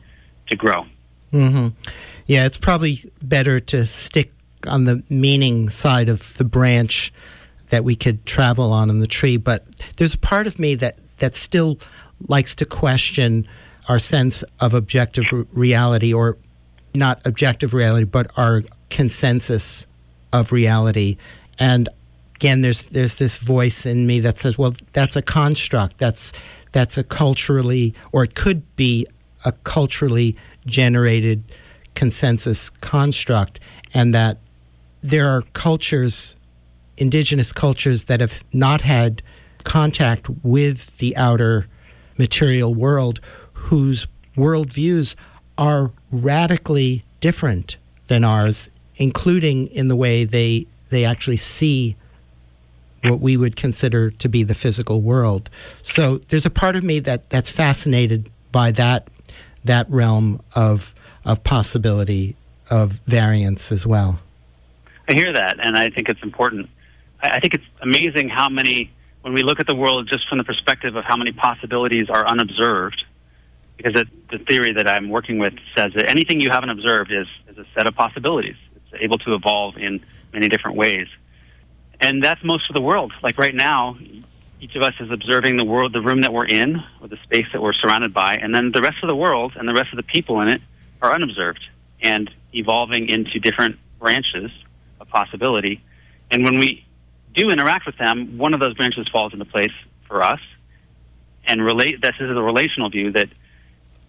to 0.49 0.57
grow. 0.57 0.87
Mm-hmm. 1.33 1.69
Yeah, 2.27 2.47
it's 2.47 2.59
probably 2.59 3.11
better 3.23 3.61
to 3.61 3.87
stick 3.87 4.33
on 4.67 4.85
the 4.85 5.03
meaning 5.09 5.71
side 5.71 6.09
of 6.09 6.37
the 6.37 6.45
branch 6.45 7.13
that 7.71 7.85
we 7.85 7.95
could 7.95 8.27
travel 8.27 8.73
on 8.73 8.91
in 8.91 9.01
the 9.01 9.07
tree. 9.07 9.37
But 9.37 9.65
there's 9.97 10.15
a 10.15 10.19
part 10.19 10.47
of 10.47 10.59
me 10.59 10.75
that, 10.77 10.99
that 11.19 11.37
still 11.37 11.79
likes 12.29 12.55
to 12.57 12.67
question 12.67 13.49
our 13.89 13.99
sense 13.99 14.45
of 14.61 14.75
objective 14.75 15.27
reality, 15.53 16.13
or 16.13 16.37
not 16.95 17.25
objective 17.27 17.73
reality, 17.73 18.05
but 18.05 18.31
our 18.37 18.63
consensus 18.91 19.87
of 20.33 20.53
reality. 20.53 21.17
And 21.59 21.89
again, 22.37 22.61
there's 22.63 22.85
there's 22.85 23.17
this 23.17 23.39
voice 23.39 23.87
in 23.87 24.07
me 24.07 24.21
that 24.21 24.39
says, 24.39 24.57
"Well, 24.57 24.75
that's 24.93 25.17
a 25.17 25.23
construct. 25.23 25.99
That's 25.99 26.33
that's 26.73 26.97
a 26.97 27.05
culturally, 27.05 27.95
or 28.13 28.25
it 28.25 28.35
could 28.35 28.77
be 28.77 29.07
a 29.45 29.53
culturally 29.53 30.37
generated 30.67 31.43
consensus 31.95 32.71
construct, 32.71 33.61
and 33.93 34.15
that 34.15 34.39
there 35.03 35.29
are 35.29 35.43
cultures, 35.53 36.37
indigenous 36.97 37.53
cultures, 37.53 38.05
that 38.05 38.21
have 38.21 38.45
not 38.53 38.83
had 38.83 39.23
contact 39.65 40.29
with 40.43 40.97
the 40.99 41.17
outer 41.17 41.67
material 42.17 42.75
world 42.75 43.21
whose 43.53 44.07
worldviews 44.37 45.15
are 45.59 45.91
radically 46.11 47.05
different 47.21 47.77
than 48.09 48.25
ours, 48.25 48.71
including 48.97 49.67
in 49.69 49.89
the 49.89 49.97
way 49.97 50.25
they 50.25 50.67
they 50.91 51.05
actually 51.05 51.39
see 51.39 51.97
what 53.03 53.21
we 53.21 53.37
would 53.37 53.57
consider 53.57 54.11
to 54.11 54.29
be 54.29 54.43
the 54.43 54.55
physical 54.55 55.01
world. 55.01 55.49
So 55.83 56.19
there's 56.29 56.45
a 56.45 56.51
part 56.51 56.77
of 56.77 56.85
me 56.85 56.99
that, 57.01 57.31
that's 57.31 57.49
fascinated 57.49 58.31
by 58.53 58.73
that 58.73 59.09
that 59.65 59.89
realm 59.91 60.41
of 60.55 60.95
of 61.25 61.45
possibility 61.45 62.35
of 62.71 62.93
variance 63.07 63.73
as 63.73 63.87
well. 63.87 64.21
I 65.09 65.13
hear 65.15 65.33
that, 65.33 65.59
and 65.61 65.77
I 65.77 65.91
think 65.91 66.09
it's 66.09 66.23
important. 66.23 66.71
I, 67.23 67.31
I 67.37 67.41
think 67.41 67.55
it's 67.55 67.65
amazing 67.83 68.29
how 68.29 68.49
many, 68.49 68.91
when 69.23 69.35
we 69.35 69.43
look 69.43 69.61
at 69.61 69.67
the 69.67 69.75
world 69.75 70.09
just 70.11 70.29
from 70.29 70.39
the 70.39 70.45
perspective 70.45 70.97
of 70.97 71.05
how 71.05 71.17
many 71.17 71.33
possibilities 71.33 72.09
are 72.09 72.27
unobserved, 72.27 73.05
because 73.77 74.01
it, 74.01 74.09
the 74.31 74.39
theory 74.39 74.73
that 74.73 74.89
I'm 74.89 75.11
working 75.11 75.39
with 75.39 75.55
says 75.77 75.93
that 75.95 76.09
anything 76.09 76.41
you 76.41 76.51
haven't 76.51 76.71
observed 76.71 77.13
is, 77.13 77.27
is 77.49 77.59
a 77.59 77.67
set 77.75 77.87
of 77.87 77.95
possibilities. 77.95 78.57
It's 78.77 79.03
able 79.03 79.19
to 79.19 79.35
evolve 79.35 79.77
in 79.77 80.03
many 80.33 80.49
different 80.49 80.77
ways. 80.77 81.07
And 82.01 82.23
that's 82.23 82.43
most 82.43 82.69
of 82.71 82.75
the 82.75 82.81
world. 82.81 83.13
Like 83.23 83.39
right 83.39 83.55
now, 83.55 83.99
each 84.61 84.75
of 84.77 84.83
us 84.83 84.95
is 85.01 85.11
observing 85.11 85.57
the 85.57 85.65
world, 85.65 85.93
the 85.93 86.03
room 86.03 86.21
that 86.23 86.33
we're 86.33 86.47
in, 86.47 86.83
or 87.01 87.09
the 87.09 87.19
space 87.23 87.47
that 87.53 87.63
we're 87.63 87.73
surrounded 87.73 88.13
by, 88.13 88.37
and 88.37 88.55
then 88.55 88.73
the 88.73 88.83
rest 88.83 88.99
of 89.03 89.09
the 89.09 89.17
world 89.17 89.53
and 89.57 89.69
the 89.69 89.75
rest 89.75 89.91
of 89.93 89.97
the 89.97 90.03
people 90.03 90.41
in 90.41 90.49
it 90.49 90.61
are 91.03 91.13
unobserved 91.13 91.65
and 92.03 92.31
evolving 92.55 93.09
into 93.09 93.39
different 93.39 93.77
branches 93.99 94.51
of 95.01 95.09
possibility. 95.09 95.83
And 96.31 96.45
when 96.45 96.59
we 96.59 96.85
do 97.35 97.51
interact 97.51 97.87
with 97.87 97.99
them, 97.99 98.39
one 98.39 98.55
of 98.55 98.61
those 98.61 98.75
branches 98.75 99.07
falls 99.09 99.33
into 99.33 99.45
place 99.45 99.73
for 100.07 100.23
us. 100.23 100.41
And 101.47 101.65
relate. 101.65 102.01
This 102.03 102.15
is 102.21 102.29
the 102.29 102.43
relational 102.43 102.91
view 102.91 103.11
that 103.13 103.29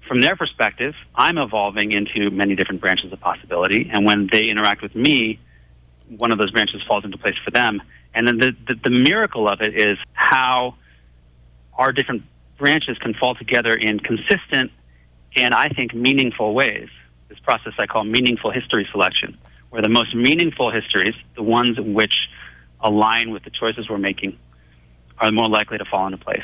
from 0.07 0.21
their 0.21 0.35
perspective, 0.35 0.93
I'm 1.15 1.37
evolving 1.37 1.91
into 1.91 2.29
many 2.29 2.55
different 2.55 2.81
branches 2.81 3.11
of 3.13 3.19
possibility. 3.19 3.89
And 3.91 4.05
when 4.05 4.27
they 4.31 4.49
interact 4.49 4.81
with 4.81 4.93
me, 4.93 5.39
one 6.17 6.31
of 6.31 6.37
those 6.37 6.51
branches 6.51 6.81
falls 6.87 7.05
into 7.05 7.17
place 7.17 7.35
for 7.43 7.51
them. 7.51 7.81
And 8.13 8.27
then 8.27 8.37
the, 8.37 8.55
the, 8.67 8.75
the 8.75 8.89
miracle 8.89 9.47
of 9.47 9.61
it 9.61 9.79
is 9.79 9.97
how 10.13 10.75
our 11.73 11.91
different 11.91 12.23
branches 12.57 12.97
can 12.97 13.13
fall 13.13 13.35
together 13.35 13.73
in 13.73 13.99
consistent 13.99 14.71
and 15.35 15.53
I 15.53 15.69
think 15.69 15.93
meaningful 15.93 16.53
ways. 16.53 16.89
This 17.29 17.39
process 17.39 17.73
I 17.79 17.87
call 17.87 18.03
meaningful 18.03 18.51
history 18.51 18.87
selection, 18.91 19.37
where 19.69 19.81
the 19.81 19.89
most 19.89 20.13
meaningful 20.13 20.71
histories, 20.71 21.15
the 21.35 21.43
ones 21.43 21.79
which 21.79 22.27
align 22.81 23.31
with 23.31 23.43
the 23.43 23.49
choices 23.49 23.89
we're 23.89 23.97
making, 23.97 24.37
are 25.19 25.31
more 25.31 25.47
likely 25.47 25.77
to 25.77 25.85
fall 25.85 26.05
into 26.05 26.17
place. 26.17 26.43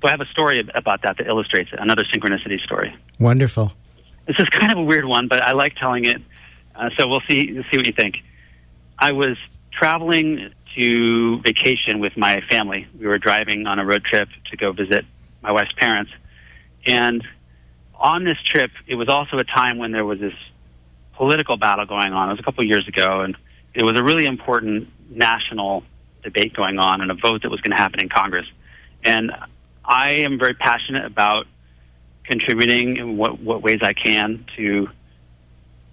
So 0.00 0.06
I 0.06 0.12
have 0.12 0.20
a 0.20 0.26
story 0.26 0.60
about 0.74 1.02
that 1.02 1.18
that 1.18 1.26
illustrates 1.26 1.72
it, 1.72 1.80
another 1.80 2.04
synchronicity 2.04 2.60
story. 2.62 2.94
Wonderful. 3.18 3.72
This 4.26 4.36
is 4.38 4.48
kind 4.50 4.70
of 4.70 4.78
a 4.78 4.82
weird 4.82 5.06
one, 5.06 5.26
but 5.26 5.42
I 5.42 5.52
like 5.52 5.74
telling 5.74 6.04
it. 6.04 6.22
Uh, 6.76 6.90
so 6.96 7.08
we'll 7.08 7.22
see, 7.28 7.52
we'll 7.52 7.64
see 7.72 7.76
what 7.76 7.86
you 7.86 7.92
think. 7.92 8.18
I 8.98 9.12
was 9.12 9.36
traveling 9.70 10.52
to 10.76 11.40
vacation 11.42 12.00
with 12.00 12.16
my 12.16 12.40
family. 12.50 12.86
We 12.98 13.06
were 13.06 13.18
driving 13.18 13.66
on 13.66 13.78
a 13.78 13.84
road 13.84 14.04
trip 14.04 14.28
to 14.50 14.56
go 14.56 14.72
visit 14.72 15.04
my 15.42 15.52
wife's 15.52 15.72
parents. 15.72 16.10
And 16.86 17.26
on 17.94 18.24
this 18.24 18.38
trip, 18.44 18.70
it 18.86 18.94
was 18.94 19.08
also 19.08 19.38
a 19.38 19.44
time 19.44 19.78
when 19.78 19.92
there 19.92 20.04
was 20.04 20.20
this 20.20 20.34
political 21.14 21.56
battle 21.56 21.86
going 21.86 22.12
on. 22.12 22.28
It 22.28 22.32
was 22.32 22.40
a 22.40 22.42
couple 22.42 22.64
of 22.64 22.68
years 22.68 22.86
ago, 22.86 23.20
and 23.20 23.36
it 23.74 23.84
was 23.84 23.98
a 23.98 24.04
really 24.04 24.26
important 24.26 24.88
national 25.10 25.84
debate 26.22 26.54
going 26.54 26.78
on 26.78 27.00
and 27.00 27.10
a 27.10 27.14
vote 27.14 27.42
that 27.42 27.50
was 27.50 27.60
going 27.60 27.72
to 27.72 27.76
happen 27.76 28.00
in 28.00 28.08
Congress. 28.08 28.46
And 29.04 29.32
I 29.84 30.10
am 30.10 30.38
very 30.38 30.54
passionate 30.54 31.04
about 31.04 31.46
contributing 32.24 32.96
in 32.96 33.16
what, 33.16 33.40
what 33.40 33.62
ways 33.62 33.78
I 33.82 33.92
can 33.92 34.44
to 34.56 34.88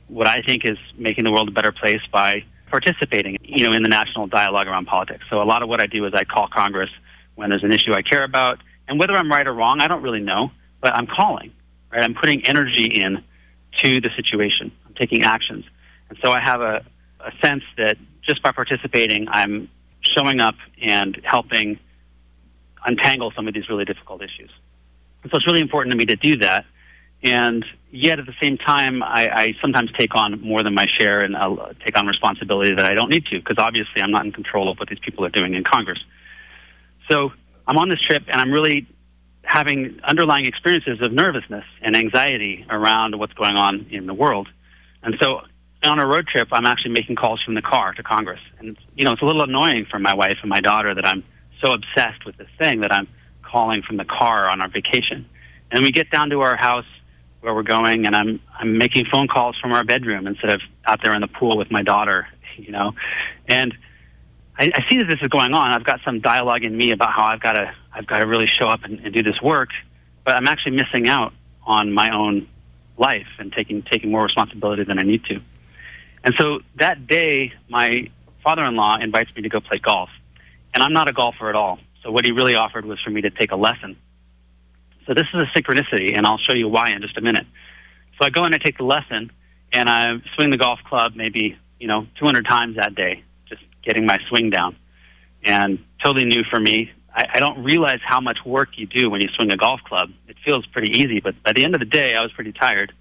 what 0.07 0.27
I 0.27 0.41
think 0.41 0.65
is 0.65 0.77
making 0.97 1.23
the 1.23 1.31
world 1.31 1.47
a 1.47 1.51
better 1.51 1.71
place 1.71 2.01
by 2.11 2.43
participating, 2.79 3.37
you 3.41 3.65
know, 3.65 3.71
in 3.71 3.83
the 3.83 3.87
national 3.87 4.27
dialogue 4.27 4.67
around 4.67 4.85
politics. 4.85 5.23
So 5.29 5.41
a 5.41 5.47
lot 5.47 5.63
of 5.63 5.69
what 5.69 5.79
I 5.79 5.87
do 5.87 6.05
is 6.05 6.13
I 6.13 6.25
call 6.25 6.49
Congress 6.49 6.89
when 7.35 7.49
there's 7.49 7.63
an 7.63 7.71
issue 7.71 7.93
I 7.93 8.01
care 8.01 8.25
about, 8.25 8.59
and 8.89 8.99
whether 8.99 9.15
I'm 9.15 9.31
right 9.31 9.47
or 9.47 9.53
wrong, 9.53 9.79
I 9.79 9.87
don't 9.87 10.01
really 10.01 10.19
know, 10.19 10.51
but 10.81 10.93
I'm 10.93 11.07
calling, 11.07 11.53
right? 11.89 12.03
I'm 12.03 12.13
putting 12.13 12.45
energy 12.45 12.87
in 12.87 13.23
to 13.81 14.01
the 14.01 14.09
situation. 14.17 14.73
I'm 14.85 14.93
taking 14.95 15.23
actions, 15.23 15.63
and 16.09 16.17
so 16.21 16.33
I 16.33 16.41
have 16.41 16.59
a, 16.59 16.83
a 17.21 17.31
sense 17.41 17.63
that 17.77 17.97
just 18.21 18.43
by 18.43 18.51
participating, 18.51 19.29
I'm 19.29 19.69
showing 20.01 20.41
up 20.41 20.55
and 20.81 21.21
helping 21.23 21.79
untangle 22.85 23.31
some 23.37 23.47
of 23.47 23.53
these 23.53 23.69
really 23.69 23.85
difficult 23.85 24.21
issues. 24.21 24.51
And 25.23 25.31
so 25.31 25.37
it's 25.37 25.47
really 25.47 25.61
important 25.61 25.93
to 25.93 25.97
me 25.97 26.05
to 26.07 26.17
do 26.17 26.35
that. 26.37 26.65
And 27.23 27.65
yet 27.91 28.19
at 28.19 28.25
the 28.25 28.35
same 28.41 28.57
time, 28.57 29.01
I, 29.01 29.29
I 29.29 29.53
sometimes 29.61 29.91
take 29.97 30.15
on 30.15 30.39
more 30.41 30.61
than 30.61 30.73
my 30.73 30.85
share 30.85 31.21
and 31.21 31.35
I'll 31.35 31.71
take 31.83 31.97
on 31.97 32.05
responsibility 32.05 32.73
that 32.73 32.85
I 32.85 32.93
don't 32.93 33.09
need 33.09 33.25
to 33.27 33.39
because 33.39 33.57
obviously 33.57 34.01
I'm 34.01 34.11
not 34.11 34.25
in 34.25 34.31
control 34.31 34.69
of 34.69 34.77
what 34.77 34.89
these 34.89 34.99
people 34.99 35.25
are 35.25 35.29
doing 35.29 35.55
in 35.55 35.63
Congress. 35.63 35.99
So 37.09 37.31
I'm 37.67 37.77
on 37.77 37.89
this 37.89 38.01
trip 38.01 38.23
and 38.27 38.39
I'm 38.39 38.51
really 38.51 38.87
having 39.43 39.99
underlying 40.03 40.45
experiences 40.45 40.99
of 41.01 41.13
nervousness 41.13 41.65
and 41.81 41.95
anxiety 41.95 42.65
around 42.69 43.17
what's 43.17 43.33
going 43.33 43.55
on 43.55 43.85
in 43.89 44.07
the 44.07 44.13
world. 44.13 44.47
And 45.03 45.15
so 45.21 45.41
on 45.83 45.99
a 45.99 46.05
road 46.05 46.27
trip, 46.27 46.49
I'm 46.51 46.65
actually 46.65 46.91
making 46.91 47.15
calls 47.15 47.41
from 47.43 47.53
the 47.53 47.61
car 47.61 47.93
to 47.93 48.03
Congress. 48.03 48.39
And, 48.59 48.77
you 48.95 49.05
know, 49.05 49.11
it's 49.11 49.21
a 49.21 49.25
little 49.25 49.43
annoying 49.43 49.85
for 49.89 49.99
my 49.99 50.13
wife 50.13 50.37
and 50.41 50.49
my 50.49 50.61
daughter 50.61 50.93
that 50.95 51.05
I'm 51.05 51.23
so 51.63 51.73
obsessed 51.73 52.25
with 52.25 52.37
this 52.37 52.47
thing 52.59 52.81
that 52.81 52.91
I'm 52.91 53.07
calling 53.43 53.81
from 53.83 53.97
the 53.97 54.05
car 54.05 54.47
on 54.47 54.61
our 54.61 54.67
vacation. 54.67 55.27
And 55.71 55.83
we 55.83 55.91
get 55.91 56.09
down 56.09 56.29
to 56.31 56.41
our 56.41 56.55
house 56.55 56.85
where 57.45 57.53
we're 57.53 57.63
going, 57.63 58.05
and 58.05 58.15
I'm 58.15 58.41
I'm 58.59 58.77
making 58.77 59.05
phone 59.05 59.27
calls 59.27 59.55
from 59.61 59.71
our 59.71 59.83
bedroom 59.83 60.27
instead 60.27 60.49
of 60.49 60.61
out 60.85 60.99
there 61.03 61.13
in 61.13 61.21
the 61.21 61.27
pool 61.27 61.57
with 61.57 61.71
my 61.71 61.83
daughter, 61.83 62.27
you 62.57 62.71
know. 62.71 62.93
And 63.47 63.73
I, 64.57 64.71
I 64.73 64.89
see 64.89 64.97
that 64.97 65.05
this 65.07 65.19
is 65.21 65.27
going 65.27 65.53
on. 65.53 65.71
I've 65.71 65.83
got 65.83 66.01
some 66.03 66.19
dialogue 66.19 66.63
in 66.63 66.75
me 66.75 66.91
about 66.91 67.11
how 67.11 67.25
I've 67.25 67.41
got 67.41 67.53
to 67.53 67.71
I've 67.93 68.07
got 68.07 68.19
to 68.19 68.27
really 68.27 68.47
show 68.47 68.67
up 68.67 68.83
and, 68.83 68.99
and 68.99 69.13
do 69.13 69.21
this 69.21 69.41
work, 69.41 69.69
but 70.25 70.35
I'm 70.35 70.47
actually 70.47 70.75
missing 70.75 71.07
out 71.07 71.33
on 71.63 71.93
my 71.93 72.09
own 72.09 72.47
life 72.97 73.27
and 73.37 73.53
taking 73.53 73.83
taking 73.83 74.11
more 74.11 74.23
responsibility 74.23 74.83
than 74.83 74.97
I 74.97 75.03
need 75.03 75.23
to. 75.25 75.39
And 76.23 76.33
so 76.39 76.61
that 76.77 77.05
day, 77.05 77.53
my 77.69 78.09
father-in-law 78.43 78.97
invites 79.01 79.29
me 79.35 79.43
to 79.43 79.49
go 79.49 79.59
play 79.59 79.77
golf, 79.77 80.09
and 80.73 80.81
I'm 80.81 80.93
not 80.93 81.07
a 81.07 81.13
golfer 81.13 81.47
at 81.47 81.55
all. 81.55 81.77
So 82.01 82.11
what 82.11 82.25
he 82.25 82.31
really 82.31 82.55
offered 82.55 82.85
was 82.85 82.99
for 83.01 83.11
me 83.11 83.21
to 83.21 83.29
take 83.29 83.51
a 83.51 83.55
lesson 83.55 83.97
so 85.07 85.13
this 85.13 85.25
is 85.33 85.43
a 85.43 85.45
synchronicity, 85.57 86.17
and 86.17 86.25
I'll 86.25 86.37
show 86.37 86.53
you 86.53 86.67
why 86.67 86.89
in 86.89 87.01
just 87.01 87.17
a 87.17 87.21
minute. 87.21 87.45
So 88.19 88.25
I 88.25 88.29
go 88.29 88.43
and 88.43 88.55
I 88.55 88.57
take 88.57 88.77
the 88.77 88.83
lesson, 88.83 89.31
and 89.71 89.89
I 89.89 90.13
swing 90.35 90.51
the 90.51 90.57
golf 90.57 90.79
club 90.87 91.13
maybe 91.15 91.57
you 91.79 91.87
know 91.87 92.07
200 92.19 92.45
times 92.45 92.75
that 92.77 92.95
day, 92.95 93.23
just 93.47 93.61
getting 93.83 94.05
my 94.05 94.17
swing 94.29 94.49
down, 94.49 94.75
and 95.43 95.83
totally 96.03 96.25
new 96.25 96.43
for 96.49 96.59
me. 96.59 96.91
I, 97.13 97.25
I 97.35 97.39
don't 97.39 97.63
realize 97.63 97.99
how 98.03 98.19
much 98.19 98.39
work 98.45 98.69
you 98.77 98.87
do 98.87 99.09
when 99.09 99.21
you 99.21 99.27
swing 99.35 99.51
a 99.51 99.57
golf 99.57 99.81
club. 99.83 100.11
It 100.27 100.37
feels 100.43 100.65
pretty 100.67 100.91
easy, 100.97 101.19
but 101.19 101.41
by 101.43 101.53
the 101.53 101.63
end 101.63 101.75
of 101.75 101.79
the 101.79 101.85
day, 101.85 102.15
I 102.15 102.21
was 102.21 102.31
pretty 102.31 102.51
tired. 102.51 102.93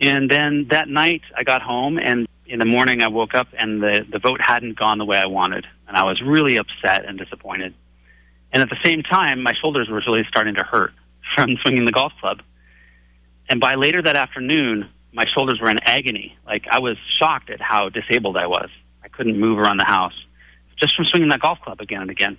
And 0.00 0.30
then 0.30 0.68
that 0.70 0.88
night, 0.88 1.22
I 1.36 1.42
got 1.42 1.60
home, 1.60 1.98
and 1.98 2.26
in 2.46 2.58
the 2.58 2.64
morning, 2.64 3.02
I 3.02 3.08
woke 3.08 3.34
up, 3.34 3.48
and 3.58 3.82
the 3.82 4.06
the 4.10 4.20
vote 4.20 4.40
hadn't 4.40 4.78
gone 4.78 4.98
the 4.98 5.04
way 5.04 5.18
I 5.18 5.26
wanted, 5.26 5.66
and 5.88 5.96
I 5.96 6.04
was 6.04 6.22
really 6.22 6.56
upset 6.56 7.04
and 7.04 7.18
disappointed. 7.18 7.74
And 8.52 8.62
at 8.62 8.68
the 8.68 8.78
same 8.84 9.02
time, 9.02 9.42
my 9.42 9.54
shoulders 9.60 9.88
were 9.88 10.02
really 10.06 10.24
starting 10.28 10.56
to 10.56 10.64
hurt 10.64 10.92
from 11.34 11.56
swinging 11.62 11.84
the 11.84 11.92
golf 11.92 12.12
club. 12.20 12.42
And 13.48 13.60
by 13.60 13.74
later 13.74 14.02
that 14.02 14.16
afternoon, 14.16 14.88
my 15.12 15.26
shoulders 15.26 15.60
were 15.60 15.70
in 15.70 15.78
agony. 15.82 16.36
Like 16.46 16.66
I 16.70 16.78
was 16.78 16.96
shocked 17.18 17.50
at 17.50 17.60
how 17.60 17.88
disabled 17.88 18.36
I 18.36 18.46
was. 18.46 18.68
I 19.02 19.08
couldn't 19.08 19.38
move 19.38 19.58
around 19.58 19.78
the 19.78 19.84
house 19.84 20.14
just 20.80 20.94
from 20.96 21.04
swinging 21.04 21.28
that 21.28 21.40
golf 21.40 21.60
club 21.60 21.80
again 21.80 22.02
and 22.02 22.10
again. 22.10 22.38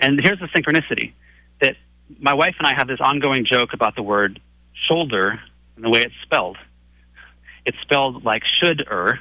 And 0.00 0.20
here's 0.20 0.38
the 0.38 0.46
synchronicity 0.46 1.12
that 1.60 1.76
my 2.18 2.34
wife 2.34 2.56
and 2.58 2.66
I 2.66 2.74
have 2.74 2.88
this 2.88 3.00
ongoing 3.00 3.44
joke 3.44 3.72
about 3.72 3.94
the 3.94 4.02
word 4.02 4.40
shoulder 4.72 5.40
and 5.76 5.84
the 5.84 5.90
way 5.90 6.02
it's 6.02 6.14
spelled. 6.22 6.56
It's 7.64 7.78
spelled 7.82 8.24
like 8.24 8.44
should 8.44 8.86
er. 8.90 9.20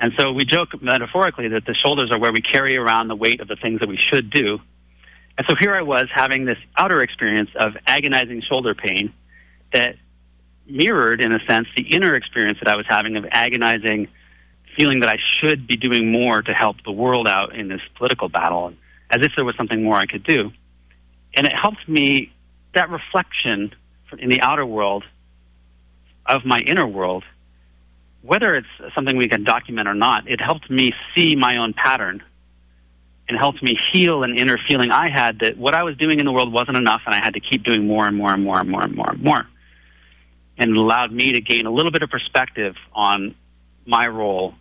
And 0.00 0.12
so 0.18 0.32
we 0.32 0.44
joke 0.44 0.82
metaphorically 0.82 1.48
that 1.48 1.66
the 1.66 1.74
shoulders 1.74 2.10
are 2.10 2.18
where 2.18 2.32
we 2.32 2.40
carry 2.40 2.76
around 2.76 3.08
the 3.08 3.14
weight 3.14 3.40
of 3.40 3.48
the 3.48 3.56
things 3.56 3.80
that 3.80 3.88
we 3.88 3.96
should 3.96 4.30
do 4.30 4.58
and 5.36 5.46
so 5.48 5.56
here 5.58 5.74
I 5.74 5.82
was 5.82 6.06
having 6.12 6.44
this 6.44 6.58
outer 6.76 7.02
experience 7.02 7.50
of 7.56 7.76
agonizing 7.86 8.42
shoulder 8.42 8.74
pain 8.74 9.12
that 9.72 9.96
mirrored, 10.66 11.20
in 11.20 11.32
a 11.32 11.44
sense, 11.46 11.68
the 11.76 11.82
inner 11.82 12.14
experience 12.14 12.58
that 12.62 12.68
I 12.68 12.76
was 12.76 12.86
having 12.88 13.16
of 13.16 13.26
agonizing 13.30 14.08
feeling 14.76 15.00
that 15.00 15.08
I 15.08 15.18
should 15.40 15.66
be 15.66 15.76
doing 15.76 16.10
more 16.10 16.42
to 16.42 16.52
help 16.52 16.76
the 16.84 16.92
world 16.92 17.28
out 17.28 17.54
in 17.54 17.68
this 17.68 17.80
political 17.96 18.28
battle, 18.28 18.72
as 19.10 19.24
if 19.24 19.32
there 19.36 19.44
was 19.44 19.56
something 19.56 19.82
more 19.82 19.96
I 19.96 20.06
could 20.06 20.24
do. 20.24 20.52
And 21.34 21.46
it 21.46 21.52
helped 21.52 21.88
me, 21.88 22.32
that 22.74 22.90
reflection 22.90 23.74
in 24.18 24.30
the 24.30 24.40
outer 24.40 24.66
world 24.66 25.04
of 26.26 26.44
my 26.44 26.60
inner 26.60 26.86
world, 26.86 27.24
whether 28.22 28.54
it's 28.54 28.94
something 28.94 29.16
we 29.16 29.28
can 29.28 29.44
document 29.44 29.88
or 29.88 29.94
not, 29.94 30.28
it 30.28 30.40
helped 30.40 30.70
me 30.70 30.92
see 31.14 31.36
my 31.36 31.56
own 31.56 31.72
pattern 31.72 32.22
and 33.28 33.38
helped 33.38 33.62
me 33.62 33.78
heal 33.92 34.22
an 34.22 34.36
inner 34.36 34.58
feeling 34.68 34.90
I 34.90 35.10
had 35.10 35.38
that 35.40 35.56
what 35.56 35.74
I 35.74 35.82
was 35.82 35.96
doing 35.96 36.20
in 36.20 36.26
the 36.26 36.32
world 36.32 36.52
wasn't 36.52 36.76
enough 36.76 37.02
and 37.06 37.14
I 37.14 37.18
had 37.18 37.34
to 37.34 37.40
keep 37.40 37.64
doing 37.64 37.86
more 37.86 38.06
and 38.06 38.16
more 38.16 38.32
and 38.32 38.44
more 38.44 38.60
and 38.60 38.70
more 38.70 38.82
and 38.82 38.94
more 38.94 39.10
and 39.10 39.22
more. 39.22 39.46
And 40.58 40.76
allowed 40.76 41.10
me 41.12 41.32
to 41.32 41.40
gain 41.40 41.66
a 41.66 41.70
little 41.70 41.90
bit 41.90 42.02
of 42.02 42.10
perspective 42.10 42.76
on 42.92 43.34
my 43.86 44.06
role 44.06 44.54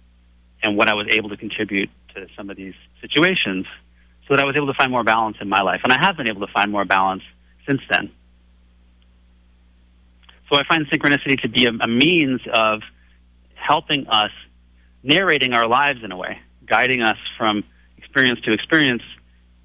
and 0.63 0.77
what 0.77 0.87
I 0.87 0.93
was 0.93 1.07
able 1.09 1.29
to 1.29 1.37
contribute 1.37 1.89
to 2.15 2.27
some 2.35 2.49
of 2.49 2.57
these 2.57 2.73
situations 3.01 3.65
so 4.27 4.35
that 4.35 4.39
I 4.39 4.45
was 4.45 4.55
able 4.55 4.67
to 4.67 4.73
find 4.73 4.91
more 4.91 5.03
balance 5.03 5.37
in 5.41 5.49
my 5.49 5.61
life. 5.61 5.81
And 5.83 5.91
I 5.91 5.99
have 5.99 6.15
been 6.15 6.29
able 6.29 6.45
to 6.45 6.51
find 6.53 6.71
more 6.71 6.85
balance 6.85 7.23
since 7.67 7.81
then. 7.89 8.11
So 10.51 10.57
I 10.57 10.63
find 10.63 10.87
synchronicity 10.87 11.41
to 11.41 11.49
be 11.49 11.65
a, 11.65 11.71
a 11.81 11.87
means 11.87 12.41
of 12.53 12.81
helping 13.55 14.07
us, 14.07 14.31
narrating 15.03 15.53
our 15.53 15.67
lives 15.67 16.03
in 16.03 16.11
a 16.11 16.17
way, 16.17 16.39
guiding 16.65 17.01
us 17.01 17.17
from 17.37 17.63
experience 18.13 18.41
to 18.41 18.53
experience 18.53 19.01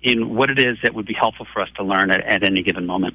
in 0.01 0.35
what 0.35 0.51
it 0.51 0.59
is 0.59 0.79
that 0.83 0.95
would 0.95 1.05
be 1.05 1.13
helpful 1.13 1.47
for 1.53 1.61
us 1.61 1.69
to 1.77 1.83
learn 1.83 2.11
at, 2.11 2.23
at 2.23 2.43
any 2.43 2.63
given 2.63 2.87
moment. 2.87 3.15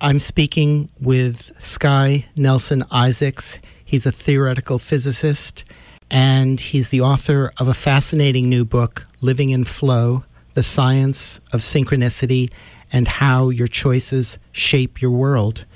I'm 0.00 0.18
speaking 0.18 0.88
with 1.00 1.52
Sky 1.62 2.26
Nelson 2.34 2.82
Isaacs. 2.90 3.60
He's 3.84 4.06
a 4.06 4.10
theoretical 4.10 4.80
physicist, 4.80 5.64
and 6.10 6.60
he's 6.60 6.88
the 6.88 7.02
author 7.02 7.52
of 7.58 7.68
a 7.68 7.74
fascinating 7.74 8.48
new 8.48 8.64
book, 8.64 9.06
Living 9.20 9.50
in 9.50 9.64
Flow 9.64 10.24
The 10.54 10.64
Science 10.64 11.38
of 11.52 11.60
Synchronicity 11.60 12.50
and 12.92 13.06
How 13.06 13.50
Your 13.50 13.68
Choices 13.68 14.40
Shape 14.50 15.00
Your 15.00 15.12
World. 15.12 15.66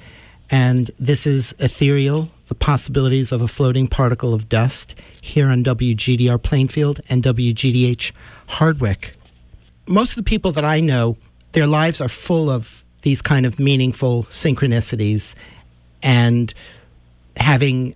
And 0.51 0.91
this 0.99 1.27
is 1.27 1.55
ethereal, 1.59 2.31
the 2.49 2.55
possibilities 2.55 3.33
of 3.33 3.41
a 3.41 3.49
floating 3.49 3.89
particle 3.89 4.35
of 4.35 4.49
dust 4.49 4.95
here 5.21 5.49
on 5.49 5.65
WGDR 5.65 6.43
Plainfield 6.43 7.01
and 7.09 7.23
WGDH 7.23 8.13
Hardwick. 8.47 9.15
Most 9.87 10.11
of 10.11 10.17
the 10.17 10.23
people 10.23 10.53
that 10.53 10.65
I 10.65 10.81
know, 10.81 11.17
their 11.53 11.67
lives 11.67 12.01
are 12.01 12.09
full 12.09 12.51
of 12.51 12.85
these 13.03 13.23
kind 13.23 13.47
of 13.47 13.59
meaningful 13.59 14.25
synchronicities 14.25 15.35
and 16.03 16.53
having 17.37 17.95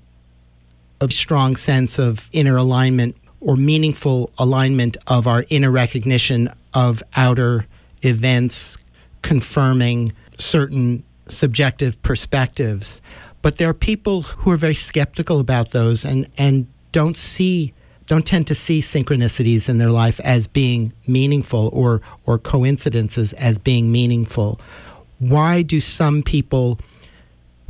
a 1.01 1.11
strong 1.11 1.57
sense 1.57 1.99
of 1.99 2.28
inner 2.32 2.57
alignment 2.57 3.16
or 3.40 3.57
meaningful 3.57 4.30
alignment 4.38 4.96
of 5.07 5.26
our 5.26 5.44
inner 5.49 5.70
recognition 5.70 6.53
of 6.74 7.03
outer 7.16 7.66
events 8.03 8.76
confirming 9.22 10.12
certain 10.38 11.03
subjective 11.31 12.01
perspectives. 12.03 13.01
But 13.43 13.59
there 13.59 13.68
are 13.68 13.74
people 13.74 14.22
who 14.22 14.51
are 14.51 14.57
very 14.57 14.74
skeptical 14.74 15.41
about 15.41 15.70
those 15.70 16.05
and, 16.05 16.29
and 16.39 16.66
don't 16.93 17.16
see 17.16 17.74
don't 18.07 18.26
tend 18.26 18.47
to 18.47 18.55
see 18.55 18.81
synchronicities 18.81 19.68
in 19.68 19.76
their 19.76 19.91
life 19.91 20.18
as 20.20 20.47
being 20.47 20.93
meaningful 21.07 21.68
or 21.74 22.01
or 22.24 22.39
coincidences 22.39 23.35
as 23.35 23.59
being 23.59 23.93
meaningful. 23.93 24.59
Why 25.18 25.62
do 25.62 25.79
some 25.81 26.22
people 26.22 26.79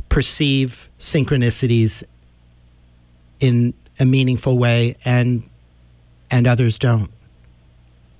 perceive 0.07 0.89
synchronicities 0.99 2.03
in 3.41 3.73
a 3.99 4.05
meaningful 4.05 4.57
way 4.57 4.95
and 5.03 5.47
and 6.31 6.47
others 6.47 6.77
don't? 6.77 7.11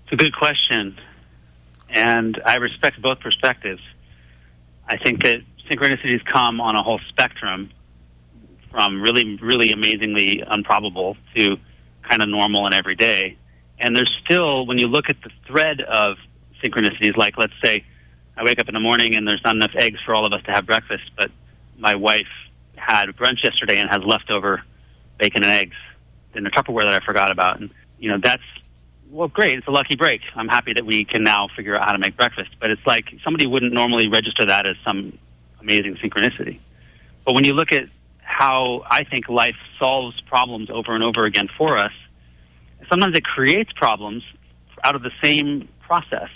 It's 0.03 0.13
a 0.13 0.17
good 0.17 0.35
question. 0.35 0.97
And 1.89 2.39
I 2.45 2.55
respect 2.55 3.01
both 3.01 3.19
perspectives. 3.19 3.81
I 4.89 4.97
think 4.97 5.23
that 5.23 5.41
synchronicities 5.69 6.25
come 6.25 6.59
on 6.59 6.75
a 6.75 6.81
whole 6.81 6.99
spectrum 7.09 7.69
from 8.71 9.01
really, 9.01 9.37
really 9.41 9.71
amazingly 9.71 10.43
improbable 10.51 11.15
to 11.35 11.57
kind 12.07 12.21
of 12.23 12.29
normal 12.29 12.65
and 12.65 12.73
everyday. 12.73 13.37
And 13.77 13.95
there's 13.95 14.11
still, 14.25 14.65
when 14.65 14.79
you 14.79 14.87
look 14.87 15.05
at 15.09 15.17
the 15.23 15.29
thread 15.47 15.81
of 15.81 16.17
synchronicities, 16.63 17.15
like 17.15 17.37
let's 17.37 17.53
say 17.63 17.85
I 18.35 18.43
wake 18.43 18.59
up 18.59 18.67
in 18.67 18.73
the 18.73 18.79
morning 18.79 19.15
and 19.15 19.27
there's 19.27 19.41
not 19.45 19.55
enough 19.55 19.71
eggs 19.75 19.99
for 20.05 20.15
all 20.15 20.25
of 20.25 20.33
us 20.33 20.41
to 20.45 20.51
have 20.51 20.65
breakfast, 20.65 21.11
but 21.15 21.31
my 21.77 21.95
wife 21.95 22.27
had 22.75 23.09
brunch 23.09 23.43
yesterday 23.43 23.77
and 23.77 23.89
has 23.89 24.01
leftover 24.03 24.63
bacon 25.19 25.43
and 25.43 25.51
eggs 25.51 25.75
in 26.33 26.43
the 26.43 26.49
Tupperware 26.49 26.83
that 26.83 27.01
I 27.01 27.05
forgot 27.05 27.31
about. 27.31 27.59
And, 27.59 27.69
you 27.99 28.09
know, 28.09 28.17
that's 28.21 28.43
well, 29.11 29.27
great. 29.27 29.57
It's 29.57 29.67
a 29.67 29.71
lucky 29.71 29.95
break. 29.95 30.21
I'm 30.35 30.47
happy 30.47 30.73
that 30.73 30.85
we 30.85 31.03
can 31.03 31.23
now 31.23 31.47
figure 31.55 31.75
out 31.75 31.85
how 31.85 31.93
to 31.93 31.99
make 31.99 32.15
breakfast. 32.15 32.51
But 32.59 32.71
it's 32.71 32.85
like 32.85 33.05
somebody 33.23 33.47
wouldn't 33.47 33.73
normally 33.73 34.07
register 34.07 34.45
that 34.45 34.65
as 34.65 34.75
some 34.85 35.17
amazing 35.59 35.95
synchronicity. 35.95 36.59
But 37.25 37.35
when 37.35 37.43
you 37.43 37.53
look 37.53 37.71
at 37.71 37.85
how 38.19 38.83
I 38.89 39.03
think 39.03 39.27
life 39.27 39.55
solves 39.79 40.21
problems 40.21 40.69
over 40.69 40.93
and 40.93 41.03
over 41.03 41.25
again 41.25 41.49
for 41.57 41.77
us, 41.77 41.91
sometimes 42.89 43.17
it 43.17 43.25
creates 43.25 43.71
problems 43.73 44.23
out 44.83 44.95
of 44.95 45.01
the 45.01 45.11
same 45.21 45.67
process. 45.81 46.29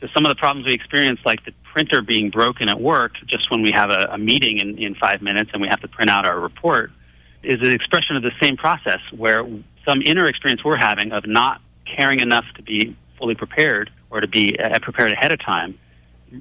So 0.00 0.08
some 0.14 0.24
of 0.24 0.28
the 0.28 0.34
problems 0.36 0.66
we 0.66 0.74
experience, 0.74 1.20
like 1.24 1.44
the 1.44 1.52
printer 1.72 2.02
being 2.02 2.30
broken 2.30 2.68
at 2.68 2.80
work 2.80 3.12
just 3.26 3.50
when 3.50 3.62
we 3.62 3.72
have 3.72 3.90
a, 3.90 4.08
a 4.12 4.18
meeting 4.18 4.58
in, 4.58 4.78
in 4.78 4.94
five 4.94 5.22
minutes 5.22 5.50
and 5.52 5.62
we 5.62 5.68
have 5.68 5.80
to 5.80 5.88
print 5.88 6.10
out 6.10 6.26
our 6.26 6.38
report, 6.38 6.90
is 7.42 7.60
an 7.60 7.72
expression 7.72 8.16
of 8.16 8.22
the 8.22 8.32
same 8.40 8.56
process 8.56 9.00
where 9.16 9.44
some 9.86 10.02
inner 10.02 10.26
experience 10.26 10.64
we're 10.64 10.76
having 10.76 11.12
of 11.12 11.26
not 11.26 11.60
caring 11.84 12.20
enough 12.20 12.44
to 12.56 12.62
be 12.62 12.96
fully 13.18 13.34
prepared 13.34 13.90
or 14.10 14.20
to 14.20 14.28
be 14.28 14.58
uh, 14.58 14.78
prepared 14.80 15.12
ahead 15.12 15.32
of 15.32 15.40
time 15.40 15.78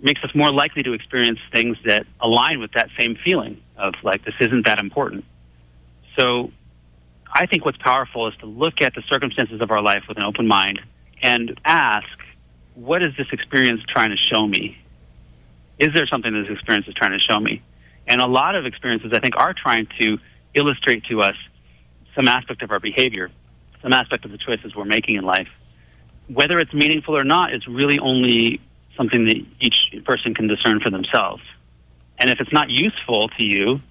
makes 0.01 0.23
us 0.23 0.33
more 0.33 0.51
likely 0.51 0.83
to 0.83 0.93
experience 0.93 1.39
things 1.51 1.77
that 1.85 2.05
align 2.21 2.59
with 2.59 2.71
that 2.71 2.89
same 2.97 3.17
feeling 3.23 3.61
of 3.77 3.93
like 4.03 4.23
this 4.23 4.35
isn't 4.39 4.65
that 4.65 4.79
important. 4.79 5.25
So 6.17 6.51
I 7.33 7.45
think 7.45 7.65
what's 7.65 7.77
powerful 7.77 8.27
is 8.27 8.35
to 8.37 8.45
look 8.45 8.81
at 8.81 8.93
the 8.95 9.03
circumstances 9.09 9.61
of 9.61 9.71
our 9.71 9.81
life 9.81 10.03
with 10.07 10.17
an 10.17 10.23
open 10.23 10.47
mind 10.47 10.81
and 11.21 11.59
ask, 11.65 12.07
what 12.75 13.03
is 13.03 13.15
this 13.17 13.27
experience 13.31 13.81
trying 13.87 14.11
to 14.11 14.17
show 14.17 14.47
me? 14.47 14.77
Is 15.77 15.89
there 15.93 16.07
something 16.07 16.33
this 16.33 16.49
experience 16.49 16.87
is 16.87 16.93
trying 16.93 17.11
to 17.11 17.19
show 17.19 17.39
me? 17.39 17.61
And 18.07 18.21
a 18.21 18.27
lot 18.27 18.55
of 18.55 18.65
experiences, 18.65 19.11
I 19.13 19.19
think, 19.19 19.35
are 19.37 19.53
trying 19.53 19.87
to 19.99 20.17
illustrate 20.53 21.03
to 21.05 21.21
us 21.21 21.35
some 22.15 22.27
aspect 22.27 22.61
of 22.61 22.71
our 22.71 22.79
behavior, 22.79 23.29
some 23.81 23.93
aspect 23.93 24.25
of 24.25 24.31
the 24.31 24.37
choices 24.37 24.75
we're 24.75 24.85
making 24.85 25.15
in 25.15 25.23
life. 25.23 25.47
Whether 26.27 26.59
it's 26.59 26.73
meaningful 26.73 27.17
or 27.17 27.23
not 27.23 27.53
is 27.53 27.67
really 27.67 27.99
only 27.99 28.61
something 28.95 29.25
that 29.25 29.37
each 29.59 29.93
person 30.05 30.33
can 30.33 30.47
discern 30.47 30.79
for 30.79 30.89
themselves. 30.89 31.41
And 32.17 32.29
if 32.29 32.39
it's 32.39 32.53
not 32.53 32.69
useful 32.69 33.29
to 33.29 33.43
you, 33.43 33.81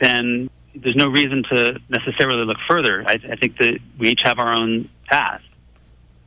then 0.00 0.50
there's 0.74 0.96
no 0.96 1.08
reason 1.08 1.44
to 1.52 1.78
necessarily 1.88 2.44
look 2.44 2.56
further. 2.68 3.04
I, 3.06 3.18
I 3.30 3.36
think 3.36 3.58
that 3.58 3.78
we 3.98 4.08
each 4.08 4.22
have 4.22 4.38
our 4.38 4.52
own 4.52 4.88
path. 5.06 5.42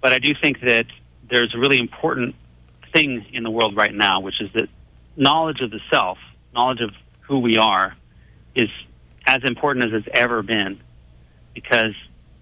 But 0.02 0.14
I 0.14 0.20
do 0.20 0.34
think 0.40 0.62
that 0.62 0.86
there's 1.30 1.54
a 1.56 1.58
really 1.58 1.80
important 1.80 2.36
thing 2.94 3.26
in 3.34 3.44
the 3.44 3.50
world 3.50 3.76
right 3.76 3.94
now, 3.94 4.20
which 4.20 4.40
is 4.40 4.50
that 4.54 4.70
knowledge 5.18 5.62
of 5.62 5.72
the 5.72 5.80
self, 5.92 6.18
knowledge 6.54 6.82
of 6.82 6.92
who 7.22 7.40
we 7.40 7.58
are, 7.58 7.96
is 8.54 8.70
as 9.26 9.44
important 9.44 9.86
as 9.86 10.02
it's 10.02 10.08
ever 10.14 10.44
been 10.44 10.80
because 11.56 11.94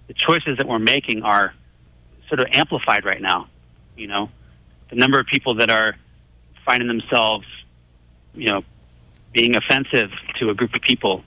the 0.08 0.14
choices 0.14 0.58
that 0.58 0.68
we're 0.68 0.80
making 0.80 1.24
are 1.24 1.54
sort 2.28 2.42
of 2.42 2.48
amplified 2.52 3.06
right 3.06 3.22
now. 3.22 3.48
You 3.96 4.08
know, 4.08 4.30
the 4.90 4.98
number 4.98 5.20
of 5.20 5.28
people 5.28 5.54
that 5.56 5.70
are 5.70 5.96
finding 6.66 6.88
themselves, 6.88 7.46
you 8.34 8.50
know, 8.50 8.64
being 9.32 9.56
offensive 9.56 10.10
to 10.40 10.50
a 10.50 10.54
group 10.54 10.74
of 10.76 10.82
people 10.82 11.24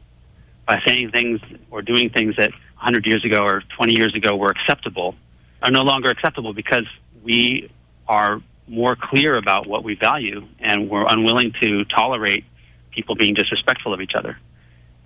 by 0.66 0.80
saying 0.86 1.10
things 1.12 1.40
or 1.70 1.80
doing 1.80 2.10
things 2.10 2.36
that 2.36 2.50
100 2.50 3.06
years 3.06 3.24
ago 3.24 3.44
or 3.44 3.62
20 3.76 3.94
years 3.94 4.14
ago 4.14 4.36
were 4.36 4.50
acceptable 4.50 5.14
are 5.62 5.70
no 5.70 5.82
longer 5.82 6.10
acceptable 6.10 6.52
because 6.52 6.84
we 7.22 7.70
are 8.08 8.40
more 8.68 8.96
clear 8.96 9.36
about 9.36 9.66
what 9.66 9.84
we 9.84 9.94
value 9.94 10.46
and 10.58 10.90
we're 10.90 11.06
unwilling 11.06 11.52
to 11.60 11.84
tolerate 11.84 12.44
people 12.90 13.14
being 13.14 13.34
disrespectful 13.34 13.94
of 13.94 14.00
each 14.00 14.14
other. 14.14 14.38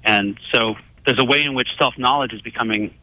And 0.05 0.39
so 0.53 0.77
there's 1.07 1.21
a 1.21 1.25
way 1.25 1.43
in 1.45 1.55
which 1.55 1.69
self 1.79 1.97
knowledge 1.99 2.33
is 2.33 2.41
becoming 2.43 2.95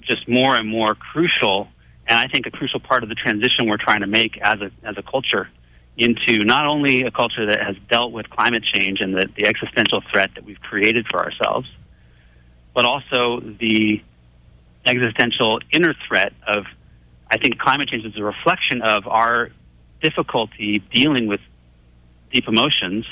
just 0.00 0.28
more 0.28 0.56
and 0.56 0.68
more 0.68 0.94
crucial, 0.94 1.68
and 2.06 2.18
I 2.18 2.26
think 2.28 2.46
a 2.46 2.50
crucial 2.50 2.80
part 2.80 3.02
of 3.02 3.08
the 3.08 3.14
transition 3.14 3.68
we're 3.68 3.76
trying 3.76 4.00
to 4.00 4.06
make 4.06 4.38
as 4.40 4.60
a 4.60 4.70
as 4.82 4.96
a 4.96 5.02
culture 5.02 5.48
into 5.96 6.44
not 6.44 6.66
only 6.66 7.02
a 7.02 7.10
culture 7.10 7.46
that 7.46 7.62
has 7.62 7.76
dealt 7.90 8.12
with 8.12 8.30
climate 8.30 8.62
change 8.62 9.00
and 9.00 9.14
the, 9.14 9.28
the 9.36 9.46
existential 9.46 10.02
threat 10.10 10.30
that 10.34 10.44
we've 10.44 10.60
created 10.60 11.06
for 11.08 11.22
ourselves, 11.22 11.68
but 12.74 12.84
also 12.84 13.40
the 13.40 14.02
existential 14.86 15.60
inner 15.72 15.94
threat 16.06 16.32
of 16.46 16.64
I 17.30 17.36
think 17.36 17.58
climate 17.58 17.88
change 17.88 18.04
is 18.04 18.16
a 18.16 18.22
reflection 18.24 18.82
of 18.82 19.06
our 19.06 19.50
difficulty 20.02 20.82
dealing 20.92 21.26
with 21.26 21.40
deep 22.32 22.48
emotions 22.48 23.06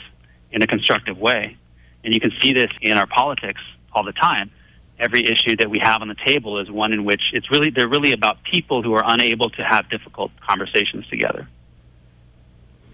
in 0.51 0.63
a 0.63 0.67
constructive 0.67 1.19
way. 1.19 1.57
And 2.03 2.15
you 2.15 2.21
can 2.21 2.33
see 2.43 2.53
this 2.53 2.71
in 2.81 2.97
our 2.97 3.07
politics 3.07 3.61
all 3.99 4.05
the 4.05 4.13
time. 4.13 4.51
Every 5.01 5.27
issue 5.27 5.57
that 5.57 5.69
we 5.69 5.81
have 5.81 6.03
on 6.03 6.09
the 6.09 6.17
table 6.25 6.59
is 6.61 6.71
one 6.71 6.93
in 6.93 7.05
which 7.05 7.33
it's 7.33 7.51
really 7.51 7.71
they're 7.71 7.89
really 7.89 8.13
about 8.13 8.43
people 8.45 8.83
who 8.83 8.95
are 8.95 9.03
unable 9.05 9.51
to 9.51 9.63
have 9.63 9.91
difficult 9.91 10.31
conversations 10.41 11.05
together. 11.09 11.49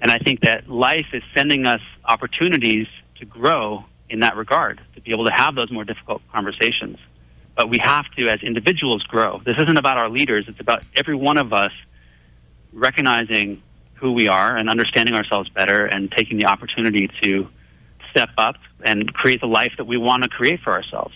And 0.00 0.11
I 0.11 0.18
think 0.18 0.40
that 0.40 0.68
life 0.68 1.07
is 1.12 1.22
sending 1.34 1.66
us 1.66 1.80
opportunities 2.07 2.86
to 3.18 3.26
grow 3.26 3.84
in 4.09 4.20
that 4.20 4.36
regard, 4.36 4.80
to 4.94 5.00
be 5.00 5.12
able 5.12 5.26
to 5.26 5.32
have 5.32 5.55
those 5.55 5.70
more 5.70 5.84
difficult 5.84 6.22
conversations. 6.32 6.98
But 7.55 7.70
we 7.70 7.78
have 7.82 8.07
to, 8.16 8.28
as 8.28 8.42
individuals, 8.42 9.02
grow. 9.05 9.40
This 9.44 9.57
isn't 9.59 9.76
about 9.76 9.96
our 9.96 10.09
leaders, 10.09 10.46
it's 10.48 10.61
about 10.61 10.82
every 10.96 11.14
one 11.14 11.38
of 11.38 11.52
us 11.52 11.72
recognizing 12.72 13.62
who 13.94 14.12
we 14.12 14.26
are 14.28 14.57
and 14.57 14.68
understanding 14.68 15.14
ourselves 15.14 15.48
better 15.50 15.86
and 15.86 16.11
taking 16.12 16.36
the 16.38 16.46
opportunity 16.46 17.09
to 17.22 17.48
step 18.14 18.30
up 18.38 18.56
and 18.84 19.12
create 19.12 19.40
the 19.40 19.46
life 19.46 19.72
that 19.76 19.86
we 19.86 19.96
want 19.96 20.22
to 20.22 20.28
create 20.28 20.60
for 20.60 20.72
ourselves. 20.72 21.14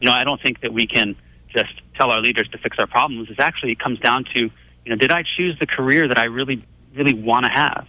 You 0.00 0.08
know, 0.08 0.14
I 0.14 0.24
don't 0.24 0.40
think 0.40 0.60
that 0.60 0.72
we 0.72 0.86
can 0.86 1.16
just 1.54 1.72
tell 1.96 2.10
our 2.10 2.20
leaders 2.20 2.48
to 2.48 2.58
fix 2.58 2.76
our 2.78 2.86
problems. 2.86 3.30
It 3.30 3.40
actually 3.40 3.74
comes 3.74 3.98
down 3.98 4.24
to, 4.34 4.40
you 4.40 4.90
know, 4.90 4.96
did 4.96 5.10
I 5.10 5.24
choose 5.36 5.58
the 5.58 5.66
career 5.66 6.06
that 6.08 6.18
I 6.18 6.24
really, 6.24 6.64
really 6.94 7.14
want 7.14 7.46
to 7.46 7.52
have? 7.52 7.86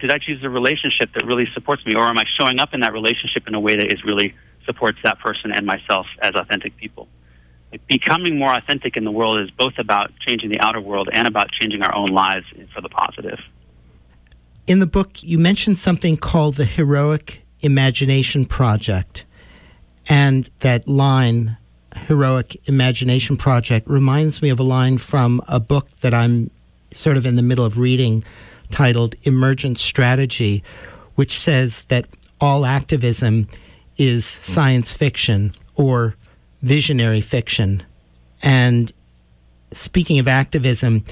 Did 0.00 0.10
I 0.10 0.18
choose 0.18 0.42
a 0.42 0.50
relationship 0.50 1.10
that 1.14 1.26
really 1.26 1.46
supports 1.54 1.84
me, 1.86 1.94
or 1.94 2.04
am 2.06 2.18
I 2.18 2.24
showing 2.38 2.60
up 2.60 2.74
in 2.74 2.80
that 2.80 2.92
relationship 2.92 3.48
in 3.48 3.54
a 3.54 3.60
way 3.60 3.76
that 3.76 3.92
is 3.92 4.04
really 4.04 4.34
supports 4.64 4.98
that 5.04 5.18
person 5.18 5.52
and 5.52 5.66
myself 5.66 6.06
as 6.22 6.32
authentic 6.34 6.76
people? 6.76 7.08
Like 7.72 7.86
becoming 7.86 8.38
more 8.38 8.52
authentic 8.54 8.96
in 8.96 9.04
the 9.04 9.10
world 9.10 9.40
is 9.40 9.50
both 9.50 9.74
about 9.78 10.12
changing 10.26 10.50
the 10.50 10.60
outer 10.60 10.80
world 10.80 11.08
and 11.12 11.26
about 11.26 11.50
changing 11.50 11.82
our 11.82 11.94
own 11.94 12.08
lives 12.08 12.46
for 12.74 12.80
the 12.80 12.88
positive. 12.88 13.38
In 14.68 14.80
the 14.80 14.86
book, 14.86 15.22
you 15.22 15.38
mentioned 15.38 15.78
something 15.78 16.18
called 16.18 16.56
the 16.56 16.66
Heroic 16.66 17.42
Imagination 17.62 18.44
Project. 18.44 19.24
And 20.10 20.50
that 20.60 20.86
line, 20.86 21.56
Heroic 21.96 22.54
Imagination 22.68 23.38
Project, 23.38 23.88
reminds 23.88 24.42
me 24.42 24.50
of 24.50 24.60
a 24.60 24.62
line 24.62 24.98
from 24.98 25.40
a 25.48 25.58
book 25.58 25.88
that 26.02 26.12
I'm 26.12 26.50
sort 26.92 27.16
of 27.16 27.24
in 27.24 27.36
the 27.36 27.42
middle 27.42 27.64
of 27.64 27.78
reading 27.78 28.22
titled 28.70 29.14
Emergent 29.22 29.78
Strategy, 29.78 30.62
which 31.14 31.38
says 31.38 31.84
that 31.84 32.04
all 32.38 32.66
activism 32.66 33.48
is 33.96 34.26
science 34.42 34.92
fiction 34.92 35.54
or 35.76 36.14
visionary 36.60 37.22
fiction. 37.22 37.82
And 38.42 38.92
speaking 39.72 40.18
of 40.18 40.28
activism, 40.28 41.04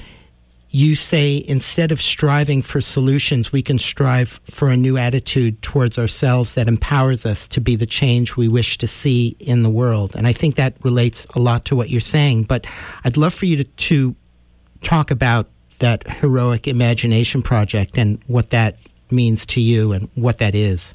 you 0.77 0.95
say 0.95 1.43
instead 1.47 1.91
of 1.91 1.99
striving 1.99 2.61
for 2.61 2.81
solutions, 2.81 3.51
we 3.51 3.63
can 3.63 3.79
strive 3.79 4.39
for 4.43 4.67
a 4.67 4.77
new 4.77 4.95
attitude 4.95 5.59
towards 5.63 5.97
ourselves 5.97 6.53
that 6.53 6.67
empowers 6.67 7.25
us 7.25 7.47
to 7.47 7.59
be 7.59 7.75
the 7.75 7.87
change 7.87 8.37
we 8.37 8.47
wish 8.47 8.77
to 8.77 8.87
see 8.87 9.35
in 9.39 9.63
the 9.63 9.71
world. 9.71 10.15
And 10.15 10.27
I 10.27 10.33
think 10.33 10.55
that 10.55 10.75
relates 10.83 11.25
a 11.33 11.39
lot 11.39 11.65
to 11.65 11.75
what 11.75 11.89
you're 11.89 11.99
saying. 11.99 12.43
But 12.43 12.67
I'd 13.03 13.17
love 13.17 13.33
for 13.33 13.47
you 13.47 13.57
to, 13.57 13.63
to 13.63 14.15
talk 14.83 15.09
about 15.09 15.49
that 15.79 16.07
heroic 16.07 16.67
imagination 16.67 17.41
project 17.41 17.97
and 17.97 18.21
what 18.27 18.51
that 18.51 18.77
means 19.09 19.47
to 19.47 19.61
you 19.61 19.93
and 19.93 20.09
what 20.13 20.37
that 20.37 20.53
is. 20.53 20.93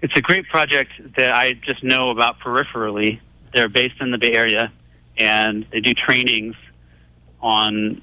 It's 0.00 0.16
a 0.16 0.22
great 0.22 0.48
project 0.48 0.92
that 1.18 1.34
I 1.34 1.52
just 1.52 1.84
know 1.84 2.08
about 2.08 2.40
peripherally. 2.40 3.20
They're 3.52 3.68
based 3.68 4.00
in 4.00 4.12
the 4.12 4.18
Bay 4.18 4.32
Area 4.32 4.72
and 5.18 5.66
they 5.70 5.80
do 5.80 5.92
trainings 5.92 6.56
on 7.42 8.00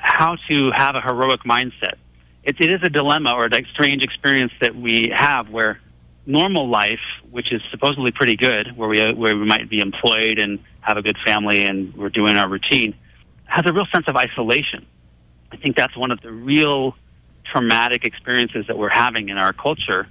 how 0.00 0.36
to 0.48 0.70
have 0.72 0.96
a 0.96 1.00
heroic 1.00 1.40
mindset. 1.44 1.94
It, 2.42 2.56
it 2.60 2.70
is 2.70 2.80
a 2.82 2.88
dilemma 2.88 3.32
or 3.32 3.46
a 3.46 3.64
strange 3.72 4.02
experience 4.02 4.52
that 4.60 4.74
we 4.74 5.10
have 5.14 5.50
where 5.50 5.78
normal 6.26 6.68
life, 6.68 7.00
which 7.30 7.52
is 7.52 7.60
supposedly 7.70 8.10
pretty 8.10 8.36
good, 8.36 8.76
where 8.76 8.88
we, 8.88 9.12
where 9.12 9.36
we 9.36 9.44
might 9.44 9.68
be 9.68 9.80
employed 9.80 10.38
and 10.38 10.58
have 10.80 10.96
a 10.96 11.02
good 11.02 11.16
family 11.24 11.64
and 11.64 11.94
we're 11.96 12.08
doing 12.08 12.36
our 12.36 12.48
routine, 12.48 12.94
has 13.44 13.64
a 13.66 13.72
real 13.72 13.86
sense 13.92 14.06
of 14.08 14.16
isolation. 14.16 14.86
I 15.52 15.56
think 15.56 15.76
that's 15.76 15.96
one 15.96 16.10
of 16.10 16.20
the 16.22 16.32
real 16.32 16.94
traumatic 17.44 18.04
experiences 18.04 18.66
that 18.68 18.78
we're 18.78 18.88
having 18.88 19.28
in 19.28 19.36
our 19.36 19.52
culture, 19.52 20.06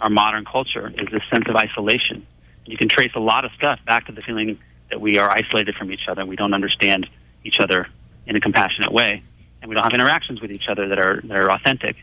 our 0.00 0.10
modern 0.10 0.44
culture, 0.44 0.88
is 0.88 1.08
this 1.12 1.22
sense 1.30 1.44
of 1.48 1.56
isolation. 1.56 2.26
You 2.64 2.76
can 2.76 2.88
trace 2.88 3.12
a 3.14 3.20
lot 3.20 3.44
of 3.44 3.52
stuff 3.52 3.78
back 3.86 4.06
to 4.06 4.12
the 4.12 4.22
feeling 4.22 4.58
that 4.90 5.00
we 5.00 5.18
are 5.18 5.30
isolated 5.30 5.74
from 5.76 5.92
each 5.92 6.08
other. 6.08 6.24
We 6.24 6.36
don't 6.36 6.54
understand 6.54 7.08
each 7.44 7.60
other 7.60 7.88
in 8.28 8.36
a 8.36 8.40
compassionate 8.40 8.92
way, 8.92 9.22
and 9.60 9.68
we 9.68 9.74
don't 9.74 9.82
have 9.84 9.94
interactions 9.94 10.40
with 10.40 10.52
each 10.52 10.68
other 10.68 10.88
that 10.88 10.98
are 10.98 11.20
that 11.24 11.36
are 11.36 11.50
authentic. 11.50 11.96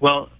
Well, 0.00 0.30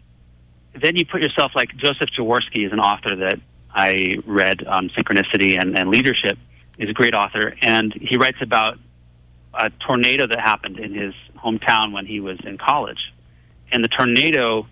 then 0.80 0.96
you 0.96 1.04
put 1.04 1.20
yourself 1.20 1.52
like 1.54 1.76
Joseph 1.76 2.10
Jaworski 2.16 2.64
is 2.64 2.72
an 2.72 2.80
author 2.80 3.16
that 3.16 3.40
I 3.74 4.16
read 4.24 4.64
on 4.66 4.88
synchronicity 4.90 5.60
and, 5.60 5.76
and 5.76 5.90
leadership. 5.90 6.38
Is 6.78 6.88
a 6.88 6.92
great 6.92 7.12
author, 7.12 7.56
and 7.60 7.92
he 7.92 8.16
writes 8.16 8.38
about 8.40 8.78
a 9.52 9.68
tornado 9.84 10.28
that 10.28 10.38
happened 10.38 10.78
in 10.78 10.94
his 10.94 11.12
hometown 11.36 11.92
when 11.92 12.06
he 12.06 12.20
was 12.20 12.38
in 12.44 12.56
college, 12.56 13.12
and 13.72 13.82
the 13.82 13.88
tornado 13.88 14.64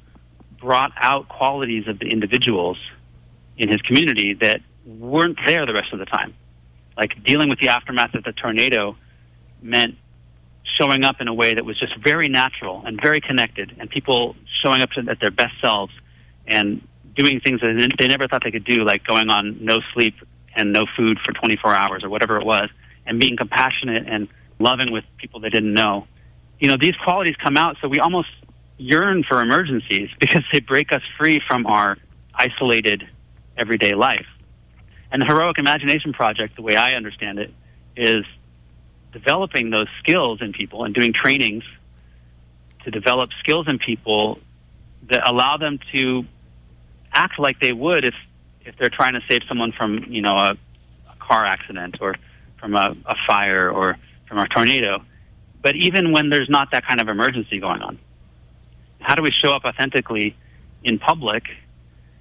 brought 0.61 0.93
out 0.99 1.29
qualities 1.29 1.89
of 1.89 1.99
the 1.99 2.07
individuals 2.07 2.79
in 3.59 3.69
his 3.69 3.83
community 3.83 4.35
that 4.35 4.61
weren't 4.85 5.37
there 5.45 5.67
the 5.67 5.73
rest 5.73 5.93
of 5.93 5.99
the 5.99 6.07
time. 6.07 6.33
Like 6.97 7.25
dealing 7.25 7.49
with 7.49 7.59
the 7.59 7.71
aftermath 7.71 8.15
of 8.15 8.23
the 8.23 8.33
tornado 8.33 8.97
meant 9.63 9.97
showing 10.77 11.05
up 11.05 11.21
in 11.21 11.29
a 11.29 11.35
way 11.35 11.55
that 11.55 11.65
was 11.65 11.79
just 11.79 11.97
very 11.99 12.29
natural 12.29 12.83
and 12.85 13.01
very 13.01 13.21
connected, 13.21 13.75
and 13.79 13.89
people 13.89 14.37
showing 14.63 14.83
up 14.83 14.91
at 15.09 15.21
their 15.21 15.31
best 15.31 15.55
selves 15.61 15.93
and 16.47 16.87
doing 17.15 17.41
things 17.41 17.61
that 17.61 17.95
they 17.99 18.09
never 18.09 18.29
thought 18.29 18.45
they 18.45 18.51
could 18.51 18.65
do, 18.65 18.85
like 18.85 19.05
going 19.07 19.31
on 19.31 19.57
no 19.65 19.81
sleep 19.95 20.15
and 20.55 20.73
no 20.73 20.85
food 20.97 21.19
for 21.25 21.33
24 21.33 21.75
hours 21.75 22.05
or 22.05 22.09
whatever 22.09 22.39
it 22.39 22.45
was, 22.45 22.69
and 23.07 23.19
being 23.21 23.37
compassionate 23.37 24.05
and 24.07 24.29
loving 24.59 24.93
with 24.93 25.05
people 25.19 25.41
they 25.41 25.51
didn't 25.51 25.73
know. 25.73 26.07
You 26.59 26.69
know, 26.69 26.77
these 26.77 26.95
qualities 27.05 27.37
come 27.43 27.57
out, 27.57 27.77
so 27.81 27.89
we 27.89 28.01
almost 28.01 28.29
yearn 28.79 29.25
for 29.25 29.41
emergencies 29.41 30.11
because 30.21 30.43
they 30.53 30.61
break 30.61 30.93
us 30.93 31.03
free 31.19 31.41
from 31.47 31.67
our 31.67 31.97
isolated 32.35 33.09
everyday 33.57 33.95
life. 33.95 34.27
And 35.11 35.23
the 35.23 35.27
Heroic 35.27 35.59
Imagination 35.59 36.13
Project, 36.13 36.57
the 36.57 36.63
way 36.63 36.77
I 36.77 36.95
understand 36.95 37.39
it, 37.39 37.53
is 37.97 38.25
developing 39.13 39.71
those 39.71 39.89
skills 39.99 40.41
in 40.41 40.53
people 40.53 40.85
and 40.85 40.95
doing 40.95 41.13
trainings 41.13 41.65
to 42.85 42.91
develop 42.91 43.31
skills 43.39 43.67
in 43.69 43.79
people 43.79 44.39
that 45.09 45.29
allow 45.29 45.57
them 45.57 45.79
to 45.93 46.25
act 47.13 47.39
like 47.39 47.59
they 47.61 47.73
would 47.73 48.05
if 48.05 48.15
if 48.65 48.77
they're 48.79 48.91
trying 48.91 49.15
to 49.15 49.21
save 49.29 49.43
someone 49.49 49.73
from 49.73 50.05
you 50.09 50.21
know 50.21 50.35
a, 50.35 50.57
a 51.09 51.17
car 51.19 51.45
accident 51.45 51.97
or 52.01 52.15
from 52.59 52.75
a, 52.75 52.97
a 53.07 53.15
fire 53.27 53.71
or 53.71 53.97
from 54.29 54.39
a 54.39 54.49
tornado. 54.49 55.03
But 55.63 55.77
even 55.77 56.13
when 56.13 56.31
there's 56.31 56.49
not 56.49 56.71
that 56.73 56.87
kind 56.87 57.01
of 57.01 57.09
emergency 57.09 57.59
going 57.59 57.83
on, 57.83 57.99
how 59.01 59.15
do 59.15 59.23
we 59.23 59.31
show 59.31 59.53
up 59.53 59.65
authentically 59.65 60.37
in 60.85 60.99
public 60.99 61.45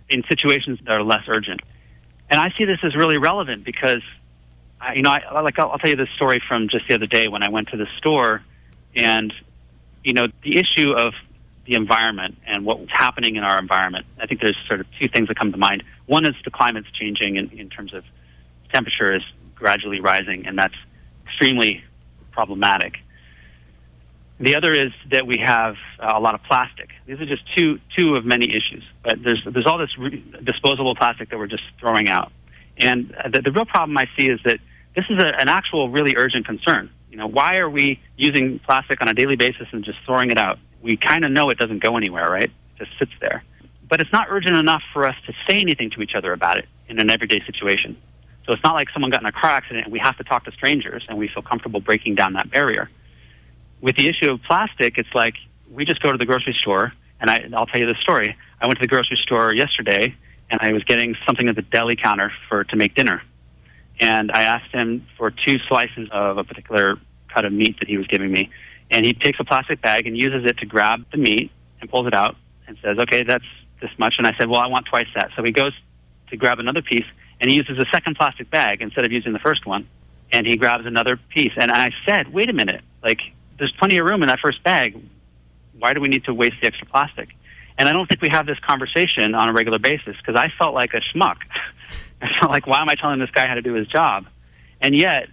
in 0.09 0.23
situations 0.29 0.79
that 0.85 0.99
are 0.99 1.03
less 1.03 1.23
urgent? 1.27 1.61
And 2.29 2.39
I 2.39 2.53
see 2.57 2.65
this 2.65 2.79
as 2.83 2.95
really 2.95 3.17
relevant 3.17 3.63
because, 3.63 4.01
you 4.93 5.01
know, 5.01 5.11
I, 5.11 5.41
like 5.41 5.57
I'll, 5.59 5.71
I'll 5.71 5.79
tell 5.79 5.89
you 5.89 5.95
this 5.95 6.09
story 6.15 6.41
from 6.47 6.69
just 6.69 6.87
the 6.87 6.93
other 6.95 7.07
day 7.07 7.27
when 7.27 7.43
I 7.43 7.49
went 7.49 7.69
to 7.69 7.77
the 7.77 7.87
store, 7.97 8.43
and 8.95 9.33
you 10.03 10.13
know, 10.13 10.27
the 10.43 10.57
issue 10.57 10.91
of 10.91 11.13
the 11.65 11.73
environment 11.73 12.37
and 12.45 12.63
what's 12.65 12.91
happening 12.91 13.35
in 13.35 13.43
our 13.43 13.57
environment. 13.57 14.05
I 14.19 14.27
think 14.27 14.41
there's 14.41 14.57
sort 14.67 14.79
of 14.79 14.85
two 14.99 15.07
things 15.07 15.27
that 15.27 15.37
come 15.37 15.51
to 15.51 15.57
mind. 15.57 15.83
One 16.05 16.25
is 16.25 16.35
the 16.43 16.51
climate's 16.51 16.91
changing 16.91 17.37
in, 17.37 17.49
in 17.49 17.69
terms 17.69 17.93
of 17.93 18.03
temperature 18.71 19.13
is 19.13 19.23
gradually 19.55 19.99
rising, 19.99 20.45
and 20.45 20.57
that's 20.57 20.75
extremely 21.25 21.83
problematic. 22.31 22.97
The 24.39 24.55
other 24.55 24.73
is 24.73 24.91
that 25.11 25.25
we 25.25 25.37
have 25.37 25.75
a 25.99 26.19
lot 26.19 26.35
of 26.35 26.43
plastic. 26.43 26.89
These 27.05 27.19
are 27.21 27.25
just 27.25 27.43
two 27.55 27.79
two 27.97 28.15
of 28.15 28.25
many 28.25 28.49
issues. 28.49 28.83
But 29.01 29.23
there's 29.23 29.41
there's 29.49 29.65
all 29.65 29.77
this 29.77 29.97
re- 29.97 30.23
disposable 30.43 30.93
plastic 30.93 31.29
that 31.29 31.37
we're 31.37 31.47
just 31.47 31.63
throwing 31.79 32.09
out. 32.09 32.31
And 32.77 33.15
the, 33.31 33.41
the 33.41 33.51
real 33.53 33.65
problem 33.65 33.97
I 33.97 34.07
see 34.17 34.27
is 34.27 34.39
that 34.43 34.59
this 34.95 35.05
is 35.09 35.21
a, 35.21 35.39
an 35.39 35.49
actual 35.49 35.89
really 35.89 36.15
urgent 36.15 36.45
concern. 36.45 36.89
You 37.09 37.17
know, 37.17 37.27
why 37.27 37.57
are 37.57 37.69
we 37.69 37.99
using 38.17 38.59
plastic 38.59 39.01
on 39.01 39.07
a 39.07 39.13
daily 39.13 39.35
basis 39.35 39.67
and 39.71 39.83
just 39.83 39.99
throwing 40.05 40.31
it 40.31 40.37
out? 40.37 40.59
We 40.81 40.97
kind 40.97 41.25
of 41.25 41.31
know 41.31 41.49
it 41.49 41.57
doesn't 41.57 41.79
go 41.79 41.97
anywhere, 41.97 42.29
right? 42.29 42.43
It 42.43 42.51
just 42.77 42.91
sits 42.99 43.11
there. 43.21 43.43
But 43.87 44.01
it's 44.01 44.11
not 44.11 44.27
urgent 44.29 44.55
enough 44.55 44.81
for 44.93 45.05
us 45.05 45.15
to 45.27 45.33
say 45.47 45.61
anything 45.61 45.89
to 45.91 46.01
each 46.01 46.15
other 46.15 46.33
about 46.33 46.57
it 46.57 46.67
in 46.87 46.99
an 46.99 47.09
everyday 47.09 47.39
situation. 47.41 47.95
So 48.45 48.53
it's 48.53 48.63
not 48.63 48.75
like 48.75 48.89
someone 48.91 49.11
got 49.11 49.21
in 49.21 49.27
a 49.27 49.31
car 49.31 49.51
accident 49.51 49.85
and 49.85 49.93
we 49.93 49.99
have 49.99 50.17
to 50.17 50.23
talk 50.23 50.45
to 50.45 50.51
strangers 50.51 51.03
and 51.07 51.17
we 51.17 51.27
feel 51.27 51.41
comfortable 51.41 51.79
breaking 51.79 52.15
down 52.15 52.33
that 52.33 52.51
barrier. 52.51 52.89
With 53.81 53.95
the 53.95 54.07
issue 54.07 54.31
of 54.31 54.41
plastic, 54.43 54.97
it's 54.97 55.13
like 55.13 55.35
we 55.71 55.85
just 55.85 56.01
go 56.01 56.11
to 56.11 56.17
the 56.17 56.25
grocery 56.25 56.53
store, 56.53 56.91
and 57.19 57.29
I, 57.29 57.47
I'll 57.53 57.65
tell 57.65 57.79
you 57.79 57.87
the 57.87 57.95
story. 57.99 58.35
I 58.61 58.67
went 58.67 58.79
to 58.79 58.83
the 58.83 58.87
grocery 58.87 59.17
store 59.17 59.53
yesterday, 59.53 60.15
and 60.49 60.59
I 60.61 60.71
was 60.71 60.83
getting 60.83 61.15
something 61.25 61.49
at 61.49 61.55
the 61.55 61.61
deli 61.61 61.95
counter 61.95 62.31
for 62.47 62.63
to 62.63 62.75
make 62.75 62.95
dinner, 62.95 63.21
and 63.99 64.31
I 64.31 64.43
asked 64.43 64.71
him 64.71 65.05
for 65.17 65.31
two 65.31 65.57
slices 65.67 66.09
of 66.11 66.37
a 66.37 66.43
particular 66.43 66.97
cut 67.33 67.45
of 67.45 67.53
meat 67.53 67.79
that 67.79 67.87
he 67.87 67.97
was 67.97 68.07
giving 68.07 68.31
me, 68.31 68.49
and 68.91 69.05
he 69.05 69.13
takes 69.13 69.39
a 69.39 69.43
plastic 69.43 69.81
bag 69.81 70.07
and 70.07 70.17
uses 70.17 70.45
it 70.45 70.57
to 70.59 70.65
grab 70.65 71.05
the 71.11 71.17
meat 71.17 71.51
and 71.81 71.89
pulls 71.89 72.07
it 72.07 72.13
out 72.13 72.35
and 72.67 72.77
says, 72.81 72.97
"Okay, 72.97 73.23
that's 73.23 73.45
this 73.81 73.91
much." 73.97 74.17
And 74.17 74.27
I 74.27 74.33
said, 74.37 74.49
"Well, 74.49 74.59
I 74.59 74.67
want 74.67 74.85
twice 74.85 75.07
that." 75.15 75.31
So 75.35 75.43
he 75.43 75.51
goes 75.51 75.73
to 76.29 76.37
grab 76.37 76.59
another 76.59 76.81
piece, 76.81 77.05
and 77.39 77.49
he 77.49 77.55
uses 77.55 77.77
a 77.77 77.85
second 77.91 78.15
plastic 78.15 78.49
bag 78.49 78.81
instead 78.81 79.05
of 79.05 79.11
using 79.11 79.33
the 79.33 79.39
first 79.39 79.65
one, 79.65 79.87
and 80.31 80.45
he 80.45 80.57
grabs 80.57 80.85
another 80.85 81.17
piece. 81.17 81.53
And 81.55 81.71
I 81.71 81.91
said, 82.05 82.33
"Wait 82.33 82.49
a 82.49 82.53
minute! 82.53 82.81
Like 83.03 83.21
there's 83.57 83.71
plenty 83.73 83.97
of 83.97 84.05
room 84.05 84.21
in 84.23 84.27
that 84.29 84.39
first 84.39 84.63
bag. 84.63 84.97
Why 85.79 85.93
do 85.93 86.01
we 86.01 86.07
need 86.07 86.23
to 86.25 86.33
waste 86.33 86.55
the 86.61 86.67
extra 86.67 86.87
plastic?" 86.87 87.29
And 87.77 87.89
I 87.89 87.93
don't 87.93 88.07
think 88.07 88.21
we 88.21 88.29
have 88.29 88.45
this 88.45 88.59
conversation 88.59 89.35
on 89.35 89.49
a 89.49 89.53
regular 89.53 89.79
basis 89.79 90.15
because 90.17 90.35
I 90.35 90.49
felt 90.57 90.73
like 90.73 90.93
a 90.93 91.01
schmuck. 91.01 91.37
I 92.21 92.33
felt 92.39 92.51
like, 92.51 92.67
why 92.67 92.81
am 92.81 92.89
I 92.89 92.95
telling 92.95 93.19
this 93.19 93.31
guy 93.31 93.47
how 93.47 93.55
to 93.55 93.61
do 93.61 93.73
his 93.73 93.87
job? 93.87 94.25
And 94.81 94.95
yet, 94.95 95.29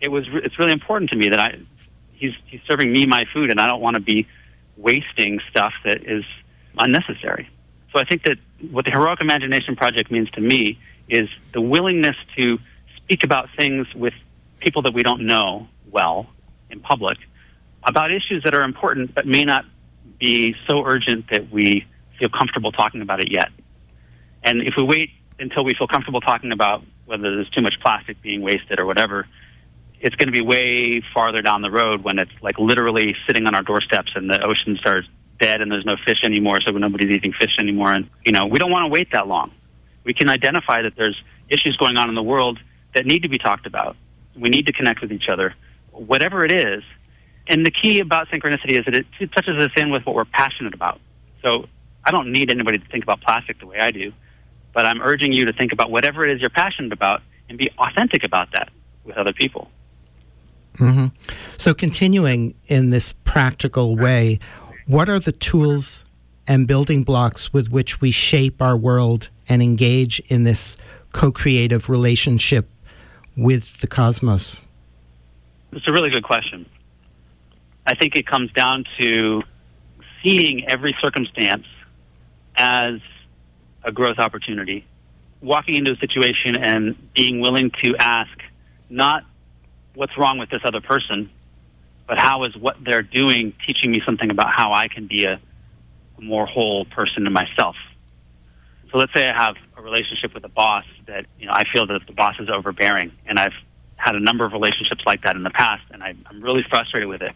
it 0.00 0.10
was 0.10 0.24
it's 0.32 0.58
really 0.58 0.72
important 0.72 1.10
to 1.10 1.16
me 1.16 1.28
that 1.30 1.40
I 1.40 1.58
he's 2.12 2.34
he's 2.46 2.60
serving 2.66 2.92
me 2.92 3.06
my 3.06 3.24
food, 3.32 3.50
and 3.50 3.60
I 3.60 3.66
don't 3.66 3.80
want 3.80 3.94
to 3.94 4.00
be 4.00 4.26
wasting 4.76 5.40
stuff 5.50 5.72
that 5.84 6.04
is 6.04 6.24
unnecessary. 6.78 7.48
So 7.92 8.00
I 8.00 8.04
think 8.04 8.24
that 8.24 8.38
what 8.70 8.84
the 8.84 8.90
Heroic 8.90 9.20
Imagination 9.20 9.76
Project 9.76 10.10
means 10.10 10.30
to 10.32 10.40
me 10.40 10.78
is 11.08 11.28
the 11.52 11.60
willingness 11.60 12.16
to 12.36 12.58
speak 12.96 13.24
about 13.24 13.48
things 13.56 13.86
with 13.94 14.14
people 14.60 14.82
that 14.82 14.92
we 14.92 15.02
don't 15.02 15.22
know 15.22 15.68
well 15.90 16.26
in 16.70 16.80
public 16.80 17.18
about 17.84 18.10
issues 18.10 18.42
that 18.42 18.54
are 18.54 18.62
important 18.62 19.14
but 19.14 19.26
may 19.26 19.44
not 19.44 19.64
be 20.18 20.54
so 20.68 20.84
urgent 20.84 21.30
that 21.30 21.50
we 21.50 21.86
feel 22.18 22.28
comfortable 22.28 22.72
talking 22.72 23.02
about 23.02 23.20
it 23.20 23.30
yet. 23.30 23.50
And 24.42 24.62
if 24.62 24.74
we 24.76 24.82
wait 24.82 25.10
until 25.38 25.64
we 25.64 25.74
feel 25.74 25.86
comfortable 25.86 26.20
talking 26.20 26.52
about 26.52 26.82
whether 27.06 27.22
there's 27.22 27.50
too 27.50 27.62
much 27.62 27.74
plastic 27.80 28.20
being 28.22 28.42
wasted 28.42 28.80
or 28.80 28.86
whatever, 28.86 29.26
it's 30.00 30.14
going 30.16 30.26
to 30.26 30.32
be 30.32 30.40
way 30.40 31.00
farther 31.14 31.42
down 31.42 31.62
the 31.62 31.70
road 31.70 32.02
when 32.02 32.18
it's 32.18 32.32
like 32.42 32.58
literally 32.58 33.14
sitting 33.26 33.46
on 33.46 33.54
our 33.54 33.62
doorsteps 33.62 34.12
and 34.14 34.30
the 34.30 34.42
oceans 34.42 34.80
are 34.84 35.02
dead 35.38 35.60
and 35.60 35.70
there's 35.70 35.84
no 35.84 35.96
fish 36.06 36.20
anymore, 36.22 36.60
so 36.60 36.72
nobody's 36.72 37.10
eating 37.10 37.32
fish 37.32 37.56
anymore. 37.58 37.92
And, 37.92 38.08
you 38.24 38.32
know, 38.32 38.46
we 38.46 38.58
don't 38.58 38.70
want 38.70 38.84
to 38.84 38.90
wait 38.90 39.12
that 39.12 39.26
long. 39.26 39.52
We 40.04 40.12
can 40.12 40.28
identify 40.28 40.82
that 40.82 40.94
there's 40.96 41.20
issues 41.48 41.76
going 41.76 41.96
on 41.96 42.08
in 42.08 42.14
the 42.14 42.22
world 42.22 42.58
that 42.94 43.06
need 43.06 43.22
to 43.22 43.28
be 43.28 43.38
talked 43.38 43.66
about. 43.66 43.96
We 44.34 44.48
need 44.48 44.66
to 44.66 44.72
connect 44.72 45.00
with 45.00 45.12
each 45.12 45.28
other. 45.28 45.54
Whatever 45.92 46.44
it 46.44 46.52
is, 46.52 46.82
and 47.48 47.64
the 47.64 47.70
key 47.70 48.00
about 48.00 48.28
synchronicity 48.28 48.78
is 48.78 48.84
that 48.84 48.94
it 48.94 49.06
touches 49.32 49.62
us 49.62 49.70
in 49.76 49.90
with 49.90 50.04
what 50.04 50.14
we're 50.14 50.24
passionate 50.24 50.74
about. 50.74 51.00
So 51.44 51.66
I 52.04 52.10
don't 52.10 52.32
need 52.32 52.50
anybody 52.50 52.78
to 52.78 52.86
think 52.88 53.04
about 53.04 53.20
plastic 53.20 53.60
the 53.60 53.66
way 53.66 53.78
I 53.78 53.90
do, 53.90 54.12
but 54.76 54.84
I'm 54.84 55.00
urging 55.00 55.32
you 55.32 55.46
to 55.46 55.54
think 55.54 55.72
about 55.72 55.90
whatever 55.90 56.22
it 56.22 56.34
is 56.34 56.40
you're 56.42 56.50
passionate 56.50 56.92
about 56.92 57.22
and 57.48 57.56
be 57.56 57.70
authentic 57.78 58.24
about 58.24 58.52
that 58.52 58.68
with 59.04 59.16
other 59.16 59.32
people. 59.32 59.70
Mm-hmm. 60.76 61.06
So, 61.56 61.72
continuing 61.72 62.54
in 62.66 62.90
this 62.90 63.14
practical 63.24 63.96
way, 63.96 64.38
what 64.86 65.08
are 65.08 65.18
the 65.18 65.32
tools 65.32 66.04
and 66.46 66.68
building 66.68 67.04
blocks 67.04 67.54
with 67.54 67.70
which 67.70 68.02
we 68.02 68.10
shape 68.10 68.60
our 68.60 68.76
world 68.76 69.30
and 69.48 69.62
engage 69.62 70.20
in 70.28 70.44
this 70.44 70.76
co 71.12 71.32
creative 71.32 71.88
relationship 71.88 72.68
with 73.34 73.80
the 73.80 73.86
cosmos? 73.86 74.62
It's 75.72 75.88
a 75.88 75.92
really 75.92 76.10
good 76.10 76.24
question. 76.24 76.66
I 77.86 77.94
think 77.94 78.14
it 78.14 78.26
comes 78.26 78.52
down 78.52 78.84
to 78.98 79.42
seeing 80.22 80.68
every 80.68 80.94
circumstance 81.00 81.64
as 82.56 83.00
a 83.86 83.92
growth 83.92 84.18
opportunity, 84.18 84.84
walking 85.40 85.76
into 85.76 85.92
a 85.92 85.96
situation 85.96 86.56
and 86.56 87.12
being 87.14 87.40
willing 87.40 87.70
to 87.82 87.96
ask 87.98 88.36
not 88.90 89.24
what's 89.94 90.18
wrong 90.18 90.38
with 90.38 90.50
this 90.50 90.60
other 90.64 90.80
person, 90.80 91.30
but 92.06 92.18
how 92.18 92.44
is 92.44 92.54
what 92.56 92.76
they're 92.84 93.02
doing 93.02 93.54
teaching 93.66 93.92
me 93.92 94.02
something 94.04 94.30
about 94.30 94.52
how 94.52 94.72
I 94.72 94.88
can 94.88 95.06
be 95.06 95.24
a, 95.24 95.40
more 96.18 96.46
whole 96.46 96.86
person 96.86 97.26
in 97.26 97.32
myself. 97.34 97.76
So 98.90 98.96
let's 98.96 99.12
say 99.14 99.28
I 99.28 99.36
have 99.36 99.56
a 99.76 99.82
relationship 99.82 100.32
with 100.32 100.44
a 100.44 100.48
boss 100.48 100.84
that 101.06 101.26
you 101.38 101.46
know 101.46 101.52
I 101.52 101.64
feel 101.70 101.86
that 101.88 102.06
the 102.06 102.14
boss 102.14 102.36
is 102.40 102.48
overbearing, 102.48 103.12
and 103.26 103.38
I've 103.38 103.52
had 103.96 104.14
a 104.14 104.20
number 104.20 104.46
of 104.46 104.52
relationships 104.52 105.02
like 105.04 105.22
that 105.24 105.36
in 105.36 105.42
the 105.42 105.50
past, 105.50 105.82
and 105.90 106.02
I, 106.02 106.14
I'm 106.24 106.40
really 106.40 106.64
frustrated 106.70 107.06
with 107.06 107.20
it. 107.20 107.32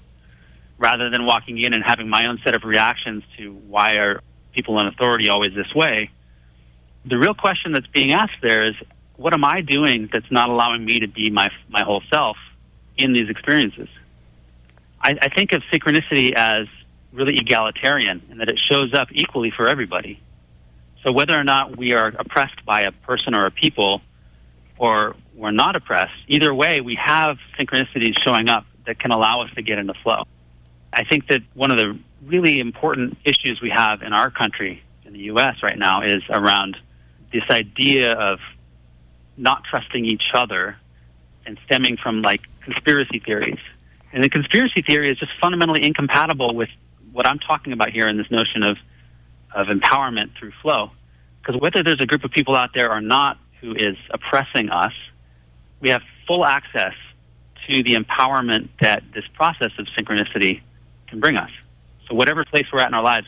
Rather 0.79 1.11
than 1.11 1.27
walking 1.27 1.59
in 1.59 1.75
and 1.75 1.85
having 1.85 2.09
my 2.09 2.27
own 2.27 2.41
set 2.43 2.57
of 2.57 2.65
reactions 2.65 3.23
to 3.37 3.53
why 3.69 3.97
are 3.97 4.23
people 4.55 4.81
in 4.81 4.87
authority 4.87 5.29
always 5.29 5.55
this 5.55 5.75
way, 5.75 6.11
the 7.05 7.19
real 7.19 7.35
question 7.35 7.73
that's 7.73 7.87
being 7.87 8.13
asked 8.13 8.41
there 8.43 8.65
is, 8.65 8.75
what 9.17 9.33
am 9.35 9.45
I 9.45 9.61
doing 9.61 10.09
that's 10.13 10.31
not 10.31 10.49
allowing 10.49 10.85
me 10.85 11.01
to 11.01 11.09
be 11.09 11.31
my 11.31 11.51
my 11.69 11.83
whole 11.83 12.03
self 12.11 12.37
in 12.97 13.13
these 13.13 13.29
experiences? 13.29 13.89
I, 15.03 15.17
I 15.23 15.29
think 15.29 15.53
of 15.53 15.63
synchronicity 15.73 16.33
as 16.33 16.67
really 17.13 17.37
egalitarian 17.37 18.23
in 18.31 18.39
that 18.39 18.49
it 18.49 18.59
shows 18.59 18.95
up 18.95 19.09
equally 19.13 19.51
for 19.51 19.69
everybody. 19.69 20.21
So 21.03 21.13
whether 21.13 21.39
or 21.39 21.45
not 21.45 21.77
we 21.77 21.93
are 21.93 22.09
oppressed 22.19 22.65
by 22.65 22.83
a 22.83 22.93
person 22.93 23.35
or 23.35 23.47
a 23.47 23.51
people, 23.51 24.03
or 24.79 25.17
we're 25.35 25.51
not 25.51 25.77
oppressed, 25.77 26.13
either 26.29 26.55
way, 26.55 26.81
we 26.81 26.95
have 26.97 27.39
synchronicities 27.59 28.19
showing 28.23 28.49
up 28.49 28.67
that 28.87 28.99
can 28.99 29.11
allow 29.11 29.43
us 29.43 29.51
to 29.55 29.63
get 29.63 29.79
into 29.79 29.95
flow. 29.95 30.25
I 30.93 31.05
think 31.05 31.29
that 31.29 31.43
one 31.55 31.71
of 31.71 31.79
the 31.79 31.99
really 32.25 32.61
important 32.61 33.17
issues 33.25 33.61
we 33.61 33.71
have 33.71 34.03
in 34.03 34.13
our 34.13 34.31
country, 34.31 34.83
in 35.05 35.13
the 35.13 35.21
U.S. 35.21 35.57
right 35.63 35.79
now, 35.79 36.03
is 36.03 36.23
around 36.29 36.77
this 37.33 37.45
idea 37.51 38.13
of 38.13 38.39
not 39.37 39.65
trusting 39.65 40.05
each 40.05 40.31
other 40.35 40.77
and 41.47 41.59
stemming 41.65 41.97
from 41.97 42.23
like 42.23 42.43
conspiracy 42.63 43.21
theories. 43.25 43.59
And 44.13 44.23
the 44.23 44.29
conspiracy 44.29 44.83
theory 44.83 45.09
is 45.09 45.19
just 45.19 45.33
fundamentally 45.41 45.85
incompatible 45.85 46.55
with 46.55 46.69
what 47.13 47.27
I'm 47.27 47.39
talking 47.39 47.73
about 47.73 47.91
here 47.91 48.09
in 48.09 48.17
this 48.17 48.31
notion 48.31 48.63
of, 48.63 48.77
of 49.55 49.69
empowerment 49.69 50.37
through 50.39 50.53
flow. 50.63 50.91
Because 51.41 51.61
whether 51.61 51.83
there's 51.83 52.01
a 52.01 52.07
group 52.07 52.25
of 52.25 52.31
people 52.31 52.55
out 52.55 52.71
there 52.75 52.91
or 52.91 53.01
not 53.01 53.39
who 53.61 53.75
is 53.75 53.97
oppressing 54.11 54.71
us, 54.71 54.93
we 55.81 55.89
have 55.89 56.03
full 56.27 56.45
access 56.45 56.95
to 57.69 57.83
the 57.83 57.95
empowerment 57.95 58.69
that 58.81 59.03
this 59.15 59.25
process 59.35 59.71
of 59.79 59.87
synchronicity 59.99 60.61
can 61.09 61.21
bring 61.21 61.37
us. 61.37 61.51
So, 62.09 62.15
whatever 62.15 62.45
place 62.45 62.67
we're 62.73 62.81
at 62.81 62.89
in 62.89 62.95
our 62.95 63.03
lives, 63.03 63.27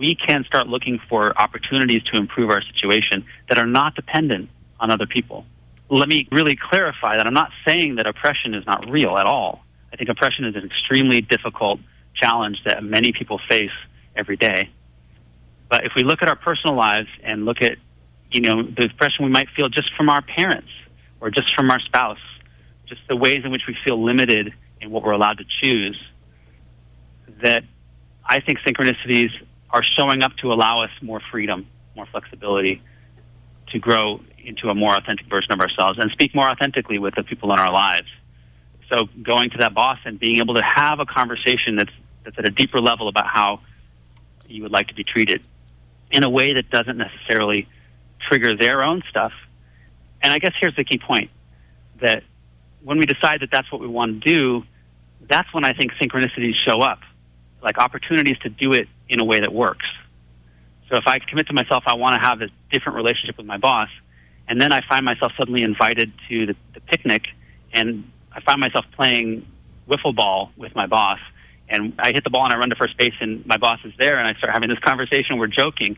we 0.00 0.14
can 0.14 0.44
start 0.44 0.66
looking 0.66 0.98
for 1.10 1.38
opportunities 1.38 2.02
to 2.04 2.16
improve 2.16 2.48
our 2.48 2.62
situation 2.62 3.22
that 3.50 3.58
are 3.58 3.66
not 3.66 3.94
dependent 3.94 4.48
on 4.80 4.90
other 4.90 5.06
people. 5.06 5.44
Let 5.90 6.08
me 6.08 6.26
really 6.32 6.56
clarify 6.56 7.18
that 7.18 7.26
I'm 7.26 7.34
not 7.34 7.50
saying 7.66 7.96
that 7.96 8.06
oppression 8.06 8.54
is 8.54 8.64
not 8.66 8.88
real 8.88 9.18
at 9.18 9.26
all. 9.26 9.62
I 9.92 9.96
think 9.96 10.08
oppression 10.08 10.46
is 10.46 10.56
an 10.56 10.64
extremely 10.64 11.20
difficult 11.20 11.80
challenge 12.14 12.62
that 12.64 12.82
many 12.82 13.12
people 13.12 13.40
face 13.46 13.70
every 14.16 14.36
day. 14.36 14.70
But 15.68 15.84
if 15.84 15.92
we 15.94 16.02
look 16.02 16.22
at 16.22 16.28
our 16.28 16.36
personal 16.36 16.76
lives 16.76 17.08
and 17.22 17.44
look 17.44 17.60
at, 17.60 17.76
you 18.30 18.40
know, 18.40 18.62
the 18.62 18.86
oppression 18.86 19.26
we 19.26 19.30
might 19.30 19.48
feel 19.54 19.68
just 19.68 19.94
from 19.94 20.08
our 20.08 20.22
parents 20.22 20.70
or 21.20 21.30
just 21.30 21.54
from 21.54 21.70
our 21.70 21.80
spouse, 21.80 22.18
just 22.86 23.02
the 23.06 23.16
ways 23.16 23.42
in 23.44 23.50
which 23.50 23.66
we 23.68 23.76
feel 23.84 24.02
limited 24.02 24.54
in 24.80 24.90
what 24.90 25.02
we're 25.02 25.12
allowed 25.12 25.36
to 25.38 25.44
choose, 25.60 26.00
that 27.42 27.64
I 28.24 28.40
think 28.40 28.60
synchronicities 28.60 29.30
are 29.72 29.82
showing 29.82 30.22
up 30.22 30.36
to 30.38 30.52
allow 30.52 30.82
us 30.82 30.90
more 31.00 31.20
freedom, 31.30 31.66
more 31.96 32.06
flexibility 32.06 32.82
to 33.68 33.78
grow 33.78 34.20
into 34.38 34.68
a 34.68 34.74
more 34.74 34.96
authentic 34.96 35.26
version 35.28 35.52
of 35.52 35.60
ourselves 35.60 35.98
and 35.98 36.10
speak 36.10 36.34
more 36.34 36.48
authentically 36.48 36.98
with 36.98 37.14
the 37.14 37.22
people 37.22 37.52
in 37.52 37.58
our 37.58 37.72
lives. 37.72 38.08
So 38.92 39.08
going 39.22 39.50
to 39.50 39.58
that 39.58 39.74
boss 39.74 39.98
and 40.04 40.18
being 40.18 40.38
able 40.38 40.54
to 40.54 40.62
have 40.62 40.98
a 40.98 41.06
conversation 41.06 41.76
that's 41.76 41.92
that's 42.24 42.38
at 42.38 42.46
a 42.46 42.50
deeper 42.50 42.78
level 42.78 43.08
about 43.08 43.26
how 43.26 43.60
you 44.46 44.62
would 44.62 44.72
like 44.72 44.88
to 44.88 44.94
be 44.94 45.04
treated 45.04 45.42
in 46.10 46.24
a 46.24 46.28
way 46.28 46.52
that 46.52 46.70
doesn't 46.70 46.98
necessarily 46.98 47.68
trigger 48.20 48.54
their 48.54 48.82
own 48.82 49.02
stuff. 49.08 49.32
And 50.22 50.32
I 50.32 50.38
guess 50.38 50.52
here's 50.60 50.76
the 50.76 50.84
key 50.84 50.98
point 50.98 51.30
that 52.02 52.22
when 52.82 52.98
we 52.98 53.06
decide 53.06 53.40
that 53.40 53.50
that's 53.50 53.70
what 53.72 53.80
we 53.80 53.86
want 53.86 54.22
to 54.22 54.28
do, 54.28 54.64
that's 55.28 55.52
when 55.54 55.64
I 55.64 55.72
think 55.72 55.92
synchronicities 55.92 56.54
show 56.54 56.80
up, 56.80 57.00
like 57.62 57.78
opportunities 57.78 58.38
to 58.38 58.48
do 58.48 58.72
it 58.72 58.88
in 59.08 59.20
a 59.20 59.24
way 59.24 59.40
that 59.40 59.52
works. 59.52 59.86
So 60.90 60.96
if 60.96 61.06
I 61.06 61.18
commit 61.18 61.46
to 61.48 61.52
myself, 61.52 61.84
I 61.86 61.94
want 61.94 62.20
to 62.20 62.26
have 62.26 62.42
a 62.42 62.48
different 62.72 62.96
relationship 62.96 63.36
with 63.36 63.46
my 63.46 63.58
boss, 63.58 63.88
and 64.48 64.60
then 64.60 64.72
I 64.72 64.80
find 64.88 65.04
myself 65.04 65.32
suddenly 65.38 65.62
invited 65.62 66.12
to 66.28 66.46
the, 66.46 66.56
the 66.74 66.80
picnic, 66.80 67.28
and 67.72 68.10
I 68.32 68.40
find 68.40 68.60
myself 68.60 68.84
playing 68.92 69.46
wiffle 69.88 70.14
ball 70.14 70.50
with 70.56 70.74
my 70.74 70.86
boss, 70.86 71.18
and 71.68 71.92
I 71.98 72.12
hit 72.12 72.24
the 72.24 72.30
ball 72.30 72.44
and 72.44 72.52
I 72.52 72.58
run 72.58 72.70
to 72.70 72.76
first 72.76 72.96
base, 72.96 73.14
and 73.20 73.46
my 73.46 73.56
boss 73.56 73.78
is 73.84 73.92
there, 73.98 74.18
and 74.18 74.26
I 74.26 74.34
start 74.34 74.52
having 74.52 74.68
this 74.68 74.80
conversation. 74.80 75.38
We're 75.38 75.46
joking. 75.46 75.96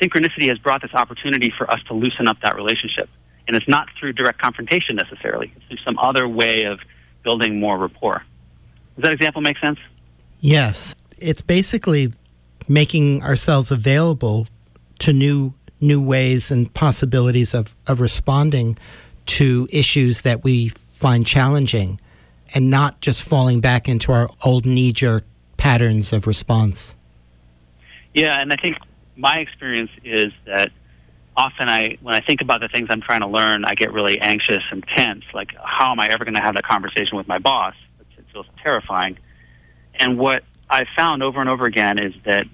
Synchronicity 0.00 0.48
has 0.48 0.58
brought 0.58 0.82
this 0.82 0.94
opportunity 0.94 1.52
for 1.56 1.70
us 1.70 1.80
to 1.88 1.94
loosen 1.94 2.28
up 2.28 2.40
that 2.42 2.54
relationship, 2.54 3.08
and 3.46 3.56
it's 3.56 3.68
not 3.68 3.88
through 3.98 4.12
direct 4.12 4.38
confrontation 4.38 4.96
necessarily. 4.96 5.52
It's 5.56 5.64
through 5.66 5.78
some 5.78 5.98
other 5.98 6.28
way 6.28 6.64
of 6.64 6.80
building 7.24 7.58
more 7.58 7.78
rapport. 7.78 8.24
Does 8.96 9.04
that 9.04 9.12
example 9.12 9.40
make 9.40 9.58
sense? 9.58 9.78
Yes, 10.40 10.94
it's 11.18 11.42
basically 11.42 12.10
making 12.68 13.22
ourselves 13.22 13.70
available 13.70 14.46
to 15.00 15.12
new 15.12 15.54
new 15.80 16.02
ways 16.02 16.50
and 16.50 16.72
possibilities 16.74 17.54
of, 17.54 17.76
of 17.86 18.00
responding 18.00 18.76
to 19.26 19.68
issues 19.70 20.22
that 20.22 20.42
we 20.42 20.70
find 20.92 21.24
challenging 21.24 22.00
and 22.52 22.68
not 22.68 23.00
just 23.00 23.22
falling 23.22 23.60
back 23.60 23.88
into 23.88 24.10
our 24.10 24.28
old 24.42 24.66
knee 24.66 24.92
jerk 24.92 25.24
patterns 25.56 26.12
of 26.12 26.26
response. 26.26 26.96
Yeah, 28.12 28.40
and 28.40 28.52
I 28.52 28.56
think 28.56 28.76
my 29.16 29.36
experience 29.36 29.90
is 30.02 30.32
that 30.46 30.72
often 31.36 31.68
I, 31.68 31.98
when 32.02 32.14
I 32.14 32.20
think 32.20 32.40
about 32.40 32.60
the 32.60 32.68
things 32.68 32.88
I'm 32.90 33.00
trying 33.00 33.20
to 33.20 33.28
learn, 33.28 33.64
I 33.64 33.74
get 33.74 33.92
really 33.92 34.18
anxious 34.20 34.62
and 34.72 34.84
tense. 34.96 35.24
Like, 35.32 35.50
how 35.62 35.92
am 35.92 36.00
I 36.00 36.08
ever 36.08 36.24
going 36.24 36.34
to 36.34 36.40
have 36.40 36.54
that 36.54 36.64
conversation 36.64 37.16
with 37.16 37.28
my 37.28 37.38
boss? 37.38 37.74
It 38.00 38.24
feels 38.32 38.46
terrifying. 38.62 39.18
And 39.98 40.18
what 40.18 40.44
I've 40.70 40.88
found 40.96 41.22
over 41.22 41.40
and 41.40 41.48
over 41.48 41.64
again 41.64 41.98
is 41.98 42.14
that 42.24 42.46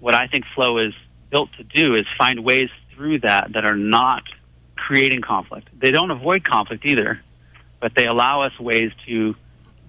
what 0.00 0.14
I 0.14 0.26
think 0.26 0.44
flow 0.54 0.78
is 0.78 0.94
built 1.30 1.50
to 1.56 1.64
do 1.64 1.94
is 1.94 2.06
find 2.18 2.44
ways 2.44 2.68
through 2.94 3.20
that 3.20 3.52
that 3.54 3.64
are 3.64 3.76
not 3.76 4.22
creating 4.76 5.22
conflict. 5.22 5.68
They 5.78 5.90
don't 5.90 6.10
avoid 6.10 6.44
conflict 6.44 6.84
either, 6.84 7.22
but 7.80 7.94
they 7.94 8.06
allow 8.06 8.42
us 8.42 8.58
ways 8.58 8.92
to 9.06 9.34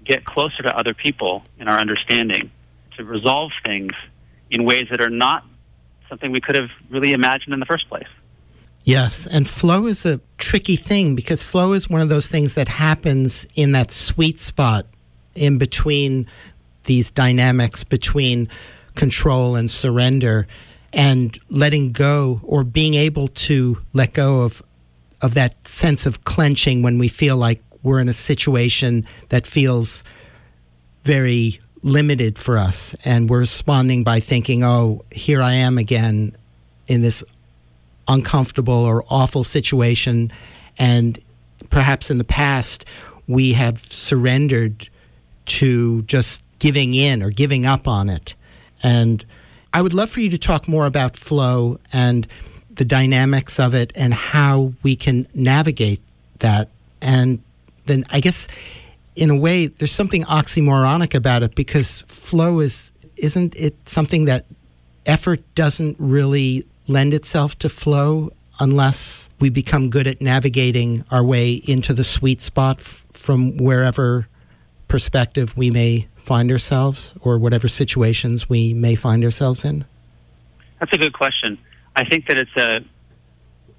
get 0.06 0.26
closer 0.26 0.64
to 0.64 0.78
other 0.78 0.94
people 0.94 1.44
in 1.60 1.68
our 1.68 1.78
understanding, 1.78 2.52
to 2.98 3.04
resolve 3.04 3.52
things 3.66 3.92
in 4.52 4.66
ways 4.66 4.88
that 4.92 5.02
are 5.02 5.10
not 5.10 5.44
something 6.10 6.32
we 6.32 6.42
could 6.42 6.56
have 6.56 6.70
really 6.90 7.14
imagined 7.14 7.54
in 7.54 7.60
the 7.60 7.66
first 7.66 7.90
place. 7.90 8.08
Yes, 8.84 9.26
and 9.26 9.50
flow 9.50 9.88
is 9.88 10.06
a 10.06 10.20
tricky 10.38 10.76
thing 10.76 11.16
because 11.16 11.42
flow 11.42 11.74
is 11.74 11.90
one 11.90 12.02
of 12.02 12.10
those 12.10 12.28
things 12.28 12.54
that 12.56 12.68
happens 12.68 13.48
in 13.56 13.72
that 13.72 13.92
sweet 13.92 14.40
spot 14.40 14.86
in 15.36 15.58
between 15.58 16.28
these 16.86 17.12
dynamics 17.12 17.84
between 17.84 18.48
control 18.96 19.56
and 19.56 19.70
surrender 19.70 20.48
and 20.92 21.40
letting 21.50 21.92
go 21.92 22.40
or 22.44 22.64
being 22.64 22.94
able 22.94 23.28
to 23.30 23.78
let 23.94 24.14
go 24.14 24.42
of 24.42 24.62
of 25.22 25.36
that 25.36 25.68
sense 25.68 26.06
of 26.06 26.26
clenching 26.26 26.82
when 26.82 26.98
we 26.98 27.08
feel 27.08 27.38
like 27.38 27.62
we're 27.82 28.00
in 28.00 28.10
a 28.10 28.14
situation 28.14 29.08
that 29.30 29.48
feels 29.48 30.04
very 31.06 31.60
limited 31.82 32.38
for 32.38 32.58
us. 32.58 32.94
And 33.06 33.30
we're 33.30 33.40
responding 33.40 34.04
by 34.04 34.20
thinking 34.20 34.64
oh 34.64 35.04
here 35.12 35.42
i 35.42 35.54
am 35.54 35.78
again 35.78 36.36
in 36.88 37.02
this 37.02 37.24
uncomfortable 38.08 38.74
or 38.74 39.04
awful 39.10 39.44
situation. 39.44 40.32
And 40.78 41.20
perhaps 41.70 42.12
in 42.12 42.18
the 42.18 42.24
past 42.24 42.86
we 43.28 43.54
have 43.54 43.80
surrendered 43.92 44.90
to 45.46 46.02
just 46.04 46.44
giving 46.64 46.94
in 46.94 47.22
or 47.22 47.30
giving 47.30 47.66
up 47.66 47.90
on 47.90 48.10
it. 48.10 48.36
And 48.82 49.26
i 49.74 49.82
would 49.82 49.94
love 49.94 50.10
for 50.10 50.22
you 50.22 50.30
to 50.30 50.38
talk 50.38 50.66
more 50.66 50.86
about 50.86 51.18
flow 51.18 51.78
and 51.92 52.26
the 52.70 52.86
dynamics 52.86 53.60
of 53.60 53.74
it 53.74 53.92
and 53.96 54.14
how 54.14 54.72
we 54.82 54.96
can 54.96 55.28
navigate 55.34 56.00
that. 56.40 56.70
And 57.02 57.42
then 57.86 58.06
I 58.12 58.22
guess 58.22 58.48
in 59.18 59.30
a 59.30 59.36
way 59.36 59.68
there's 59.68 59.92
something 59.92 60.24
oxymoronic 60.24 61.14
about 61.14 61.44
it 61.44 61.54
because 61.54 62.02
flow 62.08 62.62
is 62.62 62.94
isn't 63.18 63.54
it 63.58 63.76
something 63.88 64.24
that 64.26 64.46
effort 65.06 65.42
doesn't 65.56 65.98
really 66.00 66.66
lend 66.88 67.14
itself 67.14 67.60
to 67.60 67.68
flow 67.68 68.32
unless 68.60 69.30
we 69.42 69.50
become 69.50 69.90
good 69.90 70.08
at 70.08 70.22
navigating 70.22 71.04
our 71.12 71.26
way 71.26 71.62
into 71.68 71.94
the 71.94 72.06
sweet 72.06 72.42
spot 72.42 72.80
f- 72.80 73.06
from 73.12 73.58
wherever 73.58 74.28
perspective 74.88 75.58
we 75.58 75.70
may 75.70 76.08
find 76.24 76.52
ourselves 76.52 77.14
or 77.22 77.38
whatever 77.38 77.68
situations 77.68 78.50
we 78.50 78.74
may 78.74 78.96
find 78.96 79.24
ourselves 79.24 79.66
in? 79.66 79.86
That's 80.80 80.94
a 80.94 80.98
good 80.98 81.14
question. 81.14 81.58
I 81.96 82.04
think 82.04 82.28
that 82.28 82.38
it's 82.38 82.56
a, 82.58 82.84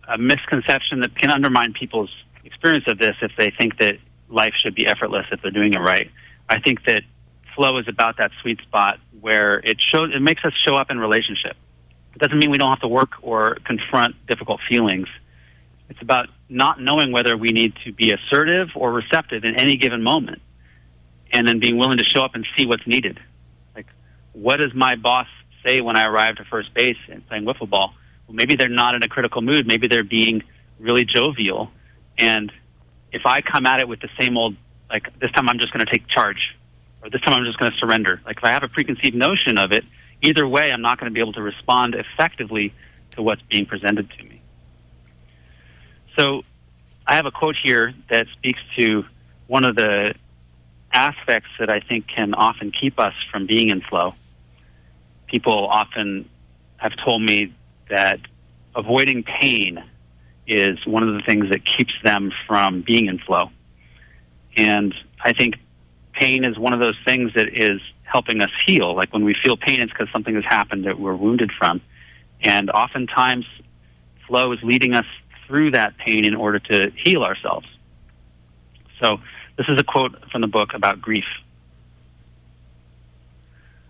a 0.09 0.19
misconception 0.19 1.01
that 1.01 1.17
can 1.17 1.31
undermine 1.31 1.73
people's 1.73 2.11
experience 2.45 2.85
of 2.87 2.99
this 2.99 3.17
if 3.23 3.33
they 3.37 3.51
think 3.51 3.79
that 3.79 3.97
life 4.29 4.55
should 4.57 4.75
be 4.75 4.87
effortless 4.87 5.27
if 5.33 5.43
they're 5.43 5.51
doing 5.51 5.75
it 5.75 5.81
right. 5.81 6.11
I 6.49 6.61
think 6.61 6.85
that 6.85 7.03
flow 7.55 7.79
is 7.79 7.89
about 7.89 8.19
that 8.19 8.31
sweet 8.41 8.61
spot 8.61 8.99
where 9.21 9.61
it 9.65 9.81
shows 9.81 10.11
it 10.15 10.21
makes 10.21 10.45
us 10.45 10.53
show 10.55 10.77
up 10.77 10.91
in 10.91 10.99
relationship. 10.99 11.57
It 12.15 12.19
doesn't 12.19 12.39
mean 12.39 12.51
we 12.51 12.59
don't 12.59 12.71
have 12.71 12.81
to 12.81 12.89
work 12.89 13.13
or 13.23 13.57
confront 13.65 14.15
difficult 14.27 14.61
feelings. 14.69 15.09
It's 15.89 16.01
about 16.03 16.29
not 16.49 16.81
knowing 16.81 17.13
whether 17.13 17.37
we 17.37 17.53
need 17.53 17.75
to 17.85 17.93
be 17.93 18.13
assertive 18.13 18.69
or 18.75 18.93
receptive 18.93 19.45
in 19.45 19.57
any 19.57 19.77
given 19.77 20.03
moment, 20.03 20.41
and 21.35 21.47
then 21.47 21.59
being 21.59 21.77
willing 21.77 21.99
to 21.99 22.05
show 22.05 22.23
up 22.23 22.35
and 22.35 22.47
see 22.57 22.65
what's 22.65 22.87
needed. 22.87 23.21
Like, 23.75 23.89
what 24.33 24.59
does 24.59 24.73
my 24.73 24.95
boss 24.95 25.27
say 25.65 25.81
when 25.81 25.97
I 25.97 26.07
arrive 26.07 26.37
to 26.37 26.45
first 26.45 26.73
base 26.73 26.97
and 27.11 27.27
playing 27.27 27.45
wiffle 27.45 27.69
ball? 27.69 27.93
Well, 28.27 28.37
maybe 28.37 28.55
they're 28.55 28.69
not 28.69 28.95
in 28.95 29.03
a 29.03 29.09
critical 29.09 29.43
mood. 29.43 29.67
Maybe 29.67 29.89
they're 29.89 30.05
being 30.05 30.43
really 30.79 31.05
jovial. 31.05 31.71
And 32.17 32.53
if 33.13 33.27
I 33.27 33.41
come 33.41 33.67
at 33.67 33.81
it 33.81 33.89
with 33.89 34.01
the 34.01 34.09
same 34.19 34.39
old, 34.39 34.55
like, 34.89 35.09
this 35.19 35.31
time 35.33 35.49
I'm 35.49 35.59
just 35.59 35.73
going 35.73 35.85
to 35.85 35.91
take 35.91 36.07
charge, 36.07 36.57
or 37.03 37.11
this 37.11 37.21
time 37.23 37.35
I'm 37.35 37.45
just 37.45 37.59
going 37.59 37.73
to 37.73 37.79
surrender. 37.79 38.21
Like, 38.25 38.39
if 38.39 38.45
I 38.45 38.51
have 38.51 38.63
a 38.63 38.69
preconceived 38.69 39.17
notion 39.17 39.59
of 39.59 39.73
it, 39.73 39.85
either 40.23 40.47
way, 40.47 40.73
I'm 40.73 40.83
not 40.83 41.01
going 41.01 41.11
to 41.11 41.15
be 41.15 41.21
able 41.21 41.33
to 41.33 41.43
respond 41.43 41.97
effectively 41.97 42.73
to 43.13 43.23
what's 43.23 43.43
being 43.43 43.67
presented 43.67 44.09
to 44.11 44.23
me. 44.23 44.41
So 46.17 46.45
I 47.07 47.17
have 47.17 47.27
a 47.27 47.33
quote 47.33 47.57
here 47.61 47.93
that 48.09 48.29
speaks 48.33 48.61
to 48.79 49.05
one 49.49 49.65
of 49.65 49.75
the 49.75 50.15
aspects 50.95 51.51
that 51.59 51.69
I 51.69 51.81
think 51.81 52.07
can 52.09 52.35
often 52.35 52.71
keep 52.71 52.99
us 52.99 53.15
from 53.31 53.47
being 53.47 53.69
in 53.69 53.83
flow. 53.83 54.15
People 55.27 55.67
often 55.67 56.29
have 56.77 56.93
told 57.05 57.23
me 57.23 57.53
that 57.91 58.21
avoiding 58.75 59.23
pain 59.23 59.83
is 60.47 60.79
one 60.87 61.03
of 61.07 61.15
the 61.15 61.23
things 61.23 61.51
that 61.51 61.65
keeps 61.65 61.93
them 62.03 62.33
from 62.47 62.83
being 62.83 63.07
in 63.07 63.19
flow. 63.19 63.51
And 64.57 64.95
I 65.23 65.33
think 65.33 65.57
pain 66.13 66.45
is 66.45 66.59
one 66.59 66.73
of 66.73 66.81
those 66.81 66.97
things 67.05 67.33
that 67.35 67.49
is 67.61 67.81
helping 68.05 68.41
us 68.41 68.51
heal. 68.67 68.95
Like 68.95 69.13
when 69.13 69.25
we 69.25 69.33
feel 69.43 69.57
pain, 69.57 69.81
it's 69.81 69.93
because 69.93 70.09
something 70.13 70.35
has 70.35 70.45
happened 70.45 70.85
that 70.85 70.99
we're 70.99 71.17
wounded 71.17 71.51
from. 71.59 71.81
And 72.43 72.71
oftentimes, 72.71 73.47
flow 74.27 74.53
is 74.53 74.59
leading 74.63 74.95
us 74.95 75.07
through 75.47 75.73
that 75.73 75.97
pain 75.99 76.25
in 76.25 76.35
order 76.35 76.59
to 76.59 76.93
heal 76.97 77.25
ourselves. 77.25 77.67
So, 79.03 79.19
this 79.57 79.67
is 79.69 79.77
a 79.77 79.85
quote 79.85 80.31
from 80.31 80.41
the 80.41 80.49
book 80.49 80.75
about 80.75 81.01
grief. 81.01 81.25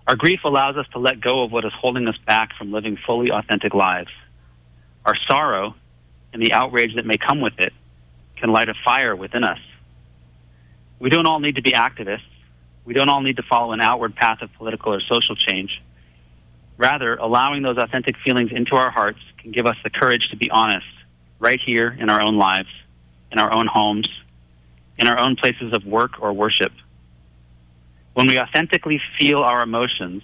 Our 0.07 0.17
grief 0.17 0.41
allows 0.45 0.77
us 0.77 0.87
to 0.93 0.99
let 0.99 1.21
go 1.21 1.43
of 1.43 1.53
what 1.53 1.65
is 1.65 1.73
holding 1.73 2.07
us 2.09 2.17
back 2.27 2.55
from 2.59 2.73
living 2.73 2.99
fully 3.07 3.31
authentic 3.31 3.73
lives. 3.73 4.11
Our 5.07 5.17
sorrow 5.27 5.75
and 6.33 6.43
the 6.43 6.53
outrage 6.53 6.95
that 6.97 7.07
may 7.07 7.17
come 7.17 7.41
with 7.41 7.59
it 7.59 7.73
can 8.37 8.51
light 8.51 8.69
a 8.69 8.75
fire 8.85 9.17
within 9.17 9.45
us. 9.45 9.59
We 10.99 11.09
don't 11.09 11.27
all 11.27 11.41
need 11.41 11.57
to 11.57 11.63
be 11.63 11.73
activists. 11.73 12.21
We 12.85 12.93
don't 12.93 13.09
all 13.09 13.23
need 13.23 13.37
to 13.37 13.43
follow 13.43 13.73
an 13.73 13.81
outward 13.81 14.15
path 14.15 14.43
of 14.43 14.53
political 14.55 14.93
or 14.93 15.01
social 15.01 15.37
change. 15.37 15.83
Rather, 16.77 17.15
allowing 17.17 17.63
those 17.63 17.79
authentic 17.79 18.17
feelings 18.19 18.51
into 18.53 18.77
our 18.77 18.91
hearts 18.91 19.21
can 19.39 19.53
give 19.53 19.65
us 19.65 19.77
the 19.85 19.91
courage 19.91 20.29
to 20.29 20.37
be 20.37 20.51
honest 20.51 20.87
right 21.39 21.61
here 21.65 21.97
in 21.99 22.11
our 22.11 22.21
own 22.21 22.37
lives, 22.37 22.69
in 23.33 23.39
our 23.39 23.53
own 23.53 23.67
homes, 23.67 24.09
in 24.99 25.07
our 25.07 25.19
own 25.19 25.37
places 25.37 25.73
of 25.73 25.85
work 25.85 26.21
or 26.21 26.33
worship. 26.33 26.73
When 28.15 28.27
we 28.27 28.39
authentically 28.39 29.01
feel 29.19 29.41
our 29.41 29.63
emotions, 29.63 30.23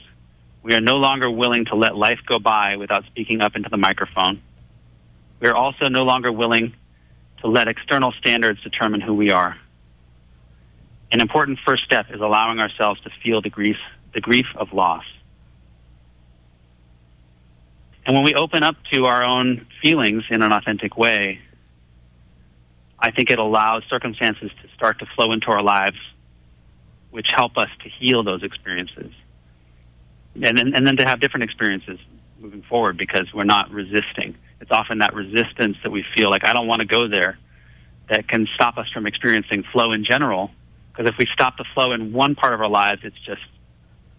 we 0.63 0.75
are 0.75 0.81
no 0.81 0.97
longer 0.97 1.31
willing 1.31 1.65
to 1.67 1.75
let 1.75 1.97
life 1.97 2.21
go 2.27 2.39
by 2.39 2.77
without 2.77 3.05
speaking 3.07 3.41
up 3.41 3.57
into 3.57 3.69
the 3.69 3.77
microphone. 3.77 4.41
We 5.41 5.49
are 5.49 5.57
also 5.57 5.89
no 5.89 6.05
longer 6.05 6.31
willing 6.31 6.75
to 7.41 7.49
let 7.49 7.67
external 7.67 8.13
standards 8.13 8.63
determine 8.63 9.01
who 9.01 9.15
we 9.15 9.31
are. 9.31 9.57
An 11.11 11.21
important 11.21 11.59
first 11.65 11.85
step 11.85 12.07
is 12.11 12.21
allowing 12.21 12.61
ourselves 12.61 13.01
to 13.01 13.11
feel 13.23 13.41
the 13.41 13.51
grief, 13.51 13.79
the 14.15 14.21
grief 14.21 14.47
of 14.55 14.73
loss. 14.73 15.05
And 18.07 18.15
when 18.15 18.25
we 18.25 18.35
open 18.35 18.63
up 18.63 18.77
to 18.93 19.07
our 19.07 19.23
own 19.23 19.67
feelings 19.83 20.25
in 20.31 20.43
an 20.43 20.53
authentic 20.53 20.97
way, 20.97 21.41
I 23.01 23.11
think 23.11 23.31
it 23.31 23.39
allows 23.39 23.83
circumstances 23.89 24.51
to 24.63 24.69
start 24.75 24.99
to 24.99 25.07
flow 25.17 25.33
into 25.33 25.49
our 25.49 25.63
lives, 25.63 25.97
which 27.11 27.29
help 27.35 27.57
us 27.57 27.69
to 27.83 27.89
heal 27.89 28.23
those 28.23 28.43
experiences. 28.43 29.13
And 30.35 30.59
then, 30.59 30.75
and 30.75 30.87
then 30.87 30.97
to 30.99 31.07
have 31.07 31.21
different 31.21 31.45
experiences 31.45 31.99
moving 32.39 32.63
forward 32.63 32.97
because 32.97 33.33
we're 33.35 33.45
not 33.45 33.71
resisting. 33.71 34.37
It's 34.61 34.71
often 34.71 34.99
that 34.99 35.15
resistance 35.15 35.77
that 35.83 35.91
we 35.91 36.05
feel 36.15 36.31
like, 36.31 36.45
I 36.45 36.53
don't 36.53 36.67
want 36.67 36.81
to 36.83 36.87
go 36.87 37.09
there, 37.09 37.39
that 38.11 38.29
can 38.29 38.47
stop 38.55 38.77
us 38.77 38.91
from 38.93 39.07
experiencing 39.07 39.65
flow 39.73 39.93
in 39.93 40.05
general. 40.05 40.51
Because 40.93 41.11
if 41.11 41.17
we 41.19 41.27
stop 41.33 41.57
the 41.57 41.65
flow 41.75 41.93
in 41.93 42.13
one 42.13 42.35
part 42.35 42.53
of 42.53 42.61
our 42.61 42.69
lives, 42.69 43.01
it's 43.05 43.19
just 43.25 43.43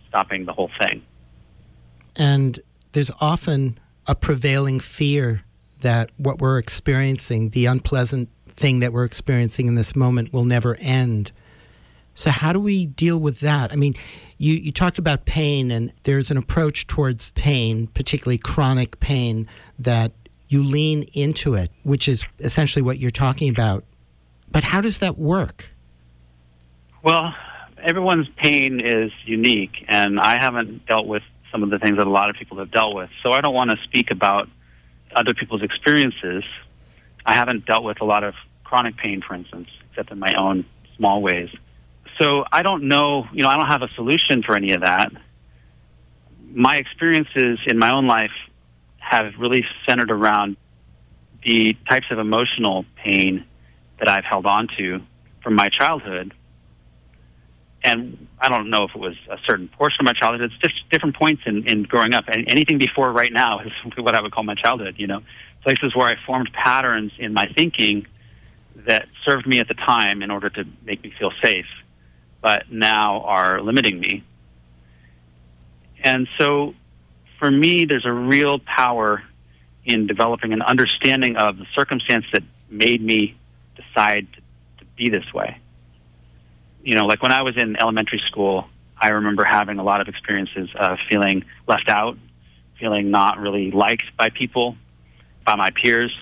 stopping 0.08 0.46
the 0.46 0.54
whole 0.54 0.72
thing. 0.80 1.04
And 2.16 2.60
there's 2.94 3.12
often 3.22 3.80
a 4.08 4.16
prevailing 4.16 4.80
fear 4.80 5.44
that 5.82 6.10
what 6.18 6.40
we're 6.40 6.58
experiencing, 6.58 7.50
the 7.50 7.66
unpleasant 7.66 8.30
thing 8.62 8.80
that 8.80 8.94
we're 8.94 9.06
experiencing 9.06 9.68
in 9.68 9.76
this 9.76 9.96
moment, 9.96 10.32
will 10.32 10.46
never 10.46 10.76
end. 10.76 11.32
So, 12.16 12.30
how 12.30 12.54
do 12.54 12.60
we 12.60 12.86
deal 12.86 13.20
with 13.20 13.40
that? 13.40 13.72
I 13.72 13.76
mean, 13.76 13.96
you, 14.38 14.54
you 14.54 14.72
talked 14.72 15.00
about 15.00 15.26
pain, 15.26 15.72
and 15.72 15.92
there's 16.04 16.32
an 16.32 16.38
approach 16.38 16.88
towards 16.88 17.32
pain, 17.32 17.88
particularly 17.88 18.38
chronic 18.38 19.00
pain, 19.00 19.48
that 19.80 20.12
you 20.48 20.62
lean 20.62 21.04
into 21.14 21.56
it, 21.56 21.72
which 21.84 22.08
is 22.08 22.26
essentially 22.40 22.84
what 22.84 22.98
you're 22.98 23.12
talking 23.12 23.50
about. 23.50 23.84
But 24.52 24.64
how 24.64 24.82
does 24.82 25.00
that 25.00 25.18
work? 25.18 25.70
Well, 27.04 27.34
everyone's 27.82 28.28
pain 28.38 28.80
is 28.80 29.12
unique, 29.26 29.86
and 29.88 30.20
I 30.20 30.42
haven't 30.42 30.86
dealt 30.86 31.08
with 31.08 31.24
some 31.52 31.64
of 31.64 31.70
the 31.70 31.80
things 31.80 31.98
that 31.98 32.08
a 32.08 32.10
lot 32.10 32.30
of 32.30 32.36
people 32.36 32.58
have 32.58 32.72
dealt 32.72 32.96
with. 32.96 33.10
So 33.24 33.32
I 33.32 33.42
don't 33.42 33.54
want 33.54 33.72
to 33.72 33.78
speak 33.84 34.12
about 34.12 34.50
other 35.16 35.34
people's 35.34 35.64
experiences. 35.64 36.44
I 37.26 37.34
haven't 37.34 37.66
dealt 37.66 37.84
with 37.84 38.02
a 38.02 38.06
lot 38.06 38.24
of 38.24 38.34
chronic 38.72 38.96
pain, 38.96 39.22
for 39.22 39.34
instance, 39.34 39.68
except 39.90 40.12
in 40.12 40.20
my 40.20 40.34
own 40.40 40.66
small 40.96 41.22
ways. 41.22 41.50
So 42.18 42.46
I 42.54 42.62
don't 42.62 42.84
know, 42.88 43.28
you 43.34 43.44
know, 43.44 43.50
I 43.50 43.58
don't 43.58 43.68
have 43.68 43.82
a 43.82 43.90
solution 43.90 44.44
for 44.44 44.56
any 44.56 44.72
of 44.72 44.82
that. 44.82 45.12
My 46.54 46.78
experiences 46.78 47.60
in 47.68 47.78
my 47.78 47.92
own 47.92 48.08
life 48.08 48.32
have 48.98 49.34
really 49.38 49.66
centered 49.86 50.10
around 50.10 50.56
the 51.44 51.76
types 51.90 52.06
of 52.12 52.20
emotional 52.20 52.86
pain 52.96 53.44
that 54.00 54.08
I've 54.08 54.24
held 54.24 54.46
on 54.46 54.70
to 54.78 55.02
from 55.44 55.56
my 55.56 55.68
childhood 55.68 56.34
and 57.84 58.28
I 58.40 58.50
don't 58.50 58.70
know 58.70 58.84
if 58.84 58.92
it 58.96 59.00
was 59.00 59.16
a 59.30 59.38
certain 59.46 59.68
portion 59.68 60.02
of 60.02 60.06
my 60.06 60.14
childhood. 60.14 60.52
It's 60.52 60.58
just 60.62 60.76
different 60.92 61.16
points 61.16 61.42
in, 61.46 61.68
in 61.68 61.84
growing 61.84 62.14
up. 62.14 62.26
And 62.28 62.48
anything 62.48 62.78
before 62.78 63.12
right 63.12 63.34
now 63.34 63.60
is 63.66 63.72
what 63.98 64.16
I 64.16 64.22
would 64.22 64.32
call 64.32 64.44
my 64.44 64.56
childhood. 64.56 64.96
You 64.98 65.08
know, 65.08 65.22
places 65.64 65.96
where 65.96 66.06
I 66.06 66.16
formed 66.26 66.52
patterns 66.54 67.12
in 67.18 67.34
my 67.34 67.48
thinking 67.56 68.06
that 68.76 69.08
served 69.26 69.48
me 69.48 69.60
at 69.60 69.68
the 69.68 69.74
time 69.74 70.22
in 70.22 70.32
order 70.32 70.50
to 70.50 70.66
make 70.84 71.04
me 71.04 71.14
feel 71.18 71.32
safe, 71.44 71.68
but 72.42 72.72
now 72.72 73.22
are 73.22 73.62
limiting 73.62 74.00
me. 74.00 74.24
And 76.04 76.28
so, 76.38 76.74
for 77.38 77.52
me, 77.52 77.86
there's 77.86 78.06
a 78.06 78.14
real 78.14 78.60
power 78.60 79.24
in 79.86 80.08
developing 80.08 80.54
an 80.54 80.62
understanding 80.62 81.38
of 81.38 81.58
the 81.58 81.66
circumstance 81.76 82.26
that 82.34 82.44
made 82.70 83.02
me 83.02 83.36
decide 83.76 84.28
to, 84.34 84.42
be 84.98 85.10
this 85.10 85.34
way 85.34 85.58
you 86.84 86.96
know, 86.96 87.06
like 87.06 87.22
when 87.22 87.32
I 87.32 87.42
was 87.42 87.58
in 87.58 87.80
elementary 87.80 88.22
school, 88.26 88.66
I 88.98 89.10
remember 89.10 89.44
having 89.44 89.80
a 89.80 89.84
lot 89.84 90.02
of 90.02 90.08
experiences 90.08 90.70
of 90.76 90.98
feeling 91.10 91.44
left 91.68 91.90
out, 91.90 92.18
feeling 92.80 93.12
not 93.12 93.40
really 93.40 93.72
liked 93.72 94.06
by 94.18 94.30
people, 94.30 94.76
by 95.46 95.56
my 95.56 95.72
peers, 95.72 96.16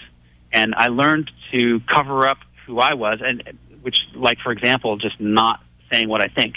and 0.51 0.73
I 0.75 0.87
learned 0.87 1.31
to 1.51 1.79
cover 1.81 2.27
up 2.27 2.39
who 2.65 2.79
I 2.79 2.93
was, 2.93 3.19
and 3.25 3.43
which, 3.81 3.97
like 4.15 4.39
for 4.39 4.51
example, 4.51 4.97
just 4.97 5.19
not 5.19 5.61
saying 5.91 6.09
what 6.09 6.21
I 6.21 6.27
think, 6.27 6.55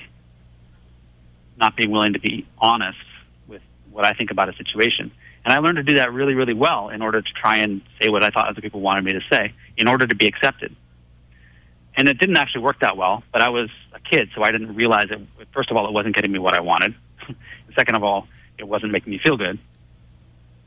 not 1.57 1.77
being 1.77 1.91
willing 1.91 2.13
to 2.15 2.21
be 2.21 2.47
honest 2.59 2.99
with 3.49 3.63
what 3.91 4.05
I 4.05 4.13
think 4.13 4.31
about 4.31 4.49
a 4.49 4.57
situation. 4.57 5.11
And 5.45 5.53
I 5.53 5.59
learned 5.59 5.77
to 5.77 5.83
do 5.83 5.95
that 5.95 6.13
really, 6.13 6.35
really 6.35 6.55
well 6.55 6.89
in 6.89 7.03
order 7.03 7.21
to 7.21 7.33
try 7.33 7.57
and 7.57 7.83
say 8.01 8.09
what 8.09 8.23
I 8.23 8.31
thought 8.31 8.49
other 8.49 8.61
people 8.61 8.81
wanted 8.81 9.05
me 9.05 9.13
to 9.13 9.21
say, 9.31 9.53
in 9.77 9.89
order 9.89 10.07
to 10.07 10.15
be 10.15 10.27
accepted 10.27 10.77
and 11.97 12.09
it 12.09 12.19
didn't 12.19 12.37
actually 12.37 12.63
work 12.63 12.81
that 12.81 12.97
well. 12.97 13.23
But 13.33 13.43
I 13.43 13.49
was 13.49 13.71
a 13.93 14.01
kid, 14.01 14.31
so 14.35 14.43
I 14.43 14.53
didn't 14.53 14.75
realize 14.75 15.09
it. 15.11 15.21
First 15.53 15.71
of 15.71 15.77
all, 15.77 15.87
it 15.87 15.93
wasn't 15.93 16.15
getting 16.15 16.33
me 16.33 16.39
what 16.39 16.55
I 16.55 16.61
wanted. 16.61 16.95
Second 17.77 17.97
of 17.97 18.03
all, 18.03 18.29
it 18.59 18.65
wasn't 18.65 18.93
making 18.93 19.11
me 19.11 19.21
feel 19.23 19.37
good. 19.37 19.59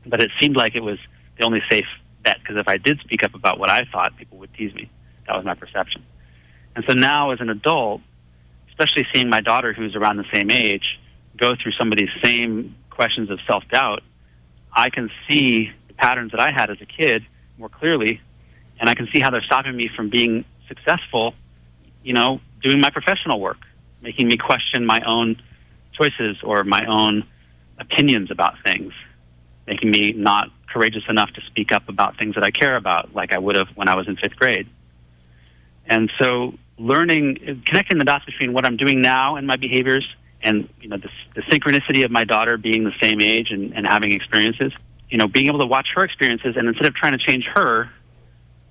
But 0.06 0.22
it 0.22 0.30
seemed 0.40 0.56
like 0.56 0.76
it 0.76 0.82
was 0.82 0.98
the 1.38 1.44
only 1.44 1.62
safe 1.68 1.86
bet 2.26 2.38
because 2.40 2.56
if 2.58 2.66
I 2.68 2.76
did 2.76 2.98
speak 3.00 3.22
up 3.22 3.34
about 3.34 3.58
what 3.58 3.70
I 3.70 3.84
thought, 3.92 4.16
people 4.16 4.36
would 4.38 4.52
tease 4.54 4.74
me. 4.74 4.90
That 5.26 5.36
was 5.36 5.46
my 5.46 5.54
perception. 5.54 6.04
And 6.74 6.84
so 6.88 6.94
now, 6.94 7.30
as 7.30 7.40
an 7.40 7.48
adult, 7.48 8.02
especially 8.68 9.06
seeing 9.14 9.30
my 9.30 9.40
daughter, 9.40 9.72
who's 9.72 9.94
around 9.94 10.16
the 10.16 10.26
same 10.34 10.50
age, 10.50 10.98
go 11.36 11.54
through 11.54 11.72
some 11.78 11.92
of 11.92 11.98
these 11.98 12.10
same 12.22 12.74
questions 12.90 13.30
of 13.30 13.38
self 13.46 13.62
doubt, 13.70 14.02
I 14.74 14.90
can 14.90 15.10
see 15.28 15.70
the 15.88 15.94
patterns 15.94 16.32
that 16.32 16.40
I 16.40 16.50
had 16.50 16.68
as 16.70 16.78
a 16.80 16.86
kid 16.86 17.24
more 17.58 17.68
clearly, 17.68 18.20
and 18.80 18.90
I 18.90 18.94
can 18.94 19.08
see 19.12 19.20
how 19.20 19.30
they're 19.30 19.42
stopping 19.42 19.76
me 19.76 19.88
from 19.94 20.10
being 20.10 20.44
successful, 20.68 21.34
you 22.02 22.12
know, 22.12 22.40
doing 22.62 22.80
my 22.80 22.90
professional 22.90 23.40
work, 23.40 23.58
making 24.02 24.26
me 24.28 24.36
question 24.36 24.84
my 24.84 25.00
own 25.06 25.40
choices 25.92 26.36
or 26.42 26.64
my 26.64 26.84
own 26.86 27.24
opinions 27.78 28.30
about 28.30 28.54
things, 28.64 28.92
making 29.66 29.90
me 29.90 30.12
not 30.12 30.50
courageous 30.72 31.02
enough 31.08 31.32
to 31.32 31.40
speak 31.42 31.72
up 31.72 31.88
about 31.88 32.18
things 32.18 32.34
that 32.34 32.44
I 32.44 32.50
care 32.50 32.76
about, 32.76 33.14
like 33.14 33.32
I 33.32 33.38
would 33.38 33.56
have 33.56 33.68
when 33.74 33.88
I 33.88 33.96
was 33.96 34.08
in 34.08 34.16
fifth 34.16 34.36
grade. 34.36 34.68
And 35.86 36.10
so, 36.18 36.54
learning, 36.78 37.62
connecting 37.66 37.98
the 37.98 38.04
dots 38.04 38.24
between 38.24 38.52
what 38.52 38.64
I'm 38.64 38.76
doing 38.76 39.00
now 39.00 39.36
and 39.36 39.46
my 39.46 39.56
behaviors, 39.56 40.06
and 40.42 40.68
you 40.80 40.88
know, 40.88 40.96
the, 40.96 41.08
the 41.34 41.42
synchronicity 41.42 42.04
of 42.04 42.10
my 42.10 42.24
daughter 42.24 42.56
being 42.56 42.84
the 42.84 42.94
same 43.00 43.20
age 43.20 43.50
and, 43.50 43.72
and 43.74 43.86
having 43.86 44.12
experiences, 44.12 44.72
you 45.08 45.18
know, 45.18 45.28
being 45.28 45.46
able 45.46 45.60
to 45.60 45.66
watch 45.66 45.88
her 45.94 46.04
experiences, 46.04 46.56
and 46.56 46.68
instead 46.68 46.86
of 46.86 46.94
trying 46.94 47.12
to 47.12 47.18
change 47.18 47.44
her, 47.54 47.90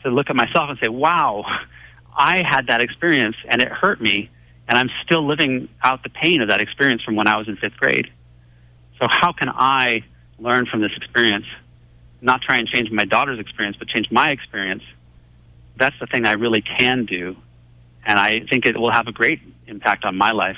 to 0.03 0.09
look 0.09 0.29
at 0.29 0.35
myself 0.35 0.69
and 0.69 0.77
say, 0.81 0.89
"Wow, 0.89 1.45
I 2.17 2.43
had 2.43 2.67
that 2.67 2.81
experience 2.81 3.35
and 3.49 3.61
it 3.61 3.69
hurt 3.69 3.99
me, 4.01 4.29
and 4.67 4.77
I'm 4.77 4.89
still 5.03 5.25
living 5.25 5.69
out 5.83 6.03
the 6.03 6.09
pain 6.09 6.41
of 6.41 6.49
that 6.49 6.61
experience 6.61 7.01
from 7.03 7.15
when 7.15 7.27
I 7.27 7.37
was 7.37 7.47
in 7.47 7.57
fifth 7.57 7.77
grade. 7.77 8.09
So 9.01 9.07
how 9.09 9.33
can 9.33 9.49
I 9.49 10.03
learn 10.39 10.65
from 10.65 10.81
this 10.81 10.91
experience? 10.95 11.45
Not 12.21 12.41
try 12.41 12.57
and 12.57 12.67
change 12.67 12.89
my 12.91 13.05
daughter's 13.05 13.39
experience, 13.39 13.77
but 13.77 13.87
change 13.87 14.11
my 14.11 14.31
experience. 14.31 14.83
That's 15.77 15.95
the 15.99 16.07
thing 16.07 16.25
I 16.25 16.33
really 16.33 16.61
can 16.61 17.05
do, 17.05 17.35
and 18.05 18.17
I 18.17 18.41
think 18.49 18.65
it 18.65 18.77
will 18.77 18.91
have 18.91 19.07
a 19.07 19.11
great 19.11 19.41
impact 19.67 20.05
on 20.05 20.15
my 20.15 20.31
life, 20.31 20.57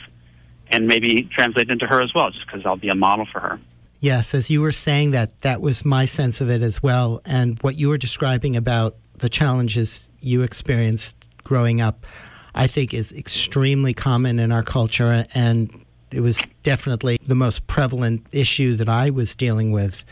and 0.70 0.88
maybe 0.88 1.24
translate 1.36 1.70
into 1.70 1.88
her 1.88 2.02
as 2.02 2.14
well, 2.14 2.30
just 2.30 2.46
because 2.46 2.66
I'll 2.66 2.76
be 2.76 2.90
a 2.90 2.96
model 2.96 3.26
for 3.32 3.40
her. 3.40 3.60
Yes, 4.00 4.36
as 4.36 4.50
you 4.50 4.62
were 4.62 4.72
saying 4.72 5.12
that, 5.12 5.42
that 5.42 5.60
was 5.60 5.84
my 5.84 6.06
sense 6.06 6.40
of 6.40 6.50
it 6.52 6.62
as 6.62 6.84
well. 6.84 7.22
And 7.26 7.58
what 7.64 7.76
you 7.76 7.90
were 7.90 7.98
describing 7.98 8.56
about 8.56 8.96
the 9.16 9.28
challenges 9.28 10.12
you 10.20 10.44
experienced 10.44 11.16
growing 11.44 11.82
up, 11.82 12.06
I 12.54 12.68
think 12.68 12.94
is 12.94 13.12
extremely 13.12 13.96
common 13.96 14.38
in 14.38 14.52
our 14.52 14.62
culture. 14.62 15.26
And 15.34 15.84
it 16.12 16.22
was 16.22 16.40
definitely 16.64 17.20
the 17.26 17.36
most 17.36 17.68
prevalent 17.68 18.26
issue 18.32 18.76
that 18.76 18.90
I 18.90 19.10
was 19.10 19.36
dealing 19.36 19.72
with. 19.72 20.04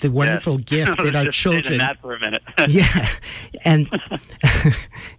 The 0.00 0.10
wonderful 0.10 0.60
yes. 0.60 0.64
gift 0.66 1.02
that 1.02 1.16
our 1.16 1.26
children. 1.26 1.78
that 1.78 2.00
for 2.00 2.14
a 2.14 2.20
minute. 2.20 2.42
yeah. 2.68 3.08
And 3.64 3.88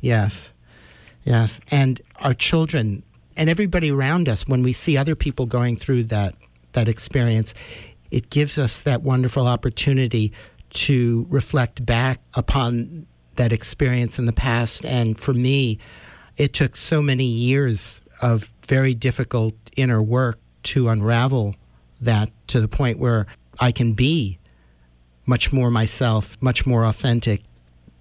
yes. 0.01 0.51
Yes. 1.23 1.59
And 1.69 2.01
our 2.17 2.33
children 2.33 3.03
and 3.37 3.49
everybody 3.49 3.91
around 3.91 4.27
us, 4.27 4.47
when 4.47 4.63
we 4.63 4.73
see 4.73 4.97
other 4.97 5.15
people 5.15 5.45
going 5.45 5.77
through 5.77 6.05
that, 6.05 6.35
that 6.73 6.87
experience, 6.87 7.53
it 8.09 8.29
gives 8.29 8.57
us 8.57 8.83
that 8.83 9.03
wonderful 9.03 9.47
opportunity 9.47 10.33
to 10.71 11.25
reflect 11.29 11.85
back 11.85 12.19
upon 12.33 13.05
that 13.35 13.53
experience 13.53 14.19
in 14.19 14.25
the 14.25 14.33
past. 14.33 14.85
And 14.85 15.19
for 15.19 15.33
me, 15.33 15.79
it 16.37 16.53
took 16.53 16.75
so 16.75 17.01
many 17.01 17.25
years 17.25 18.01
of 18.21 18.51
very 18.67 18.93
difficult 18.93 19.53
inner 19.75 20.01
work 20.01 20.39
to 20.63 20.89
unravel 20.89 21.55
that 21.99 22.29
to 22.47 22.59
the 22.59 22.67
point 22.67 22.99
where 22.99 23.27
I 23.59 23.71
can 23.71 23.93
be 23.93 24.39
much 25.25 25.53
more 25.53 25.69
myself, 25.69 26.37
much 26.41 26.65
more 26.65 26.83
authentic. 26.85 27.41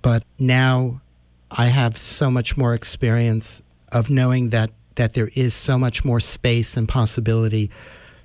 But 0.02 0.24
now 0.38 1.00
I 1.50 1.66
have 1.66 1.96
so 1.98 2.30
much 2.30 2.56
more 2.56 2.74
experience 2.74 3.62
of 3.92 4.08
knowing 4.10 4.50
that, 4.50 4.70
that 4.94 5.14
there 5.14 5.30
is 5.34 5.54
so 5.54 5.78
much 5.78 6.04
more 6.04 6.20
space 6.20 6.76
and 6.76 6.88
possibility 6.88 7.70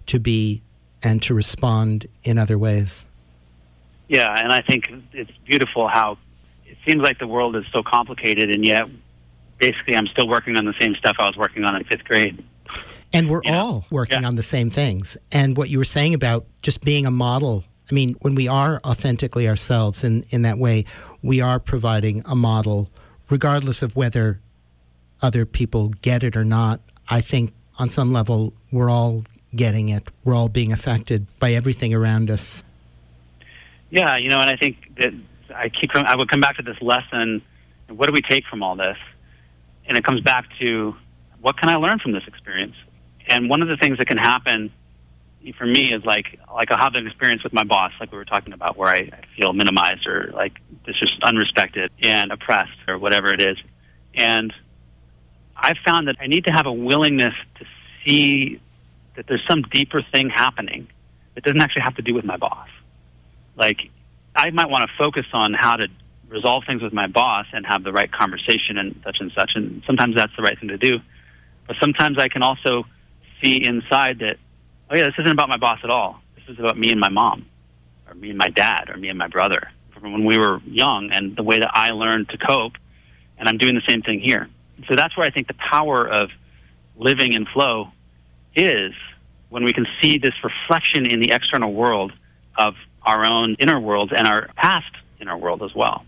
to 0.07 0.19
be 0.19 0.61
and 1.03 1.21
to 1.23 1.33
respond 1.33 2.07
in 2.23 2.37
other 2.37 2.57
ways. 2.57 3.05
Yeah, 4.07 4.39
and 4.39 4.51
I 4.51 4.61
think 4.61 4.91
it's 5.13 5.31
beautiful 5.45 5.87
how 5.87 6.17
it 6.65 6.77
seems 6.87 7.01
like 7.01 7.19
the 7.19 7.27
world 7.27 7.55
is 7.55 7.65
so 7.73 7.81
complicated, 7.83 8.49
and 8.49 8.65
yet 8.65 8.87
basically 9.57 9.95
I'm 9.95 10.07
still 10.07 10.27
working 10.27 10.57
on 10.57 10.65
the 10.65 10.73
same 10.79 10.95
stuff 10.95 11.15
I 11.19 11.27
was 11.27 11.37
working 11.37 11.63
on 11.63 11.75
in 11.75 11.83
fifth 11.85 12.05
grade. 12.05 12.43
And 13.13 13.29
we're 13.29 13.41
you 13.43 13.53
all 13.53 13.85
working 13.89 14.21
yeah. 14.21 14.27
on 14.27 14.35
the 14.35 14.43
same 14.43 14.69
things. 14.69 15.17
And 15.31 15.55
what 15.55 15.69
you 15.69 15.77
were 15.77 15.85
saying 15.85 16.13
about 16.13 16.45
just 16.61 16.81
being 16.81 17.05
a 17.05 17.11
model, 17.11 17.63
I 17.89 17.93
mean, 17.93 18.15
when 18.21 18.35
we 18.35 18.47
are 18.47 18.81
authentically 18.83 19.47
ourselves 19.47 20.03
in, 20.03 20.25
in 20.29 20.41
that 20.41 20.57
way, 20.57 20.85
we 21.21 21.41
are 21.41 21.59
providing 21.59 22.23
a 22.25 22.35
model, 22.35 22.89
regardless 23.29 23.81
of 23.81 23.95
whether 23.95 24.39
other 25.21 25.45
people 25.45 25.89
get 26.01 26.23
it 26.23 26.35
or 26.35 26.43
not. 26.43 26.81
I 27.09 27.21
think 27.21 27.53
on 27.77 27.89
some 27.89 28.11
level, 28.11 28.53
we're 28.71 28.89
all 28.89 29.23
getting 29.55 29.89
it. 29.89 30.07
We're 30.23 30.35
all 30.35 30.49
being 30.49 30.71
affected 30.71 31.27
by 31.39 31.53
everything 31.53 31.93
around 31.93 32.29
us. 32.29 32.63
Yeah, 33.89 34.17
you 34.17 34.29
know, 34.29 34.41
and 34.41 34.49
I 34.49 34.57
think 34.57 34.77
that 34.97 35.13
I 35.53 35.69
keep 35.69 35.95
I 35.95 36.15
would 36.15 36.29
come 36.29 36.41
back 36.41 36.57
to 36.57 36.63
this 36.63 36.81
lesson. 36.81 37.41
What 37.87 38.07
do 38.07 38.13
we 38.13 38.21
take 38.21 38.45
from 38.45 38.63
all 38.63 38.75
this? 38.75 38.97
And 39.87 39.97
it 39.97 40.03
comes 40.03 40.21
back 40.21 40.45
to 40.59 40.95
what 41.41 41.57
can 41.57 41.69
I 41.69 41.75
learn 41.75 41.99
from 41.99 42.11
this 42.11 42.23
experience? 42.27 42.75
And 43.27 43.49
one 43.49 43.61
of 43.61 43.67
the 43.67 43.77
things 43.77 43.97
that 43.97 44.07
can 44.07 44.17
happen 44.17 44.71
for 45.57 45.65
me 45.65 45.93
is 45.93 46.03
like 46.05 46.39
like 46.53 46.71
I'll 46.71 46.77
have 46.77 46.95
an 46.95 47.05
experience 47.05 47.43
with 47.43 47.53
my 47.53 47.63
boss, 47.63 47.91
like 47.99 48.11
we 48.11 48.17
were 48.17 48.25
talking 48.25 48.53
about, 48.53 48.77
where 48.77 48.89
I, 48.89 48.97
I 48.97 49.21
feel 49.37 49.53
minimized 49.53 50.07
or 50.07 50.31
like 50.33 50.53
it's 50.85 50.99
just 50.99 51.19
unrespected 51.21 51.89
and 52.01 52.31
oppressed 52.31 52.77
or 52.87 52.97
whatever 52.97 53.31
it 53.31 53.41
is. 53.41 53.57
And 54.15 54.53
I've 55.55 55.77
found 55.85 56.07
that 56.07 56.17
I 56.19 56.27
need 56.27 56.45
to 56.45 56.51
have 56.51 56.65
a 56.65 56.73
willingness 56.73 57.33
to 57.59 57.65
see 58.03 58.59
that 59.15 59.27
there's 59.27 59.43
some 59.49 59.63
deeper 59.63 60.01
thing 60.13 60.29
happening 60.29 60.87
that 61.33 61.43
doesn't 61.43 61.61
actually 61.61 61.83
have 61.83 61.95
to 61.95 62.01
do 62.01 62.13
with 62.13 62.25
my 62.25 62.37
boss. 62.37 62.67
Like, 63.55 63.89
I 64.35 64.49
might 64.51 64.69
want 64.69 64.89
to 64.89 64.97
focus 64.97 65.25
on 65.33 65.53
how 65.53 65.77
to 65.77 65.87
resolve 66.27 66.63
things 66.67 66.81
with 66.81 66.91
my 66.91 67.07
boss 67.07 67.45
and 67.53 67.65
have 67.65 67.83
the 67.83 67.93
right 67.93 68.11
conversation 68.11 68.77
and 68.77 68.99
such 69.03 69.17
and 69.19 69.31
such. 69.37 69.53
And 69.55 69.81
sometimes 69.85 70.15
that's 70.15 70.35
the 70.35 70.43
right 70.43 70.59
thing 70.59 70.69
to 70.69 70.77
do. 70.77 70.99
But 71.67 71.77
sometimes 71.79 72.17
I 72.17 72.27
can 72.27 72.43
also 72.43 72.85
see 73.41 73.63
inside 73.63 74.19
that, 74.19 74.37
oh, 74.89 74.95
yeah, 74.95 75.05
this 75.05 75.15
isn't 75.19 75.31
about 75.31 75.49
my 75.49 75.57
boss 75.57 75.79
at 75.83 75.89
all. 75.89 76.21
This 76.35 76.53
is 76.53 76.59
about 76.59 76.77
me 76.77 76.91
and 76.91 76.99
my 76.99 77.09
mom, 77.09 77.45
or 78.07 78.15
me 78.15 78.29
and 78.29 78.37
my 78.37 78.49
dad, 78.49 78.89
or 78.89 78.97
me 78.97 79.09
and 79.09 79.17
my 79.17 79.27
brother 79.27 79.71
from 79.93 80.11
when 80.11 80.25
we 80.25 80.37
were 80.37 80.61
young 80.65 81.11
and 81.11 81.35
the 81.35 81.43
way 81.43 81.59
that 81.59 81.71
I 81.73 81.91
learned 81.91 82.29
to 82.29 82.37
cope. 82.37 82.73
And 83.37 83.49
I'm 83.49 83.57
doing 83.57 83.75
the 83.75 83.81
same 83.87 84.01
thing 84.01 84.19
here. 84.19 84.47
So 84.87 84.95
that's 84.95 85.15
where 85.17 85.25
I 85.25 85.29
think 85.29 85.47
the 85.47 85.55
power 85.55 86.07
of 86.07 86.29
living 86.97 87.33
in 87.33 87.45
flow 87.45 87.89
is 88.55 88.93
when 89.49 89.63
we 89.63 89.73
can 89.73 89.85
see 90.01 90.17
this 90.17 90.33
reflection 90.43 91.05
in 91.05 91.19
the 91.19 91.31
external 91.31 91.73
world 91.73 92.13
of 92.57 92.75
our 93.03 93.25
own 93.25 93.55
inner 93.55 93.79
world 93.79 94.13
and 94.15 94.27
our 94.27 94.49
past 94.55 94.91
inner 95.19 95.37
world 95.37 95.63
as 95.63 95.73
well. 95.75 96.05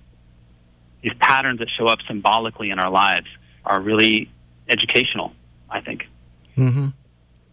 These 1.02 1.14
patterns 1.20 1.60
that 1.60 1.70
show 1.70 1.88
up 1.88 2.00
symbolically 2.08 2.72
in 2.72 2.80
our 2.80 2.90
lives 2.90 3.28
are 3.66 3.80
really 3.80 4.30
educational, 4.68 5.34
I 5.70 5.82
think. 5.82 6.08
Mm-hmm. 6.58 6.88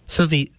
So 0.06 0.26
the 0.26 0.50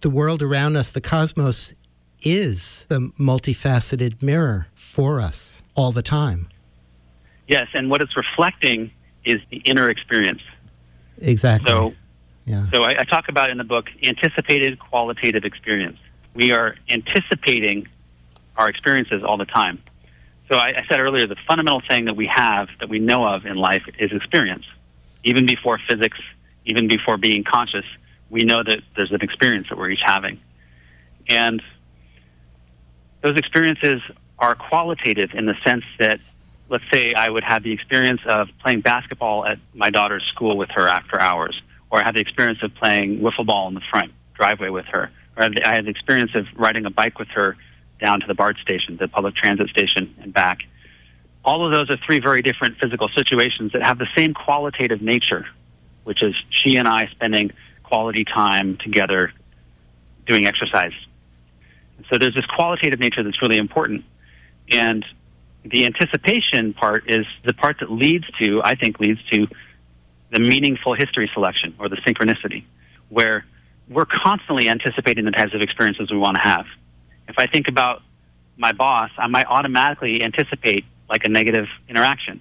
the 0.00 0.10
world 0.10 0.42
around 0.42 0.76
us, 0.76 0.90
the 0.90 1.00
cosmos, 1.00 1.74
is 2.22 2.84
the 2.88 3.10
multifaceted 3.18 4.22
mirror 4.22 4.66
for 4.74 5.20
us 5.20 5.62
all 5.74 5.92
the 5.92 6.02
time. 6.02 6.48
Yes, 7.48 7.68
and 7.74 7.90
what 7.90 8.00
it's 8.00 8.16
reflecting 8.16 8.90
is 9.24 9.40
the 9.50 9.58
inner 9.58 9.90
experience. 9.90 10.42
Exactly. 11.18 11.70
So 11.70 11.94
yeah. 12.46 12.66
So 12.72 12.82
I, 12.82 12.90
I 12.98 13.04
talk 13.04 13.28
about 13.28 13.50
in 13.50 13.58
the 13.58 13.64
book 13.64 13.86
anticipated 14.02 14.78
qualitative 14.78 15.44
experience. 15.44 15.98
We 16.34 16.52
are 16.52 16.76
anticipating 16.88 17.88
our 18.56 18.68
experiences 18.68 19.22
all 19.24 19.36
the 19.36 19.46
time. 19.46 19.82
So 20.50 20.58
I, 20.58 20.74
I 20.76 20.84
said 20.88 21.00
earlier, 21.00 21.26
the 21.26 21.36
fundamental 21.48 21.80
thing 21.88 22.04
that 22.04 22.16
we 22.16 22.26
have, 22.26 22.68
that 22.80 22.88
we 22.88 22.98
know 22.98 23.26
of 23.26 23.46
in 23.46 23.56
life, 23.56 23.82
is 23.98 24.12
experience. 24.12 24.64
Even 25.22 25.46
before 25.46 25.78
physics, 25.88 26.18
even 26.66 26.86
before 26.86 27.16
being 27.16 27.44
conscious, 27.44 27.84
we 28.34 28.42
know 28.42 28.62
that 28.62 28.80
there's 28.96 29.12
an 29.12 29.22
experience 29.22 29.68
that 29.70 29.78
we're 29.78 29.90
each 29.90 30.02
having. 30.04 30.40
And 31.28 31.62
those 33.22 33.36
experiences 33.36 34.02
are 34.38 34.54
qualitative 34.54 35.30
in 35.34 35.46
the 35.46 35.54
sense 35.64 35.84
that, 36.00 36.18
let's 36.68 36.84
say, 36.92 37.14
I 37.14 37.30
would 37.30 37.44
have 37.44 37.62
the 37.62 37.72
experience 37.72 38.20
of 38.26 38.48
playing 38.62 38.80
basketball 38.80 39.46
at 39.46 39.58
my 39.72 39.90
daughter's 39.90 40.24
school 40.34 40.56
with 40.56 40.70
her 40.72 40.88
after 40.88 41.20
hours 41.20 41.62
or 41.94 42.00
I 42.00 42.04
have 42.06 42.14
the 42.14 42.20
experience 42.20 42.58
of 42.64 42.74
playing 42.74 43.20
wiffle 43.20 43.46
ball 43.46 43.68
in 43.68 43.74
the 43.74 43.80
front 43.88 44.10
driveway 44.34 44.68
with 44.68 44.86
her, 44.86 45.12
or 45.36 45.44
I 45.44 45.72
had 45.72 45.84
the 45.84 45.90
experience 45.90 46.32
of 46.34 46.46
riding 46.56 46.86
a 46.86 46.90
bike 46.90 47.20
with 47.20 47.28
her 47.28 47.56
down 48.00 48.18
to 48.18 48.26
the 48.26 48.34
BART 48.34 48.56
station, 48.58 48.96
the 48.96 49.06
public 49.06 49.36
transit 49.36 49.68
station, 49.68 50.12
and 50.20 50.34
back. 50.34 50.58
All 51.44 51.64
of 51.64 51.70
those 51.70 51.88
are 51.90 51.96
three 52.04 52.18
very 52.18 52.42
different 52.42 52.78
physical 52.78 53.08
situations 53.16 53.70
that 53.74 53.86
have 53.86 53.98
the 53.98 54.08
same 54.16 54.34
qualitative 54.34 55.02
nature, 55.02 55.46
which 56.02 56.20
is 56.20 56.34
she 56.50 56.76
and 56.76 56.88
I 56.88 57.06
spending 57.12 57.52
quality 57.84 58.24
time 58.24 58.76
together 58.78 59.32
doing 60.26 60.46
exercise. 60.46 60.92
So 62.10 62.18
there's 62.18 62.34
this 62.34 62.46
qualitative 62.46 62.98
nature 62.98 63.22
that's 63.22 63.40
really 63.40 63.58
important. 63.58 64.04
And 64.70 65.04
the 65.64 65.86
anticipation 65.86 66.74
part 66.74 67.10
is 67.10 67.26
the 67.44 67.54
part 67.54 67.76
that 67.80 67.90
leads 67.90 68.24
to, 68.40 68.60
I 68.64 68.74
think, 68.74 69.00
leads 69.00 69.20
to 69.30 69.46
the 70.30 70.40
meaningful 70.40 70.94
history 70.94 71.30
selection 71.32 71.74
or 71.78 71.88
the 71.88 71.96
synchronicity, 71.96 72.64
where 73.08 73.46
we're 73.88 74.06
constantly 74.06 74.68
anticipating 74.68 75.24
the 75.24 75.30
types 75.30 75.54
of 75.54 75.60
experiences 75.60 76.10
we 76.10 76.18
want 76.18 76.36
to 76.36 76.42
have. 76.42 76.66
If 77.28 77.38
I 77.38 77.46
think 77.46 77.68
about 77.68 78.02
my 78.56 78.72
boss, 78.72 79.10
I 79.16 79.26
might 79.28 79.46
automatically 79.46 80.22
anticipate 80.22 80.84
like 81.08 81.24
a 81.24 81.28
negative 81.28 81.66
interaction. 81.88 82.40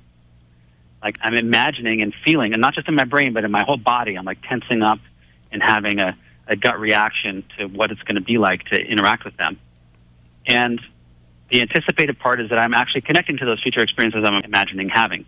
Like 1.04 1.18
I'm 1.22 1.34
imagining 1.34 2.02
and 2.02 2.14
feeling, 2.24 2.54
and 2.54 2.62
not 2.62 2.74
just 2.74 2.88
in 2.88 2.96
my 2.96 3.06
brain, 3.06 3.34
but 3.34 3.44
in 3.44 3.52
my 3.52 3.64
whole 3.64 3.78
body. 3.78 4.16
I'm 4.16 4.26
like 4.26 4.42
tensing 4.48 4.82
up 4.82 5.00
and 5.54 5.64
having 5.64 6.00
a, 6.00 6.18
a 6.48 6.56
gut 6.56 6.80
reaction 6.80 7.44
to 7.58 7.68
what 7.68 7.92
it's 7.92 8.02
going 8.02 8.16
to 8.16 8.22
be 8.22 8.38
like 8.38 8.66
to 8.66 8.80
interact 8.80 9.24
with 9.24 9.38
them. 9.38 9.58
And 10.46 10.82
the 11.50 11.62
anticipated 11.62 12.20
part 12.20 12.42
is 12.42 12.50
that 12.50 12.60
I'm 12.60 12.74
actually 12.74 13.02
connecting 13.02 13.38
to 13.38 13.46
those 13.46 13.62
future 13.62 13.82
experiences 13.82 14.22
I'm 14.26 14.44
imagining 14.44 14.90
having. 14.90 15.26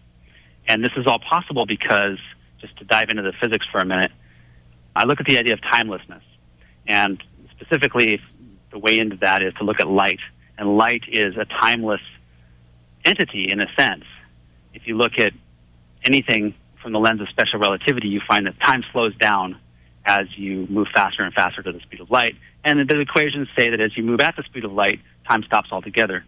And 0.68 0.84
this 0.84 0.92
is 0.98 1.06
all 1.08 1.20
possible 1.20 1.66
because, 1.66 2.18
just 2.60 2.76
to 2.78 2.84
dive 2.84 3.10
into 3.10 3.22
the 3.22 3.34
physics 3.40 3.66
for 3.72 3.80
a 3.80 3.86
minute, 3.86 4.12
I 4.96 5.06
look 5.06 5.20
at 5.20 5.28
the 5.28 5.38
idea 5.38 5.54
of 5.54 5.62
timelessness. 5.62 6.24
And 6.88 7.22
specifically, 7.52 8.20
the 8.72 8.80
way 8.80 9.00
into 9.00 9.18
that 9.18 9.44
is 9.44 9.54
to 9.56 9.64
look 9.64 9.80
at 9.80 9.88
light. 9.88 10.20
And 10.58 10.78
light 10.78 11.04
is 11.08 11.38
a 11.38 11.46
timeless 11.46 12.02
entity 13.04 13.52
in 13.52 13.62
a 13.62 13.68
sense. 13.78 14.04
If 14.74 14.88
you 14.88 14.98
look 14.98 15.20
at 15.20 15.34
anything 16.04 16.56
from 16.82 16.92
the 16.92 17.00
lens 17.00 17.22
of 17.22 17.30
special 17.30 17.60
relativity, 17.60 18.08
you 18.08 18.22
find 18.28 18.48
that 18.48 18.60
time 18.62 18.84
slows 18.92 19.16
down 19.18 19.58
as 20.06 20.28
you 20.38 20.68
move 20.70 20.88
faster 20.94 21.24
and 21.24 21.34
faster 21.34 21.64
to 21.64 21.72
the 21.72 21.80
speed 21.80 22.00
of 22.00 22.12
light. 22.12 22.36
And 22.64 22.88
the 22.88 23.00
equations 23.00 23.48
say 23.58 23.70
that 23.70 23.82
as 23.82 23.96
you 23.98 24.04
move 24.04 24.20
at 24.22 24.36
the 24.36 24.44
speed 24.44 24.66
of 24.66 24.72
light, 24.72 25.00
time 25.28 25.44
stops 25.44 25.72
altogether. 25.72 26.24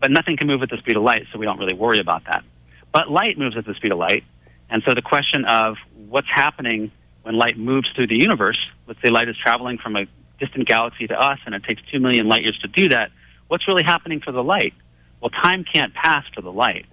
But 0.00 0.10
nothing 0.10 0.36
can 0.36 0.46
move 0.46 0.62
at 0.62 0.70
the 0.70 0.78
speed 0.78 0.96
of 0.96 1.02
light, 1.02 1.26
so 1.32 1.38
we 1.38 1.46
don't 1.46 1.58
really 1.58 1.74
worry 1.74 1.98
about 1.98 2.24
that. 2.26 2.44
But 2.92 3.10
light 3.10 3.38
moves 3.38 3.56
at 3.56 3.66
the 3.66 3.74
speed 3.74 3.92
of 3.92 3.98
light. 3.98 4.24
And 4.70 4.82
so 4.86 4.94
the 4.94 5.02
question 5.02 5.44
of 5.44 5.76
what's 6.08 6.28
happening 6.30 6.90
when 7.22 7.36
light 7.36 7.58
moves 7.58 7.90
through 7.94 8.06
the 8.06 8.18
universe, 8.18 8.58
let's 8.86 9.00
say 9.02 9.10
light 9.10 9.28
is 9.28 9.36
traveling 9.36 9.78
from 9.78 9.96
a 9.96 10.06
distant 10.38 10.68
galaxy 10.68 11.06
to 11.06 11.18
us 11.18 11.38
and 11.46 11.54
it 11.54 11.64
takes 11.64 11.82
2 11.90 11.98
million 11.98 12.28
light 12.28 12.42
years 12.42 12.58
to 12.58 12.68
do 12.68 12.88
that, 12.88 13.10
what's 13.48 13.66
really 13.66 13.82
happening 13.82 14.20
for 14.20 14.32
the 14.32 14.42
light? 14.42 14.74
Well, 15.20 15.30
time 15.30 15.64
can't 15.64 15.94
pass 15.94 16.24
for 16.34 16.42
the 16.42 16.52
light. 16.52 16.86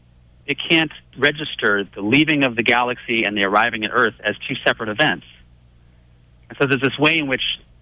It 0.45 0.57
can't 0.69 0.91
register 1.17 1.87
the 1.95 2.01
leaving 2.01 2.43
of 2.43 2.55
the 2.55 2.63
galaxy 2.63 3.23
and 3.23 3.37
the 3.37 3.43
arriving 3.43 3.83
at 3.83 3.91
Earth 3.93 4.15
as 4.21 4.35
two 4.47 4.55
separate 4.65 4.89
events. 4.89 5.25
And 6.53 6.57
so 6.61 6.67
there's 6.67 6.81
this 6.81 6.99
way 6.99 7.17
in 7.17 7.27
which 7.27 7.41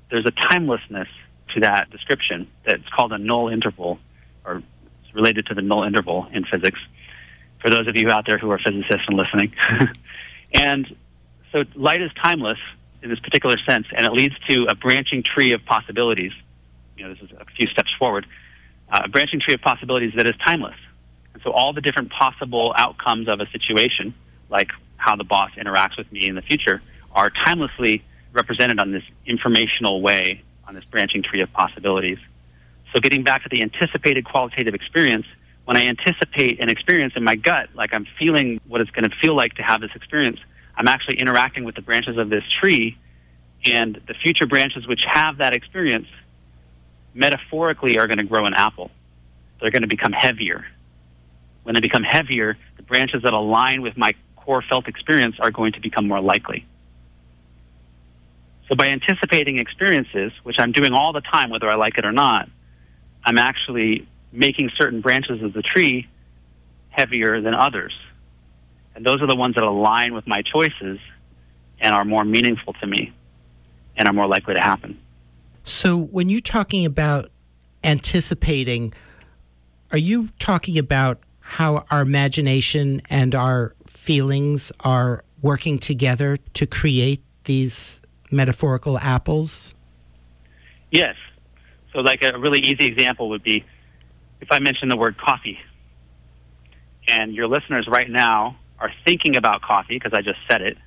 there's 0.10 0.26
a 0.26 0.31
timelessness 0.31 1.10
to 1.53 1.60
that 1.60 1.89
description 1.89 2.48
that's 2.65 2.88
called 2.95 3.11
a 3.11 3.18
null 3.18 3.49
interval, 3.49 3.99
or 4.45 4.64
it's 5.03 5.14
related 5.14 5.48
to 5.48 5.53
the 5.53 5.61
null 5.61 5.84
interval 5.84 6.27
in 6.31 6.45
physics, 6.45 6.80
for 7.61 7.69
those 7.69 7.88
of 7.88 7.98
you 7.98 8.10
out 8.10 8.26
there 8.26 8.38
who 8.38 8.49
are 8.49 8.60
physicists 8.60 9.06
and 9.10 9.18
listening. 9.18 9.53
and 10.53 10.95
so 11.52 11.65
light 11.76 12.02
is 12.02 12.11
timeless 12.23 12.60
in 13.03 13.10
this 13.10 13.19
particular 13.19 13.57
sense, 13.68 13.88
and 13.93 14.06
it 14.06 14.14
leads 14.14 14.35
to 14.48 14.68
a 14.69 14.76
branching 14.76 15.22
tree 15.22 15.52
of 15.52 15.65
possibilities. 15.65 16.31
You 16.95 17.07
know, 17.07 17.14
this 17.14 17.23
is 17.23 17.31
a 17.38 17.45
few 17.57 17.68
steps 17.68 17.91
forward. 17.99 18.26
Uh, 18.89 19.02
a 19.03 19.10
branching 19.10 19.41
tree 19.41 19.53
of 19.53 19.60
possibilities 19.60 20.14
that 20.15 20.27
is 20.27 20.35
timeless. 20.45 20.77
And 21.34 21.43
so 21.43 21.52
all 21.52 21.73
the 21.73 21.81
different 21.81 22.10
possible 22.10 22.73
outcomes 22.77 23.27
of 23.27 23.41
a 23.41 23.48
situation, 23.49 24.14
like 24.49 24.69
how 24.95 25.18
the 25.18 25.26
boss 25.26 25.52
interacts 25.57 25.98
with 25.98 26.10
me 26.14 26.30
in 26.30 26.35
the 26.35 26.41
future, 26.41 26.81
are 27.11 27.30
timelessly 27.30 28.03
represented 28.34 28.80
on 28.80 28.91
this 28.91 29.03
informational 29.26 30.02
way 30.02 30.41
on 30.68 30.76
this 30.76 30.86
branching 30.86 31.22
tree 31.22 31.41
of 31.41 31.52
possibilities. 31.53 32.18
So 32.94 32.99
getting 32.99 33.24
back 33.24 33.44
to 33.44 33.49
the 33.49 33.62
anticipated 33.62 34.26
qualitative 34.26 34.74
experience, 34.74 35.26
when 35.66 35.78
I 35.78 35.86
anticipate 35.86 36.60
an 36.60 36.70
experience 36.70 37.14
in 37.16 37.24
my 37.24 37.36
gut, 37.36 37.70
like 37.74 37.94
I'm 37.94 38.06
feeling 38.18 38.60
what 38.68 38.82
it's 38.82 38.91
going 38.91 39.10
to 39.10 39.16
feel 39.18 39.36
like 39.36 39.56
to 39.56 39.64
have 39.64 39.82
this 39.82 39.91
experience, 39.95 40.40
I'm 40.76 40.88
actually 40.88 41.20
interacting 41.20 41.64
with 41.64 41.76
the 41.76 41.82
branches 41.82 42.18
of 42.18 42.30
this 42.30 42.44
tree, 42.60 42.98
and 43.66 44.02
the 44.08 44.14
future 44.14 44.48
branches 44.48 44.88
which 44.88 45.03
have 45.08 45.38
that 45.38 45.53
experience 45.53 46.08
metaphorically 47.14 47.98
are 47.99 48.08
going 48.08 48.18
to 48.18 48.24
grow 48.24 48.45
an 48.45 48.53
apple. 48.53 48.90
They're 49.60 49.72
going 49.72 49.84
to 49.84 49.88
become 49.88 50.12
heavier. 50.12 50.66
When 51.64 51.76
they 51.76 51.82
become 51.82 52.03
heavier, 52.03 52.58
the 52.78 52.84
branches 52.84 53.22
that 53.24 53.34
align 53.34 53.82
with 53.82 53.95
my 53.98 54.16
core 54.36 54.64
felt 54.64 54.88
experience 54.88 55.36
are 55.40 55.52
going 55.52 55.74
to 55.74 55.80
become 55.80 56.08
more 56.08 56.20
likely. 56.20 56.66
So 58.72 58.77
by 58.77 58.88
anticipating 58.88 59.57
experiences, 59.57 60.31
which 60.43 60.56
I'm 60.57 60.72
doing 60.72 60.93
all 60.93 61.11
the 61.11 61.19
time, 61.19 61.49
whether 61.49 61.68
I 61.68 61.76
like 61.76 61.98
it 61.98 62.06
or 62.06 62.14
not, 62.14 62.48
I'm 63.26 63.38
actually 63.38 64.07
making 64.31 64.69
certain 64.77 65.02
branches 65.02 65.43
of 65.43 65.52
the 65.52 65.61
tree 65.61 66.07
heavier 66.89 67.41
than 67.41 67.53
others. 67.53 67.93
And 68.95 69.06
those 69.06 69.22
are 69.22 69.27
the 69.27 69.35
ones 69.35 69.56
that 69.56 69.65
align 69.65 70.14
with 70.14 70.26
my 70.26 70.41
choices 70.41 70.99
and 71.81 71.93
are 71.93 72.06
more 72.06 72.23
meaningful 72.23 72.72
to 72.80 72.88
me 72.88 73.11
and 73.98 74.07
are 74.07 74.14
more 74.14 74.27
likely 74.27 74.53
to 74.53 74.61
happen. 74.61 74.98
So 75.65 75.98
when 75.98 76.30
you're 76.30 76.39
talking 76.39 76.85
about 76.85 77.30
anticipating, 77.84 78.93
are 79.91 79.98
you 79.98 80.30
talking 80.39 80.77
about 80.77 81.19
how 81.41 81.85
our 81.91 81.99
imagination 81.99 83.02
and 83.10 83.35
our 83.35 83.76
feelings 83.85 84.72
are 84.80 85.26
working 85.41 85.77
together 85.77 86.38
to 86.53 86.65
create 86.65 87.22
these 87.43 88.01
metaphorical 88.32 88.98
apples? 88.98 89.76
Yes. 90.91 91.16
So, 91.94 91.99
like 91.99 92.24
a 92.24 92.38
really 92.38 92.60
easy 92.60 92.86
example 92.86 93.30
would 93.30 93.44
be 93.44 93.66
if 94.40 94.52
I 94.52 94.60
mention 94.60 94.90
the 94.90 94.98
word 94.98 95.18
coffee, 95.18 95.60
and 97.08 97.34
your 97.34 97.48
listeners 97.48 97.88
right 97.88 98.10
now 98.10 98.58
are 98.80 98.91
thinking 99.06 99.36
about 99.36 99.62
coffee 99.62 99.95
because 99.95 100.14
I 100.14 100.22
just 100.22 100.40
said 100.49 100.62
it, 100.62 100.78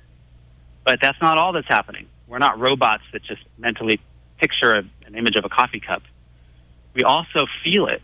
but 0.83 0.99
that's 1.01 1.19
not 1.21 1.37
all 1.37 1.53
that's 1.53 1.67
happening. 1.67 2.07
We're 2.27 2.39
not 2.39 2.59
robots 2.59 3.03
that 3.13 3.23
just 3.23 3.41
mentally 3.57 3.99
picture 4.39 4.73
a, 4.73 4.83
an 5.05 5.15
image 5.15 5.35
of 5.35 5.45
a 5.45 5.49
coffee 5.49 5.79
cup. 5.79 6.03
We 6.93 7.03
also 7.03 7.45
feel 7.63 7.87
it. 7.87 8.01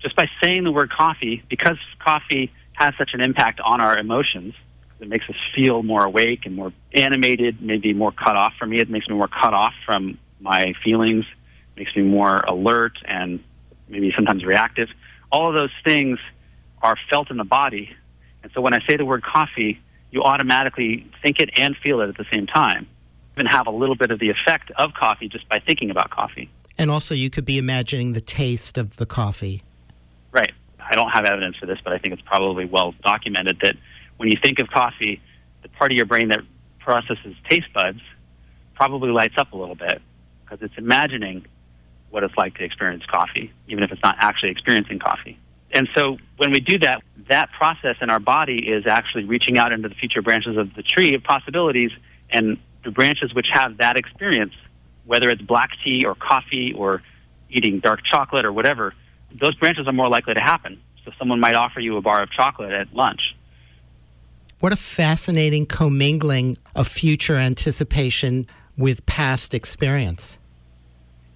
Just 0.00 0.16
by 0.16 0.28
saying 0.42 0.64
the 0.64 0.72
word 0.72 0.90
coffee, 0.90 1.42
because 1.48 1.78
coffee 1.98 2.52
has 2.74 2.94
such 2.98 3.10
an 3.14 3.20
impact 3.20 3.60
on 3.60 3.80
our 3.80 3.96
emotions, 3.96 4.54
it 5.04 5.10
makes 5.10 5.28
us 5.28 5.36
feel 5.54 5.82
more 5.82 6.04
awake 6.04 6.46
and 6.46 6.56
more 6.56 6.72
animated, 6.94 7.60
maybe 7.60 7.92
more 7.92 8.10
cut 8.10 8.36
off. 8.36 8.54
For 8.58 8.66
me, 8.66 8.80
it 8.80 8.88
makes 8.88 9.06
me 9.06 9.14
more 9.14 9.28
cut 9.28 9.52
off 9.52 9.74
from 9.84 10.18
my 10.40 10.72
feelings, 10.82 11.26
makes 11.76 11.94
me 11.94 12.02
more 12.02 12.38
alert 12.48 12.96
and 13.04 13.40
maybe 13.86 14.12
sometimes 14.16 14.44
reactive. 14.44 14.88
All 15.30 15.48
of 15.48 15.54
those 15.54 15.72
things 15.84 16.18
are 16.80 16.96
felt 17.10 17.30
in 17.30 17.36
the 17.36 17.44
body. 17.44 17.94
And 18.42 18.50
so 18.54 18.62
when 18.62 18.72
I 18.72 18.80
say 18.86 18.96
the 18.96 19.04
word 19.04 19.22
coffee, 19.22 19.78
you 20.10 20.22
automatically 20.22 21.06
think 21.22 21.38
it 21.38 21.50
and 21.56 21.76
feel 21.76 22.00
it 22.00 22.08
at 22.08 22.16
the 22.16 22.26
same 22.32 22.46
time. 22.46 22.86
Even 23.36 23.46
have 23.46 23.66
a 23.66 23.70
little 23.70 23.96
bit 23.96 24.10
of 24.10 24.20
the 24.20 24.30
effect 24.30 24.70
of 24.76 24.94
coffee 24.94 25.28
just 25.28 25.46
by 25.50 25.58
thinking 25.58 25.90
about 25.90 26.10
coffee. 26.10 26.48
And 26.78 26.90
also, 26.90 27.14
you 27.14 27.30
could 27.30 27.44
be 27.44 27.58
imagining 27.58 28.14
the 28.14 28.20
taste 28.20 28.78
of 28.78 28.96
the 28.96 29.06
coffee. 29.06 29.62
Right. 30.32 30.52
I 30.80 30.94
don't 30.94 31.10
have 31.10 31.24
evidence 31.24 31.56
for 31.56 31.66
this, 31.66 31.78
but 31.84 31.92
I 31.92 31.98
think 31.98 32.14
it's 32.14 32.22
probably 32.22 32.64
well 32.64 32.94
documented 33.02 33.58
that 33.62 33.76
when 34.16 34.30
you 34.30 34.36
think 34.42 34.58
of 34.58 34.68
coffee, 34.68 35.20
the 35.62 35.68
part 35.70 35.90
of 35.90 35.96
your 35.96 36.06
brain 36.06 36.28
that 36.28 36.40
processes 36.78 37.34
taste 37.48 37.72
buds 37.72 38.00
probably 38.74 39.10
lights 39.10 39.34
up 39.38 39.52
a 39.52 39.56
little 39.56 39.74
bit 39.74 40.00
because 40.44 40.62
it's 40.62 40.76
imagining 40.76 41.46
what 42.10 42.22
it's 42.22 42.36
like 42.36 42.54
to 42.56 42.64
experience 42.64 43.04
coffee, 43.06 43.52
even 43.68 43.82
if 43.82 43.90
it's 43.90 44.02
not 44.02 44.16
actually 44.18 44.50
experiencing 44.50 44.98
coffee. 44.98 45.38
And 45.72 45.88
so 45.94 46.18
when 46.36 46.52
we 46.52 46.60
do 46.60 46.78
that, 46.78 47.02
that 47.28 47.50
process 47.50 47.96
in 48.00 48.10
our 48.10 48.20
body 48.20 48.68
is 48.68 48.86
actually 48.86 49.24
reaching 49.24 49.58
out 49.58 49.72
into 49.72 49.88
the 49.88 49.94
future 49.94 50.22
branches 50.22 50.56
of 50.56 50.72
the 50.74 50.82
tree 50.82 51.14
of 51.14 51.24
possibilities, 51.24 51.90
and 52.30 52.58
the 52.84 52.90
branches 52.90 53.34
which 53.34 53.48
have 53.50 53.78
that 53.78 53.96
experience, 53.96 54.52
whether 55.04 55.30
it's 55.30 55.42
black 55.42 55.70
tea 55.84 56.04
or 56.04 56.14
coffee 56.14 56.72
or 56.74 57.02
eating 57.50 57.80
dark 57.80 58.04
chocolate 58.04 58.44
or 58.44 58.52
whatever, 58.52 58.94
those 59.40 59.54
branches 59.56 59.86
are 59.86 59.92
more 59.92 60.08
likely 60.08 60.34
to 60.34 60.40
happen. 60.40 60.80
So 61.04 61.10
someone 61.18 61.40
might 61.40 61.54
offer 61.54 61.80
you 61.80 61.96
a 61.96 62.00
bar 62.00 62.22
of 62.22 62.30
chocolate 62.30 62.72
at 62.72 62.94
lunch 62.94 63.34
what 64.64 64.72
a 64.72 64.76
fascinating 64.76 65.66
commingling 65.66 66.56
of 66.74 66.88
future 66.88 67.36
anticipation 67.36 68.46
with 68.78 69.04
past 69.04 69.52
experience. 69.52 70.38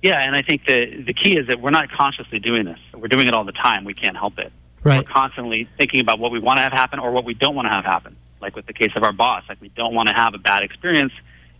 Yeah, 0.02 0.20
and 0.20 0.34
I 0.34 0.40
think 0.40 0.64
the 0.66 1.02
the 1.06 1.12
key 1.12 1.34
is 1.38 1.46
that 1.48 1.60
we're 1.60 1.68
not 1.68 1.90
consciously 1.90 2.38
doing 2.38 2.64
this. 2.64 2.78
We're 2.94 3.09
doing 3.09 3.26
it 3.26 3.34
all 3.34 3.44
the 3.44 3.52
time. 3.52 3.84
We 3.84 3.92
can't 3.92 4.16
help 4.16 4.38
it. 4.38 4.50
Right. 4.82 4.96
We're 4.96 5.12
constantly 5.12 5.68
thinking 5.76 6.00
about 6.00 6.18
what 6.18 6.32
we 6.32 6.38
want 6.40 6.56
to 6.56 6.62
have 6.62 6.72
happen 6.72 6.98
or 6.98 7.10
what 7.10 7.26
we 7.26 7.34
don't 7.34 7.55
want 7.55 7.66
to 7.68 7.72
have 7.72 7.84
happen. 7.84 8.16
Like 8.40 8.56
with 8.56 8.64
the 8.64 8.72
case 8.72 8.92
of 8.96 9.02
our 9.02 9.12
boss, 9.12 9.44
like 9.46 9.60
we 9.60 9.68
don't 9.68 9.92
want 9.92 10.09
to 10.09 10.14
have 10.14 10.32
a 10.32 10.38
bad 10.38 10.62
experience, 10.62 11.12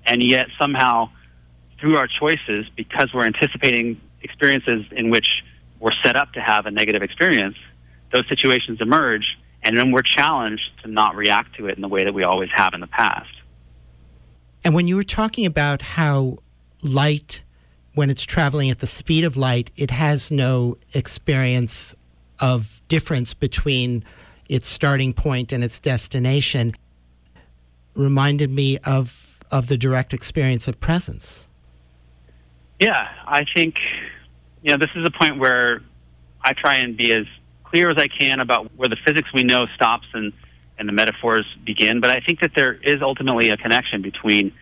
and 0.06 0.22
yet 0.22 0.46
somehow 0.58 1.10
through 1.78 1.98
our 1.98 2.06
choices, 2.08 2.64
because 2.76 3.12
we're 3.12 3.26
anticipating 3.26 4.00
experiences 4.22 4.86
in 4.92 5.10
which 5.10 5.42
we're 5.80 5.92
set 6.02 6.16
up 6.16 6.32
to 6.32 6.40
have 6.40 6.64
a 6.64 6.70
negative 6.70 7.02
experience, 7.02 7.58
those 8.10 8.26
situations 8.26 8.78
emerge 8.80 9.36
and 9.62 9.76
then 9.76 9.93
we're 9.93 10.02
challenged 10.02 10.70
to 10.82 10.90
not 10.90 11.16
react 11.16 11.56
to 11.56 11.66
it 11.66 11.76
in 11.76 11.82
the 11.82 11.89
way 11.89 12.05
that 12.05 12.14
we 12.14 12.22
always 12.24 12.51
have 12.55 12.74
in 12.74 12.80
the 12.80 12.86
past. 12.86 13.28
And 14.64 14.74
when 14.74 14.89
you 14.89 14.97
were 14.97 15.05
talking 15.05 15.47
about 15.47 15.82
how 15.82 16.39
light, 16.82 17.43
when 17.94 18.10
it's 18.10 18.24
traveling 18.24 18.70
at 18.70 18.78
the 18.78 18.86
speed 18.86 19.24
of 19.24 19.36
light, 19.36 19.70
it 19.76 19.90
has 19.90 20.30
no 20.30 20.76
experience 20.94 21.94
of 22.40 22.80
difference 22.89 23.35
between 23.35 24.05
its 24.48 24.68
starting 24.68 25.12
point 25.12 25.52
and 25.52 25.64
its 25.64 25.78
destination. 25.78 26.74
reminded 27.98 28.51
me 28.51 28.78
of, 28.78 29.40
of 29.51 29.66
the 29.66 29.76
direct 29.76 30.14
experience 30.14 30.68
of 30.68 30.80
presence. 30.80 31.47
Yeah, 32.80 33.09
I 33.26 33.44
think, 33.55 33.74
you 34.62 34.70
know, 34.70 34.78
this 34.78 34.90
is 34.94 35.05
a 35.05 35.10
point 35.10 35.39
where 35.39 35.82
I 36.43 36.52
try 36.52 36.76
and 36.76 36.97
be 36.97 37.12
as 37.12 37.26
clear 37.70 37.90
as 37.90 37.96
I 37.96 38.08
can 38.08 38.40
about 38.40 38.70
where 38.76 38.88
the 38.88 38.96
physics 39.04 39.28
we 39.32 39.42
know 39.42 39.66
stops 39.74 40.06
and, 40.14 40.32
and 40.78 40.88
the 40.88 40.92
metaphors 40.92 41.46
begin. 41.64 42.00
But 42.00 42.10
I 42.10 42.20
think 42.20 42.40
that 42.40 42.52
there 42.54 42.74
is 42.74 43.02
ultimately 43.02 43.50
a 43.50 43.56
connection 43.56 44.02
between 44.02 44.52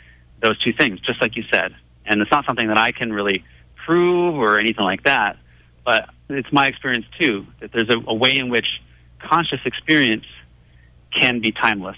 those 0.43 0.59
two 0.59 0.73
things, 0.73 1.01
just 1.01 1.21
like 1.21 1.37
you 1.37 1.45
said. 1.53 1.75
And 2.05 2.21
it's 2.21 2.31
not 2.31 2.45
something 2.47 2.69
that 2.69 2.79
I 2.79 2.93
can 2.93 3.13
really 3.13 3.45
prove 3.85 4.35
or 4.35 4.59
anything 4.59 4.85
like 4.85 5.05
that. 5.05 5.37
But 5.85 6.11
it's 6.29 6.53
my 6.53 6.67
experience 6.67 7.07
too 7.19 7.47
that 7.61 7.73
there's 7.73 7.89
a, 7.89 7.99
a 8.07 8.15
way 8.15 8.37
in 8.37 8.49
which 8.49 8.67
conscious 9.21 9.61
experience 9.65 10.27
can 11.15 11.41
be 11.41 11.53
timeless. 11.53 11.97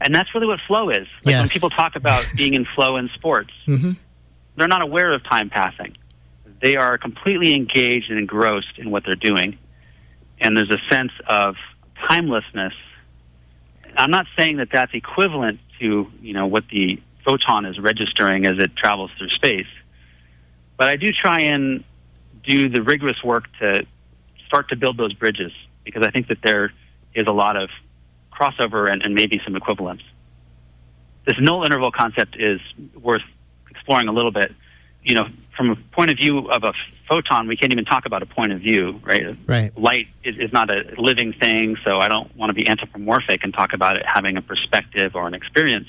And 0.00 0.14
that's 0.14 0.34
really 0.34 0.46
what 0.46 0.60
flow 0.66 0.90
is. 0.90 1.06
Like 1.24 1.32
yes. 1.32 1.40
when 1.40 1.48
people 1.48 1.70
talk 1.70 1.96
about 1.96 2.26
being 2.36 2.54
in 2.54 2.64
flow 2.64 2.96
in 2.96 3.08
sports, 3.14 3.52
mm-hmm. 3.66 3.92
they're 4.56 4.68
not 4.68 4.82
aware 4.82 5.10
of 5.10 5.22
time 5.24 5.50
passing. 5.50 5.96
They 6.60 6.76
are 6.76 6.96
completely 6.96 7.54
engaged 7.54 8.10
and 8.10 8.18
engrossed 8.18 8.78
in 8.78 8.90
what 8.90 9.04
they're 9.04 9.14
doing. 9.14 9.58
And 10.40 10.56
there's 10.56 10.70
a 10.70 10.80
sense 10.90 11.12
of 11.26 11.56
timelessness. 12.08 12.74
I'm 13.96 14.10
not 14.10 14.26
saying 14.36 14.56
that 14.56 14.68
that's 14.72 14.92
equivalent 14.94 15.60
to, 15.80 16.10
you 16.20 16.32
know, 16.32 16.46
what 16.46 16.64
the 16.68 17.00
photon 17.24 17.64
is 17.64 17.78
registering 17.78 18.46
as 18.46 18.58
it 18.58 18.76
travels 18.76 19.10
through 19.18 19.30
space. 19.30 19.66
But 20.76 20.88
I 20.88 20.96
do 20.96 21.12
try 21.12 21.40
and 21.40 21.84
do 22.42 22.68
the 22.68 22.82
rigorous 22.82 23.22
work 23.22 23.44
to 23.60 23.86
start 24.46 24.68
to 24.68 24.76
build 24.76 24.96
those 24.96 25.12
bridges 25.14 25.52
because 25.84 26.04
I 26.04 26.10
think 26.10 26.28
that 26.28 26.38
there 26.42 26.72
is 27.14 27.26
a 27.26 27.32
lot 27.32 27.56
of 27.56 27.70
crossover 28.32 28.90
and, 28.90 29.04
and 29.04 29.14
maybe 29.14 29.40
some 29.44 29.56
equivalence. 29.56 30.02
This 31.26 31.36
null 31.40 31.64
interval 31.64 31.90
concept 31.90 32.36
is 32.38 32.60
worth 33.00 33.22
exploring 33.70 34.08
a 34.08 34.12
little 34.12 34.32
bit. 34.32 34.52
You 35.02 35.14
know, 35.14 35.28
from 35.56 35.70
a 35.70 35.76
point 35.92 36.10
of 36.10 36.16
view 36.16 36.50
of 36.50 36.64
a 36.64 36.72
photon, 37.08 37.46
we 37.46 37.56
can't 37.56 37.72
even 37.72 37.84
talk 37.84 38.06
about 38.06 38.22
a 38.22 38.26
point 38.26 38.52
of 38.52 38.60
view, 38.60 39.00
right? 39.04 39.36
Right. 39.46 39.76
Light 39.78 40.08
is, 40.22 40.36
is 40.36 40.52
not 40.52 40.70
a 40.70 40.94
living 40.98 41.32
thing, 41.32 41.76
so 41.84 41.98
I 41.98 42.08
don't 42.08 42.34
want 42.36 42.50
to 42.50 42.54
be 42.54 42.66
anthropomorphic 42.66 43.44
and 43.44 43.52
talk 43.52 43.72
about 43.72 43.96
it 43.96 44.04
having 44.06 44.36
a 44.36 44.42
perspective 44.42 45.14
or 45.14 45.26
an 45.26 45.34
experience. 45.34 45.88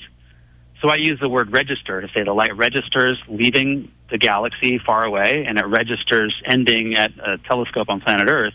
So 0.80 0.88
I 0.88 0.96
use 0.96 1.18
the 1.20 1.28
word 1.28 1.52
register 1.52 2.00
to 2.00 2.08
say 2.14 2.22
the 2.22 2.34
light 2.34 2.56
registers 2.56 3.18
leaving 3.28 3.90
the 4.10 4.18
galaxy 4.18 4.78
far 4.78 5.04
away, 5.04 5.44
and 5.46 5.58
it 5.58 5.66
registers 5.66 6.34
ending 6.44 6.94
at 6.94 7.12
a 7.18 7.38
telescope 7.38 7.88
on 7.88 8.00
planet 8.00 8.28
Earth. 8.28 8.54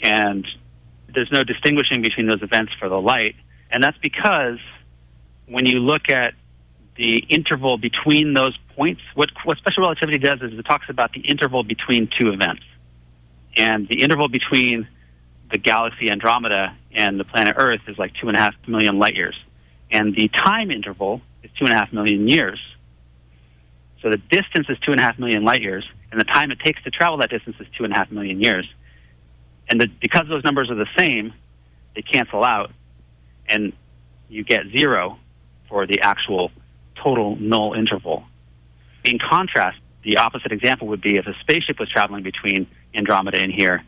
And 0.00 0.46
there's 1.14 1.30
no 1.30 1.44
distinguishing 1.44 2.02
between 2.02 2.26
those 2.26 2.42
events 2.42 2.72
for 2.78 2.88
the 2.88 3.00
light. 3.00 3.36
And 3.70 3.82
that's 3.84 3.98
because 3.98 4.58
when 5.46 5.66
you 5.66 5.80
look 5.80 6.08
at 6.08 6.34
the 6.96 7.18
interval 7.28 7.76
between 7.76 8.34
those 8.34 8.56
points, 8.76 9.00
what, 9.14 9.30
what 9.44 9.58
special 9.58 9.82
relativity 9.82 10.18
does 10.18 10.40
is 10.42 10.56
it 10.58 10.62
talks 10.62 10.88
about 10.88 11.12
the 11.12 11.20
interval 11.20 11.62
between 11.62 12.08
two 12.18 12.30
events. 12.30 12.62
And 13.56 13.88
the 13.88 14.02
interval 14.02 14.28
between 14.28 14.88
the 15.50 15.58
galaxy 15.58 16.10
Andromeda 16.10 16.76
and 16.92 17.18
the 17.18 17.24
planet 17.24 17.54
Earth 17.58 17.80
is 17.88 17.98
like 17.98 18.12
two 18.20 18.28
and 18.28 18.36
a 18.36 18.40
half 18.40 18.54
million 18.66 18.98
light 18.98 19.16
years. 19.16 19.36
And 19.90 20.14
the 20.14 20.28
time 20.28 20.70
interval 20.70 21.20
is 21.42 21.50
two 21.58 21.64
and 21.64 21.72
a 21.72 21.76
half 21.76 21.92
million 21.92 22.28
years. 22.28 22.60
So 24.02 24.10
the 24.10 24.16
distance 24.16 24.66
is 24.68 24.78
two 24.80 24.90
and 24.90 25.00
a 25.00 25.02
half 25.02 25.18
million 25.18 25.44
light 25.44 25.62
years, 25.62 25.84
and 26.10 26.20
the 26.20 26.24
time 26.24 26.50
it 26.50 26.60
takes 26.60 26.82
to 26.82 26.90
travel 26.90 27.18
that 27.18 27.30
distance 27.30 27.56
is 27.58 27.66
two 27.76 27.84
and 27.84 27.92
a 27.92 27.96
half 27.96 28.10
million 28.10 28.40
years. 28.40 28.68
And 29.68 29.80
the, 29.80 29.86
because 30.00 30.28
those 30.28 30.44
numbers 30.44 30.70
are 30.70 30.74
the 30.74 30.88
same, 30.96 31.32
they 31.94 32.02
cancel 32.02 32.44
out, 32.44 32.70
and 33.46 33.72
you 34.28 34.44
get 34.44 34.62
zero 34.76 35.18
for 35.68 35.86
the 35.86 36.00
actual 36.00 36.50
total 37.04 37.36
null 37.36 37.74
interval. 37.74 38.24
In 39.04 39.18
contrast, 39.18 39.78
the 40.02 40.16
opposite 40.16 40.50
example 40.50 40.88
would 40.88 41.02
be 41.02 41.16
if 41.16 41.26
a 41.26 41.34
spaceship 41.40 41.78
was 41.78 41.88
traveling 41.90 42.22
between 42.22 42.66
Andromeda 42.94 43.38
and 43.38 43.52
here, 43.52 43.84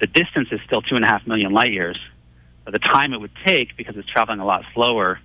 the 0.00 0.06
distance 0.06 0.48
is 0.50 0.60
still 0.66 0.82
two 0.82 0.96
and 0.96 1.04
a 1.04 1.08
half 1.08 1.26
million 1.26 1.52
light 1.52 1.72
years, 1.72 1.98
but 2.64 2.72
the 2.72 2.78
time 2.78 3.12
it 3.12 3.20
would 3.20 3.30
take, 3.44 3.76
because 3.76 3.96
it's 3.96 4.08
traveling 4.08 4.40
a 4.40 4.44
lot 4.44 4.64
slower 4.74 5.20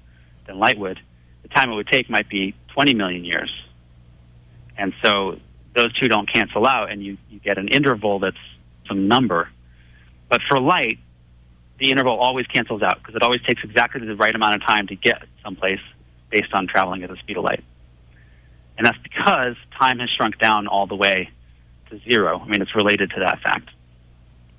than 0.46 0.60
light 0.60 0.78
would, 0.78 1.00
the 1.42 1.48
time 1.50 1.72
it 1.72 1.76
would 1.76 1.88
take 1.88 2.10
might 2.10 2.30
be 2.30 2.54
20 2.74 2.94
million 2.94 3.26
years. 3.26 3.52
And 4.78 4.94
so 5.04 5.40
those 5.76 5.94
two 5.94 6.08
don't 6.08 6.32
cancel 6.32 6.66
out, 6.66 6.92
and 6.92 7.04
you, 7.04 7.18
you 7.30 7.40
get 7.40 7.58
an 7.58 7.68
interval 7.70 8.20
that's 8.20 8.38
some 8.88 9.08
number. 9.08 9.50
But 10.30 10.42
for 10.48 10.60
light, 10.60 11.00
the 11.80 11.92
interval 11.92 12.18
always 12.18 12.46
cancels 12.48 12.82
out 12.82 13.00
because 13.00 13.16
it 13.16 13.24
always 13.24 13.42
takes 13.42 13.64
exactly 13.64 14.06
the 14.06 14.16
right 14.16 14.34
amount 14.34 14.56
of 14.56 14.62
time 14.62 14.88
to 14.88 14.96
get 14.96 15.24
someplace 15.44 15.80
based 16.32 16.54
on 16.54 16.68
traveling 16.68 17.04
at 17.04 17.10
the 17.10 17.18
speed 17.18 17.38
of 17.38 17.44
light. 17.44 17.64
And 18.78 18.88
that's 18.88 18.98
because 19.00 19.56
time 19.78 20.00
has 20.00 20.10
shrunk 20.10 20.40
down 20.40 20.68
all 20.68 20.88
the 20.88 20.96
way 20.96 21.30
to 21.90 22.00
zero. 22.10 22.40
I 22.40 22.48
mean, 22.48 22.62
it's 22.62 22.74
related 22.74 23.12
to 23.12 23.20
that 23.20 23.42
fact. 23.42 23.70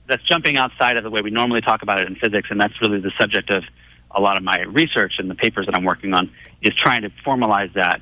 That's 0.06 0.22
jumping 0.24 0.56
outside 0.56 0.96
of 0.96 1.04
the 1.04 1.10
way 1.10 1.22
we 1.22 1.30
normally 1.30 1.60
talk 1.60 1.82
about 1.82 1.98
it 1.98 2.06
in 2.06 2.16
physics, 2.16 2.48
and 2.50 2.60
that's 2.60 2.74
really 2.80 3.00
the 3.00 3.12
subject 3.18 3.50
of 3.50 3.64
a 4.10 4.20
lot 4.20 4.36
of 4.36 4.42
my 4.42 4.60
research 4.68 5.14
and 5.18 5.30
the 5.30 5.34
papers 5.34 5.66
that 5.66 5.74
I'm 5.74 5.84
working 5.84 6.12
on, 6.12 6.30
is 6.60 6.74
trying 6.74 7.02
to 7.02 7.10
formalize 7.24 7.72
that 7.74 8.00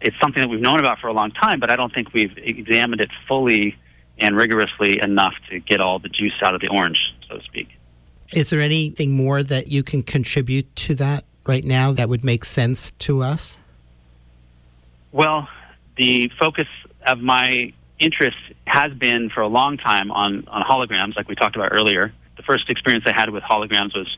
it's 0.00 0.16
something 0.20 0.40
that 0.40 0.48
we've 0.48 0.60
known 0.60 0.80
about 0.80 0.98
for 0.98 1.08
a 1.08 1.12
long 1.12 1.30
time, 1.30 1.60
but 1.60 1.70
I 1.70 1.76
don't 1.76 1.92
think 1.92 2.14
we've 2.14 2.32
examined 2.38 3.02
it 3.02 3.10
fully 3.28 3.76
and 4.18 4.36
rigorously 4.36 5.00
enough 5.02 5.34
to 5.50 5.60
get 5.60 5.80
all 5.80 5.98
the 5.98 6.08
juice 6.08 6.32
out 6.42 6.54
of 6.54 6.62
the 6.62 6.68
orange, 6.68 7.14
so 7.28 7.36
to 7.36 7.44
speak. 7.44 7.68
Is 8.32 8.50
there 8.50 8.60
anything 8.60 9.12
more 9.12 9.42
that 9.42 9.68
you 9.68 9.82
can 9.82 10.02
contribute 10.02 10.74
to 10.76 10.94
that 10.94 11.24
right 11.46 11.64
now 11.64 11.92
that 11.92 12.08
would 12.08 12.24
make 12.24 12.44
sense 12.44 12.92
to 13.00 13.22
us? 13.22 13.56
Well, 15.12 15.48
the 15.96 16.30
focus 16.38 16.68
of 17.06 17.20
my 17.20 17.72
interest 17.98 18.36
has 18.66 18.92
been 18.94 19.30
for 19.30 19.40
a 19.40 19.48
long 19.48 19.76
time 19.76 20.10
on, 20.10 20.46
on 20.48 20.62
holograms, 20.62 21.16
like 21.16 21.28
we 21.28 21.34
talked 21.34 21.56
about 21.56 21.70
earlier. 21.72 22.12
The 22.36 22.42
first 22.42 22.70
experience 22.70 23.04
I 23.06 23.12
had 23.14 23.30
with 23.30 23.42
holograms 23.42 23.94
was 23.94 24.16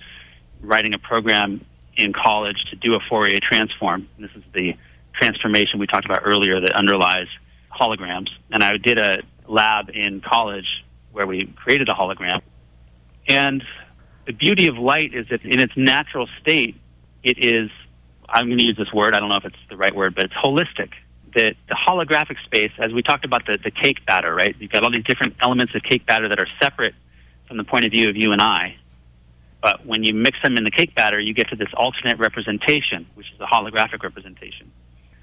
writing 0.60 0.94
a 0.94 0.98
program 0.98 1.64
in 1.96 2.12
college 2.12 2.64
to 2.70 2.76
do 2.76 2.94
a 2.94 3.00
Fourier 3.08 3.40
transform. 3.40 4.08
This 4.18 4.30
is 4.34 4.42
the 4.54 4.76
transformation 5.14 5.78
we 5.78 5.86
talked 5.86 6.06
about 6.06 6.22
earlier 6.24 6.60
that 6.60 6.72
underlies 6.72 7.26
holograms. 7.70 8.28
And 8.50 8.62
I 8.62 8.76
did 8.76 8.98
a 8.98 9.22
lab 9.46 9.90
in 9.90 10.20
college 10.20 10.84
where 11.12 11.26
we 11.26 11.46
created 11.56 11.88
a 11.88 11.92
hologram. 11.92 12.40
And 13.28 13.62
the 14.26 14.32
beauty 14.32 14.66
of 14.68 14.76
light 14.76 15.14
is 15.14 15.26
that 15.28 15.42
in 15.42 15.60
its 15.60 15.72
natural 15.76 16.28
state, 16.40 16.76
it 17.22 17.38
is, 17.38 17.70
I'm 18.28 18.46
going 18.46 18.58
to 18.58 18.64
use 18.64 18.76
this 18.76 18.92
word, 18.92 19.14
I 19.14 19.20
don't 19.20 19.28
know 19.28 19.36
if 19.36 19.44
it's 19.44 19.56
the 19.68 19.76
right 19.76 19.94
word, 19.94 20.14
but 20.14 20.24
it's 20.24 20.34
holistic. 20.34 20.90
That 21.36 21.56
the 21.68 21.74
holographic 21.74 22.42
space, 22.44 22.72
as 22.78 22.92
we 22.92 23.02
talked 23.02 23.24
about 23.24 23.46
the, 23.46 23.58
the 23.62 23.70
cake 23.70 24.04
batter, 24.06 24.34
right? 24.34 24.54
You've 24.58 24.70
got 24.70 24.84
all 24.84 24.90
these 24.90 25.04
different 25.04 25.36
elements 25.40 25.74
of 25.74 25.82
cake 25.82 26.04
batter 26.06 26.28
that 26.28 26.38
are 26.38 26.48
separate 26.60 26.94
from 27.48 27.56
the 27.56 27.64
point 27.64 27.84
of 27.84 27.92
view 27.92 28.08
of 28.08 28.16
you 28.16 28.32
and 28.32 28.42
I. 28.42 28.76
But 29.62 29.86
when 29.86 30.02
you 30.02 30.12
mix 30.12 30.38
them 30.42 30.56
in 30.56 30.64
the 30.64 30.70
cake 30.70 30.94
batter, 30.94 31.20
you 31.20 31.32
get 31.32 31.48
to 31.50 31.56
this 31.56 31.68
alternate 31.74 32.18
representation, 32.18 33.06
which 33.14 33.30
is 33.32 33.38
the 33.38 33.46
holographic 33.46 34.02
representation. 34.02 34.70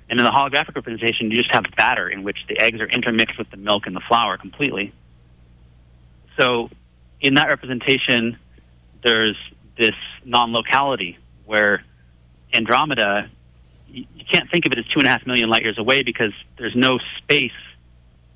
And 0.10 0.20
in 0.20 0.26
the 0.26 0.32
holographic 0.32 0.76
representation, 0.76 1.30
you 1.30 1.36
just 1.36 1.54
have 1.54 1.66
batter 1.78 2.08
in 2.08 2.24
which 2.24 2.38
the 2.48 2.60
eggs 2.60 2.80
are 2.80 2.88
intermixed 2.88 3.38
with 3.38 3.52
the 3.52 3.58
milk 3.58 3.86
and 3.86 3.96
the 3.96 4.02
flour 4.08 4.38
completely. 4.38 4.94
So 6.40 6.70
in 7.22 7.36
that 7.36 7.50
representation, 7.50 8.38
there's 9.04 9.36
this 9.78 9.96
non-locality 10.26 11.18
where 11.46 11.84
Andromeda, 12.54 13.30
you 13.88 14.06
can't 14.32 14.50
think 14.52 14.66
of 14.66 14.72
it 14.72 14.78
as 14.78 14.86
two 14.86 15.00
and 15.00 15.08
a 15.08 15.10
half 15.10 15.26
million 15.26 15.50
light 15.50 15.64
years 15.64 15.78
away 15.78 16.04
because 16.04 16.34
there's 16.58 16.76
no 16.76 17.00
space 17.18 17.52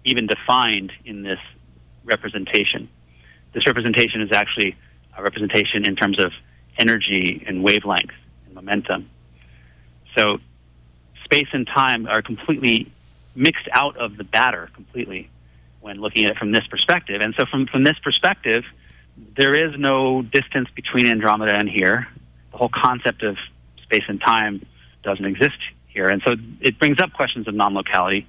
even 0.03 0.27
defined 0.27 0.91
in 1.05 1.23
this 1.23 1.39
representation. 2.03 2.89
This 3.53 3.65
representation 3.67 4.21
is 4.21 4.31
actually 4.31 4.75
a 5.17 5.23
representation 5.23 5.85
in 5.85 5.95
terms 5.95 6.19
of 6.19 6.31
energy 6.77 7.43
and 7.47 7.63
wavelength 7.63 8.11
and 8.45 8.55
momentum. 8.55 9.09
So 10.17 10.39
space 11.23 11.47
and 11.53 11.67
time 11.67 12.07
are 12.07 12.21
completely 12.21 12.91
mixed 13.35 13.67
out 13.71 13.97
of 13.97 14.17
the 14.17 14.23
batter 14.23 14.69
completely 14.73 15.29
when 15.81 15.99
looking 15.99 16.25
at 16.25 16.31
it 16.31 16.37
from 16.37 16.51
this 16.51 16.65
perspective. 16.67 17.21
And 17.21 17.33
so, 17.37 17.45
from, 17.45 17.67
from 17.67 17.83
this 17.83 17.97
perspective, 18.03 18.63
there 19.35 19.53
is 19.53 19.77
no 19.77 20.21
distance 20.21 20.69
between 20.75 21.05
Andromeda 21.05 21.53
and 21.53 21.69
here. 21.69 22.07
The 22.51 22.57
whole 22.57 22.69
concept 22.69 23.23
of 23.23 23.37
space 23.83 24.03
and 24.07 24.19
time 24.19 24.65
doesn't 25.03 25.25
exist 25.25 25.57
here. 25.87 26.09
And 26.09 26.21
so, 26.25 26.35
it 26.61 26.79
brings 26.79 26.99
up 26.99 27.13
questions 27.13 27.47
of 27.47 27.53
non 27.53 27.73
locality, 27.73 28.27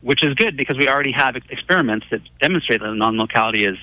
which 0.00 0.24
is 0.24 0.34
good 0.34 0.56
because 0.56 0.76
we 0.76 0.88
already 0.88 1.12
have 1.12 1.36
experiments 1.36 2.06
that 2.10 2.20
demonstrate 2.40 2.80
that 2.80 2.94
non 2.94 3.18
locality 3.18 3.64
is 3.64 3.76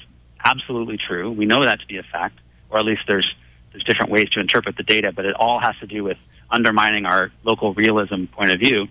absolutely 0.43 0.97
true. 0.97 1.31
We 1.31 1.45
know 1.45 1.63
that 1.63 1.79
to 1.81 1.88
be 1.88 1.97
a 1.97 2.03
fact, 2.03 2.39
or 2.69 2.79
at 2.79 2.85
least 2.85 3.01
there's, 3.07 3.29
there's 3.71 3.83
different 3.83 4.11
ways 4.11 4.29
to 4.29 4.39
interpret 4.39 4.77
the 4.77 4.83
data, 4.83 5.11
but 5.11 5.25
it 5.25 5.33
all 5.35 5.59
has 5.59 5.75
to 5.81 5.88
do 5.88 6.03
with 6.03 6.17
undermining 6.49 7.05
our 7.05 7.31
local 7.43 7.73
realism 7.73 8.25
point 8.25 8.51
of 8.51 8.59
view. 8.59 8.88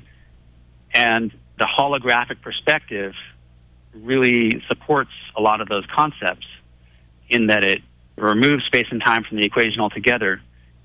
And 0.93 1.33
the 1.59 1.67
holographic 1.67 2.41
perspective 2.41 3.15
really 3.95 4.63
supports 4.69 5.11
a 5.37 5.41
lot 5.41 5.61
of 5.61 5.69
those 5.69 5.85
concepts 5.95 6.47
in 7.29 7.49
that 7.49 7.65
it 7.65 7.83
removes 8.17 8.65
space 8.65 8.87
and 8.91 9.01
time 9.01 9.25
from 9.25 9.39
the 9.39 9.45
equation 9.45 9.81
altogether 9.81 10.41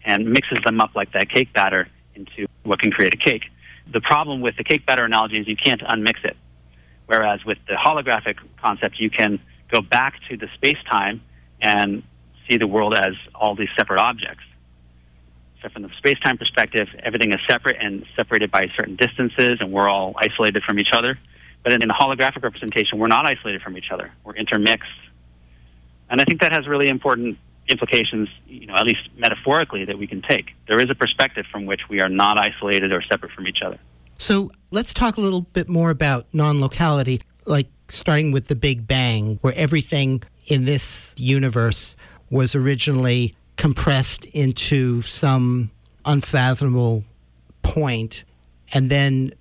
and 0.06 0.30
mixes 0.32 0.60
them 0.64 0.80
up 0.80 0.92
like 0.96 1.12
that 1.14 1.30
cake 1.30 1.52
batter 1.54 1.88
into 2.16 2.48
what 2.64 2.80
can 2.80 2.92
create 2.92 3.14
a 3.14 3.18
cake. 3.18 3.44
The 3.92 4.02
problem 4.02 4.42
with 4.42 4.56
the 4.58 4.64
cake 4.64 4.86
batter 4.86 5.04
analogy 5.04 5.40
is 5.40 5.48
you 5.48 5.56
can't 5.56 5.82
unmix 5.82 6.24
it. 6.24 6.38
Whereas 7.08 7.46
with 7.46 7.58
the 7.68 7.74
holographic 7.74 8.38
concept, 8.62 9.00
you 9.00 9.10
can 9.10 9.40
go 9.72 9.82
back 9.82 10.16
to 10.30 10.38
the 10.38 10.48
space 10.56 10.78
time 10.90 11.22
and 11.62 12.04
see 12.50 12.58
the 12.58 12.68
world 12.68 12.96
as 12.96 13.14
all 13.34 13.56
these 13.56 13.70
separate 13.78 14.00
objects. 14.00 14.44
So, 15.62 15.70
from 15.70 15.84
the 15.84 15.90
space 15.98 16.20
time 16.20 16.38
perspective, 16.38 16.88
everything 17.04 17.32
is 17.32 17.40
separate 17.48 17.78
and 17.80 18.06
separated 18.16 18.52
by 18.52 18.72
certain 18.76 18.96
distances, 18.96 19.58
and 19.60 19.72
we're 19.72 19.90
all 19.90 20.14
isolated 20.18 20.64
from 20.64 20.80
each 20.80 20.94
other. 20.94 21.18
But 21.64 21.74
in 21.74 21.80
the 21.80 21.88
holographic 21.88 22.44
representation, 22.44 23.00
we're 23.00 23.08
not 23.08 23.26
isolated 23.26 23.62
from 23.62 23.78
each 23.78 23.90
other, 23.92 24.12
we're 24.24 24.36
intermixed. 24.36 24.90
And 26.10 26.22
I 26.22 26.24
think 26.24 26.42
that 26.42 26.52
has 26.52 26.68
really 26.68 26.88
important 26.88 27.38
implications, 27.68 28.30
you 28.48 28.68
know, 28.68 28.76
at 28.76 28.86
least 28.86 29.10
metaphorically, 29.18 29.86
that 29.86 29.98
we 29.98 30.08
can 30.08 30.22
take. 30.22 30.52
There 30.68 30.80
is 30.80 30.90
a 30.90 30.96
perspective 30.96 31.46
from 31.52 31.66
which 31.66 31.82
we 31.90 32.00
are 32.00 32.10
not 32.10 32.40
isolated 32.40 32.94
or 32.94 33.02
separate 33.02 33.32
from 33.32 33.48
each 33.48 33.62
other. 33.64 33.80
So 34.18 34.52
let's 34.72 34.94
talk 34.94 35.18
a 35.18 35.22
little 35.22 35.42
bit 35.42 35.68
more 35.68 35.90
about 35.90 36.28
non 36.34 36.62
locality, 36.62 37.22
like 37.46 37.68
starting 37.90 38.32
with 38.32 38.48
the 38.48 38.56
Big 38.56 38.88
Bang, 38.88 39.40
where 39.42 39.54
everything 39.56 40.24
in 40.48 40.66
this 40.66 41.14
universe 41.18 41.96
was 42.30 42.56
originally 42.56 43.36
compressed 43.58 44.26
into 44.26 45.02
some 45.04 45.72
unfathomable 46.06 47.04
point, 47.64 48.24
and 48.74 48.90
then 48.90 49.34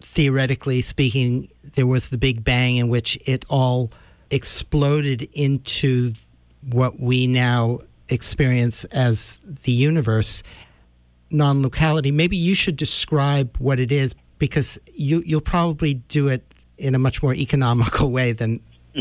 theoretically 0.00 0.80
speaking, 0.80 1.50
there 1.74 1.86
was 1.86 2.08
the 2.08 2.18
Big 2.18 2.44
Bang 2.44 2.76
in 2.76 2.88
which 2.88 3.18
it 3.26 3.44
all 3.48 3.90
exploded 4.30 5.28
into 5.32 6.12
what 6.62 7.00
we 7.00 7.26
now 7.26 7.80
experience 8.08 8.84
as 8.86 9.40
the 9.64 9.72
universe. 9.72 10.42
Non 11.30 11.62
locality, 11.62 12.10
maybe 12.10 12.36
you 12.36 12.54
should 12.54 12.76
describe 12.76 13.56
what 13.56 13.80
it 13.80 13.90
is 13.90 14.14
because 14.38 14.78
you, 14.94 15.22
you'll 15.24 15.40
probably 15.40 15.94
do 15.94 16.28
it 16.28 16.44
in 16.76 16.94
a 16.94 16.98
much 16.98 17.22
more 17.22 17.32
economical 17.32 18.10
way 18.10 18.32
than 18.32 18.60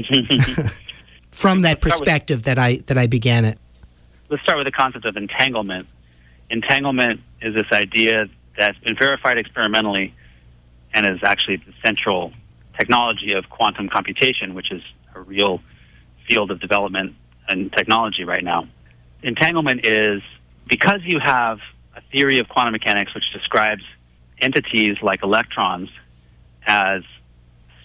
from 1.31 1.63
that 1.63 1.81
perspective 1.81 2.43
that 2.43 2.57
I 2.57 2.77
that 2.85 2.97
I 2.97 3.07
began 3.07 3.43
it. 3.43 3.57
Let's 4.29 4.43
start 4.43 4.57
with 4.59 4.67
the 4.67 4.71
concept 4.71 5.05
of 5.05 5.17
entanglement. 5.17 5.87
Entanglement 6.49 7.21
is 7.41 7.53
this 7.53 7.67
idea 7.73 8.29
that's 8.57 8.77
been 8.79 8.95
verified 8.95 9.37
experimentally 9.37 10.13
and 10.93 11.05
is 11.05 11.19
actually 11.23 11.57
the 11.57 11.73
central 11.83 12.31
technology 12.77 13.33
of 13.33 13.49
quantum 13.49 13.89
computation, 13.89 14.53
which 14.53 14.71
is 14.71 14.81
a 15.15 15.21
real 15.21 15.61
field 16.27 16.51
of 16.51 16.59
development 16.59 17.15
and 17.51 17.71
technology 17.71 18.23
right 18.23 18.43
now. 18.43 18.67
Entanglement 19.23 19.85
is 19.85 20.21
because 20.67 21.01
you 21.03 21.19
have 21.19 21.59
a 21.95 22.01
theory 22.11 22.39
of 22.39 22.47
quantum 22.49 22.71
mechanics 22.71 23.13
which 23.13 23.31
describes 23.33 23.83
entities 24.39 24.97
like 25.01 25.23
electrons 25.23 25.89
as 26.65 27.03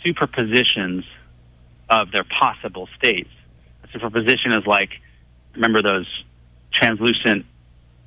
superpositions 0.04 1.04
of 1.88 2.12
their 2.12 2.24
possible 2.24 2.88
states. 2.96 3.30
A 3.84 3.88
superposition 3.92 4.52
is 4.52 4.66
like, 4.66 4.90
remember 5.54 5.82
those 5.82 6.06
translucent 6.72 7.44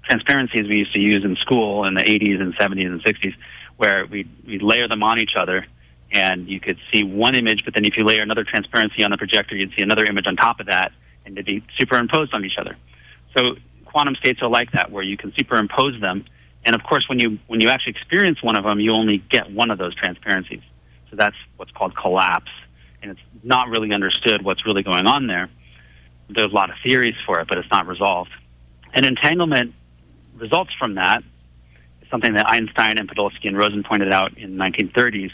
transparencies 0.04 0.68
we 0.68 0.78
used 0.78 0.94
to 0.94 1.02
use 1.02 1.24
in 1.24 1.36
school 1.36 1.86
in 1.86 1.94
the 1.94 2.02
80s 2.02 2.42
and 2.42 2.56
70s 2.58 2.86
and 2.86 3.04
60s, 3.04 3.36
where 3.78 4.06
we 4.06 4.28
we 4.46 4.60
layer 4.60 4.88
them 4.88 5.04
on 5.04 5.20
each 5.20 5.36
other, 5.36 5.66
and 6.12 6.50
you 6.50 6.60
could 6.60 6.78
see 6.92 7.04
one 7.04 7.36
image, 7.36 7.64
but 7.64 7.74
then 7.74 7.86
if 7.86 7.96
you 7.98 8.04
layer 8.04 8.22
another 8.22 8.44
transparency 8.44 9.04
on 9.04 9.12
the 9.12 9.18
projector, 9.18 9.56
you'd 9.56 9.74
see 9.76 9.84
another 9.84 10.06
image 10.06 10.26
on 10.28 10.36
top 10.36 10.60
of 10.60 10.66
that, 10.66 10.92
and 11.30 11.38
they'd 11.38 11.46
be 11.46 11.64
superimposed 11.78 12.34
on 12.34 12.44
each 12.44 12.58
other. 12.58 12.76
So 13.38 13.56
quantum 13.86 14.16
states 14.16 14.42
are 14.42 14.50
like 14.50 14.72
that, 14.74 14.92
where 14.92 15.04
you 15.04 15.16
can 15.16 15.32
superimpose 15.38 16.00
them, 16.02 16.26
and 16.66 16.76
of 16.76 16.84
course, 16.84 17.08
when 17.08 17.20
you 17.20 17.40
when 17.48 17.62
you 17.62 17.70
actually 17.70 17.92
experience 17.92 18.44
one 18.44 18.56
of 18.56 18.64
them, 18.64 18.80
you 18.80 18.92
only 18.92 19.20
get 19.30 19.52
one 19.52 19.72
of 19.72 19.78
those 19.78 19.96
transparencies. 19.96 20.62
So 21.10 21.16
that's 21.16 21.36
what's 21.58 21.72
called 21.72 21.96
collapse, 21.96 22.52
and 23.02 23.12
it's 23.12 23.22
not 23.44 23.70
really 23.70 23.94
understood 23.94 24.44
what's 24.44 24.66
really 24.66 24.84
going 24.84 25.08
on 25.08 25.28
there. 25.28 25.50
There's 26.30 26.52
a 26.52 26.56
lot 26.56 26.70
of 26.70 26.76
theories 26.84 27.16
for 27.26 27.40
it, 27.40 27.48
but 27.48 27.58
it's 27.58 27.72
not 27.72 27.88
resolved. 27.88 28.32
And 28.94 29.06
entanglement 29.06 29.74
results 30.36 30.72
from 30.78 30.96
that. 30.96 31.24
Something 32.12 32.34
that 32.34 32.50
Einstein 32.50 32.98
and 32.98 33.08
Podolsky 33.08 33.46
and 33.46 33.58
Rosen 33.58 33.84
pointed 33.84 34.12
out 34.12 34.36
in 34.38 34.58
the 34.58 34.64
1930s. 34.64 35.32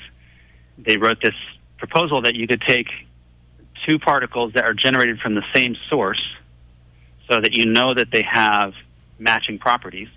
They 0.77 0.97
wrote 0.97 1.21
this 1.21 1.35
proposal 1.77 2.21
that 2.23 2.35
you 2.35 2.47
could 2.47 2.61
take 2.61 2.87
two 3.85 3.99
particles 3.99 4.53
that 4.53 4.65
are 4.65 4.73
generated 4.73 5.19
from 5.19 5.35
the 5.35 5.43
same 5.53 5.75
source 5.89 6.21
so 7.29 7.39
that 7.39 7.53
you 7.53 7.65
know 7.65 7.93
that 7.93 8.11
they 8.11 8.23
have 8.23 8.73
matching 9.19 9.57
properties, 9.57 10.09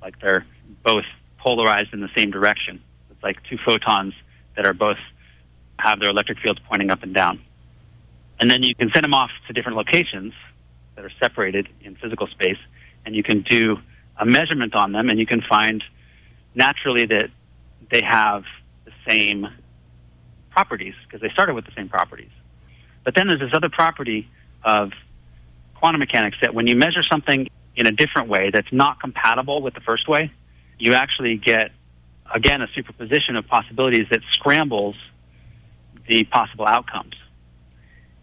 like 0.00 0.18
they're 0.20 0.44
both 0.82 1.04
polarized 1.38 1.92
in 1.92 2.00
the 2.00 2.10
same 2.16 2.30
direction. 2.30 2.82
It's 3.10 3.22
like 3.22 3.42
two 3.44 3.58
photons 3.64 4.14
that 4.56 4.66
are 4.66 4.74
both 4.74 4.98
have 5.78 6.00
their 6.00 6.10
electric 6.10 6.38
fields 6.38 6.60
pointing 6.68 6.90
up 6.90 7.02
and 7.02 7.14
down. 7.14 7.40
And 8.40 8.50
then 8.50 8.62
you 8.62 8.74
can 8.74 8.90
send 8.92 9.04
them 9.04 9.14
off 9.14 9.30
to 9.46 9.52
different 9.52 9.76
locations 9.76 10.32
that 10.96 11.04
are 11.04 11.12
separated 11.20 11.68
in 11.82 11.96
physical 11.96 12.26
space, 12.26 12.58
and 13.04 13.14
you 13.14 13.22
can 13.22 13.42
do 13.42 13.78
a 14.18 14.26
measurement 14.26 14.74
on 14.74 14.92
them, 14.92 15.08
and 15.08 15.18
you 15.18 15.26
can 15.26 15.40
find 15.42 15.82
naturally 16.54 17.06
that 17.06 17.30
they 17.90 18.02
have 18.02 18.44
the 18.84 18.92
same 19.06 19.48
properties 20.50 20.94
because 21.04 21.20
they 21.20 21.30
started 21.30 21.54
with 21.54 21.64
the 21.64 21.72
same 21.74 21.88
properties. 21.88 22.30
But 23.04 23.14
then 23.14 23.28
there's 23.28 23.40
this 23.40 23.52
other 23.52 23.68
property 23.68 24.28
of 24.64 24.92
quantum 25.74 25.98
mechanics 25.98 26.36
that 26.42 26.54
when 26.54 26.66
you 26.66 26.76
measure 26.76 27.02
something 27.02 27.48
in 27.76 27.86
a 27.86 27.90
different 27.90 28.28
way 28.28 28.50
that's 28.50 28.72
not 28.72 29.00
compatible 29.00 29.62
with 29.62 29.74
the 29.74 29.80
first 29.80 30.08
way, 30.08 30.30
you 30.78 30.94
actually 30.94 31.36
get, 31.36 31.72
again, 32.34 32.62
a 32.62 32.68
superposition 32.74 33.36
of 33.36 33.46
possibilities 33.46 34.06
that 34.10 34.20
scrambles 34.32 34.96
the 36.08 36.24
possible 36.24 36.66
outcomes. 36.66 37.14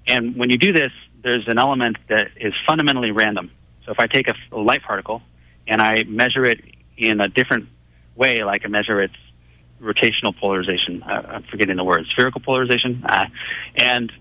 And 0.08 0.36
when 0.36 0.50
you 0.50 0.58
do 0.58 0.72
this, 0.72 0.92
there's 1.24 1.48
an 1.48 1.58
element 1.58 1.98
that 2.08 2.30
is 2.38 2.54
fundamentally 2.66 3.12
random. 3.12 3.52
So 3.86 3.92
if 3.92 4.00
I 4.00 4.08
take 4.08 4.28
a, 4.28 4.36
light 4.58 4.84
particle 4.84 5.22
and 5.68 5.82
I 5.82 6.04
measure 6.04 6.46
it 6.46 6.64
in 6.98 7.22
a 7.22 7.28
different 7.28 7.68
way, 8.16 8.44
like 8.44 8.66
I 8.66 8.68
measure 8.68 9.02
its 9.02 9.16
rotational 9.82 10.36
polarization, 10.36 11.04
uh, 11.04 11.24
I'm 11.28 11.44
forgetting 11.44 11.78
the 11.78 11.84
word, 11.84 12.06
spherical 12.10 12.42
polarization, 12.42 13.04
uh, 13.08 13.28
and 13.76 14.12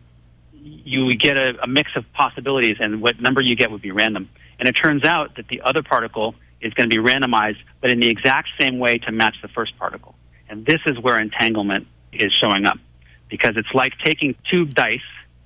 you 0.85 1.07
would 1.07 1.21
get 1.21 1.37
a, 1.37 1.63
a 1.63 1.67
mix 1.67 1.91
of 1.97 2.05
possibilities, 2.13 2.77
and 2.81 3.01
what 3.01 3.21
number 3.21 3.41
you 3.41 3.57
get 3.57 3.71
would 3.71 3.83
be 3.83 3.91
random. 3.91 4.29
And 4.59 4.69
it 4.69 4.73
turns 4.73 5.05
out 5.05 5.37
that 5.37 5.49
the 5.49 5.61
other 5.63 5.83
particle 5.83 6.35
is 6.61 6.75
going 6.75 6.91
to 6.91 7.03
be 7.03 7.03
randomized, 7.03 7.59
but 7.81 7.91
in 7.91 8.01
the 8.01 8.09
exact 8.09 8.49
same 8.59 8.79
way 8.79 8.99
to 8.99 9.13
match 9.13 9.37
the 9.43 9.49
first 9.49 9.79
particle. 9.79 10.15
And 10.49 10.67
this 10.67 10.81
is 10.87 10.99
where 10.99 11.19
entanglement 11.19 11.87
is 12.13 12.33
showing 12.33 12.65
up, 12.65 12.79
because 13.29 13.57
it's 13.57 13.73
like 13.75 13.93
taking 14.05 14.35
two 14.51 14.65
dice 14.65 15.01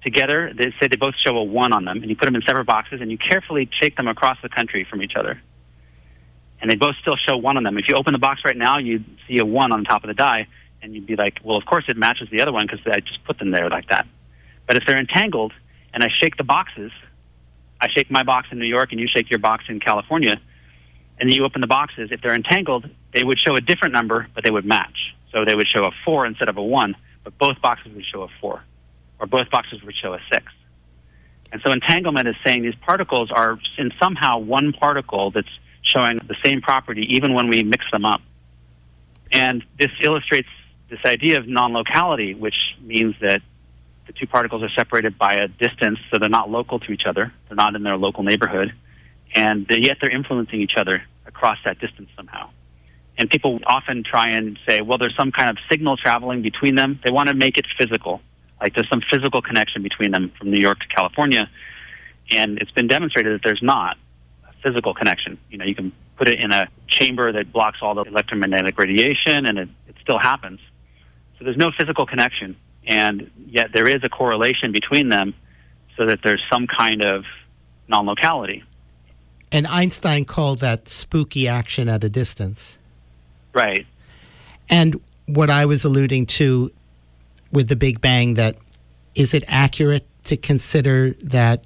together. 0.05 0.53
They 0.55 0.73
say 0.81 0.89
they 0.89 0.97
both 0.97 1.17
show 1.17 1.37
a 1.37 1.45
one 1.45 1.73
on 1.73 1.85
them, 1.85 1.99
and 1.99 2.09
you 2.09 2.17
put 2.17 2.27
them 2.27 2.35
in 2.35 2.43
separate 2.43 2.65
boxes, 2.65 3.01
and 3.01 3.11
you 3.11 3.19
carefully 3.19 3.69
shake 3.81 3.97
them 3.97 4.09
across 4.09 4.39
the 4.43 4.49
country 4.49 4.85
from 4.89 5.03
each 5.03 5.17
other. 5.17 5.41
And 6.61 6.71
they 6.71 6.77
both 6.77 6.97
still 7.01 7.17
show 7.17 7.37
one 7.37 7.57
on 7.57 7.65
them. 7.65 7.77
If 7.77 7.89
you 7.89 7.97
open 7.97 8.13
the 8.13 8.19
box 8.19 8.43
right 8.45 8.57
now, 8.57 8.79
you'd 8.79 9.05
see 9.27 9.39
a 9.39 9.45
one 9.45 9.73
on 9.73 9.85
top 9.85 10.05
of 10.05 10.09
the 10.09 10.15
die, 10.15 10.47
and 10.81 10.95
you'd 10.95 11.07
be 11.07 11.17
like, 11.17 11.41
well, 11.43 11.57
of 11.57 11.67
course 11.67 11.85
it 11.89 11.97
matches 11.97 12.29
the 12.31 12.41
other 12.41 12.53
one 12.53 12.67
because 12.67 12.81
I 12.87 13.01
just 13.01 13.23
put 13.25 13.39
them 13.39 13.51
there 13.51 13.69
like 13.69 13.89
that. 13.89 14.07
But 14.67 14.77
if 14.77 14.85
they're 14.87 14.99
entangled, 14.99 15.53
and 15.93 16.03
I 16.03 16.09
shake 16.09 16.37
the 16.37 16.45
boxes, 16.45 16.93
I 17.81 17.89
shake 17.89 18.11
my 18.11 18.23
box 18.23 18.49
in 18.51 18.59
New 18.59 18.67
York, 18.67 18.93
and 18.93 19.01
you 19.01 19.09
shake 19.09 19.29
your 19.31 19.39
box 19.39 19.65
in 19.69 19.81
California, 19.81 20.41
and 21.19 21.29
then 21.29 21.37
you 21.37 21.45
open 21.45 21.61
the 21.61 21.67
boxes, 21.67 22.11
if 22.11 22.21
they're 22.23 22.35
entangled, 22.35 22.89
they 23.13 23.25
would 23.25 23.39
show 23.39 23.55
a 23.57 23.61
different 23.61 23.93
number, 23.93 24.27
but 24.35 24.45
they 24.45 24.51
would 24.51 24.65
match. 24.65 25.15
So 25.33 25.45
they 25.45 25.55
would 25.55 25.69
show 25.69 25.85
a 25.85 25.91
four 26.05 26.27
instead 26.27 26.49
of 26.49 26.57
a 26.57 26.63
one, 26.63 26.97
but 27.25 27.37
both 27.39 27.61
boxes 27.61 27.93
would 27.95 28.05
show 28.05 28.23
a 28.23 28.29
four 28.41 28.63
or 29.23 29.27
both 29.27 29.49
boxes 29.51 29.83
would 29.85 29.95
show 29.95 30.13
a 30.13 30.19
six. 30.31 30.53
And 31.53 31.63
so 31.65 31.71
entanglement 31.71 32.27
is 32.29 32.35
saying 32.45 32.63
these 32.63 32.75
particles 32.75 33.31
are 33.31 33.59
in 33.79 33.93
somehow 33.99 34.39
one 34.39 34.73
particle 34.73 35.31
that's 35.31 35.49
showing 35.83 36.19
the 36.27 36.35
same 36.45 36.61
property 36.61 37.03
even 37.15 37.33
when 37.33 37.49
we 37.49 37.63
mix 37.63 37.85
them 37.93 38.05
up. 38.05 38.21
And 39.31 39.65
this 39.79 39.91
illustrates 40.03 40.49
this 40.91 40.99
idea 41.07 41.39
of 41.39 41.47
non 41.47 41.73
locality, 41.73 42.35
which 42.35 42.75
means 42.81 43.15
that 43.21 43.43
the 44.07 44.13
two 44.13 44.27
particles 44.27 44.63
are 44.63 44.71
separated 44.71 45.19
by 45.19 45.35
a 45.35 45.49
distance, 45.49 45.99
so 46.11 46.19
they're 46.19 46.29
not 46.29 46.51
local 46.51 46.79
to 46.81 46.93
each 46.93 47.07
other, 47.07 47.33
they're 47.49 47.57
not 47.57 47.75
in 47.75 47.83
their 47.83 47.97
local 47.97 48.23
neighborhood, 48.23 48.73
and 49.35 49.67
yet 49.71 49.99
they're 50.01 50.11
influencing 50.11 50.61
each 50.61 50.77
other 50.77 51.03
across 51.27 51.59
that 51.65 51.79
distance 51.79 52.09
somehow. 52.17 52.51
And 53.19 53.31
people 53.31 53.61
often 53.67 54.03
try 54.03 54.29
and 54.29 54.59
say, 54.67 54.81
well, 54.81 54.99
there's 54.99 55.17
some 55.17 55.33
kind 55.33 55.51
of 55.51 55.59
signal 55.71 55.97
traveling 55.97 56.43
between 56.43 56.75
them. 56.75 56.99
They 57.05 57.11
want 57.11 57.29
to 57.29 57.35
make 57.35 57.59
it 57.59 57.67
physical. 57.79 58.21
Like 58.61 58.75
there's 58.75 58.89
some 58.89 59.03
physical 59.11 59.43
connection 59.43 59.83
between 59.83 60.13
them 60.13 60.33
from 60.39 60.51
New 60.51 60.61
York 60.61 60.81
to 60.81 60.87
California, 60.89 61.51
and 62.31 62.59
it's 62.59 62.71
been 62.71 62.87
demonstrated 62.87 63.35
that 63.35 63.45
there's 63.45 63.63
not 63.63 63.97
a 64.49 64.53
physical 64.63 64.95
connection. 64.95 65.39
You 65.51 65.59
know, 65.59 65.65
you 65.65 65.75
can 65.75 65.93
put 66.17 66.29
it 66.29 66.39
in 66.39 66.53
a 66.53 66.69
chamber 66.87 67.33
that 67.33 67.53
blocks 67.53 67.79
all 67.83 67.95
the 67.95 68.03
electromagnetic 68.03 68.79
radiation, 68.79 69.47
and 69.47 69.59
it, 69.59 69.69
it 69.89 69.97
still 70.01 70.19
happens. 70.19 70.61
So 71.39 71.45
there's 71.45 71.57
no 71.57 71.73
physical 71.77 72.07
connection, 72.07 72.57
and 72.87 73.31
yet 73.47 73.71
there 73.73 73.89
is 73.89 74.01
a 74.03 74.09
correlation 74.09 74.73
between 74.73 75.09
them, 75.09 75.35
so 75.97 76.07
that 76.07 76.21
there's 76.23 76.43
some 76.51 76.67
kind 76.67 77.03
of 77.05 77.25
non-locality. 77.89 78.65
And 79.51 79.67
Einstein 79.67 80.25
called 80.25 80.61
that 80.61 80.89
spooky 80.89 81.47
action 81.47 81.89
at 81.89 82.03
a 82.03 82.09
distance. 82.09 82.79
Right. 83.53 83.87
And 84.71 85.01
what 85.27 85.51
I 85.51 85.67
was 85.67 85.85
alluding 85.85 86.27
to 86.27 86.71
with 87.53 87.69
the 87.69 87.77
Big 87.77 88.01
Bang 88.01 88.35
that 88.35 88.57
is 89.15 89.35
it 89.35 89.45
accurate 89.47 90.07
to 90.25 90.37
consider 90.39 91.11
that 91.23 91.65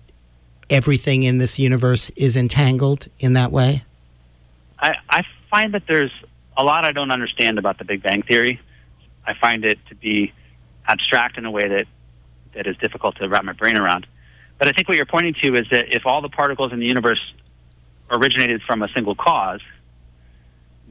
everything 0.68 1.22
in 1.22 1.38
this 1.38 1.60
universe 1.60 2.10
is 2.16 2.36
entangled 2.36 3.06
in 3.20 3.34
that 3.34 3.52
way? 3.52 3.84
I, 4.80 4.97
I 5.09 5.22
find 5.48 5.72
that 5.74 5.84
there's 5.86 6.10
a 6.56 6.64
lot 6.64 6.84
I 6.84 6.90
don't 6.90 7.12
understand 7.12 7.59
about 7.59 7.78
the 7.78 7.84
Big 7.84 8.02
Bang 8.02 8.22
Theory. 8.22 8.60
I 9.26 9.34
find 9.34 9.64
it 9.64 9.78
to 9.88 9.94
be 9.94 10.32
abstract 10.89 11.39
in 11.39 11.45
a 11.45 11.51
way 11.51 11.69
that, 11.69 11.87
that 12.55 12.67
is 12.67 12.77
difficult 12.77 13.17
to 13.17 13.29
wrap 13.29 13.45
my 13.45 13.53
brain 13.53 13.77
around. 13.77 14.07
But 14.59 14.69
I 14.69 14.73
think 14.73 14.89
what 14.89 14.97
you're 14.97 15.07
pointing 15.07 15.35
to 15.43 15.55
is 15.55 15.67
that 15.71 15.95
if 15.95 16.07
all 16.07 16.23
the 16.23 16.29
particles 16.29 16.73
in 16.73 16.81
the 16.81 16.87
universe 16.87 17.21
originated 18.11 18.63
from 18.63 18.83
a 18.83 18.89
single 18.89 19.15
cause, 19.15 19.61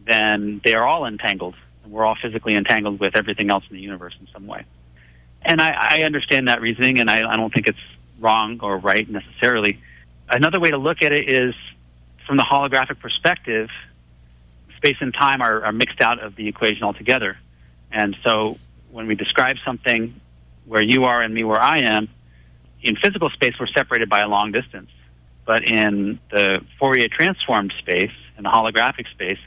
then 0.05 0.61
they 0.63 0.75
are 0.75 0.85
all 0.85 1.05
entangled. 1.05 1.55
And 1.83 1.91
we're 1.91 2.05
all 2.05 2.15
physically 2.21 2.55
entangled 2.55 2.99
with 2.99 3.15
everything 3.15 3.49
else 3.49 3.63
in 3.69 3.75
the 3.75 3.81
universe 3.81 4.15
in 4.19 4.27
some 4.33 4.45
way. 4.47 4.65
And 5.41 5.61
I, 5.61 5.97
I 5.99 6.03
understand 6.03 6.47
that 6.47 6.61
reasoning, 6.61 6.99
and 6.99 7.09
I, 7.09 7.31
I 7.31 7.35
don't 7.37 7.53
think 7.53 7.67
it's 7.67 7.79
wrong 8.19 8.59
or 8.61 8.77
right 8.77 9.07
necessarily. 9.09 9.79
Another 10.29 10.59
way 10.59 10.71
to 10.71 10.77
look 10.77 11.01
at 11.01 11.11
it 11.11 11.29
is 11.29 11.53
from 12.25 12.37
the 12.37 12.43
holographic 12.43 12.99
perspective, 12.99 13.69
space 14.77 14.97
and 14.99 15.13
time 15.13 15.41
are, 15.41 15.63
are 15.63 15.71
mixed 15.71 16.01
out 16.01 16.19
of 16.19 16.35
the 16.35 16.47
equation 16.47 16.83
altogether. 16.83 17.37
And 17.91 18.15
so 18.23 18.57
when 18.95 19.07
we 19.07 19.15
describe 19.15 19.57
something 19.65 20.21
where 20.63 20.81
you 20.81 21.03
are 21.03 21.21
and 21.21 21.33
me 21.33 21.43
where 21.43 21.59
I 21.59 21.79
am, 21.79 22.07
in 22.81 22.95
physical 22.95 23.29
space, 23.29 23.53
we're 23.59 23.67
separated 23.67 24.09
by 24.09 24.21
a 24.21 24.27
long 24.29 24.53
distance. 24.53 24.89
But 25.45 25.65
in 25.65 26.17
the 26.31 26.63
Fourier 26.79 27.09
transformed 27.09 27.73
space, 27.77 28.15
in 28.37 28.43
the 28.45 28.49
holographic 28.49 29.09
space, 29.11 29.37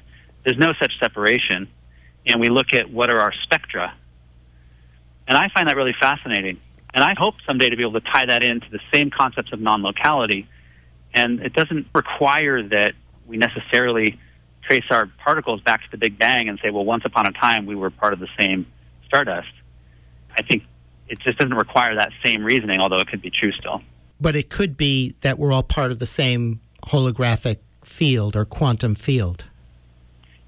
there's 0.44 0.58
no 0.58 0.74
such 0.78 0.92
separation. 1.00 1.66
And 2.26 2.40
we 2.40 2.50
look 2.50 2.74
at 2.74 2.90
what 2.90 3.08
are 3.08 3.20
our 3.20 3.32
spectra. 3.42 3.94
And 5.26 5.38
I 5.38 5.48
find 5.48 5.66
that 5.68 5.76
really 5.76 5.96
fascinating. 5.98 6.60
And 6.92 7.02
I 7.02 7.14
hope 7.18 7.36
someday 7.46 7.70
to 7.70 7.76
be 7.76 7.82
able 7.82 7.98
to 7.98 8.06
tie 8.12 8.26
that 8.26 8.42
into 8.42 8.68
the 8.70 8.80
same 8.92 9.08
concepts 9.08 9.50
of 9.52 9.60
non 9.60 9.82
locality. 9.82 10.46
And 11.14 11.40
it 11.40 11.54
doesn't 11.54 11.86
require 11.94 12.62
that 12.64 12.92
we 13.26 13.38
necessarily 13.38 14.20
trace 14.62 14.84
our 14.90 15.06
particles 15.24 15.62
back 15.62 15.84
to 15.84 15.90
the 15.90 15.96
Big 15.96 16.18
Bang 16.18 16.50
and 16.50 16.58
say, 16.62 16.68
well, 16.68 16.84
once 16.84 17.06
upon 17.06 17.24
a 17.24 17.32
time 17.32 17.64
we 17.64 17.74
were 17.74 17.88
part 17.88 18.12
of 18.12 18.20
the 18.20 18.28
same 18.38 18.66
stardust. 19.08 19.48
I 20.36 20.42
think 20.42 20.62
it 21.08 21.18
just 21.20 21.38
doesn't 21.38 21.56
require 21.56 21.94
that 21.96 22.10
same 22.24 22.44
reasoning, 22.44 22.80
although 22.80 23.00
it 23.00 23.08
could 23.08 23.22
be 23.22 23.30
true 23.30 23.52
still. 23.52 23.82
But 24.20 24.36
it 24.36 24.50
could 24.50 24.76
be 24.76 25.14
that 25.20 25.38
we're 25.38 25.52
all 25.52 25.62
part 25.62 25.90
of 25.90 25.98
the 25.98 26.06
same 26.06 26.60
holographic 26.84 27.58
field 27.82 28.36
or 28.36 28.44
quantum 28.44 28.94
field. 28.94 29.46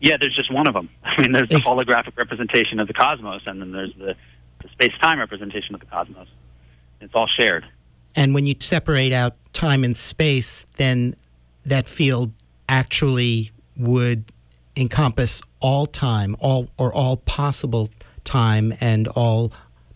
Yeah, 0.00 0.16
there's 0.18 0.34
just 0.34 0.52
one 0.52 0.66
of 0.66 0.74
them. 0.74 0.88
I 1.04 1.20
mean, 1.20 1.32
there's 1.32 1.48
the 1.48 1.56
holographic 1.56 2.16
representation 2.16 2.80
of 2.80 2.88
the 2.88 2.94
cosmos, 2.94 3.42
and 3.46 3.60
then 3.60 3.72
there's 3.72 3.94
the, 3.98 4.14
the 4.62 4.68
space 4.70 4.92
time 5.02 5.18
representation 5.18 5.74
of 5.74 5.80
the 5.80 5.86
cosmos. 5.86 6.28
It's 7.00 7.14
all 7.14 7.26
shared. 7.26 7.66
And 8.14 8.34
when 8.34 8.46
you 8.46 8.54
separate 8.58 9.12
out 9.12 9.36
time 9.52 9.84
and 9.84 9.96
space, 9.96 10.66
then 10.76 11.14
that 11.64 11.88
field 11.88 12.32
actually 12.68 13.50
would 13.76 14.32
encompass 14.76 15.42
all 15.60 15.86
time, 15.86 16.36
all 16.40 16.68
or 16.76 16.92
all 16.92 17.16
possible 17.16 17.90
time 18.24 18.74
and 18.80 19.08
all 19.08 19.52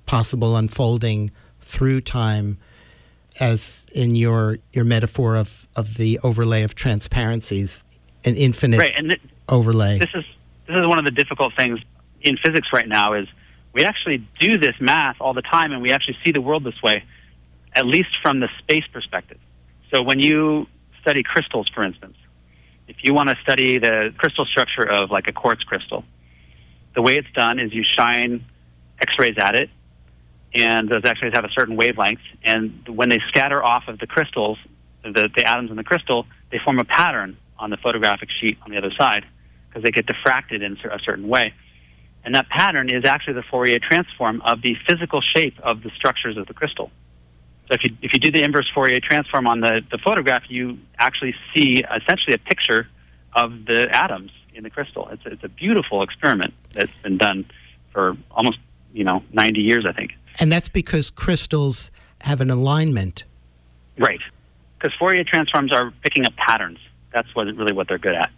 possible 0.06 0.56
unfolding 0.56 1.30
through 1.60 2.00
time 2.00 2.58
as 3.40 3.86
in 3.92 4.14
your 4.14 4.58
your 4.72 4.84
metaphor 4.84 5.36
of, 5.36 5.66
of 5.76 5.96
the 5.96 6.20
overlay 6.22 6.62
of 6.62 6.74
transparencies, 6.74 7.82
an 8.24 8.34
infinite 8.36 8.78
right, 8.78 8.94
and 8.96 9.10
th- 9.10 9.20
overlay. 9.48 9.98
This 9.98 10.14
is 10.14 10.24
this 10.66 10.76
is 10.76 10.86
one 10.86 10.98
of 10.98 11.04
the 11.04 11.10
difficult 11.10 11.52
things 11.56 11.80
in 12.22 12.36
physics 12.38 12.68
right 12.72 12.88
now 12.88 13.12
is 13.12 13.28
we 13.72 13.84
actually 13.84 14.18
do 14.38 14.56
this 14.56 14.74
math 14.80 15.16
all 15.20 15.34
the 15.34 15.42
time 15.42 15.72
and 15.72 15.82
we 15.82 15.92
actually 15.92 16.16
see 16.24 16.30
the 16.30 16.40
world 16.40 16.64
this 16.64 16.80
way, 16.82 17.04
at 17.74 17.86
least 17.86 18.16
from 18.22 18.40
the 18.40 18.48
space 18.58 18.84
perspective. 18.92 19.38
So 19.92 20.02
when 20.02 20.20
you 20.20 20.66
study 21.02 21.22
crystals, 21.22 21.68
for 21.74 21.84
instance, 21.84 22.16
if 22.88 22.96
you 23.02 23.12
want 23.14 23.30
to 23.30 23.36
study 23.42 23.78
the 23.78 24.14
crystal 24.16 24.44
structure 24.46 24.88
of 24.88 25.10
like 25.10 25.28
a 25.28 25.32
quartz 25.32 25.64
crystal, 25.64 26.04
the 26.94 27.02
way 27.02 27.16
it's 27.16 27.30
done 27.34 27.58
is 27.58 27.72
you 27.72 27.82
shine 27.82 28.44
X-rays 29.00 29.36
at 29.38 29.54
it, 29.54 29.70
and 30.54 30.88
those 30.88 31.02
X-rays 31.04 31.32
have 31.34 31.44
a 31.44 31.50
certain 31.50 31.76
wavelength, 31.76 32.20
and 32.44 32.86
when 32.88 33.08
they 33.08 33.18
scatter 33.28 33.62
off 33.62 33.88
of 33.88 33.98
the 33.98 34.06
crystals, 34.06 34.58
the, 35.02 35.28
the 35.36 35.44
atoms 35.44 35.70
in 35.70 35.76
the 35.76 35.84
crystal, 35.84 36.26
they 36.50 36.58
form 36.58 36.78
a 36.78 36.84
pattern 36.84 37.36
on 37.58 37.70
the 37.70 37.76
photographic 37.76 38.28
sheet 38.40 38.58
on 38.62 38.70
the 38.70 38.78
other 38.78 38.90
side 38.98 39.24
because 39.68 39.82
they 39.82 39.90
get 39.90 40.06
diffracted 40.06 40.62
in 40.62 40.76
a 40.90 40.98
certain 41.00 41.28
way. 41.28 41.52
And 42.24 42.34
that 42.34 42.48
pattern 42.48 42.88
is 42.88 43.04
actually 43.04 43.34
the 43.34 43.42
Fourier 43.42 43.78
transform 43.78 44.40
of 44.42 44.62
the 44.62 44.76
physical 44.88 45.20
shape 45.20 45.58
of 45.62 45.82
the 45.82 45.90
structures 45.90 46.36
of 46.36 46.46
the 46.46 46.54
crystal. 46.54 46.90
So 47.68 47.74
if 47.74 47.84
you, 47.84 47.96
if 48.02 48.12
you 48.12 48.18
do 48.18 48.30
the 48.30 48.42
inverse 48.42 48.70
Fourier 48.72 49.00
transform 49.00 49.46
on 49.46 49.60
the, 49.60 49.82
the 49.90 49.98
photograph, 49.98 50.44
you 50.48 50.78
actually 50.98 51.34
see 51.54 51.82
essentially 51.94 52.34
a 52.34 52.38
picture 52.38 52.88
of 53.34 53.66
the 53.66 53.88
atoms 53.94 54.30
in 54.54 54.62
the 54.62 54.70
crystal. 54.70 55.08
It's, 55.10 55.22
it's 55.26 55.44
a 55.44 55.48
beautiful 55.48 56.02
experiment 56.02 56.54
that's 56.72 56.92
been 57.02 57.18
done 57.18 57.44
for 57.92 58.16
almost, 58.30 58.58
you 58.92 59.04
know, 59.04 59.22
90 59.32 59.62
years, 59.62 59.84
I 59.88 59.92
think. 59.92 60.12
And 60.38 60.50
that's 60.50 60.68
because 60.68 61.10
crystals 61.10 61.90
have 62.22 62.40
an 62.40 62.50
alignment. 62.50 63.24
Right. 63.98 64.20
Because 64.78 64.96
Fourier 64.98 65.24
transforms 65.24 65.72
are 65.72 65.92
picking 66.02 66.26
up 66.26 66.34
patterns. 66.36 66.78
That's 67.12 67.32
what 67.34 67.46
really 67.46 67.72
what 67.72 67.88
they're 67.88 67.98
good 67.98 68.14
at. 68.14 68.30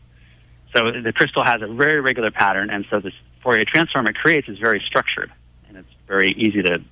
So 0.75 0.91
the 0.91 1.13
crystal 1.13 1.45
has 1.45 1.63
a 1.63 1.67
very 1.67 2.01
regular 2.01 2.31
pattern, 2.31 2.69
and 2.69 2.85
so 2.91 3.01
this 3.01 3.15
Fourier 3.43 3.65
transform 3.65 4.07
it 4.07 4.17
creates 4.17 4.49
is 4.49 4.59
very 4.59 4.83
structured, 4.85 5.33
and 5.69 5.77
it's 5.79 5.89
very 6.07 6.33
easy 6.33 6.61
to 6.63 6.83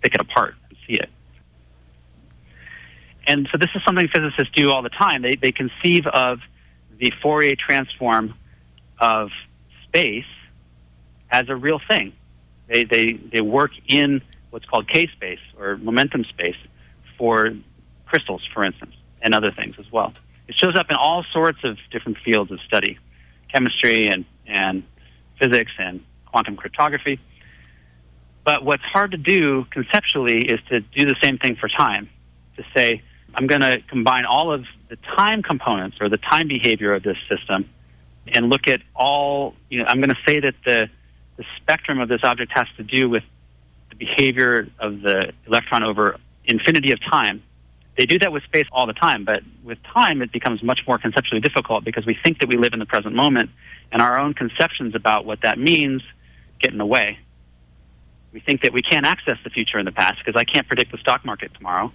pick 0.00 0.14
it 0.14 0.20
apart 0.20 0.54
and 0.68 0.78
see 0.86 0.94
it. 0.94 1.10
And 3.26 3.48
so 3.52 3.58
this 3.58 3.68
is 3.74 3.82
something 3.84 4.08
physicists 4.08 4.52
do 4.54 4.70
all 4.70 4.82
the 4.82 4.88
time. 4.90 5.22
They, 5.22 5.34
they 5.34 5.52
conceive 5.52 6.06
of 6.06 6.40
the 6.98 7.12
Fourier 7.22 7.56
transform 7.56 8.34
of 8.98 9.30
space 9.84 10.24
as 11.30 11.48
a 11.48 11.56
real 11.56 11.80
thing. 11.88 12.12
They, 12.68 12.84
they, 12.84 13.12
they 13.12 13.40
work 13.40 13.72
in 13.86 14.22
what's 14.50 14.64
called 14.66 14.88
K 14.88 15.08
space 15.08 15.40
or 15.58 15.76
momentum 15.76 16.24
space 16.24 16.56
for 17.18 17.50
crystals, 18.06 18.42
for 18.52 18.64
instance, 18.64 18.94
and 19.20 19.34
other 19.34 19.50
things 19.50 19.76
as 19.78 19.90
well. 19.90 20.12
It 20.48 20.54
shows 20.54 20.76
up 20.76 20.90
in 20.90 20.96
all 20.96 21.24
sorts 21.32 21.58
of 21.64 21.78
different 21.90 22.18
fields 22.24 22.50
of 22.50 22.60
study 22.60 22.98
chemistry 23.52 24.08
and, 24.08 24.24
and 24.46 24.82
physics 25.40 25.72
and 25.78 26.04
quantum 26.26 26.56
cryptography. 26.56 27.20
But 28.44 28.64
what's 28.64 28.82
hard 28.82 29.12
to 29.12 29.16
do 29.16 29.64
conceptually 29.70 30.42
is 30.42 30.60
to 30.70 30.80
do 30.80 31.06
the 31.06 31.16
same 31.22 31.38
thing 31.38 31.56
for 31.56 31.68
time, 31.68 32.10
to 32.56 32.64
say, 32.76 33.02
I'm 33.34 33.46
going 33.46 33.62
to 33.62 33.80
combine 33.88 34.24
all 34.24 34.52
of 34.52 34.64
the 34.88 34.96
time 35.16 35.42
components 35.42 35.96
or 36.00 36.08
the 36.08 36.18
time 36.18 36.48
behavior 36.48 36.92
of 36.92 37.02
this 37.02 37.16
system 37.30 37.68
and 38.28 38.50
look 38.50 38.68
at 38.68 38.80
all, 38.94 39.54
you 39.68 39.78
know, 39.80 39.84
I'm 39.88 40.00
going 40.00 40.10
to 40.10 40.18
say 40.26 40.40
that 40.40 40.54
the, 40.64 40.88
the 41.36 41.44
spectrum 41.56 42.00
of 42.00 42.08
this 42.08 42.20
object 42.22 42.52
has 42.54 42.66
to 42.76 42.82
do 42.82 43.08
with 43.08 43.22
the 43.90 43.96
behavior 43.96 44.68
of 44.78 45.02
the 45.02 45.32
electron 45.46 45.84
over 45.84 46.18
infinity 46.44 46.92
of 46.92 47.00
time. 47.02 47.42
They 47.96 48.06
do 48.06 48.18
that 48.20 48.32
with 48.32 48.42
space 48.44 48.66
all 48.72 48.86
the 48.86 48.92
time, 48.92 49.24
but 49.24 49.42
with 49.62 49.78
time 49.84 50.20
it 50.20 50.32
becomes 50.32 50.62
much 50.62 50.80
more 50.86 50.98
conceptually 50.98 51.40
difficult 51.40 51.84
because 51.84 52.04
we 52.06 52.18
think 52.24 52.40
that 52.40 52.48
we 52.48 52.56
live 52.56 52.72
in 52.72 52.80
the 52.80 52.86
present 52.86 53.14
moment 53.14 53.50
and 53.92 54.02
our 54.02 54.18
own 54.18 54.34
conceptions 54.34 54.94
about 54.94 55.24
what 55.24 55.42
that 55.42 55.58
means 55.58 56.02
get 56.60 56.72
in 56.72 56.78
the 56.78 56.86
way. 56.86 57.18
We 58.32 58.40
think 58.40 58.62
that 58.62 58.72
we 58.72 58.82
can't 58.82 59.06
access 59.06 59.38
the 59.44 59.50
future 59.50 59.78
and 59.78 59.86
the 59.86 59.92
past 59.92 60.18
because 60.24 60.38
I 60.38 60.42
can't 60.42 60.66
predict 60.66 60.90
the 60.90 60.98
stock 60.98 61.24
market 61.24 61.54
tomorrow. 61.54 61.92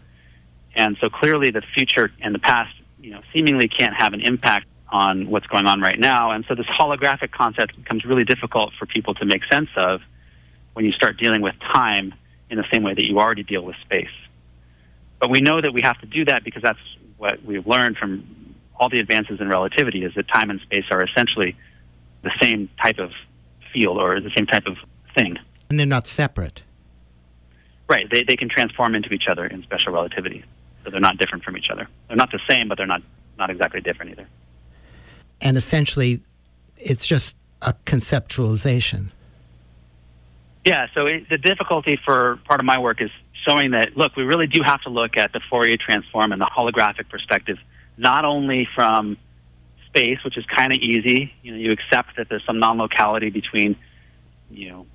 And 0.74 0.96
so 1.02 1.10
clearly 1.10 1.52
the 1.52 1.64
future 1.76 2.12
and 2.22 2.34
the 2.34 2.40
past, 2.40 2.74
you 3.02 3.12
know, 3.12 3.22
seemingly 3.34 3.68
can't 3.68 3.94
have 3.94 4.14
an 4.14 4.22
impact 4.22 4.68
on 4.92 5.30
what's 5.30 5.48
going 5.48 5.68
on 5.68 5.82
right 5.82 6.00
now. 6.00 6.32
And 6.32 6.46
so 6.48 6.56
this 6.56 6.66
holographic 6.66 7.32
concept 7.32 7.76
becomes 7.76 8.06
really 8.06 8.24
difficult 8.24 8.74
for 8.78 8.86
people 8.86 9.14
to 9.16 9.26
make 9.26 9.44
sense 9.52 9.70
of 9.76 10.02
when 10.74 10.86
you 10.86 10.92
start 10.92 11.18
dealing 11.18 11.42
with 11.42 11.56
time 11.60 12.14
in 12.50 12.58
the 12.58 12.66
same 12.72 12.84
way 12.84 12.94
that 12.94 13.08
you 13.08 13.20
already 13.20 13.44
deal 13.44 13.62
with 13.62 13.76
space. 13.78 14.10
But 15.20 15.30
we 15.30 15.42
know 15.42 15.62
that 15.62 15.74
we 15.74 15.82
have 15.82 16.00
to 16.00 16.06
do 16.06 16.26
that 16.26 16.44
because 16.44 16.64
that's 16.64 16.80
what 17.18 17.44
we've 17.44 17.68
learned 17.68 17.98
from 17.98 18.56
all 18.80 18.90
the 18.90 19.00
advances 19.00 19.42
in 19.42 19.50
relativity 19.50 20.04
is 20.04 20.14
that 20.16 20.28
time 20.30 20.50
and 20.50 20.60
space 20.62 20.86
are 20.90 21.04
essentially 21.04 21.56
the 22.24 22.32
same 22.42 22.70
type 22.82 22.98
of 22.98 23.12
field 23.74 24.00
or 24.00 24.20
the 24.20 24.32
same 24.36 24.46
type 24.46 24.66
of 24.66 24.78
thing. 25.16 25.38
And 25.70 25.80
they're 25.80 25.86
not 25.86 26.08
separate. 26.08 26.64
Right. 27.88 28.10
They, 28.10 28.24
they 28.24 28.38
can 28.38 28.50
transform 28.50 28.96
into 28.96 29.10
each 29.10 29.28
other 29.28 29.46
in 29.46 29.64
special 29.64 29.92
relativity. 29.92 30.44
So 30.84 30.92
they're 30.92 31.00
not 31.00 31.18
different 31.18 31.44
from 31.44 31.58
each 31.58 31.70
other. 31.70 31.88
They're 32.08 32.18
not 32.18 32.32
the 32.32 32.40
same, 32.50 32.70
but 32.70 32.78
they're 32.78 32.88
not, 32.88 33.02
not 33.38 33.50
exactly 33.50 33.82
different 33.82 34.12
either. 34.12 34.28
And 35.42 35.58
essentially, 35.58 36.22
it's 36.78 37.08
just 37.08 37.36
a 37.62 37.74
conceptualization. 37.86 39.10
Yeah, 40.66 40.88
so 40.94 41.06
it, 41.06 41.30
the 41.30 41.38
difficulty 41.38 41.98
for 42.04 42.40
part 42.46 42.60
of 42.60 42.66
my 42.66 42.78
work 42.80 43.02
is 43.02 43.10
showing 43.46 43.72
that, 43.72 43.96
look, 43.96 44.16
we 44.16 44.24
really 44.24 44.48
do 44.48 44.62
have 44.62 44.82
to 44.82 44.90
look 44.90 45.18
at 45.18 45.32
the 45.32 45.40
Fourier 45.50 45.78
transform 45.78 46.32
and 46.32 46.42
the 46.42 46.46
holographic 46.46 47.10
perspective, 47.10 47.58
not 47.98 48.26
only 48.26 48.68
from 48.76 49.18
space, 49.88 50.20
which 50.24 50.38
is 50.38 50.46
kind 50.46 50.72
of 50.74 50.80
easy. 50.80 51.34
You 51.42 51.54
know, 51.54 51.58
you 51.58 51.72
accept 51.72 52.18
that 52.18 52.30
there's 52.30 52.46
some 52.46 52.60
non-locality 52.60 53.30
between, 53.30 53.76
you 54.52 54.70
know, 54.70 54.86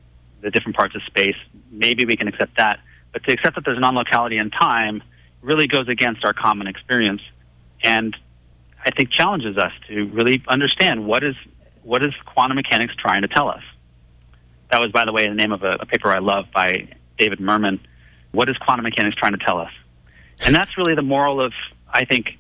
the 0.43 0.51
different 0.51 0.77
parts 0.77 0.95
of 0.95 1.03
space. 1.05 1.37
Maybe 1.71 2.05
we 2.05 2.17
can 2.17 2.29
accept 2.29 2.57
that, 2.59 2.81
but 3.13 3.25
to 3.25 3.33
accept 3.33 3.57
that 3.57 3.65
there's 3.65 3.81
non-locality 3.81 4.37
in 4.37 4.51
time 4.51 5.03
really 5.41 5.67
goes 5.67 5.89
against 5.89 6.25
our 6.25 6.33
common 6.33 6.67
experience, 6.67 7.23
and 7.83 8.15
I 8.85 8.91
think 8.91 9.11
challenges 9.11 9.57
us 9.57 9.73
to 9.89 10.07
really 10.09 10.43
understand 10.49 11.07
what 11.07 11.25
is 11.25 11.35
what 11.83 12.05
is 12.05 12.13
quantum 12.27 12.57
mechanics 12.57 12.95
trying 12.97 13.23
to 13.23 13.29
tell 13.29 13.49
us. 13.49 13.63
That 14.71 14.81
was, 14.81 14.91
by 14.91 15.05
the 15.05 15.13
way, 15.13 15.29
the 15.29 15.35
name 15.35 15.53
of 15.53 15.63
a, 15.63 15.77
a 15.81 15.87
paper 15.87 16.11
I 16.11 16.19
love 16.19 16.47
by 16.53 16.89
David 17.19 17.39
Mermin. 17.41 17.79
What 18.33 18.49
is 18.49 18.57
quantum 18.59 18.85
mechanics 18.85 19.17
trying 19.17 19.33
to 19.33 19.39
tell 19.39 19.59
us? 19.59 19.71
And 20.41 20.55
that's 20.55 20.77
really 20.77 20.95
the 20.95 21.03
moral 21.03 21.41
of, 21.41 21.53
I 21.89 22.05
think, 22.05 22.39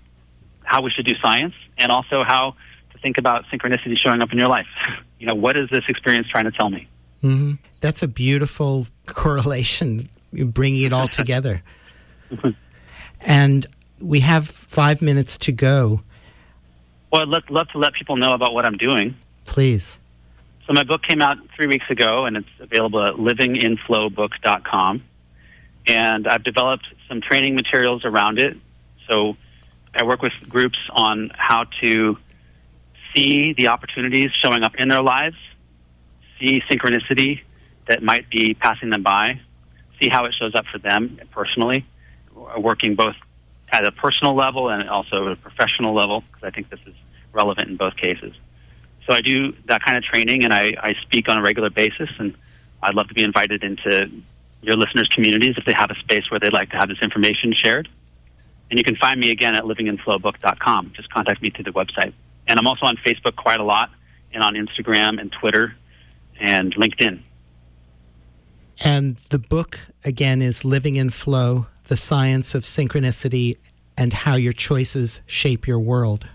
how 0.64 0.82
we 0.82 0.90
should 0.90 1.06
do 1.06 1.14
science 1.22 1.54
and 1.78 1.92
also 1.92 2.24
how 2.24 2.56
to 2.92 2.98
think 2.98 3.18
about 3.18 3.44
synchronicity 3.52 3.96
showing 3.96 4.22
up 4.22 4.32
in 4.32 4.38
your 4.38 4.48
life. 4.48 4.66
You 5.20 5.28
know, 5.28 5.36
what 5.36 5.56
is 5.56 5.70
this 5.70 5.84
experience 5.88 6.28
trying 6.28 6.44
to 6.44 6.50
tell 6.50 6.68
me? 6.68 6.86
Mm-hmm. 7.22 7.52
That's 7.80 8.02
a 8.02 8.08
beautiful 8.08 8.86
correlation, 9.06 10.10
bringing 10.34 10.82
it 10.82 10.92
all 10.92 11.08
together. 11.20 11.62
and 13.22 13.66
we 14.00 14.20
have 14.20 14.46
five 14.46 15.00
minutes 15.00 15.38
to 15.38 15.52
go. 15.52 16.02
Well, 17.14 17.22
I'd 17.22 17.28
love, 17.28 17.44
love 17.48 17.68
to 17.68 17.78
let 17.78 17.92
people 17.92 18.16
know 18.16 18.34
about 18.34 18.54
what 18.54 18.64
I'm 18.64 18.76
doing. 18.76 19.14
Please. 19.44 19.98
So 20.66 20.72
my 20.72 20.82
book 20.82 21.04
came 21.04 21.22
out 21.22 21.38
three 21.54 21.68
weeks 21.68 21.88
ago, 21.88 22.26
and 22.26 22.36
it's 22.36 22.48
available 22.58 23.00
at 23.04 23.14
livinginflowbook.com. 23.14 25.00
And 25.86 26.26
I've 26.26 26.42
developed 26.42 26.88
some 27.08 27.20
training 27.20 27.54
materials 27.54 28.04
around 28.04 28.40
it. 28.40 28.56
So 29.08 29.36
I 29.94 30.02
work 30.02 30.22
with 30.22 30.32
groups 30.48 30.78
on 30.90 31.30
how 31.36 31.66
to 31.82 32.18
see 33.14 33.52
the 33.52 33.68
opportunities 33.68 34.32
showing 34.32 34.64
up 34.64 34.74
in 34.74 34.88
their 34.88 35.02
lives, 35.02 35.36
see 36.40 36.62
synchronicity 36.68 37.42
that 37.86 38.02
might 38.02 38.28
be 38.28 38.54
passing 38.54 38.90
them 38.90 39.04
by, 39.04 39.38
see 40.00 40.08
how 40.08 40.24
it 40.24 40.34
shows 40.34 40.56
up 40.56 40.64
for 40.66 40.78
them 40.78 41.20
personally, 41.30 41.86
working 42.58 42.96
both 42.96 43.14
at 43.70 43.84
a 43.84 43.92
personal 43.92 44.34
level 44.34 44.68
and 44.68 44.88
also 44.90 45.26
at 45.26 45.32
a 45.32 45.36
professional 45.36 45.94
level, 45.94 46.22
because 46.22 46.42
I 46.42 46.50
think 46.50 46.70
this 46.70 46.80
is 46.86 46.94
relevant 47.34 47.68
in 47.68 47.76
both 47.76 47.96
cases. 47.96 48.32
So 49.06 49.14
I 49.14 49.20
do 49.20 49.52
that 49.66 49.84
kind 49.84 49.98
of 49.98 50.04
training, 50.04 50.44
and 50.44 50.54
I, 50.54 50.74
I 50.80 50.94
speak 51.02 51.28
on 51.28 51.38
a 51.38 51.42
regular 51.42 51.70
basis, 51.70 52.08
and 52.18 52.34
I'd 52.82 52.94
love 52.94 53.08
to 53.08 53.14
be 53.14 53.22
invited 53.22 53.62
into 53.62 54.10
your 54.62 54.76
listeners' 54.76 55.08
communities 55.08 55.56
if 55.58 55.64
they 55.66 55.74
have 55.74 55.90
a 55.90 55.94
space 55.96 56.30
where 56.30 56.40
they'd 56.40 56.52
like 56.52 56.70
to 56.70 56.76
have 56.76 56.88
this 56.88 57.02
information 57.02 57.52
shared. 57.52 57.88
And 58.70 58.78
you 58.78 58.84
can 58.84 58.96
find 58.96 59.20
me 59.20 59.30
again 59.30 59.54
at 59.54 59.64
livinginflowbook.com. 59.64 60.92
Just 60.96 61.10
contact 61.10 61.42
me 61.42 61.50
through 61.50 61.64
the 61.64 61.72
website. 61.72 62.14
And 62.46 62.58
I'm 62.58 62.66
also 62.66 62.86
on 62.86 62.96
Facebook 62.96 63.36
quite 63.36 63.60
a 63.60 63.64
lot, 63.64 63.90
and 64.32 64.42
on 64.42 64.54
Instagram 64.54 65.20
and 65.20 65.30
Twitter 65.30 65.74
and 66.40 66.74
LinkedIn. 66.74 67.20
And 68.80 69.16
the 69.30 69.38
book, 69.38 69.80
again, 70.04 70.42
is 70.42 70.64
Living 70.64 70.96
in 70.96 71.10
Flow 71.10 71.66
The 71.84 71.96
Science 71.96 72.54
of 72.54 72.64
Synchronicity 72.64 73.56
and 73.96 74.12
How 74.12 74.34
Your 74.34 74.52
Choices 74.52 75.20
Shape 75.26 75.68
Your 75.68 75.78
World. 75.78 76.26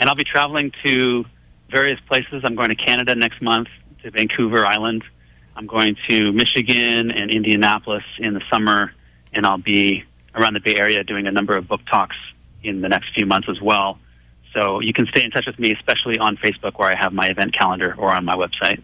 And 0.00 0.08
I'll 0.08 0.16
be 0.16 0.24
traveling 0.24 0.72
to 0.84 1.24
various 1.70 2.00
places. 2.08 2.42
I'm 2.44 2.56
going 2.56 2.70
to 2.70 2.74
Canada 2.74 3.14
next 3.14 3.40
month, 3.40 3.68
to 4.02 4.10
Vancouver 4.10 4.66
Island. 4.66 5.04
I'm 5.56 5.66
going 5.66 5.96
to 6.08 6.32
Michigan 6.32 7.10
and 7.10 7.30
Indianapolis 7.30 8.04
in 8.18 8.34
the 8.34 8.40
summer, 8.50 8.92
and 9.34 9.46
I'll 9.46 9.58
be 9.58 10.04
around 10.34 10.54
the 10.54 10.60
Bay 10.60 10.76
Area 10.76 11.04
doing 11.04 11.26
a 11.26 11.30
number 11.30 11.56
of 11.56 11.68
book 11.68 11.82
talks 11.90 12.16
in 12.62 12.80
the 12.80 12.88
next 12.88 13.12
few 13.14 13.26
months 13.26 13.48
as 13.50 13.60
well. 13.60 13.98
So 14.54 14.80
you 14.80 14.92
can 14.92 15.06
stay 15.06 15.22
in 15.22 15.30
touch 15.30 15.46
with 15.46 15.58
me, 15.58 15.72
especially 15.72 16.18
on 16.18 16.36
Facebook 16.38 16.78
where 16.78 16.88
I 16.88 16.96
have 16.98 17.12
my 17.12 17.28
event 17.28 17.52
calendar 17.52 17.94
or 17.98 18.10
on 18.10 18.24
my 18.24 18.34
website. 18.34 18.82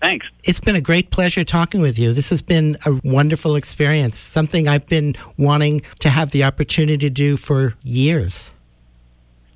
Thanks. 0.00 0.26
It's 0.44 0.60
been 0.60 0.76
a 0.76 0.80
great 0.80 1.10
pleasure 1.10 1.42
talking 1.42 1.80
with 1.80 1.98
you. 1.98 2.12
This 2.12 2.30
has 2.30 2.40
been 2.40 2.78
a 2.86 3.00
wonderful 3.02 3.56
experience, 3.56 4.16
something 4.18 4.68
I've 4.68 4.86
been 4.86 5.16
wanting 5.36 5.80
to 6.00 6.08
have 6.08 6.30
the 6.30 6.44
opportunity 6.44 6.98
to 6.98 7.10
do 7.10 7.36
for 7.36 7.74
years. 7.82 8.52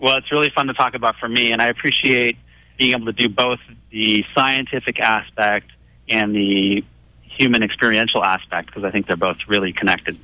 Well, 0.03 0.16
it's 0.16 0.33
really 0.33 0.51
fun 0.51 0.66
to 0.66 0.74
talk 0.74 0.97
about 0.97 1.15
for 1.19 1.29
me, 1.29 1.53
and 1.53 1.62
I 1.62 1.69
appreciate 1.69 2.37
being 2.77 2.91
able 2.91 3.07
to 3.07 3.12
do 3.12 3.29
both 3.29 3.61
the 3.93 4.24
scientific 4.35 4.99
aspect 4.99 5.70
and 6.09 6.35
the 6.35 6.85
human 7.23 7.62
experiential 7.62 8.24
aspect 8.24 8.66
because 8.66 8.83
I 8.83 8.91
think 8.91 9.07
they're 9.07 9.16
both 9.16 9.37
really 9.47 9.73
connected. 9.73 10.19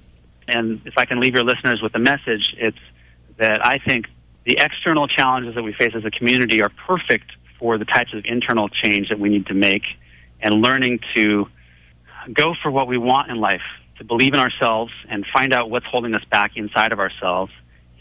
And 0.49 0.81
if 0.85 0.99
I 0.99 1.05
can 1.05 1.21
leave 1.21 1.33
your 1.33 1.45
listeners 1.45 1.81
with 1.81 1.95
a 1.95 2.01
message, 2.01 2.57
it's 2.59 2.79
that 3.37 3.65
I 3.65 3.79
think 3.79 4.09
the 4.43 4.59
external 4.59 5.07
challenges 5.07 5.55
that 5.55 5.63
we 5.63 5.73
face 5.73 5.93
as 5.95 6.05
a 6.05 6.11
community 6.11 6.61
are 6.61 6.71
perfect 6.71 7.31
for 7.61 7.79
the 7.79 7.85
types 7.85 8.13
of 8.13 8.25
internal 8.25 8.69
change 8.69 9.11
that 9.11 9.21
we 9.21 9.29
need 9.29 9.47
to 9.47 9.55
make 9.55 9.85
and 10.41 10.57
learning 10.57 10.99
to 11.15 11.47
go 12.33 12.53
for 12.61 12.73
what 12.73 12.89
we 12.89 12.99
want 12.99 13.31
in 13.31 13.37
life, 13.37 13.63
to 13.99 14.05
believe 14.05 14.35
in 14.35 14.41
ourselves 14.41 14.93
and 15.09 15.25
find 15.33 15.55
out 15.55 15.71
what's 15.71 15.87
holding 15.87 16.15
us 16.15 16.25
back 16.25 16.57
inside 16.57 16.91
of 16.91 16.99
ourselves, 16.99 17.53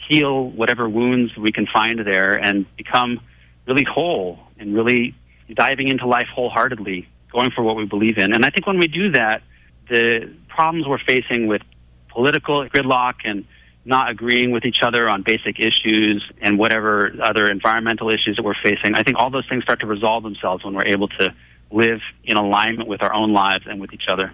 heal 0.08 0.50
whatever 0.50 0.88
wounds 0.88 1.36
we 1.38 1.52
can 1.52 1.68
find 1.68 2.00
there, 2.00 2.36
and 2.36 2.66
become 2.78 3.20
really 3.68 3.84
whole 3.84 4.40
and 4.58 4.74
really 4.74 5.16
diving 5.54 5.88
into 5.88 6.08
life 6.08 6.28
wholeheartedly, 6.34 7.08
going 7.32 7.52
for 7.52 7.62
what 7.62 7.76
we 7.76 7.86
believe 7.86 8.18
in. 8.18 8.34
And 8.34 8.46
I 8.46 8.50
think 8.50 8.66
when 8.66 8.80
we 8.80 8.88
do 8.88 9.12
that, 9.12 9.42
the 9.90 10.34
problems 10.48 10.88
we're 10.88 10.98
facing 11.00 11.48
with 11.48 11.62
political 12.10 12.68
gridlock 12.68 13.16
and 13.24 13.46
not 13.86 14.10
agreeing 14.10 14.52
with 14.52 14.66
each 14.66 14.80
other 14.82 15.08
on 15.08 15.24
basic 15.24 15.60
issues 15.60 16.30
and 16.42 16.60
whatever 16.60 17.14
other 17.22 17.50
environmental 17.50 18.10
issues 18.10 18.36
that 18.36 18.44
we're 18.44 18.62
facing, 18.62 18.96
I 18.96 19.04
think 19.04 19.18
all 19.18 19.30
those 19.30 19.48
things 19.48 19.64
start 19.64 19.80
to 19.80 19.88
resolve 19.88 20.24
themselves 20.24 20.66
when 20.66 20.74
we're 20.74 20.86
able 20.86 21.08
to 21.20 21.34
live 21.72 22.02
in 22.24 22.36
alignment 22.36 22.90
with 22.90 23.02
our 23.02 23.14
own 23.14 23.32
lives 23.32 23.66
and 23.66 23.80
with 23.80 23.94
each 23.94 24.08
other. 24.10 24.34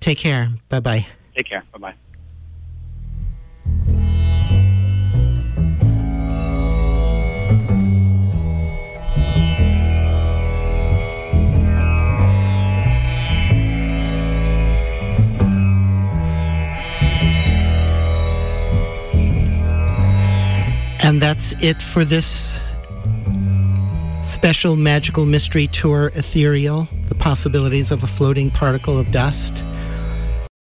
Take 0.00 0.18
care. 0.18 0.50
Bye 0.68 0.80
bye. 0.80 1.06
Take 1.36 1.48
care. 1.48 1.64
Bye 1.72 1.78
bye. 1.78 1.94
And 21.02 21.20
that's 21.20 21.52
it 21.62 21.80
for 21.80 22.04
this 22.04 22.60
special 24.22 24.76
magical 24.76 25.24
mystery 25.24 25.66
tour, 25.66 26.12
Ethereal 26.14 26.88
The 27.08 27.14
Possibilities 27.14 27.90
of 27.90 28.04
a 28.04 28.06
Floating 28.06 28.50
Particle 28.50 28.98
of 28.98 29.10
Dust. 29.10 29.54